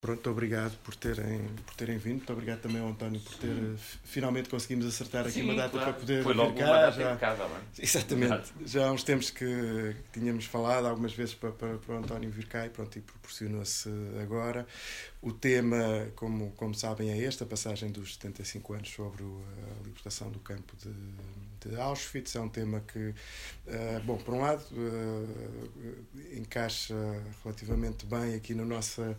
Pronto, 0.00 0.30
obrigado 0.30 0.78
por 0.78 0.96
terem, 0.96 1.46
por 1.66 1.74
terem 1.74 1.98
vindo. 1.98 2.16
Muito 2.16 2.32
obrigado 2.32 2.62
também 2.62 2.80
ao 2.80 2.88
António 2.88 3.20
por 3.20 3.34
ter. 3.34 3.54
Sim. 3.54 3.76
Finalmente 4.02 4.48
conseguimos 4.48 4.86
acertar 4.86 5.26
aqui 5.26 5.32
Sim, 5.32 5.42
uma 5.42 5.54
data 5.54 5.72
claro. 5.72 5.92
para 5.92 6.00
poder. 6.00 6.22
Foi 6.22 6.32
logo 6.32 6.52
vir 6.52 6.60
cá. 6.60 6.70
Uma 6.70 6.90
já, 6.90 7.16
casa, 7.16 7.46
não 7.46 7.56
é? 7.56 7.60
Exatamente. 7.78 8.52
Já 8.64 8.88
há 8.88 8.92
uns 8.92 9.02
tempos 9.02 9.28
que 9.28 9.94
tínhamos 10.10 10.46
falado 10.46 10.86
algumas 10.86 11.12
vezes 11.12 11.34
para, 11.34 11.52
para, 11.52 11.76
para 11.76 11.94
o 11.94 11.98
António 11.98 12.30
vir 12.30 12.46
cá 12.46 12.64
e 12.64 12.70
pronto, 12.70 12.96
e 12.96 13.02
proporcionou-se 13.02 13.90
agora. 14.22 14.66
O 15.20 15.32
tema, 15.32 16.10
como, 16.16 16.50
como 16.52 16.74
sabem, 16.74 17.10
é 17.10 17.18
este: 17.18 17.42
a 17.42 17.46
passagem 17.46 17.92
dos 17.92 18.14
75 18.14 18.72
anos 18.72 18.88
sobre 18.88 19.22
a 19.22 19.84
libertação 19.84 20.30
do 20.30 20.38
campo 20.38 20.74
de, 20.78 21.68
de 21.68 21.78
Auschwitz. 21.78 22.34
É 22.36 22.40
um 22.40 22.48
tema 22.48 22.80
que, 22.80 22.98
uh, 22.98 24.00
bom, 24.06 24.16
por 24.16 24.32
um 24.32 24.40
lado, 24.40 24.64
uh, 24.72 26.38
encaixa 26.38 26.94
relativamente 27.44 28.06
bem 28.06 28.34
aqui 28.34 28.54
na 28.54 28.64
nossa 28.64 29.14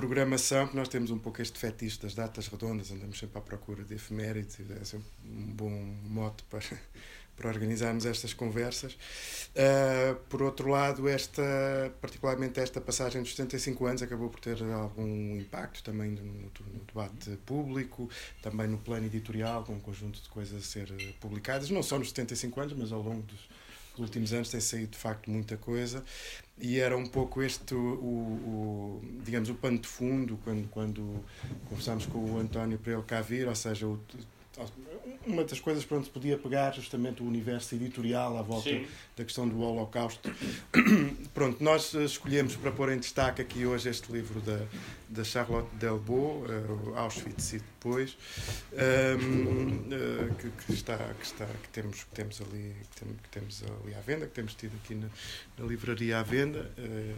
programação, 0.00 0.66
que 0.66 0.74
nós 0.74 0.88
temos 0.88 1.10
um 1.10 1.18
pouco 1.18 1.42
este 1.42 1.58
fetiche 1.58 2.00
das 2.00 2.14
datas 2.14 2.48
redondas, 2.48 2.90
andamos 2.90 3.18
sempre 3.18 3.36
à 3.36 3.40
procura 3.42 3.84
de 3.84 3.94
efemérides, 3.94 4.58
é 4.70 4.82
sempre 4.82 5.06
um 5.26 5.52
bom 5.52 5.70
mote 6.08 6.42
para, 6.44 6.62
para 7.36 7.48
organizarmos 7.50 8.06
estas 8.06 8.32
conversas. 8.32 8.94
Uh, 8.94 10.14
por 10.30 10.40
outro 10.40 10.70
lado, 10.70 11.06
esta, 11.06 11.42
particularmente 12.00 12.58
esta 12.60 12.80
passagem 12.80 13.20
dos 13.20 13.32
75 13.32 13.84
anos 13.84 14.02
acabou 14.02 14.30
por 14.30 14.40
ter 14.40 14.62
algum 14.72 15.36
impacto 15.36 15.84
também 15.84 16.12
no, 16.12 16.22
no, 16.22 16.84
debate 16.86 17.36
público, 17.44 18.08
também 18.40 18.68
no 18.68 18.78
plano 18.78 19.04
editorial, 19.04 19.64
com 19.64 19.74
um 19.74 19.80
conjunto 19.80 20.22
de 20.22 20.30
coisas 20.30 20.62
a 20.62 20.66
ser 20.66 20.90
publicadas, 21.20 21.68
não 21.68 21.82
só 21.82 21.98
nos 21.98 22.08
75 22.08 22.58
anos, 22.58 22.72
mas 22.72 22.90
ao 22.90 23.02
longo 23.02 23.20
dos 23.22 23.59
últimos 24.00 24.32
anos 24.32 24.50
tem 24.50 24.60
saído 24.60 24.92
de 24.92 24.98
facto 24.98 25.30
muita 25.30 25.56
coisa. 25.56 26.04
E 26.58 26.78
era 26.78 26.96
um 26.96 27.06
pouco 27.06 27.42
este 27.42 27.74
o, 27.74 27.78
o, 27.78 29.02
digamos 29.24 29.48
o 29.48 29.54
pano 29.54 29.78
de 29.78 29.88
fundo 29.88 30.38
quando 30.44 30.68
quando 30.68 31.24
conversámos 31.68 32.06
com 32.06 32.18
o 32.18 32.38
António 32.38 32.78
para 32.78 32.92
ele 32.92 33.02
cá 33.02 33.20
vir 33.22 33.48
ou 33.48 33.54
seja 33.54 33.86
o, 33.86 33.98
uma 35.26 35.44
das 35.44 35.60
coisas 35.60 35.84
para 35.84 35.98
onde 35.98 36.06
se 36.06 36.12
podia 36.12 36.36
pegar 36.36 36.72
justamente 36.72 37.22
o 37.22 37.26
universo 37.26 37.74
editorial 37.74 38.36
à 38.36 38.42
volta 38.42 38.70
Sim. 38.70 38.86
da 39.16 39.24
questão 39.24 39.48
do 39.48 39.60
Holocausto. 39.60 40.32
Pronto, 41.32 41.62
nós 41.62 41.94
eh, 41.94 42.04
escolhemos 42.04 42.56
para 42.56 42.72
pôr 42.72 42.90
em 42.90 42.98
destaque 42.98 43.40
aqui 43.40 43.64
hoje 43.64 43.88
este 43.88 44.10
livro 44.10 44.40
da, 44.40 44.60
da 45.08 45.24
Charlotte 45.24 45.68
Delbo, 45.76 46.44
uh, 46.44 46.96
Auschwitz 46.96 47.52
e 47.52 47.58
depois, 47.58 48.16
um, 48.72 48.76
ehm, 48.78 50.30
uh, 50.30 50.34
que, 50.34 50.50
que, 50.50 50.72
está, 50.72 50.96
que, 50.96 51.24
está, 51.24 51.46
que, 51.46 51.68
temos, 51.68 52.04
que, 52.04 52.10
temos 52.14 52.40
ali, 52.40 52.74
que, 52.90 53.00
temos, 53.00 53.20
que 53.22 53.28
temos 53.28 53.64
ali 53.84 53.94
à 53.94 54.00
venda, 54.00 54.26
que 54.26 54.32
temos 54.32 54.54
tido 54.54 54.72
aqui 54.82 54.94
na, 54.94 55.08
na 55.58 55.66
livraria 55.66 56.18
à 56.18 56.22
venda. 56.22 56.70
Uh, 56.78 57.14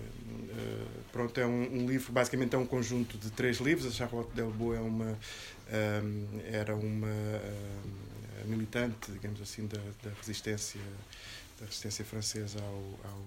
pronto, 1.12 1.38
é 1.40 1.46
um, 1.46 1.82
um, 1.82 1.86
livro, 1.86 2.12
basicamente 2.12 2.54
é 2.54 2.58
um 2.58 2.66
conjunto 2.66 3.16
de 3.16 3.30
três 3.30 3.58
livros. 3.58 3.86
A 3.86 3.90
Charlotte 3.90 4.32
Delbo 4.34 4.74
é 4.74 4.80
uma 4.80 5.18
era 6.52 6.74
uma 6.74 7.08
militante, 8.46 9.12
digamos 9.12 9.40
assim, 9.40 9.66
da, 9.66 9.78
da 10.02 10.10
resistência 10.18 10.80
da 11.62 11.66
resistência 11.66 12.04
francesa 12.04 12.58
ao, 12.60 13.00
ao, 13.04 13.24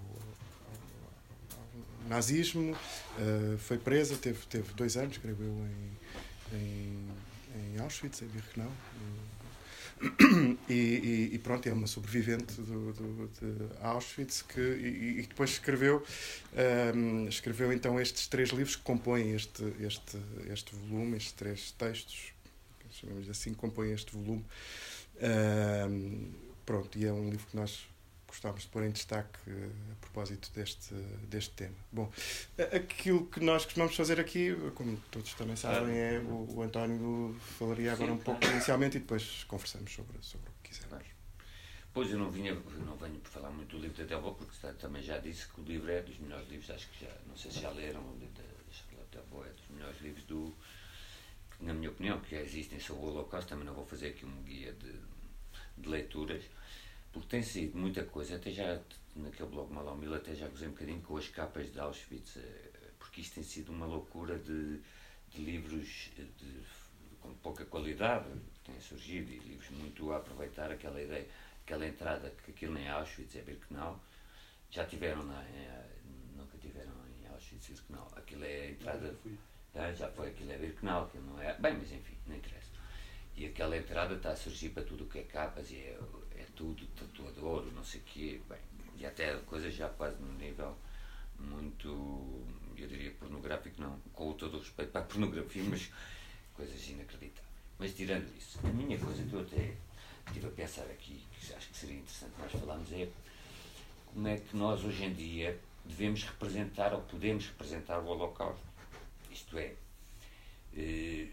nazismo. 2.08 2.76
Uh, 3.18 3.58
foi 3.58 3.78
presa, 3.78 4.16
teve, 4.16 4.46
teve 4.46 4.72
dois 4.74 4.96
anos, 4.96 5.16
creio 5.18 5.36
eu, 5.40 5.66
em, 6.52 6.56
em, 6.56 7.74
em 7.74 7.78
Auschwitz, 7.80 8.22
em 8.22 8.26
Birkenau. 8.26 8.72
E, 10.68 10.74
e, 10.74 11.30
e, 11.32 11.38
pronto, 11.38 11.66
é 11.66 11.72
uma 11.72 11.86
sobrevivente 11.86 12.60
do, 12.60 12.92
do, 12.92 13.28
de 13.28 13.80
Auschwitz 13.80 14.42
que, 14.42 14.60
e, 14.60 15.20
e 15.20 15.26
depois 15.26 15.50
escreveu, 15.52 16.04
um, 16.94 17.26
escreveu 17.28 17.72
então 17.72 17.98
estes 17.98 18.26
três 18.26 18.50
livros 18.50 18.76
que 18.76 18.82
compõem 18.82 19.34
este, 19.34 19.64
este, 19.80 20.18
este 20.52 20.74
volume, 20.74 21.16
estes 21.16 21.32
três 21.32 21.70
textos 21.70 22.35
chamemos 23.00 23.28
assim, 23.28 23.54
compõem 23.54 23.92
este 23.92 24.12
volume. 24.12 24.44
Uh, 25.16 26.32
pronto, 26.64 26.98
e 26.98 27.06
é 27.06 27.12
um 27.12 27.30
livro 27.30 27.46
que 27.46 27.56
nós 27.56 27.86
gostávamos 28.26 28.62
de 28.62 28.68
pôr 28.68 28.82
em 28.84 28.90
destaque 28.90 29.38
uh, 29.48 29.72
a 29.92 29.94
propósito 30.00 30.50
deste, 30.54 30.94
deste 31.28 31.50
tema. 31.54 31.76
Bom, 31.92 32.10
aquilo 32.74 33.26
que 33.26 33.40
nós 33.40 33.64
costumamos 33.64 33.96
fazer 33.96 34.20
aqui, 34.20 34.54
como 34.74 34.96
todos 35.10 35.32
também 35.34 35.56
sabem, 35.56 35.96
é 35.96 36.18
o, 36.20 36.56
o 36.56 36.62
António 36.62 37.36
falaria 37.58 37.92
agora 37.92 38.10
Sim, 38.10 38.16
um 38.16 38.18
pouco 38.18 38.44
inicialmente 38.46 38.96
e 38.96 39.00
depois 39.00 39.44
conversamos 39.44 39.92
sobre, 39.92 40.16
sobre 40.20 40.48
o 40.48 40.52
que 40.62 40.70
quisermos. 40.70 41.16
Pois 41.96 42.10
eu 42.10 42.18
não, 42.18 42.30
vinha, 42.30 42.52
não 42.84 42.94
venho 42.96 43.18
por 43.20 43.30
falar 43.30 43.48
muito 43.48 43.74
do 43.74 43.82
livro 43.82 43.96
da 43.96 44.04
Delbo, 44.04 44.34
porque 44.34 44.54
também 44.74 45.02
já 45.02 45.16
disse 45.16 45.48
que 45.48 45.62
o 45.62 45.64
livro 45.64 45.90
é 45.90 46.02
dos 46.02 46.18
melhores 46.18 46.46
livros, 46.46 46.68
acho 46.68 46.90
que 46.90 47.06
já, 47.06 47.10
não 47.26 47.34
sei 47.38 47.50
se 47.50 47.60
já 47.60 47.70
leram, 47.70 48.02
o 48.02 48.18
livro 48.18 48.34
da 48.34 48.42
Charlotte 48.70 49.16
é 49.16 49.52
dos 49.54 49.68
melhores 49.70 50.00
livros 50.02 50.24
do, 50.24 50.54
na 51.60 51.72
minha 51.72 51.90
opinião, 51.90 52.20
que 52.20 52.36
já 52.36 52.42
existem 52.42 52.78
sobre 52.78 53.04
o 53.04 53.08
Holocausto, 53.08 53.48
também 53.48 53.64
não 53.64 53.74
vou 53.74 53.86
fazer 53.86 54.08
aqui 54.08 54.24
um 54.24 54.42
guia 54.42 54.72
de, 54.72 54.92
de 55.78 55.88
leituras, 55.88 56.44
porque 57.12 57.28
tem 57.28 57.42
sido 57.42 57.78
muita 57.78 58.04
coisa, 58.04 58.36
até 58.36 58.50
já 58.50 58.80
naquele 59.14 59.48
blog 59.48 59.72
Malomil 59.72 60.14
até 60.14 60.34
já 60.34 60.46
gozei 60.48 60.68
um 60.68 60.72
bocadinho 60.72 61.00
com 61.00 61.16
as 61.16 61.28
capas 61.28 61.72
de 61.72 61.80
Auschwitz, 61.80 62.36
eh, 62.36 62.70
porque 62.98 63.22
isto 63.22 63.36
tem 63.36 63.42
sido 63.42 63.72
uma 63.72 63.86
loucura 63.86 64.38
de, 64.38 64.80
de 65.30 65.42
livros 65.42 66.10
de, 66.16 66.62
com 67.20 67.32
pouca 67.34 67.64
qualidade 67.64 68.28
têm 68.64 68.78
surgido 68.80 69.32
e 69.32 69.38
livros 69.38 69.70
muito 69.70 70.12
a 70.12 70.18
aproveitar 70.18 70.70
aquela 70.70 71.00
ideia, 71.00 71.26
aquela 71.64 71.86
entrada 71.86 72.30
que 72.44 72.50
aquilo 72.50 72.74
nem 72.74 72.86
é 72.86 72.90
Auschwitz, 72.90 73.36
é 73.36 73.42
Birkenau, 73.42 74.00
já 74.70 74.84
tiveram, 74.84 75.24
na, 75.24 75.44
nunca 76.36 76.58
tiveram 76.58 76.92
em 77.08 77.26
Auschwitz 77.28 77.68
Birkenau, 77.68 78.12
aquilo 78.16 78.44
é 78.44 78.62
a 78.62 78.70
entrada 78.70 79.18
Tá? 79.76 79.92
Já 79.92 80.08
foi 80.08 80.28
aquilo 80.28 80.50
é 80.52 80.56
Birkenau, 80.56 81.06
que 81.08 81.18
não 81.18 81.40
é. 81.40 81.54
Bem, 81.58 81.74
mas 81.74 81.92
enfim, 81.92 82.16
não 82.26 82.34
interessa. 82.34 82.70
E 83.36 83.44
aquela 83.44 83.76
entrada 83.76 84.14
está 84.14 84.30
a 84.30 84.36
surgir 84.36 84.70
para 84.70 84.82
tudo 84.82 85.04
o 85.04 85.06
que 85.06 85.18
é 85.18 85.22
capas 85.22 85.70
e 85.70 85.76
é, 85.76 85.98
é 86.34 86.46
tudo 86.56 86.86
tatuador, 86.96 87.66
não 87.74 87.84
sei 87.84 88.00
o 88.00 88.04
quê. 88.04 88.40
Bem, 88.48 88.58
e 88.96 89.04
até 89.04 89.36
coisas 89.40 89.74
já 89.74 89.90
quase 89.90 90.16
num 90.22 90.32
nível 90.32 90.74
muito, 91.38 92.42
eu 92.78 92.88
diria, 92.88 93.10
pornográfico, 93.20 93.78
não, 93.78 94.00
com 94.14 94.32
todo 94.32 94.56
o 94.56 94.60
respeito 94.60 94.90
para 94.92 95.02
a 95.02 95.04
pornografia, 95.04 95.62
mas 95.64 95.92
coisas 96.54 96.88
inacreditáveis. 96.88 97.44
Mas 97.78 97.94
tirando 97.94 98.34
isso, 98.34 98.58
a 98.64 98.68
minha 98.68 98.98
coisa 98.98 99.22
que 99.22 99.34
eu 99.34 99.40
até 99.42 99.74
estive 100.26 100.46
a 100.46 100.50
pensar 100.52 100.84
aqui, 100.84 101.22
que 101.38 101.52
acho 101.52 101.68
que 101.68 101.76
seria 101.76 101.96
interessante 101.96 102.32
nós 102.38 102.50
falarmos, 102.50 102.90
é 102.92 103.06
como 104.06 104.26
é 104.26 104.38
que 104.38 104.56
nós 104.56 104.82
hoje 104.82 105.04
em 105.04 105.12
dia 105.12 105.60
devemos 105.84 106.24
representar 106.24 106.94
ou 106.94 107.02
podemos 107.02 107.46
representar 107.48 107.98
o 107.98 108.06
Holocausto. 108.06 108.75
Isto 109.36 109.58
é, 109.58 109.74
eh, 110.74 111.28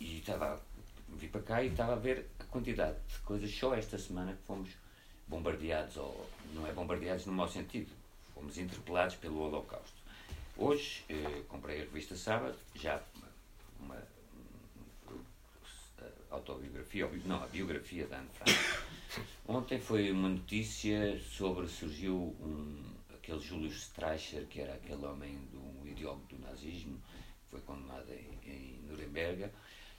e 0.00 0.18
estava, 0.18 0.60
vim 1.10 1.28
para 1.28 1.40
cá 1.42 1.62
e 1.62 1.68
estava 1.68 1.92
a 1.92 1.96
ver 1.96 2.26
a 2.40 2.44
quantidade 2.44 2.98
de 3.06 3.18
coisas 3.20 3.48
só 3.54 3.74
esta 3.76 3.96
semana 3.96 4.32
que 4.32 4.42
fomos 4.42 4.70
bombardeados, 5.28 5.96
ou 5.98 6.28
não 6.52 6.66
é 6.66 6.72
bombardeados 6.72 7.26
no 7.26 7.32
mau 7.32 7.48
sentido, 7.48 7.92
fomos 8.34 8.58
interpelados 8.58 9.14
pelo 9.14 9.38
Holocausto. 9.38 9.96
Hoje 10.56 11.04
eh, 11.08 11.44
comprei 11.48 11.76
a 11.76 11.84
revista 11.84 12.16
Sábado, 12.16 12.58
já 12.74 13.00
uma, 13.14 13.28
uma, 13.78 14.02
uma 15.06 16.10
autobiografia, 16.32 17.08
não, 17.24 17.44
a 17.44 17.46
biografia 17.46 18.04
da 18.08 18.18
Anne 18.18 18.30
Frank. 18.34 18.58
Ontem 19.46 19.80
foi 19.80 20.10
uma 20.10 20.28
notícia 20.28 21.20
sobre, 21.20 21.68
surgiu 21.68 22.34
um, 22.40 22.82
aquele 23.14 23.40
Julius 23.40 23.82
Streicher, 23.82 24.44
que 24.46 24.60
era 24.60 24.74
aquele 24.74 25.06
homem 25.06 25.38
do 25.52 25.88
ideólogo 25.88 26.26
do 26.26 26.38
nazismo, 26.40 27.00
foi 27.50 27.60
condenado 27.60 28.10
em, 28.12 28.38
em 28.50 28.82
Nuremberg. 28.88 29.50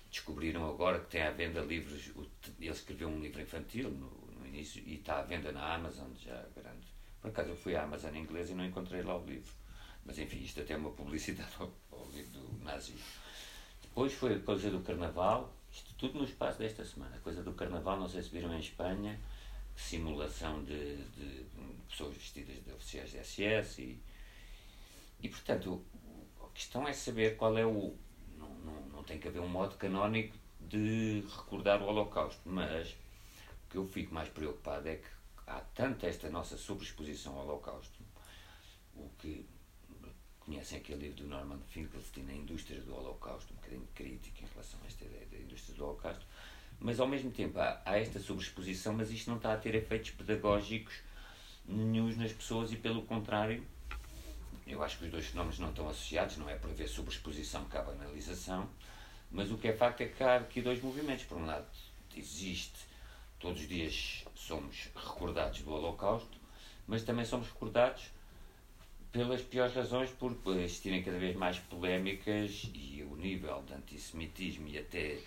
Descobriram 0.10 0.68
agora 0.68 1.00
que 1.00 1.12
tem 1.12 1.22
à 1.22 1.32
venda 1.32 1.62
livros. 1.62 2.12
Ele 2.60 2.70
escreveu 2.70 3.10
um 3.10 3.20
livro 3.20 3.42
infantil 3.42 3.90
no, 3.90 4.10
no 4.40 4.48
início 4.48 4.82
e 4.86 4.96
está 4.96 5.20
à 5.20 5.22
venda 5.24 5.52
na 5.52 5.76
Amazon, 5.76 6.10
já 6.16 6.46
grande. 6.56 6.88
Por 7.22 7.30
acaso 7.30 7.50
eu 7.50 7.56
fui 7.56 7.76
à 7.76 7.84
Amazon 7.84 8.16
em 8.16 8.22
inglês 8.22 8.50
e 8.50 8.54
não 8.54 8.66
encontrei 8.66 9.02
lá 9.02 9.18
o 9.18 9.26
livro. 9.26 9.52
Mas 10.06 10.18
enfim, 10.18 10.38
isto 10.38 10.62
até 10.62 10.74
é 10.74 10.78
uma 10.78 10.92
publicidade 10.92 11.52
ao, 11.60 11.72
ao 11.92 12.10
livro 12.12 12.40
do 12.40 12.64
nazi. 12.64 12.96
Depois 13.82 14.14
foi 14.14 14.36
a 14.36 14.40
coisa 14.40 14.70
do 14.70 14.80
carnaval, 14.82 15.54
isto 15.72 15.94
tudo 15.96 16.20
no 16.20 16.26
espaço 16.26 16.60
desta 16.60 16.86
semana. 16.86 17.16
A 17.16 17.20
coisa 17.20 17.44
do 17.44 17.54
carnaval, 17.54 18.00
não 18.00 18.08
sei 18.08 18.24
se 18.24 18.30
viram 18.30 18.54
em 18.54 18.60
Espanha, 18.60 19.20
simulação 19.76 20.64
de, 20.64 20.98
de, 20.98 21.44
de 21.44 21.74
pessoas 21.90 22.16
vestidas 22.16 22.64
de 22.64 22.72
oficiais 22.72 23.12
de 23.12 23.24
SS 23.24 23.82
e, 23.82 24.00
e 25.22 25.30
portanto 25.30 25.84
questão 26.60 26.86
é 26.86 26.92
saber 26.92 27.38
qual 27.38 27.58
é 27.58 27.66
o. 27.66 27.96
Não, 28.38 28.50
não, 28.50 28.82
não 28.90 29.04
tem 29.04 29.18
que 29.18 29.30
haver 29.30 29.40
um 29.40 29.48
modo 29.48 29.78
canónico 29.78 30.36
de 30.60 31.24
recordar 31.38 31.82
o 31.82 31.86
Holocausto, 31.86 32.42
mas 32.46 32.90
o 32.90 33.70
que 33.70 33.78
eu 33.78 33.88
fico 33.88 34.14
mais 34.14 34.28
preocupado 34.28 34.90
é 34.90 34.98
que 34.98 35.08
há 35.48 35.62
tanta 35.74 36.06
esta 36.06 36.30
nossa 36.30 36.58
sobreexposição 36.58 37.38
ao 37.38 37.48
Holocausto, 37.48 37.98
o 38.94 39.10
que 39.18 39.46
conhecem 40.42 40.80
aquele 40.80 41.04
livro 41.04 41.24
do 41.24 41.30
Norman 41.30 41.60
Finkelstein, 41.70 42.30
A 42.30 42.34
Indústria 42.34 42.82
do 42.82 42.94
Holocausto, 42.94 43.54
um 43.54 43.56
bocadinho 43.56 43.88
crítico 43.96 44.44
em 44.44 44.48
relação 44.48 44.80
a 44.84 44.88
esta 44.88 45.06
ideia 45.06 45.26
da 45.32 45.38
indústria 45.38 45.76
do 45.78 45.86
Holocausto, 45.86 46.26
mas 46.78 47.00
ao 47.00 47.08
mesmo 47.08 47.32
tempo 47.32 47.58
há, 47.58 47.82
há 47.86 47.98
esta 47.98 48.20
sobreexposição, 48.20 48.94
mas 48.94 49.12
isto 49.12 49.30
não 49.30 49.38
está 49.38 49.54
a 49.54 49.58
ter 49.58 49.76
efeitos 49.76 50.12
pedagógicos 50.12 51.02
nenhums 51.66 52.18
nas 52.18 52.34
pessoas 52.34 52.74
e 52.74 52.76
pelo 52.76 53.04
contrário 53.04 53.64
eu 54.74 54.84
acho 54.84 54.98
que 54.98 55.06
os 55.06 55.12
dois 55.12 55.26
fenómenos 55.26 55.60
não 55.60 55.70
estão 55.70 55.90
associados, 55.90 56.38
não 56.38 56.50
é 56.50 56.56
por 56.56 56.70
haver 56.70 56.88
sobreexposição 56.88 57.66
que 57.66 57.78
há 57.78 57.82
banalização, 57.82 58.70
mas 59.32 59.52
o 59.52 59.58
que 59.58 59.68
é 59.68 59.74
facto 59.74 60.02
é 60.02 60.08
que 60.08 60.24
há 60.24 60.38
aqui 60.38 60.62
dois 60.62 60.82
movimentos. 60.82 61.26
Por 61.26 61.38
um 61.38 61.46
lado, 61.46 61.68
existe, 62.16 62.80
todos 63.40 63.62
os 63.62 63.68
dias 63.68 64.26
somos 64.36 64.90
recordados 64.96 65.62
do 65.62 65.72
Holocausto, 65.72 66.38
mas 66.88 67.04
também 67.04 67.26
somos 67.26 67.48
recordados 67.48 68.10
pelas 69.12 69.42
piores 69.42 69.74
razões, 69.74 70.12
por 70.12 70.36
existirem 70.60 71.04
cada 71.04 71.18
vez 71.18 71.36
mais 71.36 71.58
polémicas 71.58 72.70
e 72.74 73.04
o 73.04 73.16
nível 73.16 73.64
de 73.64 73.74
antissemitismo 73.74 74.68
e 74.68 74.78
até. 74.78 75.20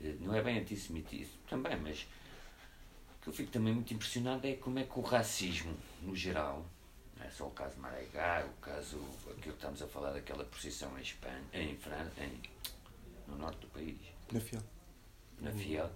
Eh, 0.00 0.16
não 0.20 0.34
é 0.34 0.42
bem 0.42 0.58
antissemitismo 0.58 1.34
também, 1.48 1.76
mas 1.76 2.02
o 2.02 3.22
que 3.22 3.28
eu 3.28 3.32
fico 3.32 3.50
também 3.50 3.72
muito 3.72 3.94
impressionado 3.94 4.46
é 4.46 4.54
como 4.54 4.78
é 4.78 4.84
que 4.84 4.98
o 4.98 5.02
racismo, 5.02 5.76
no 6.02 6.14
geral, 6.14 6.66
não 7.16 7.24
é 7.24 7.30
só 7.30 7.46
o 7.46 7.50
caso 7.50 7.74
de 7.74 7.80
Maragá, 7.80 8.46
o 8.46 8.60
caso. 8.60 8.98
aquilo 9.22 9.40
que 9.40 9.48
estamos 9.50 9.82
a 9.82 9.86
falar 9.86 10.12
daquela 10.12 10.44
procissão 10.44 10.96
em 10.98 11.02
Espanha, 11.02 11.44
em 11.52 11.76
França, 11.76 12.12
em, 12.22 12.40
no 13.28 13.36
norte 13.36 13.60
do 13.60 13.66
país. 13.68 13.96
Na 14.32 14.40
Fiel. 14.40 14.62
Na 15.40 15.52
Fiel 15.52 15.90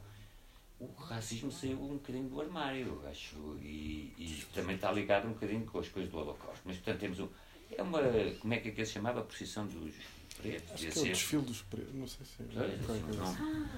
o 0.81 0.87
racismo 1.03 1.50
saiu 1.50 1.82
um 1.82 1.94
bocadinho 1.94 2.29
do 2.29 2.41
armário, 2.41 3.03
acho, 3.09 3.37
e, 3.61 4.15
e, 4.17 4.47
também 4.55 4.76
está 4.76 4.93
ligado 4.93 5.26
um 5.26 5.32
bocadinho 5.32 5.65
com 5.67 5.81
as 5.81 5.88
coisas 5.88 6.11
do 6.11 6.19
Holocausto. 6.19 6.61
Mas, 6.65 6.76
portanto, 6.76 7.00
temos 7.00 7.19
um, 7.19 7.29
é 7.76 7.82
uma, 7.82 8.00
como 8.41 8.55
é 8.55 8.59
que 8.59 8.69
aquilo 8.69 8.87
se 8.87 8.93
chamava? 8.93 9.20
A 9.20 9.25
procissão 9.25 9.67
dos 9.67 9.94
pretos? 10.41 10.73
Acho 10.73 10.88
que 10.88 10.99
é 10.99 11.03
o 11.03 11.05
desfile 11.05 11.43
dos 11.43 11.62
pretos, 11.62 11.94
não 11.94 12.06
sei 12.06 12.26
se 12.26 12.43
é. 12.43 12.79
Pois, 12.87 13.03
não, 13.03 13.32
não. 13.35 13.69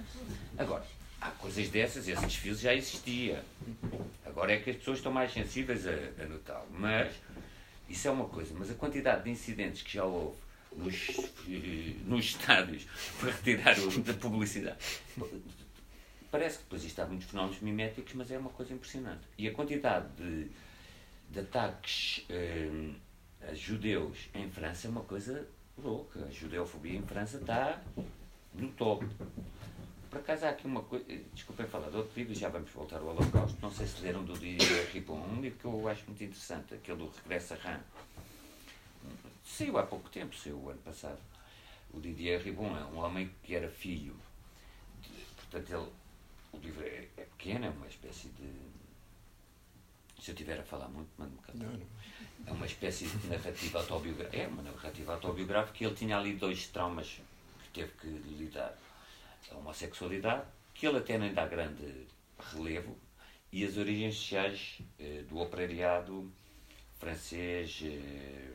Agora, 0.59 0.85
há 1.21 1.31
coisas 1.33 1.69
dessas, 1.69 2.09
esse 2.09 2.23
desfile 2.23 2.55
já 2.55 2.75
existia. 2.75 3.45
Agora 4.25 4.53
é 4.53 4.59
que 4.59 4.71
as 4.71 4.77
pessoas 4.77 4.99
estão 4.99 5.13
mais 5.13 5.33
sensíveis 5.33 5.87
a, 5.87 6.23
a 6.23 6.27
notá-lo. 6.27 6.69
Mas, 6.71 7.15
isso 7.89 8.09
é 8.09 8.11
uma 8.11 8.29
coisa, 8.29 8.55
mas 8.59 8.71
a 8.71 8.75
quantidade 8.75 9.25
de 9.25 9.31
incidentes 9.31 9.83
que 9.83 9.93
já 9.95 10.05
houve 10.05 10.37
nos, 10.77 10.95
eh, 11.49 11.95
nos 12.07 12.25
estádios 12.25 12.87
para 13.19 13.33
retirar 13.33 13.79
o, 13.79 14.01
da 14.03 14.15
publicidade 14.15 14.79
Parece 16.31 16.59
que 16.59 16.65
depois 16.65 16.85
isto 16.85 17.01
há 17.01 17.07
muitos 17.07 17.29
fenómenos 17.29 17.61
miméticos, 17.61 18.15
mas 18.15 18.31
é 18.31 18.39
uma 18.39 18.51
coisa 18.51 18.73
impressionante. 18.73 19.23
E 19.37 19.49
a 19.49 19.53
quantidade 19.53 20.07
de, 20.17 20.49
de 21.29 21.41
ataques 21.41 22.25
hum, 22.31 22.95
a 23.49 23.53
judeus 23.53 24.29
em 24.33 24.49
França 24.49 24.87
é 24.87 24.91
uma 24.91 25.03
coisa 25.03 25.45
louca. 25.77 26.25
A 26.25 26.31
judeofobia 26.31 26.97
em 26.97 27.03
França 27.03 27.39
está 27.39 27.83
no 28.55 28.69
topo. 28.69 29.09
Por 30.11 30.19
acaso 30.19 30.45
há 30.45 30.51
aqui 30.51 30.67
uma 30.67 30.83
coisa, 30.83 31.05
desculpem 31.33 31.67
falar 31.67 31.89
de 31.89 31.97
outro 31.97 32.13
livro, 32.19 32.35
já 32.35 32.49
vamos 32.49 32.71
voltar 32.71 32.99
ao 32.99 33.07
Holocausto. 33.07 33.57
Não 33.63 33.71
sei 33.71 33.87
se 33.87 34.03
leram 34.03 34.25
do 34.25 34.37
Didier 34.37 34.91
Ribon, 34.91 35.21
um 35.21 35.41
livro 35.41 35.59
que 35.59 35.65
eu 35.65 35.89
acho 35.89 36.05
muito 36.07 36.25
interessante, 36.25 36.75
aquele 36.75 36.99
do 36.99 37.09
Regresso 37.09 37.55
a 37.55 37.57
Rã. 37.57 37.81
Saiu 39.45 39.79
há 39.79 39.85
pouco 39.85 40.11
tempo, 40.11 40.35
saiu 40.35 40.57
o 40.57 40.71
ano 40.71 40.81
passado. 40.81 41.19
O 41.93 42.01
Didier 42.01 42.43
Ribon 42.43 42.77
é 42.77 42.85
um 42.85 42.99
homem 42.99 43.31
que 43.45 43.55
era 43.55 43.71
filho, 43.71 44.17
de, 45.01 45.09
portanto, 45.37 45.73
ele 45.73 46.01
o 46.53 46.59
livro 46.59 46.85
é, 46.85 47.07
é 47.17 47.25
pequeno, 47.25 47.67
é 47.67 47.71
uma 47.71 47.87
espécie 47.87 48.29
de. 48.29 48.51
Se 50.21 50.31
eu 50.31 50.35
estiver 50.35 50.59
a 50.59 50.63
falar 50.63 50.89
muito, 50.89 51.09
mando-me 51.17 51.39
cantar. 51.39 51.79
É 52.47 52.53
uma 52.53 52.67
espécie 52.67 53.07
de 53.07 53.29
narrativa 53.29 53.79
autobiográfica. 53.79 54.37
É 54.37 54.47
uma 54.49 54.63
narrativa 54.63 55.15
autobiográfica 55.15 55.83
e 55.83 55.87
ele 55.87 55.95
tinha 55.95 56.19
ali 56.19 56.35
dois 56.35 56.67
traumas 56.69 57.21
que 57.63 57.81
teve 57.81 57.93
que 57.93 58.07
lidar. 58.07 58.77
A 59.51 59.57
homossexualidade, 59.57 60.45
que 60.75 60.87
ele 60.87 60.99
até 60.99 61.19
nem 61.19 61.33
dá 61.33 61.47
grande 61.47 62.07
relevo, 62.53 62.97
e 63.53 63.65
as 63.65 63.77
origens 63.77 64.17
sociais 64.17 64.79
eh, 64.99 65.25
do 65.29 65.39
operariado 65.39 66.33
francês 66.99 67.81
eh, 67.85 68.53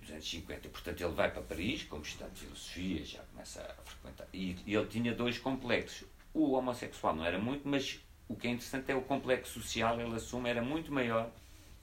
dos 0.00 0.10
anos 0.10 0.28
50. 0.28 0.68
Portanto, 0.68 1.00
ele 1.00 1.12
vai 1.12 1.30
para 1.30 1.42
Paris, 1.42 1.82
como 1.84 2.02
estudante 2.02 2.34
de 2.34 2.40
filosofia, 2.40 3.04
já 3.04 3.22
começa 3.24 3.62
a 3.62 3.82
frequentar. 3.82 4.28
E, 4.32 4.56
e 4.64 4.74
ele 4.74 4.86
tinha 4.86 5.14
dois 5.14 5.38
complexos. 5.38 6.06
O 6.32 6.52
homossexual 6.52 7.16
não 7.16 7.24
era 7.24 7.38
muito, 7.38 7.66
mas 7.66 8.00
o 8.28 8.36
que 8.36 8.46
é 8.46 8.50
interessante 8.50 8.92
é 8.92 8.94
o 8.94 9.02
complexo 9.02 9.54
social, 9.60 10.00
ele 10.00 10.14
assume, 10.14 10.50
era 10.50 10.62
muito 10.62 10.92
maior 10.92 11.30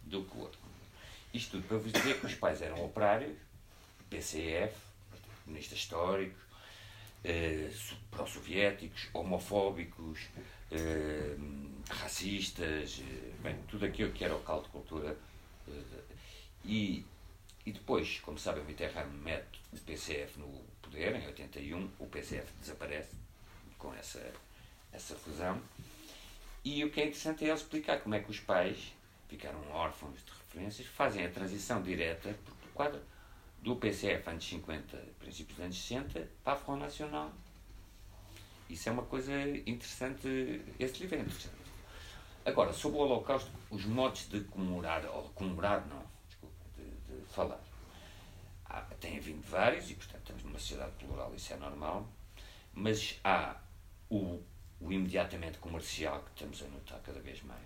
do 0.04 0.24
que 0.24 0.38
o 0.38 0.42
outro. 0.42 0.60
Isto 1.33 1.51
tudo 1.51 1.68
para 1.68 1.77
vos 1.77 1.92
dizer 1.92 2.19
que 2.19 2.25
os 2.27 2.36
pais 2.36 2.62
eram 2.62 2.86
operários, 2.86 3.36
PCF, 4.10 4.74
comunistas 5.44 5.80
históricos, 5.80 6.42
eh, 7.25 7.72
pró-soviéticos, 8.12 9.10
homofóbicos, 9.13 10.19
eh, 10.72 11.36
racistas, 11.89 13.01
eh, 13.01 13.31
bem, 13.42 13.56
tudo 13.68 13.86
aquilo 13.86 14.12
que 14.12 14.24
era 14.24 14.36
o 14.36 14.44
caldo 14.44 14.66
de 14.66 14.69
cultura. 14.69 15.18
Eh, 15.68 16.01
e, 16.63 17.06
e 17.66 17.72
depois, 17.72 18.19
como 18.19 18.38
sabem, 18.38 18.63
o 18.63 18.66
Mitterrand 18.66 19.10
mete 19.24 19.60
o 19.74 19.77
PCF 19.77 20.39
no 20.39 20.48
poder, 20.81 21.16
em 21.16 21.25
81, 21.25 21.89
o 22.00 22.06
PCF 22.06 22.51
desaparece 22.60 23.16
com 23.77 23.94
essa, 23.95 24.31
essa 24.94 25.16
fusão. 25.16 25.60
E 26.63 26.83
o 26.83 26.92
que 26.92 27.01
é 27.01 27.06
interessante 27.06 27.44
é 27.44 27.48
ele 27.48 27.56
explicar 27.56 28.00
como 28.01 28.16
é 28.16 28.19
que 28.19 28.30
os 28.30 28.39
pais 28.39 28.94
ficaram 29.27 29.60
órfãos 29.72 30.24
de 30.24 30.31
referências, 30.31 30.88
fazem 30.88 31.25
a 31.25 31.30
transição 31.30 31.81
direta 31.81 32.30
do 32.31 32.74
quadro 32.74 33.01
do 33.65 33.75
PCF 33.77 34.29
anos 34.29 34.47
50, 34.47 34.95
princípios 35.17 35.57
dos 35.57 35.65
anos 35.65 35.81
60, 35.81 36.29
para 36.44 36.53
a 36.53 36.56
Front 36.56 36.81
Nacional. 36.81 37.33
Isso 38.69 38.88
é 38.88 38.91
uma 38.91 39.01
coisa 39.01 39.33
interessante, 39.65 40.62
esse 40.79 41.00
livro 41.00 41.15
é 41.15 41.21
interessante. 41.21 41.56
Agora, 42.45 42.71
sobre 42.71 43.00
o 43.00 43.01
Holocausto, 43.01 43.50
os 43.71 43.83
modos 43.85 44.29
de 44.29 44.41
comemorar, 44.41 45.03
ou 45.07 45.23
comemorar 45.29 45.83
não, 45.88 46.03
desculpa, 46.27 46.56
de, 46.77 46.83
de 46.83 47.25
falar. 47.25 47.59
Há, 48.65 48.85
vindo 49.19 49.44
vários, 49.50 49.89
e 49.89 49.95
portanto 49.95 50.21
estamos 50.21 50.44
numa 50.44 50.59
sociedade 50.59 50.91
plural, 51.00 51.33
isso 51.33 51.51
é 51.51 51.57
normal, 51.57 52.07
mas 52.71 53.19
há 53.23 53.59
o, 54.12 54.44
o 54.79 54.91
imediatamente 54.91 55.57
comercial 55.57 56.21
que 56.21 56.29
estamos 56.29 56.62
a 56.62 56.67
notar 56.67 57.00
cada 57.01 57.19
vez 57.19 57.41
mais. 57.41 57.62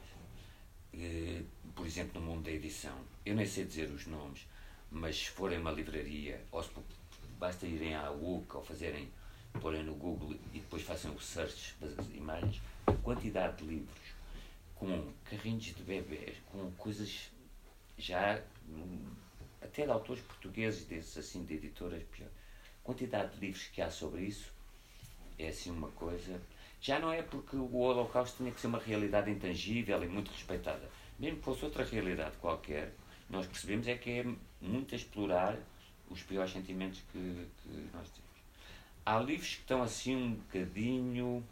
Eh, 0.94 1.44
por 1.75 1.86
exemplo, 1.86 2.22
no 2.22 2.28
mundo 2.28 2.44
da 2.46 2.51
edição, 2.51 2.98
eu 3.25 3.36
nem 3.36 3.46
sei 3.46 3.66
dizer 3.66 3.90
os 3.90 4.07
nomes, 4.07 4.48
mas 4.91 5.18
se 5.18 5.30
forem 5.30 5.59
uma 5.59 5.71
livraria, 5.71 6.44
ou 6.51 6.63
se, 6.63 6.69
basta 7.38 7.65
irem 7.65 7.95
à 7.95 8.12
UC 8.12 8.56
ou 8.56 8.63
fazerem, 8.63 9.09
porem 9.62 9.83
no 9.83 9.95
Google 9.95 10.33
e 10.53 10.59
depois 10.59 10.83
façam 10.83 11.13
o 11.13 11.19
search 11.19 11.75
das 11.80 12.07
imagens, 12.09 12.62
a 12.86 12.94
quantidade 12.94 13.57
de 13.57 13.65
livros 13.65 14.19
com 14.75 15.12
carrinhos 15.25 15.65
de 15.65 15.83
bebês, 15.83 16.38
com 16.51 16.71
coisas 16.71 17.30
já 17.97 18.41
até 19.62 19.86
de 19.86 19.91
autores 19.91 20.24
portugueses, 20.24 20.86
desses 20.86 21.18
assim, 21.18 21.44
de 21.44 21.56
editoras 21.56 22.01
pior. 22.03 22.30
A 22.81 22.86
quantidade 22.86 23.33
de 23.36 23.39
livros 23.39 23.68
que 23.68 23.81
há 23.81 23.91
sobre 23.91 24.21
isso 24.21 24.51
é 25.38 25.50
assim 25.50 25.69
uma 25.69 25.89
coisa. 25.89 26.41
Já 26.81 26.98
não 26.98 27.12
é 27.12 27.22
porque 27.22 27.58
o 27.58 27.75
Holocausto 27.75 28.38
tinha 28.38 28.51
que 28.51 28.60
ser 28.60 28.67
uma 28.67 28.79
realidade 28.79 29.29
intangível 29.29 30.01
e 30.01 30.08
muito 30.08 30.31
respeitada. 30.31 30.89
Mesmo 31.19 31.39
que 31.39 31.43
fosse 31.43 31.65
outra 31.65 31.84
realidade 31.84 32.38
qualquer, 32.38 32.93
nós 33.29 33.45
percebemos 33.45 33.88
é 33.88 33.95
que 33.95 34.09
é 34.09 34.25
muito 34.62 34.93
a 34.93 34.98
explorar 34.98 35.57
os 36.09 36.21
piores 36.24 36.51
sentimentos 36.51 37.01
que, 37.12 37.48
que 37.63 37.89
nós 37.93 38.09
temos. 38.09 38.29
Há 39.05 39.19
livros 39.19 39.55
que 39.55 39.62
estão 39.62 39.81
assim 39.81 40.15
um 40.15 40.33
bocadinho. 40.33 41.43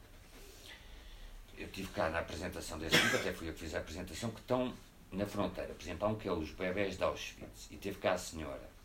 Eu 1.58 1.68
tive 1.70 1.88
cá 1.90 2.10
na 2.10 2.20
apresentação 2.20 2.78
desse 2.78 2.96
livro, 2.98 3.18
até 3.18 3.34
fui 3.34 3.50
eu 3.50 3.54
que 3.54 3.60
fiz 3.60 3.74
a 3.74 3.80
apresentação, 3.80 4.30
que 4.32 4.40
estão 4.40 4.74
na 5.12 5.26
fronteira. 5.26 5.74
Por 5.74 5.82
exemplo, 5.82 6.08
há 6.08 6.12
um 6.12 6.16
que 6.16 6.28
é 6.28 6.32
Os 6.32 6.52
Bebés 6.52 6.98
de 6.98 7.04
Auschwitz, 7.04 7.68
e 7.72 7.78
teve 7.78 7.98
cá 7.98 8.14
a 8.14 8.18
senhora 8.18 8.78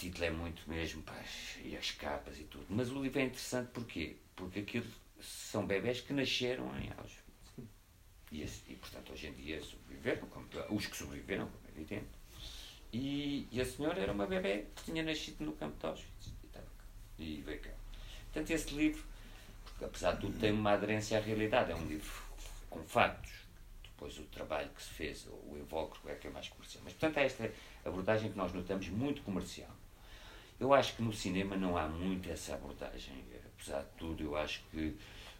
título 0.00 0.24
é 0.24 0.30
muito 0.30 0.62
mesmo, 0.66 1.02
pá, 1.02 1.22
e 1.62 1.76
as 1.76 1.90
capas 1.90 2.38
e 2.38 2.44
tudo. 2.44 2.64
Mas 2.70 2.90
o 2.90 3.02
livro 3.02 3.20
é 3.20 3.24
interessante 3.24 3.68
porquê? 3.68 4.16
Porque 4.34 4.60
aquilo 4.60 4.86
são 5.20 5.66
bebés 5.66 6.00
que 6.00 6.14
nasceram 6.14 6.66
em 6.78 6.90
Auschwitz. 6.96 7.28
E, 8.32 8.72
e 8.72 8.76
portanto, 8.76 9.12
hoje 9.12 9.26
em 9.26 9.32
dia 9.34 9.60
sobreviveram, 10.00 10.26
como, 10.28 10.46
os 10.76 10.86
que 10.86 10.96
sobreviveram, 10.96 11.46
como 11.46 11.64
é 11.68 11.70
evidente. 11.70 12.08
E, 12.92 13.46
e, 13.52 13.60
a 13.60 13.64
senhora 13.64 14.00
era 14.00 14.12
uma 14.12 14.26
bebé 14.26 14.66
que 14.74 14.84
tinha 14.84 15.02
nascido 15.02 15.44
no 15.44 15.52
campo 15.52 15.78
de 15.78 15.86
Auschwitz. 15.86 16.32
E, 17.18 17.38
e 17.38 17.42
veio 17.42 17.60
cá. 17.60 17.70
Portanto, 18.32 18.50
esse 18.50 18.74
livro, 18.74 19.02
porque, 19.64 19.84
apesar 19.84 20.12
de 20.12 20.22
tudo, 20.22 20.38
tem 20.38 20.50
uma 20.52 20.72
aderência 20.72 21.18
à 21.18 21.20
realidade. 21.20 21.70
É 21.70 21.76
um 21.76 21.86
livro 21.86 22.10
com 22.68 22.82
fatos. 22.82 23.30
Depois 23.84 24.18
o 24.18 24.22
trabalho 24.24 24.70
que 24.70 24.82
se 24.82 24.90
fez, 24.90 25.26
o 25.26 25.56
invólucro 25.58 26.00
é 26.10 26.14
que 26.14 26.26
é 26.26 26.30
mais 26.30 26.48
comercial. 26.48 26.82
Mas, 26.82 26.94
portanto, 26.94 27.18
é 27.18 27.26
esta 27.26 27.52
abordagem 27.84 28.32
que 28.32 28.38
nós 28.38 28.52
notamos 28.52 28.88
muito 28.88 29.22
comercial. 29.22 29.70
Eu 30.58 30.74
acho 30.74 30.96
que 30.96 31.02
no 31.02 31.12
cinema 31.12 31.56
não 31.56 31.76
há 31.76 31.86
muito 31.86 32.30
essa 32.30 32.54
abordagem. 32.54 33.24
Apesar 33.54 33.82
de 33.82 33.90
tudo, 33.98 34.22
eu 34.22 34.36
acho 34.36 34.62
que 34.70 34.96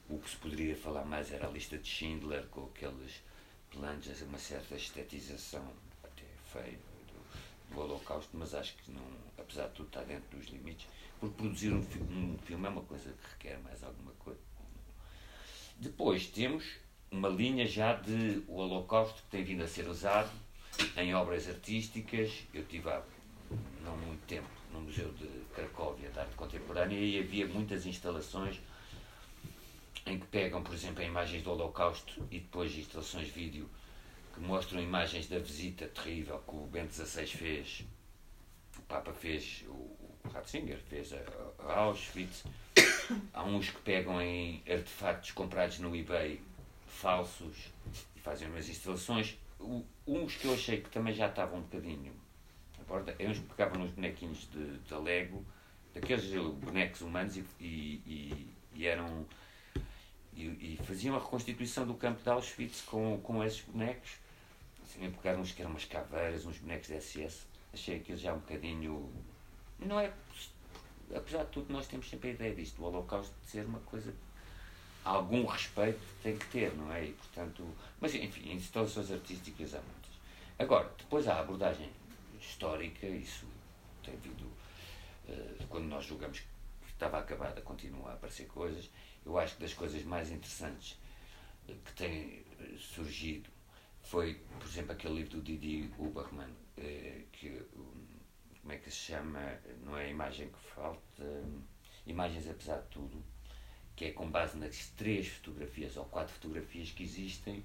o 0.09 0.19
que 0.19 0.29
se 0.29 0.37
poderia 0.37 0.77
falar 0.77 1.05
mais 1.05 1.33
era 1.33 1.47
a 1.47 1.51
lista 1.51 1.79
de 1.79 1.89
Schindler, 1.89 2.47
com 2.49 2.67
aqueles 2.67 3.23
planos, 3.71 4.23
uma 4.23 4.39
certa 4.39 4.75
estetização, 4.75 5.65
até 6.03 6.25
feio, 6.53 6.79
do, 7.09 7.75
do 7.75 7.81
Holocausto, 7.81 8.31
mas 8.35 8.55
acho 8.55 8.75
que, 8.77 8.91
não, 8.91 9.03
apesar 9.39 9.69
de 9.69 9.75
tudo, 9.75 9.87
está 9.87 10.03
dentro 10.03 10.37
dos 10.37 10.49
limites. 10.49 10.87
Porque 11.19 11.37
produzir 11.37 11.73
um 11.73 11.83
filme, 11.83 12.35
um 12.35 12.39
filme 12.39 12.67
é 12.67 12.71
uma 12.71 12.83
coisa 12.83 13.13
que 13.13 13.31
requer 13.33 13.59
mais 13.63 13.83
alguma 13.83 14.13
coisa. 14.13 14.41
Depois 15.77 16.27
temos 16.27 16.65
uma 17.11 17.29
linha 17.29 17.67
já 17.67 17.95
de 17.95 18.43
o 18.47 18.55
Holocausto 18.55 19.23
que 19.23 19.31
tem 19.31 19.45
vindo 19.45 19.63
a 19.63 19.69
ser 19.69 19.89
usado 19.89 20.31
em 20.97 21.15
obras 21.15 21.49
artísticas. 21.49 22.45
Eu 22.55 22.65
tive 22.65 22.89
há 22.89 23.03
não 23.85 23.97
muito 23.97 24.25
tempo 24.27 24.49
no 24.73 24.81
Museu 24.81 25.13
de 25.13 25.27
Cracóvia 25.55 26.09
de 26.11 26.19
Arte 26.19 26.35
Contemporânea 26.35 26.99
e 26.99 27.19
havia 27.19 27.47
muitas 27.47 27.87
instalações 27.87 28.61
em 30.07 30.19
que 30.19 30.27
pegam, 30.27 30.63
por 30.63 30.75
exemplo, 30.75 31.03
imagens 31.03 31.43
do 31.43 31.51
Holocausto 31.51 32.27
e 32.31 32.41
depois 32.41 32.77
instalações 32.77 33.27
de 33.27 33.33
vídeo 33.33 33.71
que 34.35 34.41
mostram 34.41 34.81
imagens 34.81 35.29
da 35.29 35.39
visita 35.39 35.87
terrível 35.87 36.43
que 36.47 36.55
o 36.55 36.67
Bento 36.67 36.93
XVI 36.93 37.27
fez, 37.27 37.85
o 38.79 38.83
Papa 38.83 39.13
fez, 39.13 39.65
o, 39.69 40.01
Ratzinger 40.33 40.79
fez 40.79 41.13
a, 41.13 41.19
a 41.65 41.81
Auschwitz. 41.81 42.45
Há 43.33 43.43
uns 43.43 43.71
que 43.71 43.81
pegam 43.81 44.21
em 44.21 44.63
artefactos 44.69 45.33
comprados 45.33 45.79
no 45.79 45.95
eBay 45.97 46.41
falsos 46.87 47.73
e 48.17 48.21
fazem 48.21 48.49
umas 48.49 48.69
instalações. 48.69 49.39
Uns 50.07 50.37
que 50.37 50.47
eu 50.47 50.55
achei 50.55 50.81
que 50.81 50.91
também 50.91 51.15
já 51.15 51.29
estavam 51.29 51.59
um 51.59 51.63
bocadinho. 51.63 52.13
É 53.19 53.29
uns 53.29 53.39
que 53.39 53.47
pegavam 53.47 53.79
nos 53.79 53.91
bonequinhos 53.93 54.49
de, 54.51 54.79
de 54.79 54.95
Lego, 54.95 55.45
daqueles 55.95 56.25
bonecos 56.55 57.01
humanos 57.03 57.37
e, 57.37 57.45
e, 57.61 58.49
e 58.75 58.87
eram 58.87 59.27
e, 60.35 60.43
e, 60.43 60.81
faziam 60.85 61.17
a 61.17 61.19
reconstituição 61.19 61.87
do 61.87 61.95
campo 61.95 62.23
de 62.23 62.29
Auschwitz 62.29 62.83
com, 62.83 63.21
com 63.23 63.43
esses 63.45 63.61
bonecos. 63.63 64.13
Assim, 64.83 65.11
pegaram 65.11 65.41
uns 65.41 65.53
que 65.53 65.61
eram 65.61 65.71
umas 65.71 65.85
caveiras, 65.85 66.47
uns 66.47 66.59
bonecos 66.59 66.89
de 66.89 67.01
SS. 67.01 67.47
Achei 67.73 67.97
aquilo 67.97 68.19
já 68.19 68.33
um 68.33 68.39
bocadinho. 68.39 69.11
Não 69.79 69.99
é. 69.99 70.13
Apesar 71.15 71.45
de 71.45 71.51
tudo, 71.51 71.73
nós 71.73 71.87
temos 71.87 72.09
sempre 72.09 72.31
a 72.31 72.33
ideia 72.33 72.55
disto, 72.55 72.81
o 72.81 72.87
Holocausto 72.87 73.35
de 73.43 73.51
ser 73.51 73.67
uma 73.67 73.81
coisa. 73.81 74.15
Algum 75.05 75.45
respeito 75.47 76.01
tem 76.23 76.37
que 76.37 76.47
ter, 76.47 76.75
não 76.75 76.93
é? 76.93 77.07
E, 77.07 77.13
portanto, 77.13 77.67
mas, 78.01 78.15
enfim, 78.15 78.53
instalações 78.53 79.11
artísticas 79.11 79.75
há 79.75 79.79
muitas. 79.81 80.11
Agora, 80.59 80.93
depois 80.99 81.27
há 81.27 81.35
a 81.35 81.41
abordagem 81.41 81.91
histórica, 82.41 83.07
isso 83.07 83.47
tem 84.05 84.15
vindo. 84.17 84.45
Uh, 85.29 85.67
quando 85.69 85.87
nós 85.87 86.05
julgamos 86.05 86.41
que 86.41 86.47
estava 86.93 87.19
acabada, 87.19 87.61
continua 87.63 88.11
a 88.11 88.13
aparecer 88.15 88.47
coisas 88.47 88.91
eu 89.25 89.39
acho 89.39 89.57
que 89.57 89.63
das 89.63 89.75
coisas 89.75 90.03
mais 90.05 90.31
interessantes 90.31 90.99
eh, 91.69 91.75
que 91.85 91.93
têm 91.93 92.45
eh, 92.61 92.77
surgido 92.79 93.49
foi, 94.03 94.35
por 94.59 94.67
exemplo, 94.67 94.93
aquele 94.93 95.15
livro 95.15 95.37
do 95.39 95.43
Didi 95.43 95.91
Uberman, 95.99 96.51
eh, 96.79 97.25
que, 97.33 97.63
como 98.61 98.73
é 98.73 98.77
que 98.79 98.91
se 98.91 98.97
chama, 98.97 99.59
não 99.85 99.97
é 99.97 100.07
a 100.07 100.09
imagem 100.09 100.49
que 100.49 100.59
falta, 100.75 101.45
Imagens 102.07 102.49
Apesar 102.49 102.81
de 102.81 102.89
Tudo, 102.89 103.23
que 103.95 104.07
é 104.07 104.13
com 104.13 104.31
base 104.31 104.57
nas 104.57 104.89
três 104.97 105.29
fotografias 105.29 105.97
ou 105.97 106.05
quatro 106.07 106.33
fotografias 106.35 106.91
que 106.91 107.03
existem, 107.03 107.65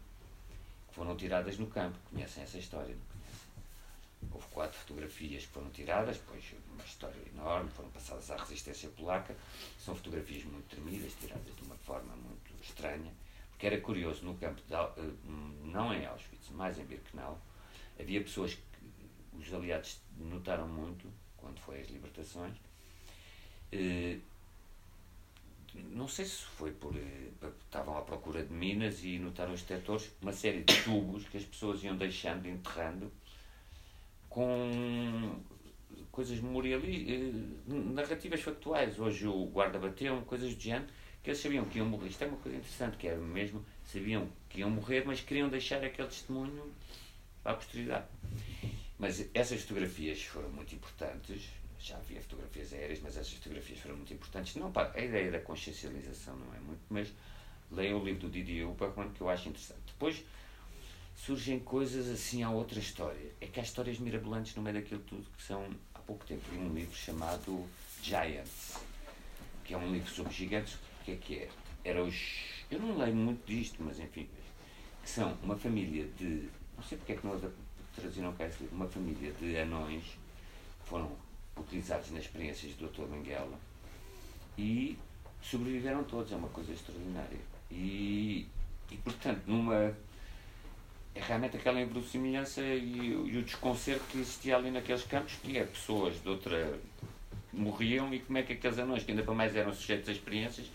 que 0.87 0.93
foram 0.93 1.15
tiradas 1.15 1.57
no 1.57 1.67
campo. 1.67 1.97
Conhecem 2.09 2.43
essa 2.43 2.57
história? 2.57 2.95
Houve 4.31 4.47
quatro 4.47 4.77
fotografias 4.79 5.45
que 5.45 5.51
foram 5.51 5.69
tiradas, 5.69 6.17
depois 6.17 6.43
uma 6.73 6.83
história 6.83 7.21
enorme, 7.33 7.69
foram 7.69 7.89
passadas 7.89 8.29
à 8.31 8.37
resistência 8.37 8.89
polaca. 8.89 9.35
São 9.79 9.95
fotografias 9.95 10.43
muito 10.43 10.67
tremidas, 10.69 11.13
tiradas 11.19 11.55
de 11.55 11.63
uma 11.63 11.75
forma 11.77 12.15
muito 12.15 12.51
estranha, 12.61 13.11
porque 13.51 13.67
era 13.67 13.79
curioso, 13.79 14.25
no 14.25 14.35
campo, 14.35 14.61
de, 14.67 14.73
eh, 14.73 15.13
não 15.63 15.93
em 15.93 16.05
Auschwitz, 16.05 16.49
mas 16.51 16.77
em 16.77 16.85
Birkenau, 16.85 17.39
havia 17.99 18.21
pessoas 18.21 18.53
que 18.53 18.61
os 19.37 19.53
aliados 19.53 19.99
notaram 20.17 20.67
muito, 20.67 21.09
quando 21.37 21.59
foi 21.59 21.79
as 21.81 21.87
libertações, 21.89 22.55
eh, 23.71 24.19
não 25.91 26.07
sei 26.07 26.25
se 26.25 26.43
foi 26.43 26.71
por. 26.71 26.95
Eh, 26.95 27.31
estavam 27.65 27.97
à 27.97 28.01
procura 28.01 28.43
de 28.43 28.53
minas 28.53 29.03
e 29.03 29.19
notaram 29.19 29.53
os 29.53 29.61
detectores, 29.61 30.11
uma 30.21 30.33
série 30.33 30.63
de 30.63 30.83
tubos 30.83 31.27
que 31.27 31.37
as 31.37 31.43
pessoas 31.43 31.83
iam 31.83 31.95
deixando, 31.95 32.47
enterrando, 32.47 33.11
com 34.35 35.39
coisas 36.11 36.41
memorialistas, 36.41 37.09
eh, 37.09 37.31
narrativas 37.69 38.41
factuais. 38.41 38.99
Hoje 38.99 39.25
o 39.25 39.45
guarda 39.45 39.79
bateu, 39.79 40.21
coisas 40.23 40.53
do 40.53 40.61
género, 40.61 40.87
que 41.23 41.29
eles 41.29 41.39
sabiam 41.39 41.63
que 41.63 41.77
iam 41.77 41.87
morrer. 41.87 42.09
Isto 42.09 42.25
é 42.25 42.27
uma 42.27 42.37
coisa 42.37 42.57
interessante, 42.57 42.97
que 42.97 43.07
era 43.07 43.17
mesmo, 43.17 43.65
sabiam 43.85 44.27
que 44.49 44.59
iam 44.59 44.69
morrer, 44.69 45.05
mas 45.05 45.21
queriam 45.21 45.47
deixar 45.47 45.81
aquele 45.85 46.09
testemunho 46.09 46.69
a 47.45 47.53
posteridade. 47.53 48.07
Mas 48.99 49.25
essas 49.33 49.61
fotografias 49.61 50.21
foram 50.23 50.49
muito 50.49 50.75
importantes, 50.75 51.49
já 51.79 51.95
havia 51.95 52.21
fotografias 52.21 52.73
aéreas, 52.73 52.99
mas 53.01 53.15
essas 53.15 53.31
fotografias 53.31 53.79
foram 53.79 53.95
muito 53.95 54.13
importantes, 54.13 54.55
não 54.57 54.69
para 54.69 54.91
a 54.99 55.01
ideia 55.01 55.31
da 55.31 55.39
consciencialização, 55.39 56.35
não 56.35 56.53
é 56.53 56.59
muito, 56.59 56.81
mas 56.89 57.13
leiam 57.71 58.01
o 58.01 58.03
livro 58.03 58.23
do 58.23 58.29
Didier 58.29 58.69
Uberman, 58.69 59.11
que 59.11 59.21
eu 59.21 59.29
acho 59.29 59.47
interessante. 59.47 59.79
Depois, 59.87 60.21
surgem 61.15 61.59
coisas 61.59 62.07
assim 62.07 62.43
a 62.43 62.49
outra 62.49 62.79
história. 62.79 63.31
É 63.39 63.47
que 63.47 63.59
há 63.59 63.63
histórias 63.63 63.97
mirabolantes 63.99 64.55
no 64.55 64.61
meio 64.61 64.75
daquilo 64.75 65.01
tudo 65.01 65.25
que 65.35 65.43
são. 65.43 65.65
Há 65.93 65.99
pouco 65.99 66.25
tempo 66.25 66.43
um 66.55 66.73
livro 66.73 66.95
chamado 66.95 67.65
Giants, 68.01 68.77
que 69.63 69.73
é 69.73 69.77
um 69.77 69.91
livro 69.91 70.09
sobre 70.09 70.33
gigantes. 70.33 70.75
O 70.75 71.05
que 71.05 71.11
é 71.11 71.15
que 71.15 71.35
é? 71.39 71.49
Era 71.83 72.03
os. 72.03 72.65
Eu 72.69 72.79
não 72.79 72.97
leio 72.97 73.15
muito 73.15 73.45
disto, 73.45 73.81
mas 73.81 73.99
enfim. 73.99 74.27
Que 75.01 75.09
são 75.09 75.37
uma 75.43 75.55
família 75.55 76.05
de. 76.17 76.49
Não 76.75 76.83
sei 76.83 76.97
porque 76.97 77.13
é 77.13 77.15
que 77.15 77.25
não 77.25 77.39
traduziram 77.95 78.33
cá 78.33 78.45
esse 78.45 78.61
livro. 78.61 78.75
Uma 78.75 78.87
família 78.87 79.31
de 79.31 79.57
anões 79.57 80.03
que 80.03 80.89
foram 80.89 81.11
utilizados 81.57 82.11
nas 82.11 82.23
experiências 82.23 82.73
do 82.73 82.87
Dr. 82.87 83.03
Benguela 83.03 83.57
e 84.57 84.97
sobreviveram 85.41 86.03
todos. 86.03 86.31
É 86.31 86.35
uma 86.35 86.49
coisa 86.49 86.73
extraordinária. 86.73 87.39
E, 87.71 88.47
e 88.91 88.97
portanto, 88.97 89.41
numa 89.47 89.95
é 91.15 91.21
realmente 91.21 91.55
aquela 91.55 91.79
inverossimilhança 91.79 92.61
e, 92.61 93.11
e, 93.11 93.37
o 93.37 93.41
desconcerto 93.41 94.03
que 94.11 94.19
existia 94.19 94.57
ali 94.57 94.69
naqueles 94.69 95.03
campos, 95.03 95.33
que 95.41 95.57
é 95.57 95.63
pessoas 95.63 96.21
de 96.21 96.27
outra. 96.27 96.77
morriam 97.53 98.13
e 98.13 98.19
como 98.19 98.37
é 98.37 98.43
que 98.43 98.53
aqueles 98.53 98.77
anões, 98.77 99.03
que 99.03 99.11
ainda 99.11 99.23
para 99.23 99.33
mais 99.33 99.55
eram 99.55 99.73
sujeitos 99.73 100.09
a 100.09 100.11
experiências, 100.11 100.67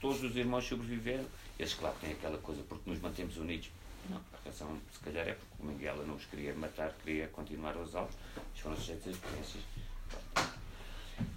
todos 0.00 0.22
os 0.22 0.36
irmãos 0.36 0.64
sobreviveram. 0.64 1.24
Eles, 1.58 1.74
claro, 1.74 1.96
têm 2.00 2.12
aquela 2.12 2.38
coisa 2.38 2.62
porque 2.68 2.88
nos 2.88 3.00
mantemos 3.00 3.36
unidos. 3.36 3.68
Não, 4.08 4.16
a 4.16 4.48
razão, 4.48 4.78
se 4.92 5.00
calhar, 5.00 5.28
é 5.28 5.32
porque 5.32 5.62
o 5.62 5.66
Miguel 5.66 6.06
não 6.06 6.14
os 6.14 6.24
queria 6.24 6.54
matar, 6.54 6.94
queria 7.04 7.26
continuar 7.28 7.76
aos 7.76 7.94
altos, 7.94 8.16
eles 8.36 8.60
foram 8.60 8.76
sujeitos 8.76 9.08
a 9.08 9.10
experiências. 9.10 9.62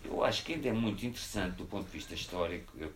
Eu 0.06 0.24
acho 0.24 0.46
que 0.46 0.54
ainda 0.54 0.70
é 0.70 0.74
muito 0.74 1.06
interessante 1.06 1.56
do 1.56 1.66
ponto 1.66 1.86
de 1.86 1.92
vista 1.92 2.14
histórico. 2.14 2.72
Eu 2.78 2.90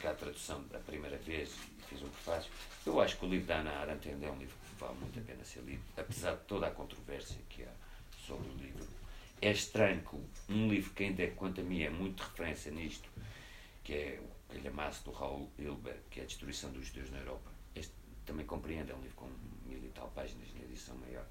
cá 0.00 0.10
a 0.10 0.14
tradução 0.14 0.62
da 0.68 0.78
primeira 0.78 1.16
vez 1.18 1.50
e 1.50 1.82
fiz 1.88 2.02
um 2.02 2.08
prefácio 2.08 2.50
eu 2.88 3.00
acho 3.02 3.18
que 3.18 3.26
o 3.26 3.28
livro 3.28 3.46
da 3.46 3.56
Ana 3.56 3.70
Arendt 3.80 4.08
é 4.08 4.14
um 4.14 4.38
livro 4.38 4.56
que 4.56 4.80
vale 4.80 4.94
muito 4.98 5.18
a 5.18 5.22
pena 5.22 5.44
ser 5.44 5.60
lido, 5.60 5.82
apesar 5.94 6.36
de 6.36 6.44
toda 6.44 6.68
a 6.68 6.70
controvérsia 6.70 7.36
que 7.50 7.62
há 7.62 7.72
sobre 8.26 8.48
o 8.48 8.54
livro. 8.54 8.86
É 9.42 9.50
estranho 9.50 10.00
que 10.00 10.52
um 10.52 10.68
livro 10.70 10.90
que 10.94 11.04
ainda, 11.04 11.26
quanto 11.32 11.60
a 11.60 11.64
mim, 11.64 11.82
é 11.82 11.90
muito 11.90 12.22
referência 12.22 12.72
nisto, 12.72 13.06
que 13.84 13.92
é 13.92 14.20
o 14.22 14.54
Calhamaço 14.54 15.04
do 15.04 15.10
Raul 15.10 15.50
Hilberg, 15.58 16.00
que 16.10 16.20
é 16.20 16.22
a 16.22 16.26
destruição 16.26 16.70
dos 16.72 16.86
judeus 16.86 17.10
na 17.10 17.18
Europa. 17.18 17.50
Este 17.74 17.92
também 18.24 18.46
compreende, 18.46 18.90
é 18.90 18.94
um 18.94 19.02
livro 19.02 19.16
com 19.16 19.30
mil 19.66 19.84
e 19.84 19.90
tal 19.94 20.08
páginas 20.08 20.48
na 20.54 20.64
edição 20.64 20.96
maior. 20.96 21.26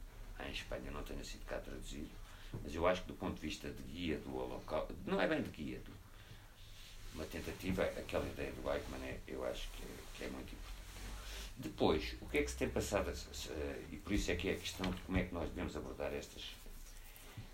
Em 0.46 0.52
Espanha 0.52 0.92
não 0.92 1.02
tenha 1.02 1.24
sido 1.24 1.44
cá 1.46 1.58
traduzido, 1.58 2.12
mas 2.64 2.76
eu 2.76 2.86
acho 2.86 3.02
que 3.02 3.08
do 3.08 3.16
ponto 3.16 3.34
de 3.34 3.42
vista 3.42 3.68
de 3.72 3.82
guia 3.82 4.20
do 4.20 4.38
Holocausto, 4.38 4.94
não 5.08 5.20
é 5.20 5.28
bem 5.28 5.42
de 5.42 5.50
guia, 5.50 5.80
do, 5.80 5.92
uma 7.18 7.26
tentativa, 7.26 7.84
aquela 7.84 8.26
ideia 8.28 8.52
do 8.52 8.72
Eichmann, 8.72 9.04
é, 9.04 9.18
eu 9.28 9.44
acho 9.46 9.68
que, 9.72 9.84
que 10.18 10.24
é 10.26 10.30
muito 10.30 10.54
importante. 10.54 10.78
Depois, 11.58 12.16
o 12.22 12.28
que 12.28 12.38
é 12.38 12.44
que 12.44 12.52
se 12.52 12.58
tem 12.58 12.70
passado, 12.70 13.12
e 13.92 13.98
por 13.98 14.14
isso 14.14 14.30
é 14.32 14.36
que 14.36 14.48
é 14.48 14.54
a 14.54 14.56
questão 14.56 14.90
de 14.92 15.02
como 15.02 15.18
é 15.18 15.24
que 15.24 15.34
nós 15.34 15.50
devemos 15.50 15.76
abordar 15.76 16.14
estas. 16.14 16.44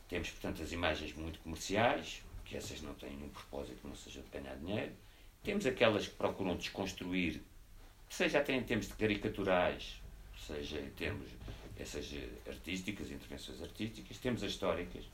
Temos, 0.10 0.30
portanto, 0.32 0.62
as 0.62 0.74
imagens 0.74 1.16
muito 1.16 1.40
comerciais, 1.40 2.22
que 2.44 2.58
essas 2.58 2.82
não 2.82 2.94
têm 2.96 3.16
nenhum 3.16 3.30
propósito 3.30 3.80
que 3.80 3.88
não 3.88 3.96
seja 3.96 4.22
de 4.22 4.30
ganhar 4.30 4.56
dinheiro. 4.58 4.92
Temos 5.42 5.66
aquelas 5.66 6.08
que 6.08 6.16
procuram 6.16 6.58
desconstruir, 6.58 7.42
seja 8.10 8.40
até 8.40 8.54
em 8.54 8.64
termos 8.64 8.88
de 8.88 8.94
caricaturais, 8.94 10.02
seja 10.46 10.80
em 10.80 10.90
termos 10.90 11.30
essas 11.80 12.06
artísticas, 12.46 13.10
intervenções 13.10 13.62
artísticas, 13.62 14.18
temos 14.18 14.44
as 14.44 14.52
históricas, 14.52 15.06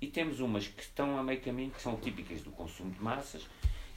e 0.00 0.06
temos 0.06 0.40
umas 0.40 0.66
que 0.66 0.82
estão 0.82 1.18
a 1.18 1.22
meio 1.22 1.40
caminho, 1.40 1.70
que 1.70 1.80
são 1.80 1.96
típicas 1.96 2.40
do 2.42 2.50
consumo 2.50 2.90
de 2.90 3.02
massas, 3.02 3.46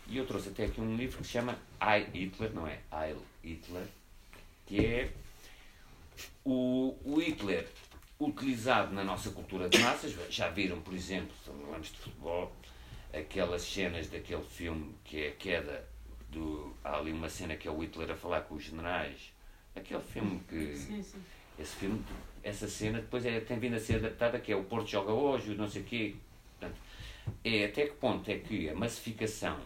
e 0.08 0.18
eu 0.18 0.26
trouxe 0.26 0.50
até 0.50 0.66
aqui 0.66 0.82
um 0.82 0.96
livro 0.96 1.18
que 1.18 1.24
se 1.24 1.32
chama 1.34 1.58
I 1.82 2.06
Hitler, 2.14 2.54
não 2.54 2.68
é? 2.68 2.80
Heil 2.92 3.22
Hitler, 3.44 3.88
que 4.66 4.86
é 4.86 5.14
o, 6.44 6.96
o 7.06 7.20
Hitler 7.20 7.68
utilizado 8.20 8.94
na 8.94 9.04
nossa 9.04 9.30
cultura 9.32 9.70
de 9.70 9.78
massas. 9.80 10.14
Já 10.30 10.50
viram, 10.50 10.82
por 10.82 10.94
exemplo, 10.94 11.34
falamos 11.46 11.92
de 11.92 11.98
futebol, 11.98 12.52
aquelas 13.14 13.62
cenas 13.62 14.08
daquele 14.10 14.44
filme 14.44 14.94
que 15.04 15.24
é 15.24 15.28
a 15.30 15.32
queda 15.32 15.88
do. 16.30 16.76
Há 16.84 16.98
ali 16.98 17.12
uma 17.12 17.30
cena 17.30 17.56
que 17.56 17.68
é 17.68 17.72
o 17.72 17.80
Hitler 17.80 18.12
a 18.12 18.16
falar 18.16 18.42
com 18.42 18.56
os 18.56 18.64
generais. 18.64 19.34
Aquele 19.76 20.04
filme 20.04 20.42
que. 20.50 20.76
Sim, 20.76 21.02
sim. 21.02 21.24
Esse 21.58 21.76
filme, 21.76 22.04
essa 22.44 22.68
cena 22.68 23.00
depois 23.00 23.26
é, 23.26 23.40
tem 23.40 23.58
vindo 23.58 23.76
a 23.76 23.80
ser 23.80 23.96
adaptada, 23.96 24.40
que 24.40 24.52
é 24.52 24.56
o 24.56 24.64
Porto 24.64 24.90
joga 24.90 25.12
hoje, 25.12 25.56
não 25.56 25.70
sei 25.70 25.82
o 25.82 25.86
quê. 25.86 26.16
Portanto, 26.60 26.80
é 27.44 27.66
até 27.66 27.88
que 27.88 27.94
ponto 27.94 28.30
é 28.30 28.38
que 28.38 28.70
a 28.70 28.76
massificação 28.76 29.58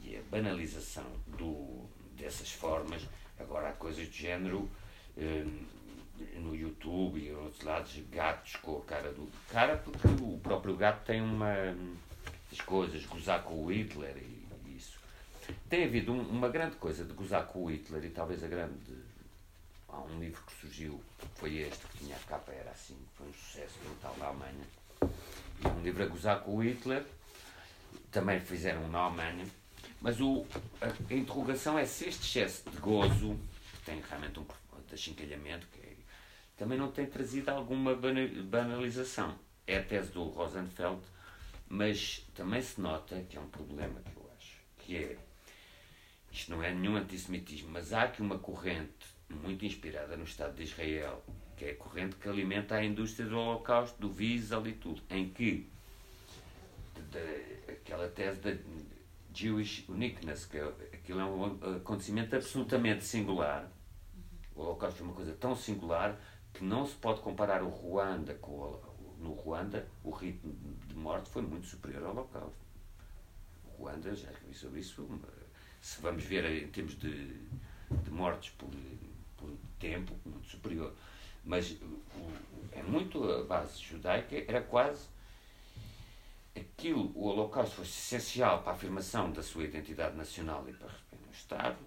e 0.00 0.16
a 0.16 0.20
banalização 0.30 1.06
do, 1.26 1.84
dessas 2.16 2.52
formas 2.52 3.02
Agora 3.40 3.70
há 3.70 3.72
coisas 3.72 4.06
de 4.06 4.22
género. 4.22 4.68
Hum, 5.16 5.64
no 6.36 6.54
YouTube 6.54 7.18
e 7.18 7.32
outros 7.32 7.62
lados 7.62 7.98
gatos 8.12 8.56
com 8.56 8.76
a 8.76 8.82
cara 8.82 9.10
do 9.10 9.26
cara 9.48 9.78
porque 9.78 10.06
o 10.22 10.38
próprio 10.42 10.76
gato 10.76 11.06
tem 11.06 11.22
uma 11.22 11.74
as 12.52 12.60
coisas 12.60 13.06
gozar 13.06 13.42
com 13.42 13.54
o 13.54 13.72
Hitler 13.72 14.14
e, 14.18 14.68
e 14.68 14.76
isso 14.76 14.98
tem 15.66 15.84
havido 15.84 16.12
um, 16.12 16.20
uma 16.20 16.50
grande 16.50 16.76
coisa 16.76 17.06
de 17.06 17.14
gozar 17.14 17.46
com 17.46 17.64
o 17.64 17.70
Hitler 17.70 18.04
e 18.04 18.10
talvez 18.10 18.44
a 18.44 18.48
grande 18.48 18.74
há 19.92 20.00
um 20.00 20.18
livro 20.20 20.42
que 20.46 20.52
surgiu 20.54 21.02
foi 21.34 21.58
este 21.58 21.86
que 21.86 21.98
tinha 21.98 22.16
a 22.16 22.20
capa 22.20 22.52
era 22.52 22.70
assim 22.70 22.96
foi 23.14 23.28
um 23.28 23.32
sucesso 23.32 23.78
brutal 23.84 24.16
na 24.18 24.26
Alemanha 24.26 24.66
um 25.64 25.82
livro 25.82 26.02
a 26.02 26.06
gozar 26.06 26.40
com 26.40 26.56
o 26.56 26.62
Hitler 26.62 27.04
também 28.10 28.40
fizeram 28.40 28.88
na 28.88 28.98
Alemanha 28.98 29.46
mas 30.00 30.20
o, 30.20 30.46
a, 30.80 30.86
a 30.86 31.14
interrogação 31.14 31.78
é 31.78 31.84
se 31.84 32.08
este 32.08 32.22
excesso 32.22 32.70
de 32.70 32.78
gozo 32.78 33.38
que 33.72 33.82
tem 33.84 34.00
realmente 34.00 34.40
um 34.40 34.46
achincalhamento 34.92 35.66
que 35.68 35.80
é 35.80 35.90
também 36.60 36.76
não 36.76 36.92
tem 36.92 37.06
trazido 37.06 37.48
alguma 37.48 37.94
banalização. 37.94 39.34
É 39.66 39.78
a 39.78 39.82
tese 39.82 40.12
do 40.12 40.24
Rosenfeld, 40.24 41.00
mas 41.66 42.22
também 42.34 42.60
se 42.60 42.78
nota 42.78 43.18
que 43.30 43.38
é 43.38 43.40
um 43.40 43.48
problema 43.48 43.98
que 44.02 44.14
eu 44.14 44.30
acho, 44.36 44.60
que 44.76 44.94
é, 44.94 45.16
isto 46.30 46.50
não 46.50 46.62
é 46.62 46.70
nenhum 46.70 46.96
antissemitismo, 46.96 47.70
mas 47.70 47.94
há 47.94 48.02
aqui 48.02 48.20
uma 48.20 48.38
corrente 48.38 49.06
muito 49.34 49.64
inspirada 49.64 50.16
no 50.16 50.24
Estado 50.24 50.54
de 50.54 50.62
Israel, 50.64 51.22
que 51.56 51.64
é 51.66 51.70
a 51.70 51.76
corrente 51.76 52.16
que 52.16 52.28
alimenta 52.28 52.76
a 52.76 52.84
indústria 52.84 53.28
do 53.28 53.36
Holocausto, 53.36 54.00
do 54.00 54.14
Wiesel 54.14 54.66
e 54.66 54.72
tudo, 54.72 55.02
em 55.10 55.28
que 55.28 55.68
de, 57.10 57.72
aquela 57.72 58.08
tese 58.08 58.40
da 58.40 58.56
Jewish 59.32 59.84
uniqueness, 59.88 60.46
que 60.46 60.58
é, 60.58 60.64
aquilo 60.92 61.20
é 61.20 61.24
um 61.24 61.76
acontecimento 61.76 62.34
absolutamente 62.34 63.04
singular, 63.04 63.70
o 64.54 64.62
Holocausto 64.62 65.02
é 65.02 65.06
uma 65.06 65.14
coisa 65.14 65.32
tão 65.34 65.54
singular 65.54 66.18
que 66.52 66.64
não 66.64 66.86
se 66.86 66.94
pode 66.94 67.20
comparar 67.20 67.62
o 67.62 67.68
Ruanda 67.68 68.34
com 68.34 68.52
o, 68.52 69.16
no 69.18 69.32
Ruanda 69.32 69.86
o 70.02 70.10
ritmo 70.10 70.54
de 70.86 70.94
morte 70.94 71.30
foi 71.30 71.42
muito 71.42 71.66
superior 71.66 72.04
ao 72.04 72.10
Holocausto. 72.10 72.58
O 73.64 73.82
Ruanda, 73.82 74.14
já 74.14 74.30
escrevi 74.30 74.54
sobre 74.54 74.80
isso, 74.80 75.06
se 75.80 76.00
vamos 76.00 76.24
ver 76.24 76.44
em 76.44 76.68
termos 76.68 76.98
de, 76.98 77.34
de 77.90 78.10
mortes 78.10 78.50
por, 78.50 78.68
tempo, 79.80 80.14
muito 80.24 80.46
superior. 80.46 80.94
Mas 81.44 81.76
é 82.72 82.82
muito 82.82 83.24
a 83.24 83.42
base 83.42 83.80
judaica, 83.82 84.36
era 84.46 84.60
quase 84.60 85.08
aquilo, 86.54 87.12
o 87.14 87.26
Holocausto 87.26 87.76
foi 87.76 87.84
essencial 87.84 88.62
para 88.62 88.72
a 88.72 88.74
afirmação 88.74 89.32
da 89.32 89.42
sua 89.42 89.64
identidade 89.64 90.16
nacional 90.16 90.64
e 90.68 90.72
para 90.72 90.88
o 90.88 91.32
Estado, 91.32 91.78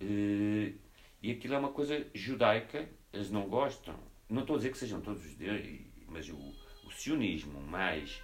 e, 0.00 0.74
eh, 0.76 0.78
e 1.22 1.32
aquilo 1.32 1.54
é 1.54 1.58
uma 1.58 1.70
coisa 1.70 2.06
judaica 2.14 2.88
eles 3.14 3.30
não 3.30 3.48
gostam. 3.48 3.94
Não 4.28 4.42
estou 4.42 4.56
a 4.56 4.58
dizer 4.58 4.72
que 4.72 4.78
sejam 4.78 5.00
todos 5.00 5.24
os 5.24 5.30
judeus, 5.30 5.62
mas 6.08 6.28
o, 6.28 6.36
o 6.36 6.90
sionismo 6.90 7.60
mais 7.60 8.20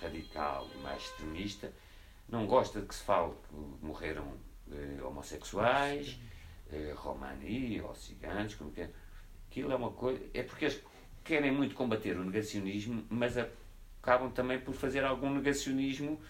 radical 0.00 0.68
e 0.74 0.78
mais 0.78 1.02
extremista 1.02 1.72
não 2.28 2.46
gosta 2.46 2.80
de 2.80 2.86
que 2.86 2.94
se 2.94 3.04
fale 3.04 3.32
que 3.48 3.84
morreram 3.84 4.32
eh, 4.72 5.02
homossexuais, 5.02 6.18
romani 6.94 7.80
ou 7.80 7.94
ciganos, 7.94 8.54
como 8.54 8.70
que. 8.72 8.86
Aquilo 9.50 9.72
é 9.72 9.76
uma 9.76 9.90
coisa. 9.90 10.24
É 10.32 10.42
porque 10.42 10.66
eles 10.66 10.80
querem 11.24 11.50
muito 11.50 11.74
combater 11.74 12.16
o 12.16 12.24
negacionismo, 12.24 13.04
mas 13.10 13.36
acabam 13.36 14.30
também 14.30 14.60
por 14.60 14.74
fazer 14.74 15.04
algum 15.04 15.34
negacionismo 15.34 16.20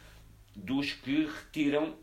dos 0.57 0.93
que 0.93 1.27
retiram 1.27 1.97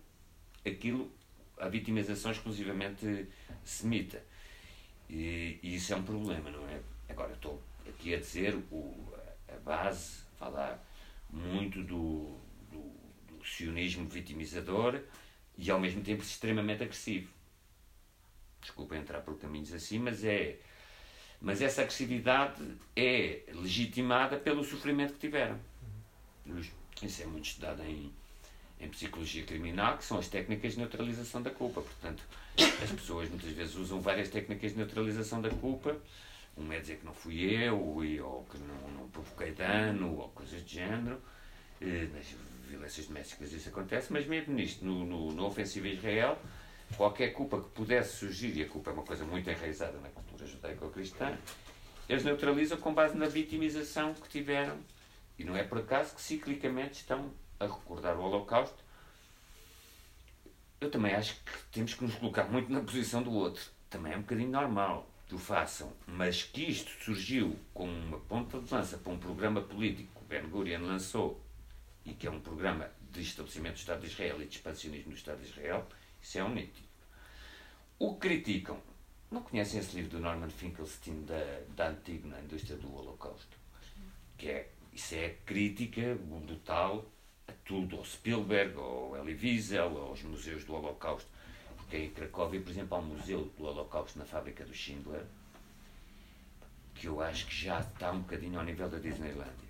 aquilo, 0.65 1.11
a 1.59 1.67
vitimização 1.67 2.31
exclusivamente 2.31 3.27
semita. 3.63 4.23
E, 5.09 5.59
e, 5.63 5.75
isso 5.75 5.93
é 5.93 5.95
um 5.95 6.03
problema, 6.03 6.49
não 6.49 6.67
é? 6.69 6.79
Agora, 7.09 7.33
estou 7.33 7.61
aqui 7.87 8.13
a 8.13 8.19
dizer 8.19 8.55
o, 8.71 9.13
a 9.47 9.57
base, 9.59 10.23
falar 10.37 10.83
muito 11.29 11.83
do, 11.83 12.37
do, 12.71 12.91
do 13.27 13.45
sionismo 13.45 14.07
vitimizador 14.07 15.01
e 15.57 15.69
ao 15.71 15.79
mesmo 15.79 16.01
tempo 16.03 16.21
extremamente 16.21 16.83
agressivo. 16.83 17.36
Desculpa 18.67 18.97
entrar 18.97 19.21
por 19.21 19.39
caminhos 19.39 19.73
assim, 19.73 19.97
mas 19.97 20.25
é. 20.25 20.57
Mas 21.39 21.61
essa 21.61 21.83
agressividade 21.83 22.61
é 22.97 23.43
legitimada 23.53 24.35
pelo 24.35 24.61
sofrimento 24.61 25.13
que 25.13 25.19
tiveram. 25.19 25.57
Isso 27.01 27.23
é 27.23 27.25
muito 27.25 27.45
estudado 27.45 27.81
em, 27.83 28.11
em 28.81 28.89
psicologia 28.89 29.45
criminal, 29.45 29.97
que 29.97 30.03
são 30.03 30.17
as 30.19 30.27
técnicas 30.27 30.73
de 30.73 30.79
neutralização 30.79 31.41
da 31.41 31.49
culpa. 31.49 31.81
Portanto, 31.81 32.21
as 32.83 32.91
pessoas 32.91 33.29
muitas 33.29 33.51
vezes 33.51 33.75
usam 33.75 34.01
várias 34.01 34.27
técnicas 34.27 34.71
de 34.71 34.77
neutralização 34.77 35.41
da 35.41 35.49
culpa. 35.49 35.95
Um 36.57 36.69
é 36.73 36.79
dizer 36.79 36.97
que 36.97 37.05
não 37.05 37.13
fui 37.13 37.39
eu, 37.45 37.79
ou 37.79 38.45
que 38.51 38.57
não, 38.57 38.91
não 38.99 39.07
provoquei 39.09 39.51
dano, 39.53 40.17
ou 40.17 40.29
coisas 40.29 40.65
de 40.65 40.73
género. 40.75 41.21
Eh, 41.79 42.09
nas 42.13 42.35
violências 42.67 43.05
domésticas 43.05 43.53
isso 43.53 43.69
acontece, 43.69 44.11
mas 44.11 44.27
mesmo 44.27 44.53
nisto, 44.53 44.83
no, 44.83 45.05
no, 45.05 45.31
no 45.31 45.45
ofensivo 45.45 45.87
Israel, 45.87 46.37
qualquer 46.95 47.29
culpa 47.33 47.61
que 47.61 47.69
pudesse 47.69 48.17
surgir, 48.17 48.55
e 48.55 48.63
a 48.63 48.67
culpa 48.67 48.91
é 48.91 48.93
uma 48.93 49.03
coisa 49.03 49.25
muito 49.25 49.49
enraizada 49.49 49.97
na 49.99 50.09
cultura 50.09 50.45
judaico-cristã, 50.45 51.37
eles 52.07 52.23
neutralizam 52.23 52.77
com 52.77 52.93
base 52.93 53.17
na 53.17 53.27
vitimização 53.27 54.13
que 54.13 54.29
tiveram. 54.29 54.77
E 55.37 55.43
não 55.43 55.55
é 55.55 55.63
por 55.63 55.79
acaso 55.79 56.15
que 56.15 56.21
ciclicamente 56.21 57.01
estão 57.01 57.31
a 57.59 57.65
recordar 57.65 58.17
o 58.17 58.21
Holocausto 58.21 58.87
eu 60.79 60.91
também 60.91 61.13
acho 61.13 61.35
que 61.43 61.51
temos 61.71 61.93
que 61.93 62.03
nos 62.03 62.15
colocar 62.15 62.43
muito 62.45 62.71
na 62.71 62.81
posição 62.81 63.23
do 63.23 63.31
outro. 63.31 63.63
Também 63.89 64.13
é 64.13 64.17
um 64.17 64.21
bocadinho 64.21 64.51
normal 64.51 65.09
que 65.27 65.35
o 65.35 65.39
façam. 65.39 65.91
Mas 66.05 66.43
que 66.43 66.63
isto 66.63 66.91
surgiu 67.03 67.57
como 67.73 67.91
uma 67.91 68.19
ponta 68.19 68.59
de 68.59 68.71
lança 68.71 68.97
para 68.97 69.11
um 69.11 69.17
programa 69.17 69.61
político 69.61 70.21
que 70.21 70.25
Ben 70.25 70.47
Gurion 70.47 70.81
lançou 70.81 71.41
e 72.05 72.13
que 72.13 72.27
é 72.27 72.31
um 72.31 72.39
programa 72.39 72.89
de 73.11 73.21
estabelecimento 73.21 73.73
do 73.73 73.79
Estado 73.79 74.01
de 74.01 74.07
Israel 74.07 74.41
e 74.41 74.45
de 74.45 74.55
expansionismo 74.55 75.11
do 75.11 75.17
Estado 75.17 75.41
de 75.41 75.49
Israel, 75.49 75.87
isso 76.27 76.39
é 76.39 76.43
um 76.43 76.53
nítido. 76.53 76.85
O 77.97 78.15
que 78.15 78.27
criticam, 78.27 78.77
não 79.31 79.41
conhecem 79.41 79.79
esse 79.79 79.95
livro 79.95 80.11
do 80.11 80.19
Norman 80.19 80.49
Finkelstein 80.49 81.23
da, 81.23 81.61
da 81.73 81.87
Antígona, 81.87 82.41
Indústria 82.41 82.75
do 82.75 82.93
Holocausto? 82.93 83.55
Que 84.37 84.49
é, 84.49 84.69
isso 84.91 85.15
é 85.15 85.37
crítica 85.45 86.15
brutal 86.15 87.05
a 87.47 87.53
tudo, 87.63 87.95
ao 87.95 88.03
Spielberg, 88.03 88.77
ao 88.77 89.15
Elie 89.15 89.35
Wiesel, 89.35 89.97
aos 89.99 90.21
museus 90.23 90.65
do 90.65 90.73
Holocausto. 90.73 91.29
Porque 91.77 91.97
em 91.97 92.09
Cracóvia, 92.09 92.59
por 92.59 92.71
exemplo, 92.71 92.97
há 92.97 92.99
um 92.99 93.05
museu 93.05 93.45
do 93.57 93.63
Holocausto 93.63 94.19
na 94.19 94.25
fábrica 94.25 94.65
do 94.65 94.73
Schindler, 94.73 95.23
que 96.93 97.07
eu 97.07 97.21
acho 97.21 97.47
que 97.47 97.55
já 97.55 97.79
está 97.79 98.11
um 98.11 98.19
bocadinho 98.19 98.59
ao 98.59 98.65
nível 98.65 98.89
da 98.89 98.99
Disneylandia. 98.99 99.67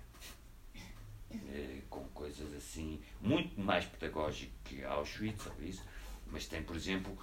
É, 1.30 1.82
com 1.88 2.02
coisas 2.08 2.52
assim, 2.54 3.00
muito 3.20 3.60
mais 3.60 3.84
pedagógico 3.84 4.52
que 4.64 4.82
Auschwitz, 4.82 5.46
ou 5.46 5.62
isso, 5.62 5.84
mas 6.30 6.46
tem, 6.46 6.62
por 6.62 6.76
exemplo, 6.76 7.16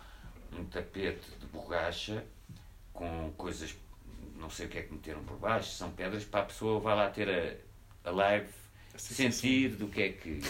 um 0.54 0.66
tapete 0.66 1.30
de 1.40 1.46
borracha 1.48 2.26
com 2.94 3.32
coisas, 3.38 3.76
não 4.36 4.50
sei 4.50 4.68
o 4.68 4.70
que 4.70 4.78
é 4.78 4.82
que 4.84 4.94
meteram 4.94 5.24
por 5.24 5.38
baixo, 5.38 5.72
são 5.72 5.92
pedras 5.92 6.24
para 6.24 6.42
a 6.42 6.46
pessoa 6.46 6.80
vá 6.80 6.94
lá 6.94 7.10
ter 7.10 7.30
a, 7.30 8.10
a 8.10 8.12
live 8.12 8.48
sentir 8.98 9.70
do 9.76 9.88
que 9.88 10.02
é 10.02 10.10
que. 10.10 10.42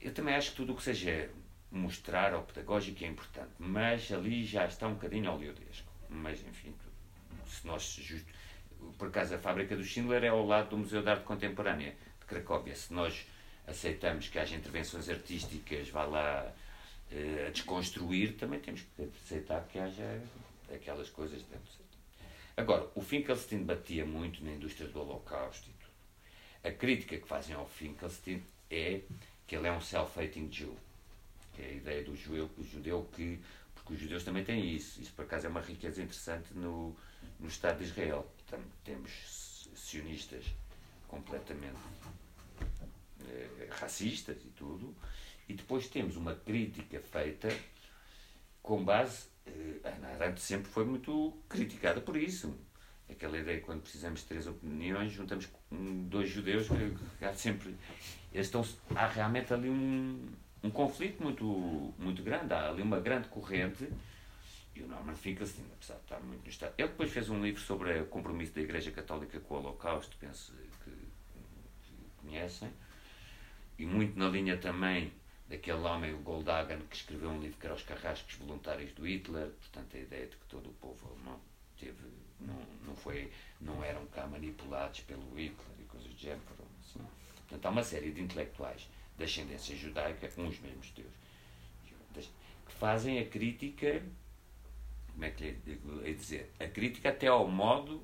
Eu 0.00 0.12
também 0.12 0.34
acho 0.34 0.50
que 0.50 0.56
tudo 0.56 0.72
o 0.72 0.76
que 0.76 0.82
seja 0.82 1.30
mostrar 1.70 2.34
ao 2.34 2.42
pedagógico 2.42 3.04
é 3.04 3.06
importante, 3.06 3.50
mas 3.58 4.12
ali 4.12 4.44
já 4.44 4.66
está 4.66 4.88
um 4.88 4.94
bocadinho 4.94 5.30
oleodesco. 5.32 5.90
Mas, 6.08 6.40
enfim, 6.40 6.74
se 7.46 7.66
nós. 7.66 7.82
Just... 7.82 8.26
Por 8.98 9.08
acaso, 9.08 9.34
a 9.34 9.38
fábrica 9.38 9.76
do 9.76 9.84
Schindler 9.84 10.24
é 10.24 10.28
ao 10.28 10.44
lado 10.44 10.70
do 10.70 10.78
Museu 10.78 11.02
de 11.02 11.08
Arte 11.08 11.24
Contemporânea 11.24 11.94
de 12.20 12.26
Cracóvia. 12.26 12.74
Se 12.74 12.92
nós 12.92 13.26
aceitamos 13.66 14.28
que 14.28 14.38
haja 14.38 14.56
intervenções 14.56 15.08
artísticas, 15.08 15.88
vá 15.88 16.04
lá 16.04 16.52
uh, 17.10 17.46
a 17.46 17.50
desconstruir, 17.50 18.36
também 18.36 18.60
temos 18.60 18.82
que 18.82 19.10
aceitar 19.24 19.66
que 19.68 19.78
haja 19.78 20.22
aquelas 20.74 21.08
coisas. 21.10 21.44
Agora, 22.56 22.88
o 22.94 23.00
Finkelstein 23.00 23.64
batia 23.64 24.04
muito 24.04 24.44
na 24.44 24.52
indústria 24.52 24.88
do 24.88 25.00
Holocausto 25.00 25.72
a 26.64 26.70
crítica 26.70 27.16
que 27.16 27.26
fazem 27.26 27.54
ao 27.54 27.66
Finkelstein 27.66 28.42
é 28.70 29.00
que 29.46 29.56
ele 29.56 29.66
é 29.66 29.72
um 29.72 29.80
self-hating 29.80 30.48
Jew. 30.50 30.76
Que 31.52 31.62
é 31.62 31.66
a 31.66 31.72
ideia 31.72 32.04
do 32.04 32.16
judeu, 32.16 32.48
o 32.56 32.62
judeu 32.62 33.08
que. 33.14 33.40
Porque 33.74 33.94
os 33.94 34.00
judeus 34.00 34.22
também 34.22 34.44
têm 34.44 34.74
isso. 34.74 35.00
Isso, 35.00 35.12
por 35.12 35.24
acaso, 35.24 35.46
é 35.46 35.50
uma 35.50 35.60
riqueza 35.60 36.00
interessante 36.00 36.54
no, 36.54 36.96
no 37.40 37.48
Estado 37.48 37.78
de 37.78 37.84
Israel. 37.84 38.30
Então, 38.46 38.60
temos 38.84 39.68
sionistas 39.74 40.44
completamente 41.08 41.74
eh, 41.74 42.08
racistas 43.70 44.36
e 44.44 44.48
tudo. 44.48 44.94
E 45.48 45.54
depois 45.54 45.88
temos 45.88 46.16
uma 46.16 46.34
crítica 46.34 47.00
feita 47.00 47.48
com 48.62 48.84
base. 48.84 49.26
Eh, 49.46 49.80
Ana 49.84 50.36
sempre 50.36 50.70
foi 50.70 50.84
muito 50.84 51.36
criticada 51.48 52.00
por 52.00 52.16
isso 52.16 52.56
aquela 53.12 53.38
ideia 53.38 53.60
quando 53.60 53.82
precisamos 53.82 54.20
de 54.20 54.26
três 54.26 54.46
opiniões 54.46 55.12
juntamos 55.12 55.48
dois 55.70 56.28
judeus 56.28 56.68
que 57.18 57.24
há 57.24 57.32
sempre 57.34 57.76
eles 58.32 58.46
estão 58.46 58.64
há 58.94 59.06
realmente 59.06 59.52
ali 59.52 59.68
um, 59.68 60.28
um 60.62 60.70
conflito 60.70 61.22
muito 61.22 61.44
muito 61.98 62.22
grande 62.22 62.52
há 62.52 62.68
ali 62.68 62.82
uma 62.82 63.00
grande 63.00 63.28
corrente 63.28 63.88
E 64.74 64.82
o 64.82 64.88
Norman 64.88 65.14
Finkelstein, 65.14 65.66
apesar 65.74 65.96
de 65.96 66.00
estar 66.00 66.20
muito 66.20 66.44
no 66.44 66.48
Estado. 66.48 66.72
Ele 66.78 66.88
depois 66.88 67.10
fez 67.10 67.28
um 67.28 67.42
livro 67.42 67.60
sobre 67.60 68.00
o 68.00 68.06
compromisso 68.06 68.54
da 68.54 68.62
Igreja 68.62 68.90
Católica 68.90 69.38
com 69.38 69.54
o 69.54 69.58
Holocausto, 69.58 70.16
penso 70.18 70.54
que, 70.82 70.90
que 70.90 71.94
conhecem. 72.22 72.70
E 73.82 73.84
muito 73.84 74.16
na 74.16 74.28
linha 74.28 74.56
também 74.56 75.12
daquele 75.48 75.80
homem, 75.80 76.14
o 76.14 76.18
Goldhagen, 76.18 76.78
que 76.88 76.94
escreveu 76.94 77.30
um 77.30 77.40
livro 77.40 77.58
que 77.58 77.66
era 77.66 77.74
Os 77.74 77.82
Carrascos 77.82 78.36
Voluntários 78.36 78.92
do 78.92 79.04
Hitler. 79.04 79.48
Portanto, 79.48 79.96
a 79.96 79.98
ideia 79.98 80.28
de 80.28 80.36
que 80.36 80.46
todo 80.46 80.70
o 80.70 80.72
povo 80.74 81.08
alemão 81.08 81.40
teve, 81.76 81.98
não, 82.40 82.62
não, 82.86 82.94
foi, 82.94 83.32
não 83.60 83.82
eram 83.82 84.06
cá 84.06 84.24
manipulados 84.28 85.00
pelo 85.00 85.24
Hitler 85.36 85.80
e 85.80 85.82
coisas 85.82 86.08
do 86.08 86.16
género. 86.16 86.42
Assim. 86.80 87.00
Portanto, 87.34 87.66
há 87.66 87.70
uma 87.70 87.82
série 87.82 88.12
de 88.12 88.20
intelectuais 88.20 88.88
da 89.18 89.24
ascendência 89.24 89.74
judaica, 89.74 90.30
uns 90.38 90.60
mesmos 90.60 90.86
judeus, 90.86 92.30
que 92.64 92.72
fazem 92.74 93.18
a 93.18 93.26
crítica 93.26 94.00
como 95.10 95.24
é 95.24 95.30
que 95.30 95.42
lhe 95.42 95.58
digo, 95.64 96.04
dizer, 96.04 96.52
a 96.60 96.68
crítica 96.68 97.08
até 97.08 97.26
ao 97.26 97.48
modo 97.48 98.00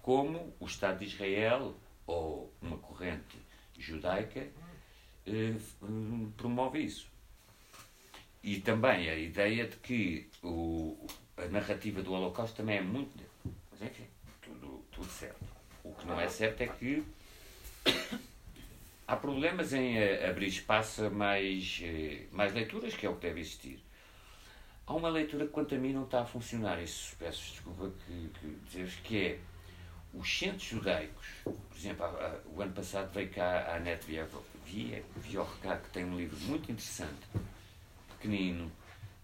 como 0.00 0.56
o 0.58 0.64
Estado 0.64 1.00
de 1.00 1.04
Israel 1.04 1.76
ou 2.06 2.50
uma 2.62 2.78
corrente 2.78 3.38
judaica 3.78 4.48
promove 6.36 6.80
isso. 6.80 7.08
E 8.42 8.60
também 8.60 9.08
a 9.08 9.16
ideia 9.16 9.66
de 9.66 9.76
que 9.76 10.28
o, 10.42 11.06
a 11.36 11.46
narrativa 11.46 12.02
do 12.02 12.12
Holocausto 12.12 12.56
também 12.56 12.78
é 12.78 12.82
muito. 12.82 13.22
Mas 13.70 13.82
enfim, 13.82 14.06
tudo, 14.40 14.82
tudo 14.90 15.06
certo. 15.06 15.44
O 15.84 15.92
que 15.94 16.06
não 16.06 16.20
é 16.20 16.28
certo 16.28 16.62
é 16.62 16.66
que 16.66 17.04
há 19.06 19.16
problemas 19.16 19.72
em 19.72 19.98
eh, 19.98 20.28
abrir 20.28 20.46
espaço 20.46 21.04
a 21.04 21.10
mais, 21.10 21.80
eh, 21.82 22.26
mais 22.32 22.54
leituras, 22.54 22.94
que 22.94 23.04
é 23.04 23.10
o 23.10 23.16
que 23.16 23.26
deve 23.26 23.40
existir. 23.40 23.82
Há 24.86 24.94
uma 24.94 25.08
leitura 25.08 25.46
que, 25.46 25.52
quanto 25.52 25.74
a 25.74 25.78
mim, 25.78 25.92
não 25.92 26.04
está 26.04 26.22
a 26.22 26.24
funcionar. 26.24 26.82
Isso 26.82 27.14
peço 27.18 27.52
desculpa 27.52 27.90
que, 28.06 28.30
que 28.40 28.58
dizer-vos 28.66 28.94
que 28.96 29.18
é 29.18 29.38
os 30.14 30.38
centros 30.38 30.64
judaicos. 30.64 31.26
Por 31.44 31.76
exemplo, 31.76 32.06
o 32.54 32.60
ano 32.60 32.72
passado 32.72 33.12
veio 33.12 33.30
cá 33.30 33.74
a 33.74 33.78
Net 34.72 35.04
Viorca, 35.16 35.78
que 35.78 35.90
tem 35.90 36.04
um 36.04 36.16
livro 36.16 36.38
muito 36.40 36.70
interessante, 36.70 37.26
pequenino, 38.10 38.70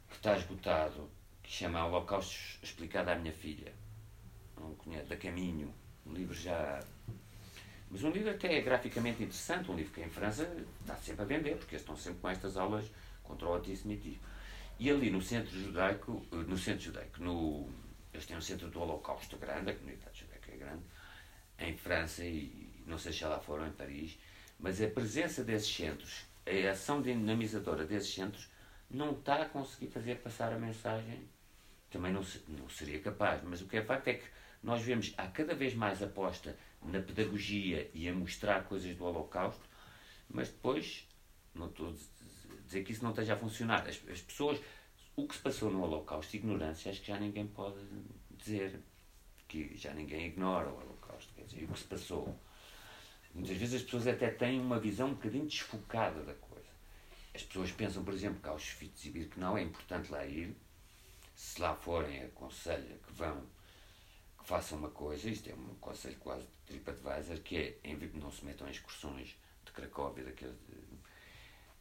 que 0.09 0.17
está 0.17 0.37
esgotado, 0.37 1.09
que 1.43 1.51
chama 1.51 1.85
Holocausto 1.87 2.35
Explicado 2.63 3.11
à 3.11 3.15
Minha 3.15 3.33
Filha. 3.33 3.73
Não 4.59 4.75
conhece, 4.75 5.07
da 5.07 5.17
Caminho. 5.17 5.73
Um 6.05 6.13
livro 6.13 6.35
já. 6.35 6.83
Mas 7.91 8.03
um 8.03 8.11
livro 8.11 8.31
até 8.31 8.59
é 8.59 8.61
graficamente 8.61 9.23
interessante, 9.23 9.71
um 9.71 9.77
livro 9.77 9.93
que 9.93 10.01
em 10.01 10.09
França 10.09 10.43
está 10.81 10.97
sempre 10.97 11.23
a 11.23 11.25
vender, 11.25 11.57
porque 11.57 11.77
eles 11.77 11.83
estão 11.83 11.97
sempre 11.97 12.21
com 12.21 12.29
estas 12.29 12.57
aulas 12.57 12.91
contra 13.23 13.47
o 13.47 13.55
antissemitismo. 13.55 14.23
E 14.79 14.91
ali 14.91 15.11
no 15.11 15.23
centro 15.23 15.59
judaico, 15.59 16.27
no 16.33 16.59
centro 16.59 16.83
judaico, 16.83 17.23
no, 17.23 17.69
eles 18.13 18.27
têm 18.27 18.37
um 18.37 18.41
centro 18.41 18.69
do 18.69 18.81
Holocausto 18.81 19.37
grande, 19.37 19.71
a 19.71 19.75
comunidade 19.75 20.21
judaica 20.21 20.53
é 20.53 20.57
grande, 20.57 20.83
em 21.59 21.77
França 21.77 22.25
e 22.25 22.83
não 22.87 22.99
sei 22.99 23.13
se 23.13 23.19
já 23.19 23.29
lá 23.29 23.39
foram 23.39 23.67
em 23.67 23.73
Paris, 23.73 24.19
mas 24.59 24.81
a 24.81 24.88
presença 24.88 25.45
desses 25.45 25.75
centros, 25.75 26.25
a 26.47 26.71
ação 26.71 27.03
dinamizadora 27.03 27.85
desses 27.85 28.12
centros, 28.12 28.49
não 28.90 29.12
está 29.12 29.42
a 29.42 29.49
conseguir 29.49 29.88
fazer 29.88 30.16
passar 30.16 30.53
a 30.53 30.59
mensagem. 30.59 31.29
Também 31.90 32.12
não, 32.12 32.25
não 32.49 32.69
seria 32.69 33.01
capaz, 33.01 33.42
mas 33.42 33.61
o 33.61 33.66
que 33.66 33.77
é 33.77 33.83
facto 33.83 34.09
é 34.09 34.14
que 34.14 34.27
nós 34.62 34.83
vemos 34.83 35.14
há 35.16 35.27
cada 35.29 35.55
vez 35.55 35.75
mais 35.75 36.03
aposta 36.03 36.57
na 36.83 37.01
pedagogia 37.01 37.90
e 37.95 38.09
a 38.09 38.14
mostrar 38.14 38.64
coisas 38.64 38.95
do 38.97 39.05
Holocausto, 39.05 39.62
mas 40.29 40.49
depois, 40.49 41.09
não 41.55 41.66
estou 41.66 41.95
dizer 42.66 42.85
que 42.85 42.92
isso 42.92 43.03
não 43.03 43.11
esteja 43.11 43.35
a 43.35 43.37
funcionar. 43.37 43.87
As, 43.88 44.01
as 44.09 44.21
pessoas, 44.21 44.61
o 45.14 45.27
que 45.27 45.35
se 45.35 45.40
passou 45.40 45.71
no 45.71 45.83
Holocausto, 45.83 46.37
ignorância, 46.37 46.90
acho 46.90 47.01
que 47.01 47.07
já 47.09 47.19
ninguém 47.19 47.47
pode 47.47 47.79
dizer. 48.31 48.81
Que 49.49 49.77
já 49.77 49.95
ninguém 49.95 50.27
ignora 50.27 50.69
o 50.69 50.81
Holocausto. 50.81 51.33
Quer 51.35 51.45
dizer, 51.45 51.64
o 51.64 51.69
que 51.69 51.79
se 51.79 51.85
passou. 51.85 52.37
Muitas 53.37 53.57
vezes 53.59 53.75
as 53.75 53.83
pessoas 53.83 54.07
até 54.07 54.31
têm 54.31 54.59
uma 54.59 54.81
visão 54.81 55.09
um 55.09 55.14
bocadinho 55.14 55.44
desfocada 55.44 56.22
da 56.22 56.33
coisa. 56.33 56.66
As 57.35 57.42
pessoas 57.42 57.70
pensam, 57.70 58.03
por 58.03 58.14
exemplo, 58.14 58.40
que 58.40 58.49
Auschwitz 58.49 59.05
e 59.05 59.11
Birkenau 59.11 59.59
é 59.59 59.62
importante 59.62 60.11
lá 60.11 60.25
ir. 60.25 60.57
Se 61.35 61.61
lá 61.61 61.75
forem, 61.75 62.22
aconselho 62.22 62.99
que 63.07 63.12
vão, 63.12 63.42
que 64.38 64.46
façam 64.46 64.79
uma 64.79 64.88
coisa. 64.88 65.29
Isto 65.29 65.51
é 65.51 65.55
um 65.55 65.75
conselho 65.75 66.16
quase 66.18 66.44
de 66.44 66.79
TripAdvisor, 66.79 67.38
que 67.42 67.57
é, 67.59 67.79
em 67.85 67.94
vez 67.96 68.11
de 68.11 68.18
não 68.18 68.31
se 68.31 68.42
metam 68.42 68.66
em 68.66 68.70
excursões 68.70 69.37
de 69.66 69.72
Cracóvia, 69.72 70.25
daquele 70.25 70.57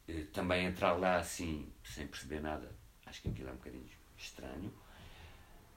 eh, 0.08 0.26
também 0.32 0.66
entrar 0.66 0.92
lá 0.92 1.16
assim, 1.16 1.72
sem 1.82 2.06
perceber 2.06 2.40
nada, 2.40 2.70
acho 3.06 3.22
que 3.22 3.28
aquilo 3.28 3.48
é 3.48 3.52
um 3.52 3.56
bocadinho 3.56 3.88
estranho. 4.16 4.72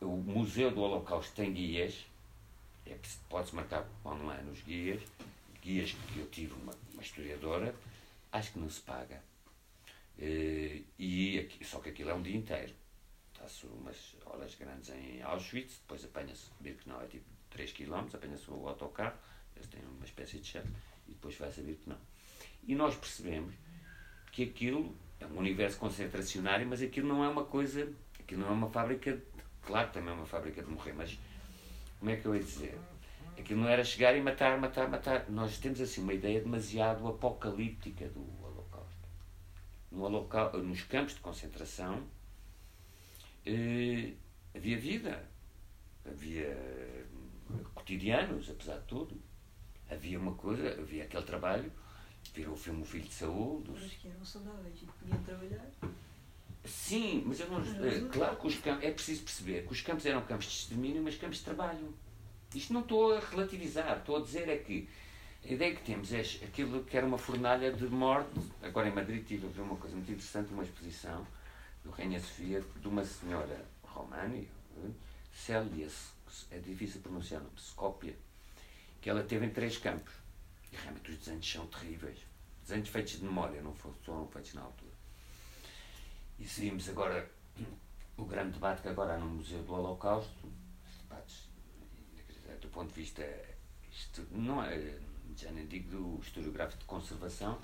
O 0.01 0.17
Museu 0.17 0.71
do 0.71 0.81
Holocausto 0.81 1.33
tem 1.35 1.53
guias, 1.53 2.05
é, 2.85 2.97
pode-se 3.29 3.55
marcar 3.55 3.87
online 4.05 4.49
os 4.51 4.61
guias, 4.61 5.01
guias 5.61 5.91
que 5.91 6.19
eu 6.19 6.27
tive 6.27 6.53
uma, 6.53 6.73
uma 6.93 7.01
historiadora, 7.01 7.75
acho 8.31 8.53
que 8.53 8.59
não 8.59 8.69
se 8.69 8.81
paga. 8.81 9.21
Eh, 10.17 10.81
e, 10.97 11.49
só 11.63 11.79
que 11.79 11.89
aquilo 11.89 12.09
é 12.09 12.13
um 12.13 12.21
dia 12.21 12.35
inteiro. 12.35 12.73
Está-se 13.33 13.65
umas 13.67 14.15
horas 14.25 14.55
grandes 14.55 14.89
em 14.89 15.21
Auschwitz, 15.21 15.79
depois 15.79 16.03
apanha-se, 16.03 16.51
não 16.85 17.01
é 17.01 17.07
tipo 17.07 17.25
3 17.51 17.71
km, 17.71 18.07
apanha-se 18.13 18.49
o 18.51 18.67
autocarro, 18.67 19.17
eles 19.55 19.67
têm 19.69 19.81
uma 19.81 20.05
espécie 20.05 20.39
de 20.39 20.47
chefe, 20.47 20.67
e 21.07 21.11
depois 21.11 21.35
vai-se 21.35 21.61
a 21.61 21.89
não 21.89 21.97
E 22.67 22.75
nós 22.75 22.95
percebemos 22.95 23.53
que 24.31 24.43
aquilo 24.43 24.95
é 25.19 25.25
um 25.25 25.37
universo 25.37 25.77
concentracionário, 25.77 26.67
mas 26.67 26.81
aquilo 26.81 27.07
não 27.07 27.23
é 27.23 27.29
uma 27.29 27.45
coisa, 27.45 27.91
aquilo 28.19 28.41
não 28.41 28.49
é 28.49 28.51
uma 28.51 28.69
fábrica, 28.69 29.13
de, 29.13 29.23
claro 29.61 29.89
também 29.91 30.09
é 30.09 30.13
uma 30.13 30.25
fábrica 30.25 30.61
de 30.61 30.69
morrer, 30.69 30.93
mas 30.93 31.17
como 31.97 32.11
é 32.11 32.17
que 32.17 32.25
eu 32.25 32.35
ia 32.35 32.43
dizer? 32.43 32.77
Aquilo 33.39 33.61
não 33.61 33.69
era 33.69 33.83
chegar 33.83 34.15
e 34.15 34.21
matar, 34.21 34.59
matar, 34.59 34.89
matar. 34.89 35.29
Nós 35.29 35.57
temos 35.57 35.79
assim 35.81 36.01
uma 36.01 36.13
ideia 36.13 36.41
demasiado 36.41 37.07
apocalíptica 37.07 38.07
do 38.09 38.21
Holocausto. 38.43 39.07
No 39.91 40.03
holocausto 40.03 40.57
nos 40.59 40.83
campos 40.83 41.15
de 41.15 41.21
concentração 41.21 42.03
eh, 43.45 44.13
havia 44.53 44.77
vida, 44.77 45.27
havia 46.05 46.47
eh, 46.47 47.05
cotidianos, 47.73 48.49
apesar 48.49 48.77
de 48.79 48.85
tudo. 48.85 49.21
Havia 49.89 50.19
uma 50.19 50.35
coisa, 50.35 50.79
havia 50.79 51.03
aquele 51.03 51.23
trabalho 51.23 51.71
virou 52.33 52.53
o 52.53 52.57
filme 52.57 52.81
O 52.81 52.85
Filho 52.85 53.05
de 53.05 53.13
Saúl. 53.13 53.61
Dos... 53.61 53.81
Mas 53.81 53.93
que 53.93 54.07
eram 54.07 54.25
saudáveis 54.25 54.81
e 54.81 54.85
podiam 54.85 55.23
trabalhar. 55.23 55.65
Sim, 56.65 57.23
mas 57.25 57.39
eu 57.39 57.49
não. 57.49 57.59
É, 57.59 58.09
claro 58.11 58.37
que 58.37 58.47
os 58.47 58.57
campos. 58.57 58.83
É 58.83 58.91
preciso 58.91 59.23
perceber 59.23 59.65
que 59.65 59.71
os 59.71 59.81
campos 59.81 60.05
eram 60.05 60.21
campos 60.25 60.45
de 60.47 60.53
extermínio, 60.53 61.01
mas 61.01 61.15
campos 61.15 61.37
de 61.37 61.45
trabalho. 61.45 61.93
Isto 62.53 62.73
não 62.73 62.81
estou 62.81 63.13
a 63.13 63.19
relativizar, 63.19 63.97
estou 63.97 64.17
a 64.17 64.21
dizer 64.21 64.49
é 64.49 64.57
que 64.57 64.89
a 65.43 65.51
ideia 65.53 65.75
que 65.75 65.83
temos 65.83 66.11
é 66.11 66.21
aquilo 66.43 66.83
que 66.83 66.97
era 66.97 67.05
uma 67.05 67.17
fornalha 67.17 67.71
de 67.71 67.85
morte. 67.87 68.39
Agora 68.61 68.87
em 68.87 68.93
Madrid 68.93 69.25
tive 69.25 69.47
a 69.47 69.49
ver 69.49 69.61
uma 69.61 69.75
coisa 69.75 69.95
muito 69.95 70.11
interessante, 70.11 70.51
uma 70.51 70.63
exposição 70.63 71.25
do 71.83 71.91
Rainha 71.91 72.19
Sofia 72.19 72.63
de 72.81 72.87
uma 72.87 73.05
senhora 73.05 73.65
romana, 73.83 74.43
Célia, 75.33 75.87
é 76.51 76.59
difícil 76.59 77.01
pronunciar, 77.01 77.41
Scópia, 77.57 78.15
que 79.01 79.09
ela 79.09 79.23
teve 79.23 79.45
em 79.45 79.49
três 79.49 79.77
campos. 79.77 80.13
E 80.71 80.75
realmente 80.75 81.11
os 81.11 81.17
desenhos 81.17 81.49
são 81.49 81.65
terríveis. 81.67 82.19
Desenhos 82.61 82.89
feitos 82.89 83.13
de 83.13 83.23
memória, 83.23 83.61
não 83.61 83.73
foram 83.73 84.27
feitos 84.27 84.53
na 84.53 84.61
altura. 84.61 84.91
E 86.37 86.47
seguimos 86.47 86.87
agora 86.89 87.29
o 88.17 88.25
grande 88.25 88.53
debate 88.53 88.81
que 88.81 88.89
agora 88.89 89.15
há 89.15 89.17
no 89.17 89.25
Museu 89.27 89.63
do 89.63 89.73
Holocausto. 89.73 90.51
Debates, 91.01 91.48
do 92.59 92.69
ponto 92.69 92.93
de 92.93 93.01
vista. 93.01 93.23
Não 94.31 94.63
é, 94.63 94.97
já 95.35 95.51
nem 95.51 95.65
digo 95.65 95.89
do 95.89 96.21
historiográfico 96.21 96.79
de 96.79 96.85
conservação, 96.85 97.59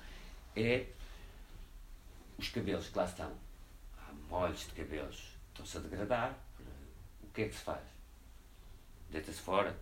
é 0.54 0.86
os 2.38 2.48
cabelos 2.48 2.88
que 2.88 2.98
lá 2.98 3.04
estão. 3.04 3.32
Há 3.98 4.12
molhos 4.28 4.60
de 4.60 4.72
cabelos 4.72 5.36
estão-se 5.48 5.76
a 5.76 5.80
degradar. 5.80 6.38
O 7.22 7.28
que 7.32 7.42
é 7.42 7.48
que 7.48 7.54
se 7.54 7.62
faz? 7.62 7.82
Deita-se 9.10 9.40
fora, 9.40 9.76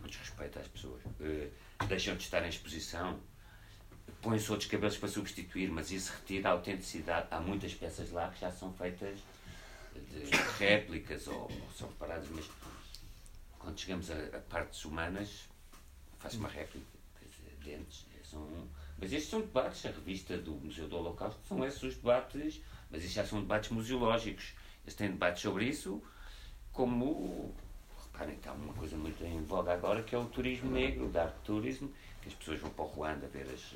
com 0.00 0.06
desrespeito 0.06 0.58
às 0.58 0.68
pessoas. 0.68 1.02
Uh, 1.04 1.50
deixam 1.86 2.16
de 2.16 2.22
estar 2.22 2.44
em 2.44 2.48
exposição, 2.48 3.18
põem-se 4.20 4.50
outros 4.50 4.70
cabelos 4.70 4.96
para 4.96 5.08
substituir, 5.08 5.70
mas 5.70 5.90
isso 5.90 6.12
retira 6.12 6.50
a 6.50 6.52
autenticidade. 6.52 7.28
Há 7.30 7.40
muitas 7.40 7.74
peças 7.74 8.10
lá 8.10 8.30
que 8.30 8.40
já 8.40 8.50
são 8.50 8.72
feitas 8.74 9.18
de 9.94 10.30
réplicas 10.58 11.26
ou, 11.26 11.42
ou 11.42 11.70
são 11.76 11.88
reparadas, 11.88 12.28
mas 12.30 12.48
quando 13.68 13.80
chegamos 13.80 14.10
a, 14.10 14.14
a 14.14 14.40
partes 14.48 14.82
humanas, 14.86 15.46
faz 16.18 16.34
uma 16.36 16.48
réplica, 16.48 16.86
dentes, 17.62 18.06
é, 18.18 18.24
são. 18.24 18.48
Mas 18.98 19.12
estes 19.12 19.28
são 19.28 19.42
debates, 19.42 19.84
a 19.84 19.90
revista 19.90 20.38
do 20.38 20.52
Museu 20.52 20.88
do 20.88 20.96
Holocausto 20.96 21.38
são 21.46 21.62
esses 21.66 21.82
os 21.82 21.94
debates, 21.96 22.62
mas 22.90 23.00
estes 23.00 23.12
já 23.12 23.26
são 23.26 23.42
debates 23.42 23.70
museológicos. 23.70 24.54
Eles 24.84 24.94
têm 24.94 25.10
debates 25.10 25.42
sobre 25.42 25.66
isso, 25.66 26.02
como 26.72 27.54
Reparem, 28.04 28.36
está 28.36 28.52
uma 28.52 28.72
coisa 28.72 28.96
muito 28.96 29.22
em 29.22 29.42
voga 29.42 29.74
agora 29.74 30.02
que 30.02 30.14
é 30.14 30.18
o 30.18 30.24
turismo 30.24 30.70
negro, 30.70 31.04
o 31.04 31.10
dark 31.10 31.36
tourism, 31.44 31.88
que 32.22 32.28
as 32.28 32.34
pessoas 32.34 32.60
vão 32.60 32.70
para 32.70 32.84
o 32.84 32.88
Ruanda 32.88 33.26
ver 33.28 33.46
as, 33.50 33.74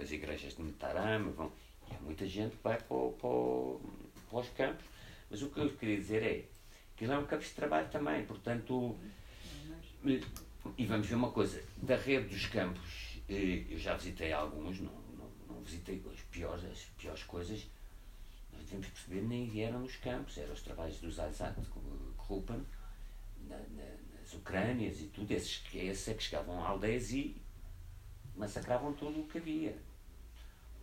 as 0.00 0.10
igrejas 0.12 0.54
de 0.54 0.62
Metarama, 0.62 1.32
vão, 1.32 1.52
e 1.90 1.94
há 1.94 1.98
muita 1.98 2.24
gente 2.24 2.56
que 2.56 2.62
vai 2.62 2.76
para, 2.76 2.86
para, 2.86 4.30
para 4.30 4.38
os 4.38 4.48
campos, 4.50 4.84
Mas 5.28 5.42
o 5.42 5.50
que 5.50 5.58
eu 5.58 5.70
queria 5.70 5.96
dizer 5.96 6.22
é 6.22 6.59
ele 7.04 7.12
é 7.12 7.18
um 7.18 7.26
campo 7.26 7.42
de 7.42 7.50
trabalho 7.50 7.88
também, 7.88 8.24
portanto. 8.24 8.96
E 10.76 10.86
vamos 10.86 11.06
ver 11.06 11.14
uma 11.14 11.30
coisa: 11.30 11.62
da 11.78 11.96
rede 11.96 12.28
dos 12.28 12.46
campos, 12.46 13.20
eh, 13.28 13.64
eu 13.68 13.78
já 13.78 13.96
visitei 13.96 14.32
alguns, 14.32 14.80
não, 14.80 14.92
não, 15.16 15.30
não 15.48 15.60
visitei 15.62 16.02
as 16.12 16.20
piores, 16.22 16.64
as 16.64 16.82
piores 16.98 17.22
coisas. 17.24 17.66
Nós 18.52 18.64
devemos 18.64 18.88
perceber 18.88 19.22
nem 19.22 19.62
eram 19.62 19.80
nos 19.80 19.96
campos, 19.96 20.36
eram 20.36 20.52
os 20.52 20.62
trabalhos 20.62 20.98
dos 20.98 21.14
Isaac 21.14 21.60
Rupan 22.18 22.60
na, 23.48 23.56
na, 23.56 23.84
nas 24.18 24.34
Ucrânias 24.34 25.00
e 25.00 25.06
tudo. 25.06 25.30
Esses, 25.30 25.62
esses 25.74 26.08
é 26.08 26.14
que 26.14 26.22
chegavam 26.22 26.62
a 26.62 26.68
aldeias 26.68 27.12
e 27.12 27.40
massacravam 28.36 28.92
tudo 28.92 29.20
o 29.20 29.26
que 29.26 29.38
havia. 29.38 29.76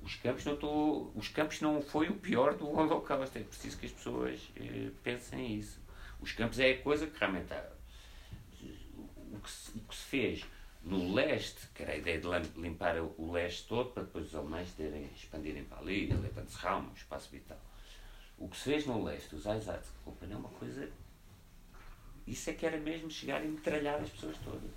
Os 0.01 0.15
campos 0.15 0.45
não, 0.45 0.55
tô, 0.55 1.11
os 1.15 1.27
campos 1.27 1.59
não 1.59 1.81
foi 1.81 2.07
o 2.07 2.15
pior 2.15 2.55
do 2.55 2.69
Holocausto, 2.69 3.37
é 3.37 3.43
preciso 3.43 3.77
que 3.77 3.87
as 3.87 3.91
pessoas 3.91 4.51
eh, 4.55 4.91
pensem 5.03 5.55
isso. 5.55 5.79
Os 6.21 6.31
campos 6.31 6.59
é 6.59 6.71
a 6.71 6.81
coisa 6.81 7.07
que 7.07 7.19
realmente 7.19 7.53
há, 7.53 7.63
o, 9.31 9.39
que 9.39 9.49
se, 9.49 9.77
o 9.77 9.81
que 9.81 9.95
se 9.95 10.03
fez 10.03 10.45
no 10.83 11.13
leste, 11.13 11.67
que 11.75 11.83
era 11.83 11.93
a 11.93 11.97
ideia 11.97 12.19
de 12.19 12.59
limpar 12.59 12.95
o 12.97 13.31
leste 13.31 13.67
todo 13.67 13.91
para 13.91 14.03
depois 14.03 14.27
os 14.27 14.35
alemães 14.35 14.71
terem, 14.73 15.09
expandirem 15.15 15.63
para 15.65 15.79
ali, 15.79 16.07
Lebensraum, 16.07 16.89
o 16.89 16.93
espaço 16.93 17.29
vital. 17.29 17.59
O 18.37 18.47
que 18.47 18.57
se 18.57 18.63
fez 18.63 18.85
no 18.85 19.03
leste, 19.03 19.35
os 19.35 19.45
Einsatzgruppen, 19.45 20.31
é 20.31 20.35
uma 20.35 20.49
coisa. 20.49 20.89
Isso 22.25 22.49
é 22.49 22.53
que 22.53 22.65
era 22.65 22.77
mesmo 22.77 23.09
chegar 23.09 23.43
e 23.43 23.47
metralhar 23.47 24.01
as 24.01 24.09
pessoas 24.09 24.37
todas. 24.43 24.71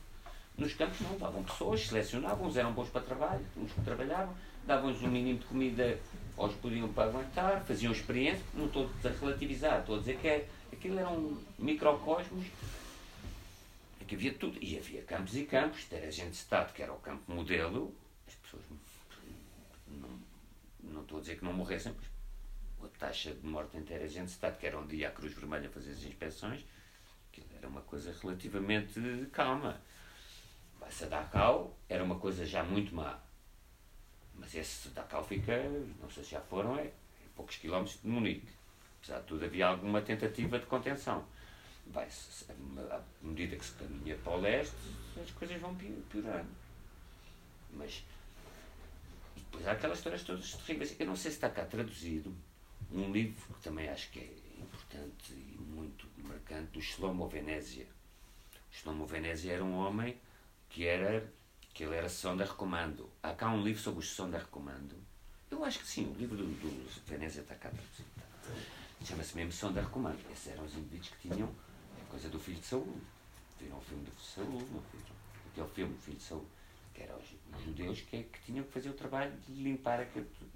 Nos 0.57 0.75
campos 0.75 1.01
não 1.01 1.17
davam 1.17 1.43
pessoas, 1.43 1.87
selecionavam, 1.87 2.47
uns 2.47 2.57
eram 2.57 2.73
bons 2.73 2.89
para 2.89 3.01
trabalho, 3.01 3.45
uns 3.57 3.73
que 3.73 3.81
trabalhavam, 3.83 4.35
davam-lhes 4.67 5.03
um 5.03 5.09
mínimo 5.09 5.39
de 5.39 5.47
comida, 5.47 5.99
aos 6.37 6.55
podiam 6.55 6.93
para 6.93 7.09
aguentar, 7.09 7.65
faziam 7.65 7.93
experiência, 7.93 8.45
não 8.55 8.67
estou 8.67 8.91
a 9.05 9.09
relativizar, 9.09 9.81
estou 9.81 9.97
a 9.97 9.99
dizer 9.99 10.19
que 10.19 10.29
é, 10.29 10.49
aquilo 10.73 10.99
era 10.99 11.09
um 11.09 11.43
microcosmos 11.59 12.47
em 14.01 14.05
que 14.05 14.15
havia 14.15 14.35
tudo, 14.35 14.59
e 14.63 14.79
havia 14.79 15.03
campos 15.03 15.37
e 15.37 15.45
campos, 15.45 15.87
era 15.91 16.11
gente 16.11 16.35
Estado, 16.35 16.73
que 16.73 16.83
era 16.83 16.93
o 16.93 16.99
campo 16.99 17.31
modelo, 17.33 17.95
as 18.27 18.35
pessoas 18.35 18.63
não, 19.87 20.09
não 20.83 21.03
estou 21.03 21.19
a 21.19 21.21
dizer 21.21 21.39
que 21.39 21.45
não 21.45 21.53
morressem, 21.53 21.95
mas 22.79 22.91
a 22.91 22.99
taxa 22.99 23.33
de 23.33 23.47
morte 23.47 23.77
em 23.77 23.83
Terra 23.83 24.07
gente 24.09 24.29
Estado, 24.29 24.59
que 24.59 24.67
era 24.67 24.79
onde 24.79 24.97
ia 24.97 25.09
a 25.09 25.13
Cruz 25.13 25.33
Vermelha 25.35 25.69
fazer 25.71 25.93
as 25.93 26.03
inspeções, 26.03 26.65
era 27.61 27.69
uma 27.69 27.83
coisa 27.83 28.15
relativamente 28.23 28.99
calma. 29.33 29.81
Essa 30.87 31.07
Dachau 31.07 31.77
era 31.89 32.03
uma 32.03 32.19
coisa 32.19 32.45
já 32.47 32.65
muito 32.65 32.95
má. 32.95 33.21
Mas 34.35 34.55
esse 34.55 34.89
Dachau 34.89 35.23
fica, 35.23 35.63
não 36.01 36.11
sei 36.11 36.25
se 36.25 36.31
já 36.31 36.41
foram, 36.41 36.77
é, 36.79 36.87
é 36.87 36.95
poucos 37.37 37.57
quilómetros 37.57 38.01
de 38.01 38.09
Munique. 38.09 38.49
Apesar 39.03 39.21
de 39.21 39.27
tudo, 39.27 39.45
havia 39.45 39.67
alguma 39.67 40.03
tentativa 40.03 40.59
de 40.59 40.67
contenção. 40.67 41.25
Vai 41.87 42.09
à 42.91 43.01
medida 43.23 43.57
que 43.57 43.65
se 43.65 43.73
caminha 43.73 44.17
para 44.17 44.33
o 44.33 44.41
leste, 44.41 44.75
as 45.21 45.31
coisas 45.33 45.61
vão 45.61 45.75
piorando. 46.09 46.51
Mas. 47.73 48.05
Depois 49.37 49.67
há 49.67 49.73
aquelas 49.73 49.99
histórias 49.99 50.23
todas 50.23 50.55
terríveis. 50.55 50.95
Eu 51.01 51.07
não 51.07 51.17
sei 51.17 51.31
se 51.31 51.39
está 51.39 51.51
cá 51.51 51.65
traduzido 51.65 52.33
um 52.93 53.11
livro 53.11 53.55
que 53.55 53.63
também 53.63 53.89
acho 53.89 54.11
que 54.11 54.21
é 54.21 54.63
importante 54.63 55.33
e 55.33 55.57
muito 55.61 56.07
marcante, 56.19 56.71
do 56.73 56.81
Shlomo 56.81 57.29
Venezia. 57.29 57.87
O 58.71 58.75
Shlomo 58.75 59.07
Venezia 59.07 59.55
era 59.55 59.65
um 59.65 59.75
homem 59.75 60.17
que 60.69 60.87
era 60.87 61.29
que 61.73 61.85
ele 61.85 61.95
era 61.95 62.09
Sonda 62.09 62.45
Recomando. 62.45 63.09
Há 63.23 63.33
cá 63.33 63.49
um 63.51 63.63
livro 63.63 63.81
sobre 63.81 64.01
o 64.01 64.03
Sonda 64.03 64.39
Recomando. 64.39 64.97
Eu 65.51 65.65
acho 65.65 65.81
que 65.81 65.87
sim, 65.87 66.11
o 66.11 66.15
livro 66.15 66.37
do, 66.37 66.45
do 66.45 67.07
Venezia 67.07 67.43
está 67.43 67.55
cá 67.55 67.71
traduzido. 67.71 68.80
Chama-se 69.05 69.37
mesmo 69.37 69.53
Sonda 69.53 69.81
Recomando. 69.81 70.19
Esses 70.31 70.49
eram 70.49 70.65
os 70.65 70.75
indivíduos 70.75 71.09
que 71.09 71.29
tinham 71.29 71.49
a 72.01 72.11
coisa 72.11 72.29
do 72.29 72.39
filho 72.39 72.59
de 72.59 72.67
Saúl. 72.67 73.01
Viram 73.59 73.79
o 73.79 73.81
filme 73.81 74.05
do 74.05 74.21
Saúl, 74.21 74.47
não 74.73 74.83
viram? 74.93 75.17
Aquele 75.51 75.69
filme, 75.69 75.95
o 75.95 75.99
filho 75.99 76.17
de 76.17 76.23
Saúl, 76.23 76.47
que 76.95 77.03
eram 77.03 77.17
os, 77.19 77.65
judeus 77.65 78.01
que, 78.03 78.23
que 78.23 78.43
tinham 78.45 78.65
que 78.65 78.73
fazer 78.73 78.91
o 78.91 78.95
trabalho 78.95 79.33
de 79.47 79.53
limpar 79.63 80.01
aquilo 80.01 80.27
tudo. 80.39 80.51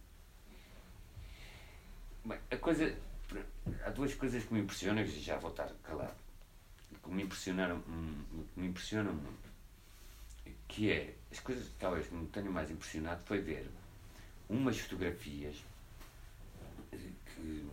Bem, 2.25 2.39
a 2.51 2.57
coisa. 2.57 2.97
Há 3.85 3.91
duas 3.91 4.15
coisas 4.15 4.45
que 4.45 4.55
me 4.55 4.61
impressionam, 4.61 5.03
e 5.03 5.07
já 5.07 5.37
vou 5.37 5.51
estar 5.51 5.69
calado, 5.83 6.15
que 7.03 7.11
me 7.11 7.23
impressionaram, 7.23 7.81
que 7.81 8.61
me 8.61 8.69
impressionam 8.69 9.13
muito 9.13 9.55
que 10.75 10.91
é, 10.91 11.15
as 11.31 11.39
coisas 11.39 11.69
que 11.69 11.75
talvez 11.79 12.11
me 12.11 12.27
tenham 12.27 12.53
mais 12.53 12.69
impressionado 12.69 13.23
foi 13.25 13.41
ver 13.41 13.71
umas 14.49 14.77
fotografias 14.79 15.57
que 16.91 17.67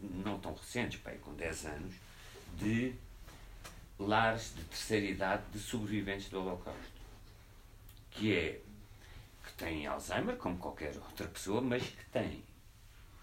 não 0.00 0.38
tão 0.38 0.54
recentes, 0.54 1.00
pai, 1.00 1.16
com 1.18 1.34
10 1.34 1.66
anos, 1.66 1.94
de 2.56 2.94
lares 3.98 4.54
de 4.54 4.64
terceira 4.64 5.06
idade 5.06 5.42
de 5.52 5.58
sobreviventes 5.58 6.28
do 6.28 6.40
Holocausto. 6.40 6.98
Que 8.10 8.34
é 8.34 8.60
que 9.44 9.52
têm 9.54 9.86
Alzheimer, 9.86 10.36
como 10.36 10.58
qualquer 10.58 10.96
outra 10.96 11.26
pessoa, 11.26 11.60
mas 11.60 11.82
que 11.82 12.04
têm 12.06 12.42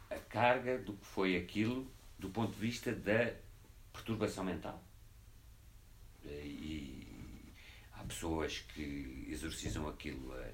a 0.10 0.16
carga 0.16 0.78
do 0.78 0.94
que 0.94 1.06
foi 1.06 1.36
aquilo 1.36 1.90
do 2.18 2.30
ponto 2.30 2.54
de 2.54 2.60
vista 2.60 2.94
da 2.94 3.34
perturbação 3.94 4.44
mental. 4.44 4.82
E, 6.24 7.06
pessoas 8.08 8.60
que 8.60 9.28
exorcizam 9.30 9.88
aquilo 9.88 10.34
a, 10.34 10.50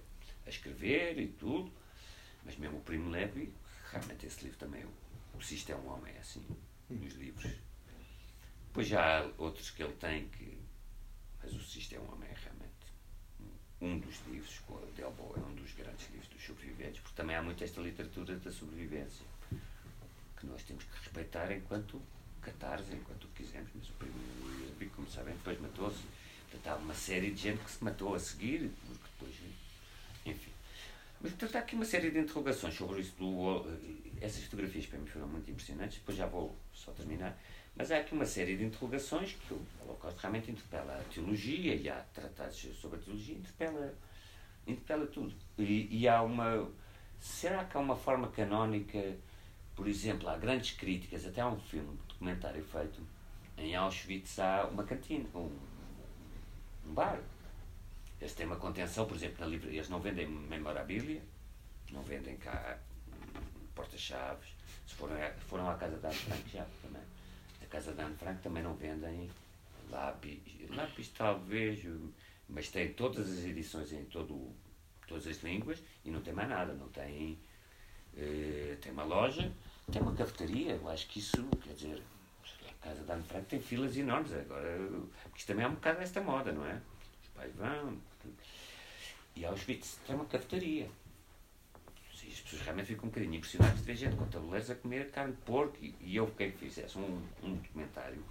a, 0.45 0.49
escrever 0.49 1.19
e 1.19 1.27
tudo, 1.27 1.71
mas 2.43 2.55
mesmo 2.57 2.77
o 2.77 2.81
Primo 2.81 3.09
Levi, 3.09 3.53
realmente 3.91 4.25
esse 4.25 4.43
livro 4.43 4.57
também, 4.57 4.83
o, 4.83 4.91
o 5.41 5.43
Sisto 5.43 5.71
é 5.71 5.75
um 5.75 5.89
homem, 5.91 6.13
é 6.15 6.19
assim, 6.19 6.45
nos 6.89 7.13
livros. 7.15 7.51
Depois 8.67 8.87
já 8.87 9.19
há 9.19 9.31
outros 9.37 9.71
que 9.71 9.83
ele 9.83 9.93
tem 9.93 10.27
que. 10.29 10.61
Mas 11.43 11.53
o 11.53 11.63
Sisto 11.63 11.95
é 11.95 11.99
um 11.99 12.13
homem, 12.13 12.29
é 12.29 12.35
realmente 12.35 12.71
um 13.81 13.97
dos 13.97 14.15
livros, 14.27 14.61
o 14.69 14.77
Delbo 14.95 15.33
é 15.35 15.39
um 15.39 15.55
dos 15.55 15.73
grandes 15.73 16.07
livros 16.11 16.29
dos 16.29 16.43
sobreviventes, 16.43 17.01
porque 17.01 17.15
também 17.15 17.35
há 17.35 17.41
muito 17.41 17.63
esta 17.63 17.81
literatura 17.81 18.37
da 18.37 18.51
sobrevivência 18.51 19.25
que 20.39 20.45
nós 20.45 20.61
temos 20.63 20.83
que 20.83 20.99
respeitar 20.99 21.51
enquanto 21.51 21.99
catarse, 22.41 22.93
enquanto 22.93 23.27
quisermos, 23.29 23.71
mas 23.73 23.89
o 23.89 24.65
Levi, 24.65 24.85
como 24.95 25.09
sabem, 25.09 25.33
depois 25.33 25.59
matou-se 25.59 26.03
Portanto, 26.51 26.67
há 26.67 26.75
uma 26.75 26.93
série 26.93 27.31
de 27.31 27.41
gente 27.41 27.63
que 27.63 27.71
se 27.71 27.81
matou 27.81 28.13
a 28.13 28.19
seguir, 28.19 28.69
porque 28.85 29.03
depois. 29.13 29.35
Enfim. 30.25 30.51
Mas, 31.21 31.31
portanto, 31.33 31.55
há 31.55 31.59
aqui 31.59 31.75
uma 31.75 31.85
série 31.85 32.09
de 32.09 32.19
interrogações 32.19 32.73
sobre 32.73 33.01
isso. 33.01 33.15
Do, 33.17 33.65
essas 34.19 34.43
fotografias 34.43 34.85
para 34.85 34.99
mim 34.99 35.05
foram 35.05 35.27
muito 35.27 35.49
impressionantes, 35.49 35.99
depois 35.99 36.17
já 36.17 36.25
vou 36.25 36.55
só 36.73 36.91
terminar. 36.91 37.37
Mas 37.75 37.91
há 37.91 37.97
aqui 37.97 38.13
uma 38.13 38.25
série 38.25 38.57
de 38.57 38.65
interrogações 38.65 39.33
que 39.33 39.53
o 39.53 39.61
Holocausto 39.81 40.19
realmente 40.19 40.51
interpela 40.51 40.99
a 40.99 41.03
teologia, 41.13 41.75
e 41.75 41.89
há 41.89 42.03
tratados 42.13 42.57
sobre 42.75 42.99
a 42.99 43.01
teologia, 43.01 43.35
interpela, 43.35 43.93
interpela 44.67 45.05
tudo. 45.07 45.33
E, 45.57 45.87
e 45.91 46.07
há 46.07 46.21
uma. 46.21 46.69
Será 47.19 47.65
que 47.65 47.77
há 47.77 47.79
uma 47.79 47.95
forma 47.95 48.27
canónica, 48.29 49.15
por 49.75 49.87
exemplo, 49.87 50.27
há 50.27 50.37
grandes 50.37 50.71
críticas, 50.71 51.25
até 51.25 51.41
há 51.41 51.47
um 51.47 51.59
filme, 51.59 51.89
um 51.89 51.95
documentário 52.07 52.63
feito 52.63 53.01
em 53.57 53.75
Auschwitz, 53.75 54.39
há 54.39 54.65
uma 54.65 54.83
cantina, 54.83 55.25
um, 55.35 55.51
um 56.87 56.93
bar. 56.93 57.19
Eles 58.21 58.33
têm 58.35 58.45
uma 58.45 58.55
contenção, 58.55 59.05
por 59.07 59.17
exemplo, 59.17 59.37
na 59.39 59.47
livraria, 59.47 59.79
eles 59.79 59.89
não 59.89 59.99
vendem 59.99 60.27
memorabilia, 60.27 61.21
não 61.91 62.03
vendem 62.03 62.37
cá 62.37 62.77
porta-chaves. 63.73 64.49
Se 64.87 64.93
foram, 64.93 65.15
foram 65.47 65.69
à 65.69 65.75
casa 65.75 65.97
da 65.97 66.09
Anne 66.09 66.17
Frank 66.17 66.49
já 66.49 66.65
também. 66.81 67.01
A 67.61 67.65
casa 67.65 67.93
da 67.93 68.05
Anne 68.05 68.15
Frank 68.15 68.41
também 68.41 68.61
não 68.61 68.75
vendem 68.75 69.29
lápis, 69.89 70.39
lápis 70.69 71.09
talvez, 71.09 71.83
mas 72.47 72.69
tem 72.69 72.93
todas 72.93 73.27
as 73.27 73.43
edições 73.43 73.91
em 73.91 74.05
todo, 74.05 74.53
todas 75.07 75.25
as 75.25 75.41
línguas 75.41 75.81
e 76.05 76.11
não 76.11 76.21
tem 76.21 76.33
mais 76.33 76.47
nada. 76.47 76.73
Não 76.73 76.89
tem, 76.89 77.39
eh, 78.15 78.77
tem 78.79 78.91
uma 78.91 79.03
loja, 79.03 79.51
tem 79.91 80.01
uma 80.01 80.13
cafetaria. 80.13 80.73
Eu 80.73 80.87
acho 80.89 81.07
que 81.07 81.19
isso, 81.19 81.43
quer 81.63 81.73
dizer, 81.73 82.03
casa 82.81 83.03
da 83.03 83.13
Anne 83.13 83.23
Frank 83.23 83.45
tem 83.45 83.61
filas 83.61 83.95
enormes. 83.95 84.33
Agora, 84.33 84.77
porque 85.23 85.39
isto 85.39 85.47
também 85.47 85.65
é 85.65 85.67
um 85.67 85.75
bocado 85.75 86.01
esta 86.01 86.21
moda, 86.21 86.51
não 86.51 86.65
é? 86.65 86.81
Os 87.23 87.29
pais 87.29 87.55
vão. 87.55 87.97
E 89.35 89.45
Auschwitz 89.45 89.97
tem 90.05 90.15
uma 90.15 90.25
cafetaria. 90.25 90.89
E 92.23 92.31
as 92.31 92.39
pessoas 92.39 92.61
realmente 92.61 92.87
ficam 92.87 93.05
um 93.05 93.07
bocadinho 93.07 93.35
impressionadas 93.35 93.79
de 93.79 93.83
ver 93.83 93.95
gente 93.95 94.15
com 94.15 94.25
tabuleiros 94.27 94.69
a 94.69 94.75
comer 94.75 95.09
carne 95.09 95.33
de 95.33 95.41
porco. 95.41 95.77
E, 95.81 96.15
eu, 96.15 96.27
quem 96.37 96.51
fizesse 96.51 96.97
um, 96.97 97.21
um 97.43 97.55
documentário, 97.55 98.23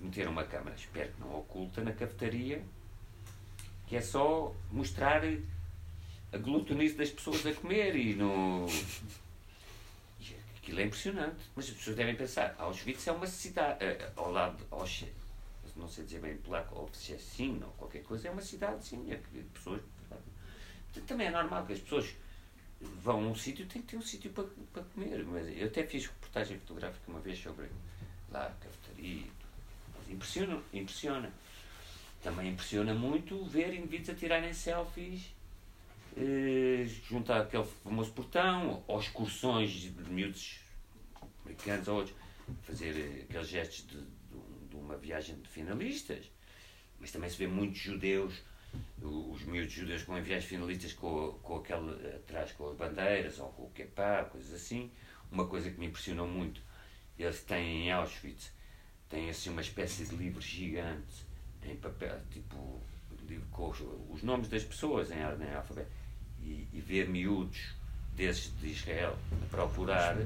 meter 0.00 0.28
uma 0.28 0.44
câmara, 0.44 0.74
espero 0.76 1.12
que 1.12 1.20
não 1.20 1.38
oculta, 1.38 1.82
na 1.82 1.92
cafetaria, 1.92 2.62
que 3.86 3.96
é 3.96 4.00
só 4.00 4.54
mostrar 4.70 5.22
a 6.32 6.36
glutonice 6.36 6.96
das 6.96 7.10
pessoas 7.10 7.46
a 7.46 7.54
comer 7.54 7.94
e 7.94 8.14
no 8.14 8.66
Aquilo 10.64 10.80
é 10.80 10.84
impressionante. 10.84 11.44
Mas 11.54 11.66
as 11.66 11.74
pessoas 11.74 11.96
devem 11.96 12.16
pensar, 12.16 12.54
Auschwitz 12.58 13.06
é 13.06 13.12
uma 13.12 13.26
cidade, 13.26 13.84
uh, 13.84 14.12
ao 14.16 14.32
lado 14.32 14.64
Auschwitz, 14.70 15.23
não 15.76 15.88
sei 15.88 16.04
dizer 16.04 16.20
bem 16.20 16.36
polaco, 16.38 16.74
ou 16.74 16.90
assim, 17.14 17.60
ou 17.62 17.70
qualquer 17.72 18.02
coisa, 18.02 18.28
é 18.28 18.30
uma 18.30 18.42
cidadezinha 18.42 19.18
que 19.18 19.42
pessoas. 19.54 19.80
Também 21.06 21.26
é 21.26 21.30
normal 21.30 21.66
que 21.66 21.72
as 21.72 21.80
pessoas 21.80 22.14
vão 22.80 23.24
a 23.24 23.28
um 23.28 23.34
sítio, 23.34 23.66
tem 23.66 23.82
que 23.82 23.88
ter 23.88 23.96
um 23.96 24.02
sítio 24.02 24.30
para, 24.30 24.44
para 24.72 24.82
comer. 24.82 25.24
Mas 25.24 25.48
eu 25.56 25.66
até 25.66 25.84
fiz 25.84 26.06
reportagem 26.06 26.58
fotográfica 26.60 27.10
uma 27.10 27.20
vez 27.20 27.38
sobre 27.38 27.66
lá 28.30 28.46
a 28.46 28.50
cafetaria. 28.50 29.26
Impressiona, 30.08 30.62
impressiona. 30.72 31.32
Também 32.22 32.50
impressiona 32.52 32.94
muito 32.94 33.44
ver 33.44 33.74
indivíduos 33.74 34.10
a 34.10 34.14
tirarem 34.14 34.54
selfies 34.54 35.34
eh, 36.16 36.86
junto 37.08 37.32
àquele 37.32 37.64
famoso 37.82 38.12
portão, 38.12 38.82
ou 38.86 39.00
excursões 39.00 39.70
de 39.70 40.10
miúdos 40.10 40.60
americanos 41.44 41.88
ou 41.88 41.96
outros, 41.96 42.16
fazer 42.62 42.96
eh, 42.96 43.22
aqueles 43.28 43.48
gestos 43.48 43.86
de 43.88 43.98
uma 44.84 44.96
viagem 44.96 45.36
de 45.36 45.48
finalistas. 45.48 46.30
Mas 47.00 47.10
também 47.10 47.28
se 47.28 47.36
vê 47.36 47.46
muitos 47.46 47.80
judeus 47.80 48.34
os 49.02 49.42
miúdos 49.42 49.72
judeus 49.72 50.02
com 50.02 50.14
viagens 50.14 50.44
finalistas 50.44 50.92
com, 50.92 51.38
com 51.42 51.56
aquele 51.56 52.16
atrás 52.16 52.52
com 52.52 52.70
as 52.70 52.76
bandeiras 52.76 53.38
ou 53.38 53.48
com 53.50 53.64
o 53.64 53.70
quepá, 53.70 54.24
coisas 54.24 54.52
assim. 54.52 54.90
Uma 55.30 55.46
coisa 55.46 55.70
que 55.70 55.78
me 55.78 55.86
impressionou 55.86 56.28
muito, 56.28 56.60
eles 57.18 57.42
têm 57.42 57.86
em 57.86 57.92
Auschwitz, 57.92 58.52
têm 59.08 59.28
assim 59.28 59.50
uma 59.50 59.60
espécie 59.60 60.04
de 60.04 60.14
livro 60.14 60.40
gigante 60.40 61.24
em 61.62 61.76
papel, 61.76 62.20
tipo 62.30 62.80
livro 63.28 63.46
com 63.50 63.70
os, 63.70 63.80
os 64.10 64.22
nomes 64.22 64.48
das 64.48 64.62
pessoas 64.62 65.10
em 65.10 65.24
ordem 65.24 65.52
alfabeto 65.52 65.90
e, 66.42 66.68
e 66.72 66.80
ver 66.80 67.08
miúdos 67.08 67.74
desses 68.14 68.52
de 68.60 68.68
Israel 68.68 69.16
a 69.42 69.46
procurar. 69.46 70.16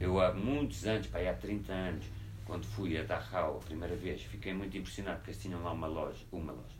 Eu 0.00 0.20
há 0.20 0.32
muitos 0.32 0.86
anos, 0.86 1.06
para 1.06 1.30
há 1.30 1.34
30 1.34 1.72
anos, 1.72 2.06
quando 2.48 2.64
fui 2.64 2.96
a 2.96 3.02
Dachau 3.04 3.58
a 3.58 3.60
primeira 3.60 3.94
vez, 3.94 4.22
fiquei 4.22 4.54
muito 4.54 4.74
impressionado 4.74 5.18
porque 5.18 5.32
eles 5.32 5.42
tinham 5.42 5.62
lá 5.62 5.70
uma 5.70 5.86
loja, 5.86 6.24
uma 6.32 6.52
loja 6.52 6.78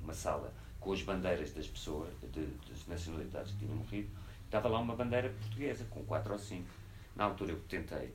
uma 0.00 0.14
sala 0.14 0.52
com 0.80 0.92
as 0.92 1.02
bandeiras 1.02 1.52
das 1.52 1.66
pessoas, 1.66 2.08
de, 2.32 2.46
das 2.46 2.86
nacionalidades 2.86 3.52
que 3.52 3.58
tinham 3.58 3.76
morrido, 3.76 4.10
estava 4.46 4.66
lá 4.66 4.78
uma 4.78 4.96
bandeira 4.96 5.28
portuguesa, 5.28 5.84
com 5.90 6.02
quatro 6.04 6.32
ou 6.32 6.38
cinco. 6.38 6.70
Na 7.14 7.24
altura 7.24 7.52
eu 7.52 7.60
tentei 7.68 8.14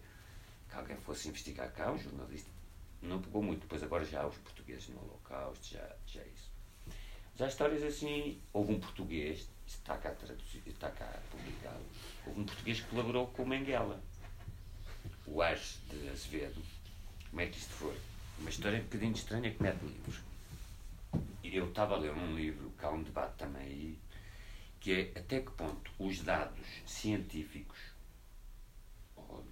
que 0.67 0.75
alguém 0.75 0.97
fosse 0.97 1.29
investigar 1.29 1.71
cá, 1.71 1.91
um 1.91 1.97
jornalista, 1.99 2.49
não 3.03 3.21
pegou 3.21 3.43
muito, 3.43 3.61
depois 3.61 3.83
agora 3.83 4.03
já 4.03 4.25
os 4.25 4.35
portugueses 4.37 4.89
no 4.89 4.99
Holocausto, 4.99 5.63
já, 5.67 5.95
já 6.07 6.21
é 6.21 6.27
isso. 6.27 6.51
Já 7.35 7.47
histórias 7.47 7.83
assim, 7.83 8.41
houve 8.51 8.73
um 8.73 8.79
português, 8.79 9.47
está 9.67 9.95
cá, 9.97 10.09
traduzido, 10.09 10.67
está 10.69 10.89
cá 10.89 11.19
publicado, 11.29 11.83
houve 12.25 12.41
um 12.41 12.45
português 12.45 12.79
que 12.79 12.89
colaborou 12.89 13.27
com 13.27 13.43
o 13.43 13.47
Menguela, 13.47 14.01
o 15.27 15.41
Ars 15.41 15.79
de 15.89 16.09
Azevedo. 16.09 16.61
Como 17.35 17.45
é 17.45 17.49
que 17.49 17.57
isto 17.57 17.73
foi? 17.73 17.97
Uma 18.39 18.49
história 18.49 18.79
um 18.79 18.83
bocadinho 18.83 19.11
estranha 19.11 19.51
que 19.51 19.61
mete 19.61 19.81
livros 19.81 20.21
eu 21.43 21.67
estava 21.67 21.95
a 21.95 21.97
ler 21.97 22.11
um 22.11 22.33
livro, 22.33 22.71
que 22.77 22.85
há 22.85 22.89
um 22.89 23.03
debate 23.03 23.35
também 23.37 23.61
aí, 23.61 23.99
que 24.79 24.91
é 24.93 25.19
até 25.19 25.41
que 25.41 25.51
ponto 25.51 25.91
os 25.99 26.21
dados 26.21 26.65
científicos 26.85 27.77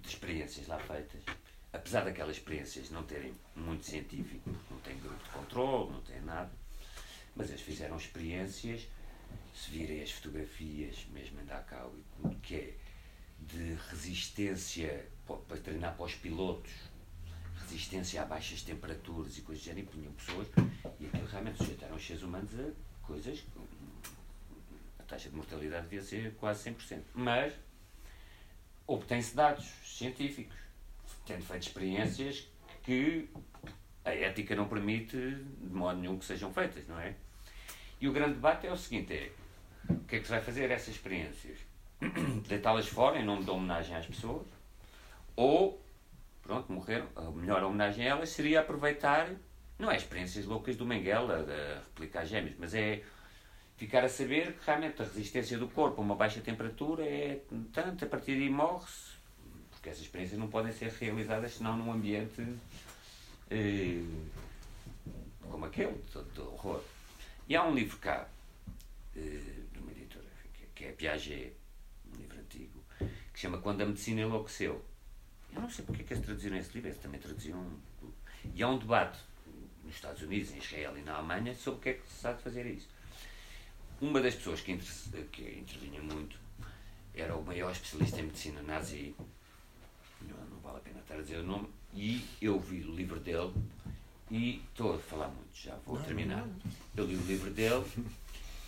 de 0.02 0.08
experiências 0.08 0.66
lá 0.66 0.78
feitas, 0.78 1.22
apesar 1.72 2.04
daquelas 2.04 2.36
experiências 2.36 2.90
não 2.90 3.02
terem 3.02 3.34
muito 3.54 3.84
científico, 3.84 4.50
não 4.70 4.78
têm 4.78 4.98
grupo 4.98 5.22
de 5.22 5.30
controle, 5.30 5.92
não 5.92 6.00
têm 6.00 6.20
nada, 6.22 6.52
mas 7.36 7.48
eles 7.48 7.62
fizeram 7.62 7.96
experiências, 7.96 8.86
se 9.54 9.70
virem 9.70 10.02
as 10.02 10.10
fotografias, 10.10 11.06
mesmo 11.12 11.38
em 11.38 11.44
e 11.44 12.04
tudo, 12.16 12.40
que 12.40 12.54
é 12.54 12.74
de 13.40 13.74
resistência 13.90 15.06
para 15.26 15.58
treinar 15.58 15.94
para 15.96 16.06
os 16.06 16.14
pilotos 16.14 16.72
resistência 17.64 18.22
a 18.22 18.24
baixas 18.24 18.62
temperaturas 18.62 19.36
e 19.38 19.42
coisas 19.42 19.64
do 19.64 19.66
género, 19.66 19.86
e 19.86 19.90
punham 19.90 20.12
pessoas, 20.12 20.48
e 21.00 21.06
aquilo 21.06 21.26
realmente 21.26 21.58
sujeitaram 21.58 21.96
os 21.96 22.06
seres 22.06 22.22
humanos 22.22 22.50
a 22.60 23.06
coisas. 23.06 23.44
A 24.98 25.02
taxa 25.02 25.28
de 25.28 25.36
mortalidade 25.36 25.88
devia 25.88 26.02
ser 26.02 26.34
quase 26.34 26.70
100%. 26.70 27.02
Mas 27.14 27.52
obtém-se 28.86 29.34
dados 29.34 29.64
científicos, 29.84 30.56
tendo 31.26 31.42
feito 31.42 31.62
experiências 31.62 32.46
que 32.82 33.28
a 34.04 34.10
ética 34.10 34.54
não 34.54 34.68
permite 34.68 35.16
de 35.16 35.74
modo 35.74 35.98
nenhum 35.98 36.18
que 36.18 36.24
sejam 36.24 36.52
feitas, 36.52 36.86
não 36.86 37.00
é? 37.00 37.14
E 38.00 38.08
o 38.08 38.12
grande 38.12 38.34
debate 38.34 38.66
é 38.66 38.72
o 38.72 38.76
seguinte: 38.76 39.14
é 39.14 39.32
o 39.88 40.00
que 40.00 40.16
é 40.16 40.18
que 40.18 40.24
se 40.24 40.30
vai 40.30 40.42
fazer 40.42 40.70
essas 40.70 40.94
experiências? 40.94 41.58
Deitá-las 42.46 42.86
fora 42.88 43.18
em 43.18 43.24
nome 43.24 43.44
da 43.44 43.52
homenagem 43.52 43.96
às 43.96 44.06
pessoas? 44.06 44.46
Ou 45.36 45.83
pronto, 46.44 46.70
morreram. 46.70 47.08
A 47.16 47.22
melhor 47.30 47.64
homenagem 47.64 48.06
a 48.06 48.10
elas 48.10 48.28
seria 48.28 48.60
aproveitar, 48.60 49.28
não 49.78 49.90
é 49.90 49.96
experiências 49.96 50.44
loucas 50.44 50.76
do 50.76 50.86
Menguela, 50.86 51.42
de 51.42 51.84
replicar 51.86 52.24
gêmeos, 52.24 52.54
mas 52.58 52.74
é 52.74 53.02
ficar 53.76 54.04
a 54.04 54.08
saber 54.08 54.52
que 54.52 54.66
realmente 54.66 55.02
a 55.02 55.04
resistência 55.04 55.58
do 55.58 55.66
corpo 55.68 56.00
a 56.00 56.04
uma 56.04 56.14
baixa 56.14 56.40
temperatura 56.40 57.04
é 57.04 57.40
tanto, 57.72 58.04
a 58.04 58.08
partir 58.08 58.36
daí 58.36 58.50
morre-se, 58.50 59.14
porque 59.70 59.88
essas 59.88 60.02
experiências 60.02 60.38
não 60.38 60.48
podem 60.48 60.72
ser 60.72 60.90
realizadas 60.92 61.54
senão 61.54 61.76
num 61.76 61.90
ambiente 61.90 62.46
eh, 63.50 64.02
como 65.50 65.64
aquele, 65.64 66.00
de, 66.34 66.40
horror. 66.40 66.80
E 67.48 67.56
há 67.56 67.64
um 67.64 67.74
livro 67.74 67.96
cá, 67.98 68.28
eh, 69.16 69.20
de 69.72 69.78
uma 69.78 69.90
editora, 69.90 70.24
que 70.74 70.84
é 70.84 70.92
Piaget, 70.92 71.52
um 72.12 72.16
livro 72.16 72.38
antigo, 72.38 72.84
que 73.32 73.40
chama 73.40 73.58
Quando 73.58 73.82
a 73.82 73.86
Medicina 73.86 74.22
Enlouqueceu 74.22 74.84
eu 75.54 75.62
não 75.62 75.70
sei 75.70 75.84
porque 75.84 76.02
é 76.02 76.04
que 76.04 76.12
eles 76.12 76.24
traduziram 76.24 76.56
esse 76.56 76.72
livro, 76.74 76.88
eles 76.88 77.00
também 77.00 77.20
traduziram. 77.20 77.64
E 78.54 78.62
há 78.62 78.68
um 78.68 78.78
debate 78.78 79.18
nos 79.84 79.94
Estados 79.94 80.22
Unidos, 80.22 80.52
em 80.52 80.58
Israel 80.58 80.96
e 80.98 81.02
na 81.02 81.14
Alemanha 81.14 81.54
sobre 81.54 81.78
o 81.78 81.82
que 81.82 81.88
é 81.90 81.92
que 81.94 82.06
se 82.08 82.20
sabe 82.20 82.42
fazer 82.42 82.66
isso. 82.66 82.88
Uma 84.00 84.20
das 84.20 84.34
pessoas 84.34 84.60
que, 84.60 84.72
inter... 84.72 85.26
que 85.30 85.42
intervinha 85.42 86.02
muito 86.02 86.38
era 87.14 87.36
o 87.36 87.44
maior 87.44 87.70
especialista 87.70 88.20
em 88.20 88.24
medicina 88.24 88.60
nazi, 88.62 89.14
não, 90.20 90.36
não 90.46 90.58
vale 90.58 90.78
a 90.78 90.80
pena 90.80 91.00
estar 91.00 91.14
a 91.14 91.22
dizer 91.22 91.38
o 91.38 91.44
nome, 91.44 91.68
e 91.92 92.24
eu 92.42 92.58
vi 92.58 92.82
o 92.84 92.94
livro 92.94 93.20
dele 93.20 93.52
e 94.30 94.62
estou 94.70 94.96
a 94.96 94.98
falar 94.98 95.28
muito, 95.28 95.54
já 95.54 95.76
vou 95.86 95.96
não, 95.96 96.04
terminar. 96.04 96.44
Não. 96.44 96.56
Eu 96.96 97.06
li 97.06 97.14
o 97.14 97.22
livro 97.22 97.50
dele 97.50 97.84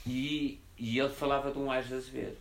e, 0.06 0.60
e 0.78 0.98
ele 0.98 1.12
falava 1.12 1.50
de 1.50 1.58
um 1.58 1.70
Ais 1.70 1.92
Azevedo. 1.92 2.38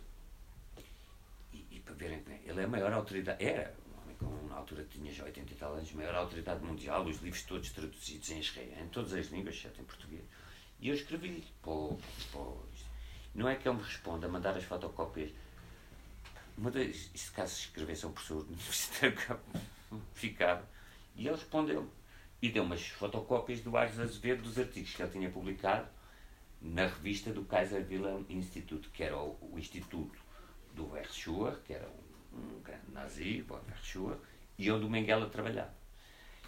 E, 1.52 1.66
e 1.72 1.80
para 1.80 1.94
verem 1.94 2.20
bem, 2.20 2.40
ele 2.44 2.60
é 2.60 2.64
a 2.64 2.68
maior 2.68 2.92
autoridade, 2.92 3.44
era 3.44 3.74
com, 4.18 4.48
na 4.48 4.56
altura 4.56 4.84
tinha 4.84 5.12
já 5.12 5.24
80 5.24 5.52
e 5.52 5.56
tal 5.56 5.74
anos, 5.74 5.92
maior 5.92 6.14
autoridade 6.14 6.64
mundial, 6.64 7.04
os 7.04 7.20
livros 7.20 7.42
todos 7.44 7.70
traduzidos 7.70 8.30
em 8.30 8.40
Israel, 8.40 8.82
em 8.82 8.88
todas 8.88 9.12
as 9.12 9.26
línguas, 9.28 9.54
exceto 9.54 9.80
em 9.80 9.84
português. 9.84 10.24
E 10.80 10.88
eu 10.88 10.94
escrevi 10.94 11.44
pô, 11.62 11.98
pô, 12.32 12.58
Não 13.34 13.48
é 13.48 13.54
que 13.54 13.68
ele 13.68 13.76
me 13.78 13.82
responda 13.82 14.28
mandar 14.28 14.56
as 14.56 14.64
fotocópias. 14.64 15.30
Uma 16.56 16.70
das, 16.70 17.10
se 17.14 17.30
caso 17.32 17.54
escrevesse 17.54 18.04
a 18.04 18.08
um 18.08 18.12
professor 18.12 18.44
universitário 18.46 19.40
ficava. 20.14 20.66
E 21.14 21.26
ele 21.26 21.36
respondeu 21.36 21.90
e 22.40 22.50
deu 22.50 22.62
umas 22.62 22.86
fotocópias 22.88 23.60
do 23.60 23.76
Aires 23.76 23.98
Azevedo 23.98 24.42
dos 24.42 24.58
artigos 24.58 24.94
que 24.94 25.02
ele 25.02 25.10
tinha 25.10 25.30
publicado 25.30 25.88
na 26.60 26.86
revista 26.86 27.32
do 27.32 27.44
Kaiser 27.44 27.86
Wilhelm 27.88 28.24
Institute, 28.28 28.88
que 28.90 29.02
era 29.02 29.16
o, 29.16 29.36
o 29.52 29.58
instituto 29.58 30.18
do 30.74 30.86
Verschuer, 30.88 31.58
que 31.64 31.72
era 31.72 31.88
um 31.88 32.05
um 32.36 32.62
grande 32.62 32.90
nazi, 32.92 33.42
Boaventura, 33.42 34.18
e 34.58 34.70
onde 34.70 34.84
o 34.84 34.90
Menguela 34.90 35.28
trabalhava. 35.28 35.74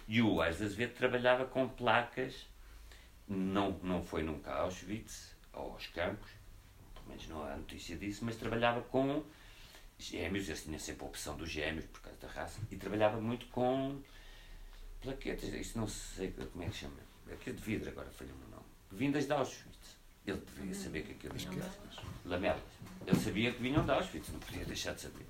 E 0.07 0.21
o 0.21 0.41
Ais 0.41 0.61
Azevedo 0.61 0.95
trabalhava 0.95 1.45
com 1.45 1.67
placas, 1.67 2.47
não, 3.27 3.71
não 3.83 4.03
foi 4.03 4.23
nunca 4.23 4.51
a 4.51 4.61
Auschwitz 4.61 5.35
ou 5.53 5.73
aos 5.73 5.87
campos, 5.87 6.29
pelo 6.95 7.07
menos 7.09 7.27
não 7.27 7.43
há 7.43 7.55
notícia 7.55 7.95
disso, 7.95 8.25
mas 8.25 8.35
trabalhava 8.35 8.81
com 8.81 9.23
gêmeos, 9.99 10.49
ele 10.49 10.57
tinha 10.57 10.79
sempre 10.79 11.03
a 11.03 11.07
opção 11.07 11.37
dos 11.37 11.49
gêmeos 11.49 11.85
por 11.85 12.01
causa 12.01 12.17
da 12.19 12.27
raça, 12.27 12.59
e 12.71 12.75
trabalhava 12.75 13.21
muito 13.21 13.45
com 13.47 14.01
plaquetas, 15.01 15.53
isso 15.53 15.77
não 15.77 15.87
sei 15.87 16.31
como 16.31 16.63
é 16.63 16.69
que 16.69 16.75
chama, 16.75 16.95
aquilo 17.31 17.55
de 17.55 17.61
vidro 17.61 17.89
agora 17.89 18.09
falhou-me 18.09 18.43
o 18.45 18.49
nome, 18.49 18.65
vindas 18.91 19.25
de 19.25 19.33
Auschwitz. 19.33 19.99
Ele 20.25 20.37
deveria 20.37 20.75
saber 20.75 21.03
que 21.03 21.11
aquilo 21.13 21.33
era 21.35 21.71
lamelas. 22.25 22.61
Ele 23.07 23.19
sabia 23.19 23.51
que 23.51 23.61
vinham 23.61 23.83
de 23.83 23.91
Auschwitz, 23.91 24.29
não 24.29 24.39
podia 24.39 24.65
deixar 24.65 24.93
de 24.93 25.01
saber. 25.01 25.25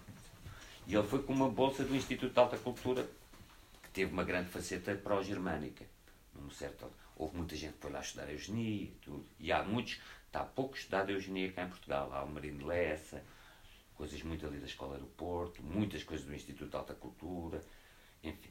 E 0.90 0.96
ele 0.96 1.06
foi 1.06 1.22
com 1.22 1.34
uma 1.34 1.48
bolsa 1.48 1.84
do 1.84 1.96
Instituto 1.96 2.34
de 2.34 2.40
Alta 2.40 2.58
Cultura, 2.58 3.08
que 3.84 3.90
teve 3.92 4.12
uma 4.12 4.24
grande 4.24 4.50
faceta 4.50 4.96
pró-germânica. 4.96 5.86
Num 6.34 6.50
certo, 6.50 6.92
houve 7.16 7.38
muita 7.38 7.56
gente 7.56 7.74
que 7.74 7.82
foi 7.82 7.92
lá 7.92 8.00
estudar 8.00 8.28
eugenia 8.32 8.86
e 8.86 8.88
tudo. 9.00 9.24
E 9.40 9.52
há 9.52 9.62
muitos, 9.64 10.02
está 10.26 10.44
pouco 10.44 10.76
estudado 10.76 11.12
eugenia 11.12 11.52
cá 11.52 11.66
em 11.66 11.70
Portugal. 11.70 12.12
Há 12.12 12.24
o 12.24 12.32
Marino 12.32 12.66
Lessa, 12.66 13.24
coisas 13.94 14.24
muito 14.24 14.48
ali 14.48 14.58
da 14.58 14.66
Escola 14.66 14.96
Aeroporto, 14.96 15.62
muitas 15.62 16.04
coisas 16.04 16.26
do 16.26 16.34
Instituto 16.34 16.72
de 16.72 16.76
Alta 16.76 16.96
Cultura, 16.96 17.64
enfim. 18.24 18.50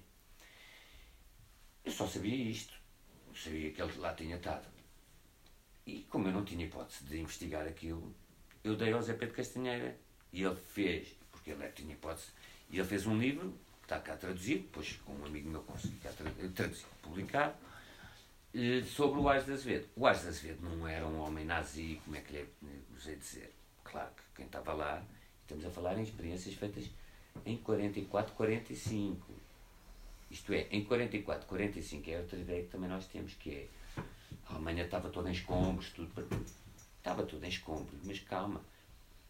Eu 1.85 1.91
só 1.91 2.07
sabia 2.07 2.37
isto. 2.37 2.75
Eu 3.27 3.35
sabia 3.35 3.73
que 3.73 3.83
ele 3.83 3.99
lá 3.99 4.15
tinha 4.15 4.37
estado. 4.37 4.69
E 5.85 6.03
como 6.03 6.29
eu 6.29 6.33
não 6.33 6.45
tinha 6.45 6.65
hipótese 6.65 7.03
de 7.03 7.19
investigar 7.19 7.67
aquilo, 7.67 8.15
eu 8.63 8.77
dei 8.77 8.93
ao 8.93 9.03
Zé 9.03 9.15
Pedro 9.15 9.35
Castanheira. 9.35 9.99
E 10.33 10.45
ele 10.45 10.55
fez 10.55 11.19
porque 11.55 11.83
tinha 11.83 11.95
hipótese. 11.95 12.29
E 12.71 12.79
ele 12.79 12.89
fez 12.89 13.07
um 13.07 13.19
livro, 13.19 13.51
que 13.79 13.85
está 13.85 13.99
cá 13.99 14.17
traduzido, 14.17 14.63
depois 14.63 14.99
com 15.05 15.13
um 15.15 15.25
amigo 15.25 15.49
meu 15.49 15.63
consegui 15.63 15.97
cá 15.97 16.11
traduzido, 16.11 16.89
publicado, 17.03 17.55
eh, 18.55 18.83
sobre 18.85 19.21
o 19.21 19.29
Ars 19.29 19.47
de 19.47 19.53
Azevedo. 19.53 19.89
O 19.97 20.07
Ars 20.07 20.23
de 20.23 20.29
Azevedo 20.29 20.63
não 20.63 20.87
era 20.87 21.07
um 21.07 21.19
homem 21.21 21.45
nazi, 21.45 22.01
como 22.05 22.17
é 22.17 22.21
que 22.21 22.33
lhe 22.33 22.39
é, 22.41 22.47
usei 22.97 23.17
dizer. 23.17 23.55
Claro 23.85 24.11
que 24.17 24.23
quem 24.37 24.47
estava 24.47 24.73
lá 24.73 25.03
Estamos 25.49 25.65
a 25.65 25.71
falar 25.71 25.97
em 25.97 26.03
experiências 26.03 26.55
feitas 26.57 26.91
em 27.47 27.57
44, 27.57 28.35
45. 28.35 29.27
Isto 30.31 30.53
é, 30.53 30.69
em 30.71 30.85
44, 30.85 31.49
45 31.49 32.11
é 32.11 32.19
outra 32.19 32.39
ideia 32.39 32.63
que 32.65 32.69
também 32.69 32.91
nós 32.91 33.07
temos, 33.07 33.33
que 33.33 33.51
é 33.51 33.69
a 34.47 34.53
Alemanha 34.53 34.85
estava 34.85 35.09
toda 35.09 35.31
em 35.31 35.33
escombros, 35.33 35.89
tudo 35.93 36.13
Estava 36.99 37.23
tudo 37.23 37.43
em 37.47 37.49
escombros, 37.49 37.99
mas 38.05 38.21
calma. 38.21 38.61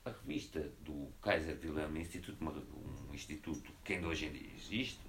A 0.08 0.12
revista 0.22 0.60
do 0.80 1.12
Kaiser 1.20 1.58
Wilhelm 1.62 1.98
Institute, 1.98 2.38
um 2.42 3.14
instituto 3.14 3.70
que 3.84 3.92
ainda 3.92 4.08
hoje 4.08 4.24
em 4.24 4.32
dia 4.32 4.48
existe, 4.56 5.00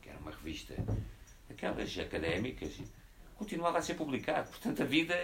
que 0.00 0.08
era 0.08 0.18
uma 0.18 0.32
revista 0.32 0.74
aquelas 1.48 1.96
académicas, 1.96 2.80
continuava 3.36 3.78
a 3.78 3.82
ser 3.82 3.94
publicado. 3.94 4.48
Portanto, 4.50 4.82
a 4.82 4.86
vida, 4.86 5.14